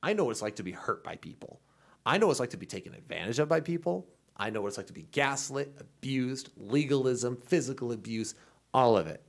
I 0.00 0.12
know 0.12 0.26
what 0.26 0.30
it's 0.30 0.42
like 0.42 0.54
to 0.56 0.62
be 0.62 0.70
hurt 0.70 1.02
by 1.02 1.16
people. 1.16 1.60
I 2.06 2.18
know 2.18 2.28
what 2.28 2.32
it's 2.32 2.40
like 2.40 2.50
to 2.50 2.56
be 2.56 2.66
taken 2.66 2.94
advantage 2.94 3.40
of 3.40 3.48
by 3.48 3.58
people. 3.58 4.06
I 4.40 4.48
know 4.50 4.62
what 4.62 4.68
it's 4.68 4.78
like 4.78 4.86
to 4.86 4.92
be 4.94 5.06
gaslit, 5.12 5.76
abused, 5.78 6.48
legalism, 6.56 7.36
physical 7.36 7.92
abuse, 7.92 8.34
all 8.72 8.96
of 8.96 9.06
it. 9.06 9.22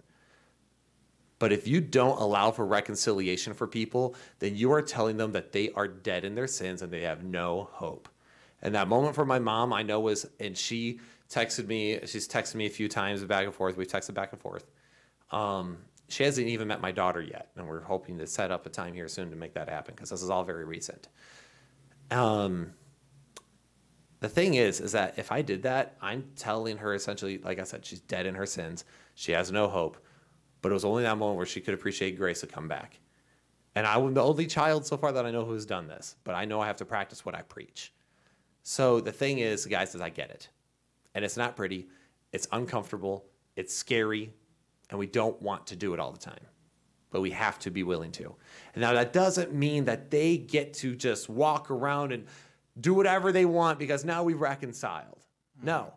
But 1.38 1.52
if 1.52 1.68
you 1.68 1.82
don't 1.82 2.22
allow 2.22 2.52
for 2.52 2.66
reconciliation 2.66 3.54
for 3.54 3.68
people, 3.68 4.16
then 4.40 4.56
you 4.56 4.72
are 4.72 4.82
telling 4.82 5.18
them 5.18 5.34
that 5.34 5.52
they 5.52 5.72
are 5.72 5.88
dead 5.88 6.24
in 6.24 6.36
their 6.36 6.48
sins 6.48 6.82
and 6.82 6.94
they 6.94 7.02
have 7.02 7.24
no 7.24 7.70
hope. 7.74 8.08
And 8.62 8.76
that 8.76 8.88
moment 8.88 9.16
for 9.16 9.26
my 9.26 9.40
mom, 9.40 9.74
I 9.74 9.84
know 9.84 10.00
was, 10.00 10.28
and 10.40 10.56
she 10.56 11.00
texted 11.30 11.68
me, 11.68 12.00
she's 12.06 12.28
texted 12.28 12.56
me 12.56 12.68
a 12.68 12.70
few 12.70 12.88
times 12.88 13.24
back 13.26 13.46
and 13.46 13.54
forth. 13.54 13.76
We've 13.76 13.88
texted 13.88 14.14
back 14.14 14.32
and 14.32 14.40
forth. 14.40 14.66
Um, 15.32 15.80
she 16.08 16.24
hasn't 16.24 16.48
even 16.48 16.68
met 16.68 16.80
my 16.80 16.92
daughter 16.92 17.22
yet. 17.22 17.50
And 17.58 17.68
we're 17.68 17.82
hoping 17.82 18.18
to 18.20 18.28
set 18.28 18.52
up 18.52 18.66
a 18.66 18.70
time 18.70 18.94
here 18.94 19.08
soon 19.08 19.30
to 19.32 19.36
make 19.36 19.56
that 19.56 19.68
happen 19.68 19.96
because 19.96 20.12
this 20.12 20.22
is 20.22 20.30
all 20.30 20.44
very 20.44 20.64
recent. 20.64 21.08
Um, 22.12 22.74
the 24.22 24.30
thing 24.30 24.54
is, 24.54 24.80
is 24.80 24.94
that 24.94 25.18
if 25.18 25.32
I 25.32 25.42
did 25.42 25.64
that, 25.64 25.98
I'm 26.00 26.30
telling 26.36 26.78
her 26.78 26.94
essentially, 26.94 27.40
like 27.40 27.60
I 27.60 27.64
said, 27.64 27.86
she's 27.86 28.02
dead 28.02 28.28
in 28.28 28.36
her 28.36 28.46
sins. 28.46 28.86
She 29.16 29.32
has 29.34 29.52
no 29.52 29.68
hope. 29.68 29.98
But 30.62 30.70
it 30.72 30.76
was 30.76 30.86
only 30.86 31.04
that 31.04 31.18
moment 31.18 31.38
where 31.38 31.46
she 31.48 31.60
could 31.60 31.74
appreciate 31.74 32.18
grace 32.18 32.42
to 32.42 32.48
come 32.48 32.68
back. 32.68 33.00
And 33.74 33.88
I'm 33.88 34.14
the 34.14 34.24
only 34.24 34.46
child 34.46 34.86
so 34.86 34.96
far 34.96 35.12
that 35.12 35.26
I 35.26 35.32
know 35.32 35.44
who's 35.44 35.66
done 35.66 35.88
this, 35.88 36.18
but 36.24 36.36
I 36.36 36.46
know 36.46 36.62
I 36.62 36.68
have 36.68 36.78
to 36.78 36.86
practice 36.86 37.26
what 37.26 37.34
I 37.34 37.42
preach. 37.42 37.94
So 38.62 39.00
the 39.00 39.12
thing 39.12 39.40
is, 39.40 39.66
guys, 39.66 39.96
is 39.96 40.02
I 40.02 40.10
get 40.10 40.30
it. 40.30 40.50
And 41.16 41.26
it's 41.26 41.38
not 41.38 41.56
pretty, 41.56 41.88
it's 42.32 42.48
uncomfortable, 42.52 43.26
it's 43.56 43.74
scary, 43.76 44.32
and 44.90 45.00
we 45.00 45.08
don't 45.08 45.42
want 45.42 45.66
to 45.68 45.76
do 45.76 45.94
it 45.96 46.00
all 46.00 46.12
the 46.12 46.20
time. 46.20 46.46
But 47.10 47.22
we 47.22 47.32
have 47.32 47.58
to 47.60 47.72
be 47.72 47.82
willing 47.82 48.12
to. 48.14 48.36
And 48.76 48.82
now 48.82 48.94
that 48.94 49.14
doesn't 49.14 49.54
mean 49.54 49.86
that 49.86 50.12
they 50.12 50.38
get 50.38 50.74
to 50.76 50.96
just 50.96 51.28
walk 51.28 51.72
around 51.72 52.12
and 52.12 52.28
do 52.80 52.94
whatever 52.94 53.32
they 53.32 53.46
want 53.46 53.80
because 53.80 54.06
now 54.06 54.24
we've 54.24 54.40
reconciled. 54.40 55.26
Mm-hmm. 55.58 55.68
No. 55.68 55.94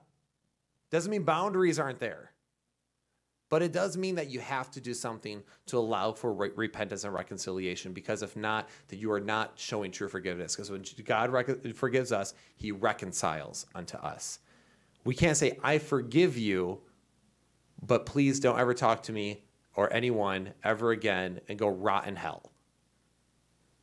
Doesn't 0.90 1.10
mean 1.10 1.22
boundaries 1.22 1.78
aren't 1.78 2.00
there. 2.00 2.30
But 3.50 3.62
it 3.62 3.72
does 3.72 3.96
mean 3.96 4.16
that 4.16 4.30
you 4.30 4.40
have 4.40 4.70
to 4.72 4.80
do 4.80 4.94
something 4.94 5.42
to 5.66 5.78
allow 5.78 6.12
for 6.12 6.32
re- 6.32 6.50
repentance 6.56 7.04
and 7.04 7.12
reconciliation 7.12 7.92
because 7.92 8.22
if 8.22 8.36
not, 8.36 8.68
that 8.88 8.96
you 8.96 9.12
are 9.12 9.20
not 9.20 9.52
showing 9.54 9.92
true 9.92 10.08
forgiveness. 10.08 10.56
Because 10.56 10.70
when 10.70 10.82
God 11.04 11.30
rec- 11.30 11.74
forgives 11.74 12.10
us, 12.10 12.34
he 12.56 12.72
reconciles 12.72 13.66
unto 13.74 13.96
us. 13.98 14.40
We 15.04 15.14
can't 15.14 15.36
say, 15.36 15.58
I 15.62 15.78
forgive 15.78 16.36
you, 16.36 16.80
but 17.86 18.06
please 18.06 18.40
don't 18.40 18.58
ever 18.58 18.74
talk 18.74 19.02
to 19.04 19.12
me 19.12 19.44
or 19.76 19.92
anyone 19.92 20.54
ever 20.64 20.90
again 20.90 21.40
and 21.48 21.58
go 21.58 21.68
rot 21.68 22.08
in 22.08 22.16
hell. 22.16 22.50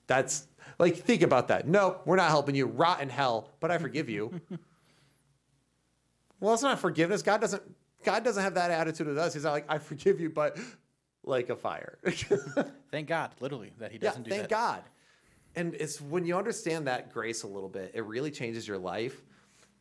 That's 0.07 0.47
like, 0.81 0.97
think 0.97 1.21
about 1.21 1.49
that. 1.49 1.67
No, 1.67 2.01
we're 2.05 2.15
not 2.15 2.29
helping 2.29 2.55
you. 2.55 2.65
Rot 2.65 3.01
in 3.01 3.09
hell, 3.09 3.51
but 3.59 3.69
I 3.69 3.77
forgive 3.77 4.09
you. 4.09 4.41
well, 6.39 6.55
it's 6.55 6.63
not 6.63 6.79
forgiveness. 6.79 7.21
God 7.21 7.39
doesn't. 7.39 7.61
God 8.03 8.23
doesn't 8.23 8.41
have 8.41 8.55
that 8.55 8.71
attitude 8.71 9.05
with 9.05 9.19
us. 9.19 9.31
He's 9.31 9.43
not 9.43 9.51
like, 9.51 9.65
I 9.69 9.77
forgive 9.77 10.19
you, 10.19 10.31
but 10.31 10.57
like 11.23 11.51
a 11.51 11.55
fire. 11.55 11.99
Thank 12.91 13.07
God, 13.07 13.29
literally, 13.39 13.73
that 13.77 13.91
he 13.91 13.99
doesn't 13.99 14.23
do 14.23 14.31
thank 14.31 14.41
that. 14.41 14.49
God. 14.49 14.83
And 15.55 15.75
it's 15.75 16.01
when 16.01 16.25
you 16.25 16.35
understand 16.35 16.87
that 16.87 17.13
grace 17.13 17.43
a 17.43 17.47
little 17.47 17.69
bit, 17.69 17.91
it 17.93 18.03
really 18.03 18.31
changes 18.31 18.67
your 18.67 18.79
life. 18.79 19.21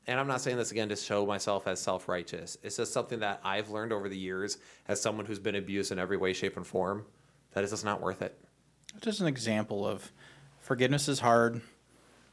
And 0.07 0.20
I'm 0.20 0.26
not 0.26 0.42
saying 0.42 0.59
this 0.59 0.70
again 0.70 0.90
to 0.90 0.96
show 0.96 1.24
myself 1.24 1.66
as 1.66 1.80
self 1.80 2.11
righteous. 2.11 2.59
It's 2.62 2.76
just 2.76 2.92
something 2.92 3.20
that 3.20 3.40
I've 3.42 3.70
learned 3.70 3.94
over 3.94 4.11
the 4.11 4.18
years 4.18 4.59
as 4.86 5.01
someone 5.01 5.24
who's 5.24 5.38
been 5.38 5.55
abused 5.55 5.92
in 5.92 5.98
every 5.98 6.18
way, 6.18 6.34
shape, 6.34 6.59
and 6.59 6.66
form. 6.66 7.07
that 7.53 7.64
it's 7.64 7.72
just 7.72 7.86
not 7.86 8.03
worth 8.03 8.20
it. 8.20 8.38
Just 9.01 9.22
an 9.22 9.28
example 9.28 9.86
of 9.86 10.12
forgiveness 10.70 11.08
is 11.08 11.18
hard. 11.18 11.60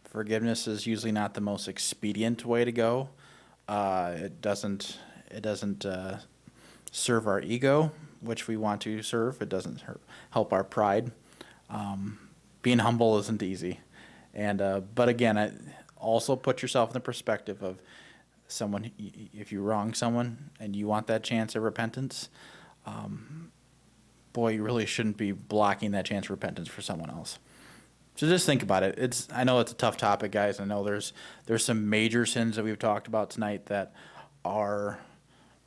Forgiveness 0.03 0.67
is 0.67 0.85
usually 0.85 1.11
not 1.11 1.33
the 1.33 1.41
most 1.41 1.67
expedient 1.67 2.45
way 2.45 2.63
to 2.63 2.71
go. 2.71 3.09
Uh, 3.67 4.13
it 4.15 4.41
doesn't. 4.41 4.99
It 5.31 5.41
doesn't 5.41 5.87
uh, 5.87 6.19
serve 6.91 7.27
our 7.27 7.41
ego, 7.41 7.91
which 8.21 8.47
we 8.47 8.55
want 8.55 8.81
to 8.81 9.01
serve. 9.01 9.41
It 9.41 9.49
doesn't 9.49 9.81
help 10.29 10.53
our 10.53 10.63
pride. 10.63 11.13
Um, 11.71 12.19
being 12.61 12.77
humble 12.77 13.17
isn't 13.17 13.41
easy, 13.41 13.79
and 14.35 14.61
uh, 14.61 14.81
but 14.93 15.09
again, 15.09 15.35
I 15.35 15.53
also 15.95 16.35
put 16.35 16.61
yourself 16.61 16.91
in 16.91 16.93
the 16.93 16.99
perspective 16.99 17.63
of 17.63 17.79
someone. 18.47 18.91
If 19.33 19.51
you 19.51 19.63
wrong 19.63 19.95
someone 19.95 20.51
and 20.59 20.75
you 20.75 20.85
want 20.85 21.07
that 21.07 21.23
chance 21.23 21.55
of 21.55 21.63
repentance, 21.63 22.29
um, 22.85 23.51
boy, 24.31 24.51
you 24.51 24.61
really 24.61 24.85
shouldn't 24.85 25.17
be 25.17 25.31
blocking 25.31 25.89
that 25.93 26.05
chance 26.05 26.27
of 26.27 26.29
repentance 26.29 26.67
for 26.67 26.83
someone 26.83 27.09
else. 27.09 27.39
So 28.17 28.27
just 28.27 28.47
think 28.47 28.63
about 28.63 28.81
it. 28.81 28.95
It's 28.97 29.27
I 29.31 29.43
know 29.43 29.59
it's 29.59 29.71
a 29.71 29.75
tough 29.75 29.95
topic, 29.95 30.31
guys. 30.31 30.59
I 30.59 30.65
know 30.65 30.83
there's 30.83 31.13
there's 31.45 31.63
some 31.63 31.87
major 31.87 32.25
sins 32.25 32.55
that 32.55 32.65
we've 32.65 32.79
talked 32.79 33.07
about 33.07 33.29
tonight 33.29 33.67
that 33.67 33.93
are 34.43 34.99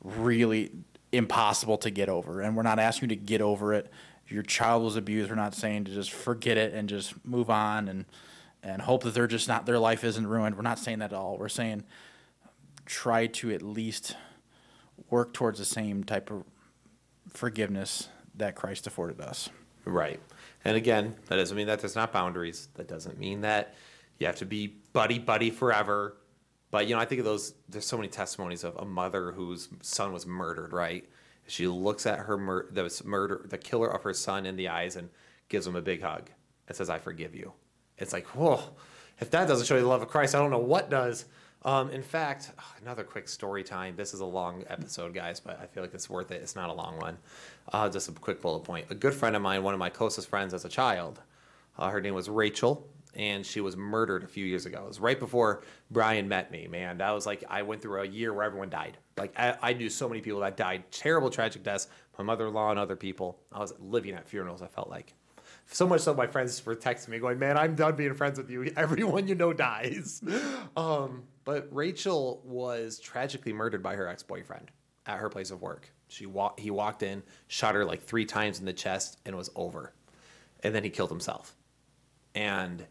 really 0.03 0.71
impossible 1.13 1.77
to 1.77 1.89
get 1.89 2.09
over, 2.09 2.41
and 2.41 2.57
we're 2.57 2.63
not 2.63 2.77
asking 2.77 3.09
you 3.09 3.15
to 3.15 3.21
get 3.21 3.39
over 3.39 3.73
it. 3.73 3.89
Your 4.27 4.43
child 4.43 4.83
was 4.83 4.97
abused, 4.97 5.29
we're 5.29 5.35
not 5.35 5.55
saying 5.55 5.85
to 5.85 5.93
just 5.93 6.11
forget 6.11 6.57
it 6.57 6.73
and 6.73 6.89
just 6.89 7.13
move 7.25 7.49
on 7.49 7.87
and 7.87 8.03
and 8.61 8.81
hope 8.81 9.03
that 9.03 9.13
they're 9.13 9.27
just 9.27 9.47
not 9.47 9.65
their 9.65 9.79
life 9.79 10.03
isn't 10.03 10.27
ruined. 10.27 10.57
We're 10.57 10.61
not 10.61 10.77
saying 10.77 10.99
that 10.99 11.13
at 11.13 11.17
all. 11.17 11.37
We're 11.37 11.47
saying 11.47 11.85
try 12.85 13.27
to 13.27 13.51
at 13.53 13.61
least 13.61 14.17
work 15.09 15.33
towards 15.33 15.57
the 15.57 15.65
same 15.65 16.03
type 16.03 16.29
of 16.29 16.43
forgiveness 17.29 18.09
that 18.35 18.55
Christ 18.55 18.87
afforded 18.87 19.21
us. 19.21 19.47
Right. 19.85 20.19
And 20.63 20.77
again, 20.77 21.15
that 21.27 21.37
doesn't 21.37 21.55
mean 21.57 21.67
that 21.67 21.79
there's 21.79 21.95
not 21.95 22.11
boundaries. 22.11 22.69
That 22.75 22.87
doesn't 22.87 23.17
mean 23.17 23.41
that 23.41 23.75
you 24.19 24.27
have 24.27 24.37
to 24.37 24.45
be 24.45 24.67
buddy 24.93 25.19
buddy 25.19 25.49
forever. 25.49 26.17
But 26.69 26.87
you 26.87 26.95
know, 26.95 27.01
I 27.01 27.05
think 27.05 27.19
of 27.19 27.25
those. 27.25 27.53
There's 27.67 27.85
so 27.85 27.97
many 27.97 28.09
testimonies 28.09 28.63
of 28.63 28.75
a 28.77 28.85
mother 28.85 29.31
whose 29.31 29.69
son 29.81 30.13
was 30.13 30.25
murdered. 30.25 30.73
Right? 30.73 31.09
She 31.47 31.67
looks 31.67 32.05
at 32.05 32.19
her 32.19 32.37
mur- 32.37 32.67
the 32.71 33.01
murder, 33.03 33.45
the 33.49 33.57
killer 33.57 33.87
of 33.87 34.03
her 34.03 34.13
son 34.13 34.45
in 34.45 34.55
the 34.55 34.69
eyes, 34.69 34.95
and 34.95 35.09
gives 35.49 35.67
him 35.67 35.75
a 35.75 35.81
big 35.81 36.01
hug 36.01 36.29
and 36.67 36.77
says, 36.77 36.89
"I 36.89 36.99
forgive 36.99 37.35
you." 37.35 37.53
It's 37.97 38.13
like, 38.13 38.27
whoa. 38.27 38.61
If 39.19 39.29
that 39.31 39.47
doesn't 39.47 39.67
show 39.67 39.75
you 39.75 39.81
the 39.81 39.87
love 39.87 40.01
of 40.01 40.07
Christ, 40.07 40.33
I 40.33 40.39
don't 40.39 40.49
know 40.49 40.57
what 40.57 40.89
does. 40.89 41.25
Um, 41.63 41.91
in 41.91 42.01
fact, 42.01 42.51
another 42.81 43.03
quick 43.03 43.27
story 43.27 43.63
time. 43.63 43.95
This 43.95 44.13
is 44.13 44.19
a 44.19 44.25
long 44.25 44.63
episode, 44.67 45.13
guys, 45.13 45.39
but 45.39 45.59
I 45.61 45.67
feel 45.67 45.83
like 45.83 45.93
it's 45.93 46.09
worth 46.09 46.31
it. 46.31 46.41
It's 46.41 46.55
not 46.55 46.69
a 46.69 46.73
long 46.73 46.97
one. 46.99 47.17
Uh, 47.71 47.87
just 47.89 48.09
a 48.09 48.13
quick 48.13 48.41
bullet 48.41 48.63
point. 48.63 48.87
A 48.89 48.95
good 48.95 49.13
friend 49.13 49.35
of 49.35 49.41
mine, 49.41 49.61
one 49.61 49.73
of 49.73 49.79
my 49.79 49.89
closest 49.89 50.27
friends 50.27 50.53
as 50.53 50.65
a 50.65 50.69
child, 50.69 51.19
uh, 51.77 51.89
her 51.89 52.01
name 52.01 52.15
was 52.15 52.29
Rachel, 52.29 52.87
and 53.15 53.45
she 53.45 53.61
was 53.61 53.77
murdered 53.77 54.23
a 54.23 54.27
few 54.27 54.45
years 54.45 54.65
ago. 54.65 54.83
It 54.85 54.87
was 54.87 54.99
right 54.99 55.19
before 55.19 55.63
Brian 55.91 56.27
met 56.27 56.51
me, 56.51 56.67
man. 56.67 56.97
That 56.97 57.11
was 57.11 57.25
like, 57.27 57.43
I 57.47 57.61
went 57.61 57.81
through 57.81 58.01
a 58.01 58.07
year 58.07 58.33
where 58.33 58.43
everyone 58.43 58.69
died. 58.69 58.97
Like, 59.17 59.37
I, 59.37 59.55
I 59.61 59.73
knew 59.73 59.89
so 59.89 60.09
many 60.09 60.21
people 60.21 60.39
that 60.39 60.57
died, 60.57 60.83
terrible, 60.91 61.29
tragic 61.29 61.61
deaths, 61.61 61.89
my 62.17 62.23
mother 62.23 62.47
in 62.47 62.53
law 62.53 62.71
and 62.71 62.79
other 62.79 62.95
people. 62.95 63.39
I 63.51 63.59
was 63.59 63.73
living 63.79 64.15
at 64.15 64.27
funerals, 64.27 64.61
I 64.61 64.67
felt 64.67 64.89
like. 64.89 65.13
So 65.67 65.87
much 65.87 66.01
so, 66.01 66.13
my 66.13 66.27
friends 66.27 66.65
were 66.65 66.75
texting 66.75 67.09
me, 67.09 67.19
going, 67.19 67.39
"Man, 67.39 67.57
I'm 67.57 67.75
done 67.75 67.95
being 67.95 68.13
friends 68.13 68.37
with 68.37 68.49
you. 68.49 68.71
Everyone 68.77 69.27
you 69.27 69.35
know 69.35 69.53
dies." 69.53 70.21
Um, 70.75 71.23
but 71.43 71.67
Rachel 71.71 72.41
was 72.45 72.99
tragically 72.99 73.53
murdered 73.53 73.81
by 73.81 73.95
her 73.95 74.07
ex-boyfriend 74.07 74.71
at 75.05 75.19
her 75.19 75.29
place 75.29 75.51
of 75.51 75.61
work. 75.61 75.91
She 76.07 76.25
wa- 76.25 76.53
he 76.57 76.71
walked 76.71 77.03
in, 77.03 77.23
shot 77.47 77.75
her 77.75 77.85
like 77.85 78.03
three 78.03 78.25
times 78.25 78.59
in 78.59 78.65
the 78.65 78.73
chest, 78.73 79.17
and 79.25 79.35
was 79.35 79.49
over. 79.55 79.93
And 80.63 80.75
then 80.75 80.83
he 80.83 80.89
killed 80.89 81.09
himself. 81.09 81.55
And 82.35 82.85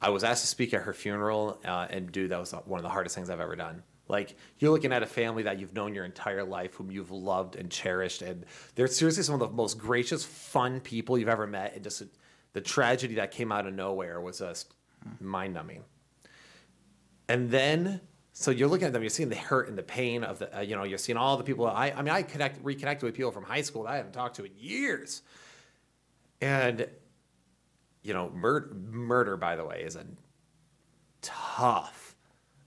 I 0.00 0.08
was 0.08 0.24
asked 0.24 0.42
to 0.42 0.48
speak 0.48 0.74
at 0.74 0.82
her 0.82 0.92
funeral, 0.92 1.60
uh, 1.64 1.86
and 1.88 2.10
dude, 2.10 2.30
that 2.30 2.40
was 2.40 2.52
one 2.64 2.78
of 2.78 2.82
the 2.82 2.88
hardest 2.88 3.14
things 3.14 3.30
I've 3.30 3.40
ever 3.40 3.54
done. 3.54 3.84
Like 4.08 4.34
you're 4.58 4.72
looking 4.72 4.92
at 4.92 5.02
a 5.02 5.06
family 5.06 5.44
that 5.44 5.60
you've 5.60 5.74
known 5.74 5.94
your 5.94 6.04
entire 6.04 6.42
life, 6.42 6.74
whom 6.74 6.90
you've 6.90 7.12
loved 7.12 7.54
and 7.56 7.70
cherished, 7.70 8.20
and 8.20 8.44
they're 8.74 8.88
seriously 8.88 9.22
some 9.22 9.34
of 9.34 9.40
the 9.40 9.48
most 9.48 9.78
gracious, 9.78 10.24
fun 10.24 10.80
people 10.80 11.16
you've 11.16 11.28
ever 11.28 11.46
met. 11.46 11.74
And 11.74 11.84
just 11.84 12.02
the 12.52 12.60
tragedy 12.60 13.14
that 13.14 13.30
came 13.30 13.52
out 13.52 13.66
of 13.66 13.74
nowhere 13.74 14.20
was 14.20 14.40
just 14.40 14.74
mind 15.20 15.54
numbing. 15.54 15.84
And 17.28 17.50
then, 17.50 18.00
so 18.32 18.50
you're 18.50 18.68
looking 18.68 18.86
at 18.86 18.92
them, 18.92 19.02
you're 19.02 19.10
seeing 19.10 19.28
the 19.28 19.36
hurt 19.36 19.68
and 19.68 19.76
the 19.76 19.82
pain 19.82 20.24
of 20.24 20.38
the, 20.38 20.58
uh, 20.58 20.60
you 20.60 20.76
know, 20.76 20.84
you're 20.84 20.98
seeing 20.98 21.16
all 21.16 21.36
the 21.36 21.44
people. 21.44 21.66
I, 21.66 21.90
I 21.90 22.02
mean, 22.02 22.12
I 22.12 22.22
connect, 22.22 22.64
reconnected 22.64 23.04
with 23.04 23.14
people 23.14 23.30
from 23.30 23.44
high 23.44 23.62
school 23.62 23.84
that 23.84 23.90
I 23.90 23.96
haven't 23.96 24.12
talked 24.12 24.36
to 24.36 24.44
in 24.44 24.52
years. 24.56 25.22
And, 26.40 26.88
you 28.02 28.12
know, 28.12 28.30
murder, 28.30 28.74
murder, 28.74 29.36
by 29.36 29.56
the 29.56 29.64
way, 29.64 29.82
is 29.82 29.96
a 29.96 30.04
tough. 31.20 32.16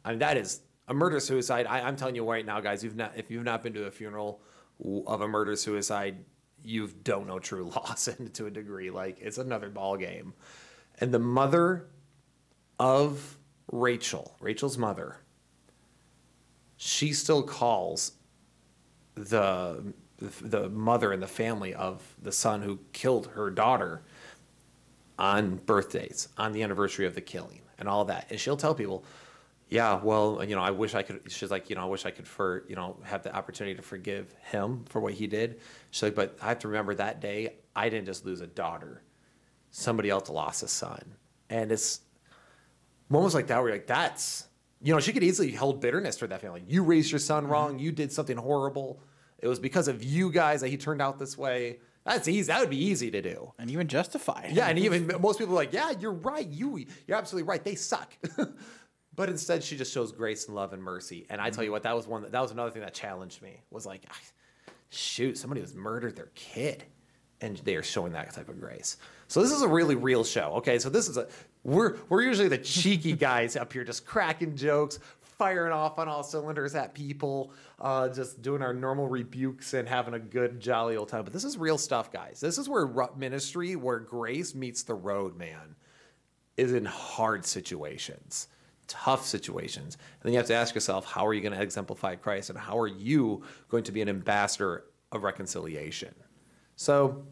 I 0.03 0.11
mean, 0.11 0.19
that 0.19 0.37
is 0.37 0.61
a 0.87 0.93
murder 0.93 1.19
suicide. 1.19 1.65
I, 1.65 1.81
I'm 1.81 1.95
telling 1.95 2.15
you 2.15 2.29
right 2.29 2.45
now, 2.45 2.59
guys, 2.61 2.83
you've 2.83 2.95
not, 2.95 3.13
if 3.15 3.29
you've 3.29 3.43
not 3.43 3.63
been 3.63 3.73
to 3.73 3.85
a 3.85 3.91
funeral 3.91 4.41
of 5.07 5.21
a 5.21 5.27
murder 5.27 5.55
suicide, 5.55 6.17
you 6.63 6.87
don't 7.03 7.27
know 7.27 7.39
true 7.39 7.65
loss 7.75 8.07
and 8.07 8.33
to 8.35 8.47
a 8.47 8.51
degree. 8.51 8.89
Like 8.89 9.19
it's 9.21 9.37
another 9.37 9.69
ball 9.69 9.97
game. 9.97 10.33
And 10.99 11.13
the 11.13 11.19
mother 11.19 11.87
of 12.79 13.37
Rachel, 13.71 14.35
Rachel's 14.39 14.77
mother, 14.77 15.17
she 16.77 17.13
still 17.13 17.43
calls 17.43 18.13
the 19.15 19.93
the 20.17 20.69
mother 20.69 21.11
and 21.11 21.21
the 21.21 21.27
family 21.27 21.73
of 21.73 22.01
the 22.21 22.31
son 22.31 22.61
who 22.61 22.79
killed 22.93 23.27
her 23.27 23.49
daughter 23.49 24.01
on 25.19 25.57
birthdays, 25.57 26.29
on 26.37 26.53
the 26.53 26.63
anniversary 26.63 27.05
of 27.05 27.15
the 27.15 27.21
killing, 27.21 27.61
and 27.77 27.89
all 27.89 28.05
that. 28.05 28.27
And 28.29 28.39
she'll 28.39 28.57
tell 28.57 28.73
people, 28.75 29.03
"Yeah, 29.69 30.01
well, 30.01 30.43
you 30.43 30.55
know, 30.55 30.61
I 30.61 30.71
wish 30.71 30.93
I 30.95 31.03
could." 31.03 31.29
She's 31.31 31.51
like, 31.51 31.69
"You 31.69 31.75
know, 31.75 31.83
I 31.83 31.85
wish 31.85 32.05
I 32.05 32.11
could 32.11 32.27
for 32.27 32.65
you 32.69 32.75
know 32.75 32.97
have 33.03 33.23
the 33.23 33.35
opportunity 33.35 33.75
to 33.75 33.81
forgive 33.81 34.33
him 34.51 34.85
for 34.85 35.01
what 35.01 35.13
he 35.13 35.27
did." 35.27 35.59
She's 35.91 36.03
like, 36.03 36.15
"But 36.15 36.37
I 36.41 36.47
have 36.49 36.59
to 36.59 36.67
remember 36.67 36.95
that 36.95 37.19
day, 37.19 37.57
I 37.75 37.89
didn't 37.89 38.05
just 38.05 38.25
lose 38.25 38.41
a 38.41 38.47
daughter; 38.47 39.01
somebody 39.71 40.09
else 40.09 40.29
lost 40.29 40.63
a 40.63 40.67
son." 40.67 41.15
And 41.49 41.71
it's 41.71 42.01
moments 43.09 43.35
like 43.35 43.47
that 43.47 43.59
where 43.59 43.69
you're 43.69 43.77
like, 43.77 43.87
"That's." 43.87 44.47
You 44.81 44.93
know, 44.93 44.99
she 44.99 45.13
could 45.13 45.23
easily 45.23 45.51
hold 45.51 45.81
bitterness 45.81 46.17
toward 46.17 46.31
that 46.31 46.41
family. 46.41 46.63
You 46.67 46.83
raised 46.83 47.11
your 47.11 47.19
son 47.19 47.47
wrong. 47.47 47.79
You 47.79 47.91
did 47.91 48.11
something 48.11 48.37
horrible. 48.37 49.01
It 49.39 49.47
was 49.47 49.59
because 49.59 49.87
of 49.87 50.03
you 50.03 50.31
guys 50.31 50.61
that 50.61 50.67
he 50.67 50.77
turned 50.77 51.01
out 51.01 51.17
this 51.17 51.37
way. 51.37 51.79
That's 52.05 52.27
easy. 52.27 52.47
That 52.47 52.59
would 52.59 52.69
be 52.69 52.83
easy 52.83 53.09
to 53.11 53.21
do. 53.21 53.51
And 53.57 53.71
even 53.71 53.87
justified. 53.87 54.51
Yeah, 54.51 54.67
and 54.67 54.77
even 54.77 55.11
most 55.21 55.39
people 55.39 55.53
are 55.53 55.57
like, 55.57 55.73
"Yeah, 55.73 55.91
you're 55.99 56.13
right. 56.13 56.47
You, 56.47 56.85
you're 57.07 57.17
absolutely 57.17 57.47
right. 57.47 57.63
They 57.63 57.75
suck." 57.75 58.15
but 59.15 59.29
instead, 59.29 59.63
she 59.63 59.75
just 59.75 59.91
shows 59.91 60.11
grace 60.11 60.45
and 60.45 60.55
love 60.55 60.73
and 60.73 60.83
mercy. 60.83 61.25
And 61.29 61.41
I 61.41 61.49
tell 61.49 61.63
you 61.63 61.71
what, 61.71 61.83
that 61.83 61.95
was 61.95 62.07
one. 62.07 62.21
That, 62.21 62.31
that 62.31 62.41
was 62.41 62.51
another 62.51 62.71
thing 62.71 62.83
that 62.83 62.93
challenged 62.93 63.41
me. 63.41 63.61
Was 63.71 63.85
like, 63.85 64.05
ah, 64.09 64.15
shoot, 64.89 65.37
somebody 65.37 65.61
was 65.61 65.73
murdered 65.73 66.15
their 66.15 66.29
kid, 66.35 66.83
and 67.41 67.57
they 67.57 67.75
are 67.75 67.83
showing 67.83 68.13
that 68.13 68.33
type 68.33 68.49
of 68.49 68.59
grace. 68.59 68.97
So 69.27 69.41
this 69.41 69.51
is 69.51 69.63
a 69.63 69.67
really 69.67 69.95
real 69.95 70.23
show. 70.23 70.53
Okay, 70.57 70.77
so 70.77 70.89
this 70.89 71.09
is 71.09 71.17
a 71.17 71.27
we're 71.65 71.97
we're 72.09 72.21
usually 72.21 72.47
the 72.47 72.59
cheeky 72.59 73.13
guys 73.13 73.55
up 73.55 73.73
here, 73.73 73.83
just 73.83 74.05
cracking 74.05 74.55
jokes, 74.55 74.99
firing 75.19 75.73
off 75.73 75.97
on 75.99 76.07
all 76.07 76.23
cylinders 76.23 76.75
at 76.75 76.93
people, 76.93 77.51
uh, 77.79 78.07
just 78.07 78.41
doing 78.41 78.61
our 78.61 78.73
normal 78.73 79.07
rebukes 79.07 79.73
and 79.73 79.89
having 79.89 80.13
a 80.13 80.19
good, 80.19 80.59
jolly 80.59 80.95
old 80.95 81.09
time. 81.09 81.23
But 81.23 81.33
this 81.33 81.43
is 81.43 81.57
real 81.57 81.77
stuff, 81.77 82.11
guys. 82.11 82.39
This 82.39 82.59
is 82.59 82.69
where 82.69 82.87
ministry, 83.17 83.75
where 83.75 83.99
grace 83.99 84.53
meets 84.53 84.83
the 84.83 84.93
road, 84.93 85.35
man, 85.37 85.75
is 86.55 86.71
in 86.71 86.85
hard 86.85 87.45
situations, 87.45 88.47
tough 88.87 89.25
situations. 89.25 89.95
And 89.95 90.23
then 90.23 90.33
you 90.33 90.37
have 90.37 90.47
to 90.47 90.53
ask 90.53 90.75
yourself, 90.75 91.05
how 91.05 91.25
are 91.25 91.33
you 91.33 91.41
going 91.41 91.53
to 91.53 91.61
exemplify 91.61 92.15
Christ 92.15 92.51
and 92.51 92.59
how 92.59 92.77
are 92.77 92.87
you 92.87 93.43
going 93.69 93.83
to 93.85 93.91
be 93.91 94.01
an 94.03 94.07
ambassador 94.07 94.85
of 95.11 95.23
reconciliation? 95.23 96.13
So, 96.75 97.25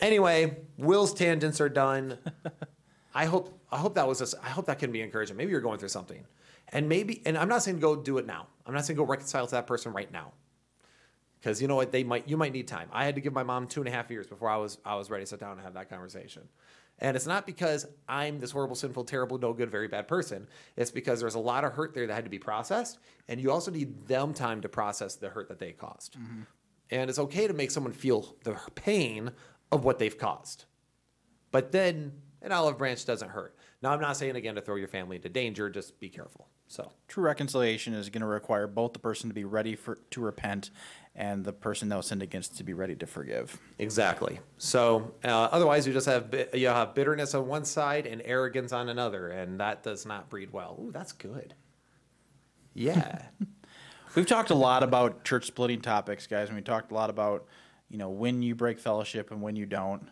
anyway, 0.00 0.58
Will's 0.76 1.14
tangents 1.14 1.60
are 1.60 1.68
done. 1.68 2.18
I 3.14 3.26
hope 3.26 3.59
I 3.72 3.78
hope 3.78 3.94
that 3.94 4.06
was 4.08 4.20
a, 4.20 4.44
I 4.44 4.48
hope 4.48 4.66
that 4.66 4.78
can 4.78 4.92
be 4.92 5.00
encouraging. 5.00 5.36
Maybe 5.36 5.50
you're 5.52 5.60
going 5.60 5.78
through 5.78 5.88
something. 5.88 6.24
And 6.72 6.88
maybe 6.88 7.22
and 7.26 7.36
I'm 7.36 7.48
not 7.48 7.62
saying 7.62 7.80
go 7.80 7.96
do 7.96 8.18
it 8.18 8.26
now. 8.26 8.46
I'm 8.66 8.74
not 8.74 8.84
saying 8.84 8.96
go 8.96 9.04
reconcile 9.04 9.46
to 9.46 9.52
that 9.52 9.66
person 9.66 9.92
right 9.92 10.10
now. 10.12 10.32
Because 11.40 11.62
you 11.62 11.68
know 11.68 11.76
what, 11.76 11.90
they 11.90 12.04
might 12.04 12.28
you 12.28 12.36
might 12.36 12.52
need 12.52 12.68
time. 12.68 12.88
I 12.92 13.04
had 13.04 13.14
to 13.14 13.20
give 13.20 13.32
my 13.32 13.42
mom 13.42 13.66
two 13.66 13.80
and 13.80 13.88
a 13.88 13.92
half 13.92 14.10
years 14.10 14.26
before 14.26 14.50
I 14.50 14.56
was 14.56 14.78
I 14.84 14.94
was 14.96 15.10
ready 15.10 15.24
to 15.24 15.26
sit 15.26 15.40
down 15.40 15.52
and 15.52 15.60
have 15.62 15.74
that 15.74 15.88
conversation. 15.88 16.42
And 17.00 17.16
it's 17.16 17.26
not 17.26 17.46
because 17.46 17.86
I'm 18.08 18.40
this 18.40 18.50
horrible, 18.50 18.76
sinful, 18.76 19.04
terrible, 19.04 19.38
no 19.38 19.54
good, 19.54 19.70
very 19.70 19.88
bad 19.88 20.06
person. 20.06 20.46
It's 20.76 20.90
because 20.90 21.18
there's 21.18 21.34
a 21.34 21.40
lot 21.40 21.64
of 21.64 21.72
hurt 21.72 21.94
there 21.94 22.06
that 22.06 22.14
had 22.14 22.24
to 22.24 22.30
be 22.30 22.38
processed. 22.38 22.98
And 23.26 23.40
you 23.40 23.50
also 23.50 23.70
need 23.70 24.06
them 24.06 24.34
time 24.34 24.60
to 24.60 24.68
process 24.68 25.14
the 25.16 25.30
hurt 25.30 25.48
that 25.48 25.58
they 25.58 25.72
caused. 25.72 26.18
Mm-hmm. 26.18 26.42
And 26.90 27.08
it's 27.08 27.18
okay 27.18 27.46
to 27.46 27.54
make 27.54 27.70
someone 27.70 27.94
feel 27.94 28.36
the 28.44 28.54
pain 28.74 29.30
of 29.72 29.84
what 29.84 29.98
they've 29.98 30.16
caused. 30.16 30.66
But 31.52 31.72
then 31.72 32.12
an 32.42 32.52
olive 32.52 32.76
branch 32.76 33.06
doesn't 33.06 33.30
hurt. 33.30 33.56
Now, 33.82 33.92
I'm 33.92 34.00
not 34.00 34.16
saying 34.16 34.36
again 34.36 34.54
to 34.56 34.60
throw 34.60 34.76
your 34.76 34.88
family 34.88 35.16
into 35.16 35.28
danger, 35.28 35.70
just 35.70 35.98
be 36.00 36.08
careful. 36.08 36.48
So 36.68 36.92
True 37.08 37.24
reconciliation 37.24 37.94
is 37.94 38.10
going 38.10 38.20
to 38.20 38.26
require 38.26 38.66
both 38.66 38.92
the 38.92 38.98
person 38.98 39.28
to 39.30 39.34
be 39.34 39.44
ready 39.44 39.74
for 39.74 39.98
to 40.10 40.20
repent 40.20 40.70
and 41.16 41.44
the 41.44 41.52
person 41.52 41.88
that 41.88 41.96
was 41.96 42.06
sinned 42.06 42.22
against 42.22 42.56
to 42.58 42.64
be 42.64 42.74
ready 42.74 42.94
to 42.94 43.06
forgive. 43.06 43.58
Exactly. 43.78 44.38
So 44.58 45.12
uh, 45.24 45.48
otherwise, 45.50 45.86
you 45.86 45.92
just 45.92 46.06
have 46.06 46.32
you 46.54 46.68
have 46.68 46.94
bitterness 46.94 47.34
on 47.34 47.48
one 47.48 47.64
side 47.64 48.06
and 48.06 48.22
arrogance 48.24 48.72
on 48.72 48.88
another, 48.88 49.30
and 49.30 49.58
that 49.58 49.82
does 49.82 50.06
not 50.06 50.28
breed 50.28 50.52
well. 50.52 50.78
Ooh, 50.80 50.92
that's 50.92 51.12
good. 51.12 51.54
Yeah. 52.74 53.22
We've 54.14 54.26
talked 54.26 54.50
a 54.50 54.54
lot 54.54 54.82
about 54.82 55.24
church 55.24 55.46
splitting 55.46 55.80
topics, 55.80 56.26
guys, 56.26 56.48
and 56.48 56.56
we 56.56 56.62
talked 56.62 56.90
a 56.90 56.94
lot 56.94 57.10
about, 57.10 57.46
you 57.88 57.96
know, 57.96 58.10
when 58.10 58.42
you 58.42 58.56
break 58.56 58.80
fellowship 58.80 59.30
and 59.30 59.40
when 59.40 59.54
you 59.54 59.66
don't. 59.66 60.08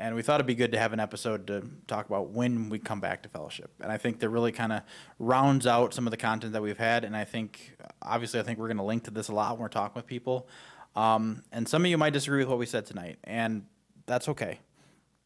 And 0.00 0.14
we 0.14 0.22
thought 0.22 0.36
it'd 0.36 0.46
be 0.46 0.54
good 0.54 0.70
to 0.72 0.78
have 0.78 0.92
an 0.92 1.00
episode 1.00 1.48
to 1.48 1.68
talk 1.88 2.06
about 2.06 2.30
when 2.30 2.68
we 2.68 2.78
come 2.78 3.00
back 3.00 3.24
to 3.24 3.28
fellowship. 3.28 3.72
And 3.80 3.90
I 3.90 3.96
think 3.96 4.20
that 4.20 4.28
really 4.28 4.52
kind 4.52 4.72
of 4.72 4.82
rounds 5.18 5.66
out 5.66 5.92
some 5.92 6.06
of 6.06 6.12
the 6.12 6.16
content 6.16 6.52
that 6.52 6.62
we've 6.62 6.78
had. 6.78 7.04
And 7.04 7.16
I 7.16 7.24
think, 7.24 7.76
obviously, 8.00 8.38
I 8.38 8.44
think 8.44 8.60
we're 8.60 8.68
going 8.68 8.76
to 8.76 8.84
link 8.84 9.04
to 9.04 9.10
this 9.10 9.26
a 9.26 9.34
lot 9.34 9.52
when 9.54 9.62
we're 9.62 9.68
talking 9.68 9.94
with 9.96 10.06
people. 10.06 10.48
Um, 10.94 11.42
and 11.50 11.68
some 11.68 11.84
of 11.84 11.90
you 11.90 11.98
might 11.98 12.12
disagree 12.12 12.38
with 12.38 12.48
what 12.48 12.58
we 12.58 12.66
said 12.66 12.86
tonight, 12.86 13.18
and 13.24 13.66
that's 14.06 14.28
okay. 14.28 14.60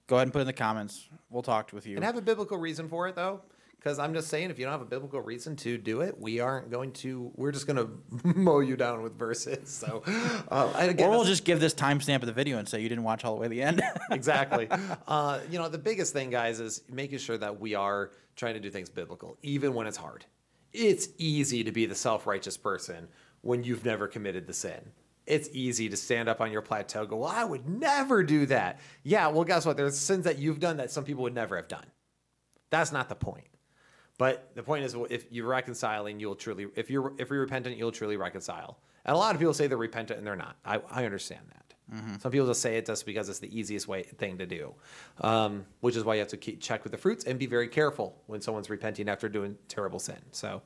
Go 0.06 0.16
ahead 0.16 0.26
and 0.26 0.32
put 0.32 0.40
in 0.40 0.46
the 0.46 0.52
comments. 0.52 1.08
We'll 1.30 1.42
talk 1.42 1.72
with 1.72 1.86
you. 1.86 1.96
and 1.96 2.04
have 2.04 2.16
a 2.16 2.22
biblical 2.22 2.56
reason 2.58 2.88
for 2.88 3.08
it, 3.08 3.14
though. 3.14 3.40
Because 3.82 3.98
I'm 3.98 4.14
just 4.14 4.28
saying, 4.28 4.50
if 4.50 4.60
you 4.60 4.64
don't 4.64 4.72
have 4.72 4.80
a 4.80 4.84
biblical 4.84 5.20
reason 5.20 5.56
to 5.56 5.76
do 5.76 6.02
it, 6.02 6.16
we 6.20 6.38
aren't 6.38 6.70
going 6.70 6.92
to. 6.92 7.32
We're 7.34 7.50
just 7.50 7.66
going 7.66 7.76
to 8.22 8.36
mow 8.36 8.60
you 8.60 8.76
down 8.76 9.02
with 9.02 9.18
verses. 9.18 9.70
So, 9.70 10.04
uh, 10.50 10.72
again, 10.76 11.08
or 11.08 11.10
we'll 11.10 11.24
just 11.24 11.44
give 11.44 11.58
this 11.58 11.74
timestamp 11.74 12.16
of 12.16 12.26
the 12.26 12.32
video 12.32 12.58
and 12.58 12.68
say 12.68 12.80
you 12.80 12.88
didn't 12.88 13.02
watch 13.02 13.24
all 13.24 13.34
the 13.34 13.40
way 13.40 13.46
to 13.46 13.50
the 13.50 13.62
end. 13.62 13.82
exactly. 14.12 14.68
Uh, 15.08 15.40
you 15.50 15.58
know, 15.58 15.68
the 15.68 15.78
biggest 15.78 16.12
thing, 16.12 16.30
guys, 16.30 16.60
is 16.60 16.82
making 16.88 17.18
sure 17.18 17.36
that 17.36 17.58
we 17.58 17.74
are 17.74 18.12
trying 18.36 18.54
to 18.54 18.60
do 18.60 18.70
things 18.70 18.88
biblical, 18.88 19.36
even 19.42 19.74
when 19.74 19.88
it's 19.88 19.96
hard. 19.96 20.26
It's 20.72 21.08
easy 21.18 21.64
to 21.64 21.72
be 21.72 21.86
the 21.86 21.96
self 21.96 22.24
righteous 22.24 22.56
person 22.56 23.08
when 23.40 23.64
you've 23.64 23.84
never 23.84 24.06
committed 24.06 24.46
the 24.46 24.52
sin. 24.52 24.92
It's 25.26 25.48
easy 25.52 25.88
to 25.88 25.96
stand 25.96 26.28
up 26.28 26.40
on 26.40 26.52
your 26.52 26.62
plateau, 26.62 27.04
go, 27.04 27.16
Well, 27.16 27.32
I 27.34 27.44
would 27.44 27.68
never 27.68 28.22
do 28.22 28.46
that. 28.46 28.78
Yeah, 29.02 29.26
well, 29.26 29.42
guess 29.42 29.66
what? 29.66 29.76
There's 29.76 29.98
sins 29.98 30.24
that 30.24 30.38
you've 30.38 30.60
done 30.60 30.76
that 30.76 30.92
some 30.92 31.02
people 31.02 31.24
would 31.24 31.34
never 31.34 31.56
have 31.56 31.66
done. 31.66 31.86
That's 32.70 32.92
not 32.92 33.08
the 33.08 33.16
point. 33.16 33.46
But 34.22 34.54
the 34.54 34.62
point 34.62 34.84
is, 34.84 34.94
if 35.10 35.26
you're 35.32 35.48
reconciling, 35.48 36.20
you'll 36.20 36.36
truly, 36.36 36.68
if 36.76 36.88
you're 36.88 37.12
if 37.18 37.28
you're 37.28 37.40
repentant, 37.40 37.76
you'll 37.76 37.90
truly 37.90 38.16
reconcile. 38.16 38.78
And 39.04 39.16
a 39.16 39.18
lot 39.18 39.34
of 39.34 39.40
people 39.40 39.52
say 39.52 39.66
they're 39.66 39.76
repentant 39.76 40.16
and 40.16 40.24
they're 40.24 40.36
not. 40.36 40.54
I, 40.64 40.80
I 40.88 41.04
understand 41.06 41.40
that. 41.48 41.74
Some 42.20 42.30
people 42.30 42.46
just 42.46 42.62
say 42.62 42.76
it 42.76 42.86
just 42.86 43.04
because 43.04 43.28
it's 43.28 43.40
the 43.40 43.58
easiest 43.58 43.88
way 43.88 44.04
thing 44.04 44.38
to 44.38 44.46
do, 44.46 44.74
um, 45.22 45.66
which 45.80 45.96
is 45.96 46.04
why 46.04 46.14
you 46.14 46.20
have 46.20 46.28
to 46.28 46.36
keep 46.36 46.60
check 46.60 46.84
with 46.84 46.92
the 46.92 46.98
fruits 46.98 47.24
and 47.24 47.36
be 47.36 47.46
very 47.46 47.66
careful 47.66 48.16
when 48.28 48.40
someone's 48.40 48.70
repenting 48.70 49.08
after 49.08 49.28
doing 49.28 49.58
terrible 49.66 49.98
sin. 49.98 50.20
So, 50.30 50.62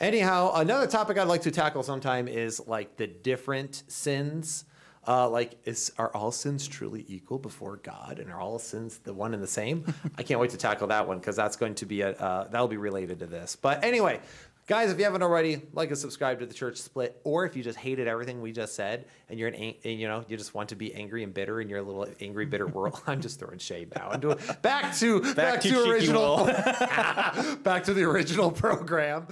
anyhow, 0.00 0.52
another 0.54 0.86
topic 0.86 1.18
I'd 1.18 1.28
like 1.28 1.42
to 1.42 1.50
tackle 1.50 1.82
sometime 1.82 2.26
is 2.26 2.66
like 2.66 2.96
the 2.96 3.06
different 3.06 3.82
sins. 3.88 4.64
Uh, 5.08 5.26
like, 5.26 5.56
is 5.64 5.90
are 5.96 6.14
all 6.14 6.30
sins 6.30 6.68
truly 6.68 7.02
equal 7.08 7.38
before 7.38 7.76
God, 7.76 8.18
and 8.18 8.30
are 8.30 8.38
all 8.38 8.58
sins 8.58 8.98
the 8.98 9.14
one 9.14 9.32
and 9.32 9.42
the 9.42 9.46
same? 9.46 9.82
I 10.18 10.22
can't 10.22 10.38
wait 10.38 10.50
to 10.50 10.58
tackle 10.58 10.88
that 10.88 11.08
one 11.08 11.18
because 11.18 11.34
that's 11.34 11.56
going 11.56 11.76
to 11.76 11.86
be 11.86 12.02
a 12.02 12.10
uh, 12.10 12.48
that'll 12.48 12.68
be 12.68 12.76
related 12.76 13.20
to 13.20 13.26
this. 13.26 13.56
But 13.56 13.82
anyway, 13.82 14.20
guys, 14.68 14.92
if 14.92 14.98
you 14.98 15.04
haven't 15.04 15.22
already, 15.22 15.62
like 15.72 15.88
and 15.88 15.98
subscribe 15.98 16.38
to 16.38 16.46
the 16.46 16.54
Church 16.54 16.76
Split, 16.76 17.20
or 17.24 17.44
if 17.44 17.56
you 17.56 17.64
just 17.64 17.78
hated 17.78 18.06
everything 18.06 18.40
we 18.40 18.52
just 18.52 18.76
said 18.76 19.06
and 19.28 19.38
you're 19.38 19.48
an 19.48 19.54
ang- 19.54 19.76
and, 19.82 19.98
you 19.98 20.06
know 20.06 20.24
you 20.28 20.36
just 20.36 20.54
want 20.54 20.68
to 20.68 20.76
be 20.76 20.94
angry 20.94 21.24
and 21.24 21.34
bitter 21.34 21.60
in 21.60 21.68
your 21.68 21.82
little 21.82 22.06
angry 22.20 22.46
bitter 22.46 22.66
world, 22.68 23.00
I'm 23.08 23.20
just 23.20 23.40
throwing 23.40 23.58
shade 23.58 23.92
now. 23.96 24.10
I'm 24.10 24.20
doing 24.20 24.38
back 24.62 24.94
to 24.98 25.20
back, 25.34 25.60
to 25.62 25.70
to, 25.70 25.90
original 25.90 26.44
back 27.64 27.82
to 27.84 27.94
the 27.94 28.04
original 28.04 28.52
program. 28.52 29.26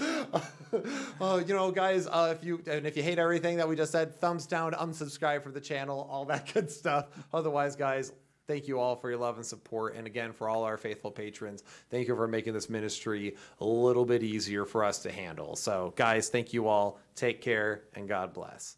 uh, 1.21 1.43
you 1.47 1.55
know, 1.55 1.71
guys, 1.71 2.09
uh, 2.09 2.35
if 2.37 2.45
you 2.45 2.61
and 2.67 2.87
if 2.87 2.97
you 2.97 3.03
hate 3.03 3.19
everything 3.19 3.59
that 3.59 3.69
we 3.69 3.77
just 3.77 3.93
said, 3.93 4.19
thumbs 4.21 4.47
down, 4.47 4.73
unsubscribe 4.73 5.43
for 5.43 5.53
the 5.53 5.61
channel, 5.61 6.09
all 6.11 6.25
that 6.25 6.53
good 6.53 6.71
stuff. 6.71 7.07
Otherwise, 7.33 7.77
guys, 7.77 8.13
thank 8.47 8.69
you 8.69 8.79
all 8.79 8.97
for 8.97 9.11
your 9.11 9.19
love 9.19 9.37
and 9.37 9.47
support, 9.47 9.95
and 9.97 10.07
again 10.07 10.33
for 10.33 10.49
all 10.49 10.63
our 10.63 10.77
faithful 10.77 11.11
patrons, 11.11 11.65
thank 11.91 12.09
you 12.09 12.17
for 12.17 12.29
making 12.29 12.53
this 12.53 12.71
ministry 12.71 13.37
a 13.61 13.65
little 13.65 14.05
bit 14.05 14.23
easier 14.23 14.65
for 14.65 14.85
us 14.85 14.99
to 15.01 15.13
handle. 15.13 15.57
So, 15.57 15.93
guys, 15.97 16.29
thank 16.29 16.53
you 16.53 16.69
all. 16.69 17.01
Take 17.15 17.41
care, 17.41 17.83
and 17.95 18.09
God 18.09 18.33
bless. 18.33 18.77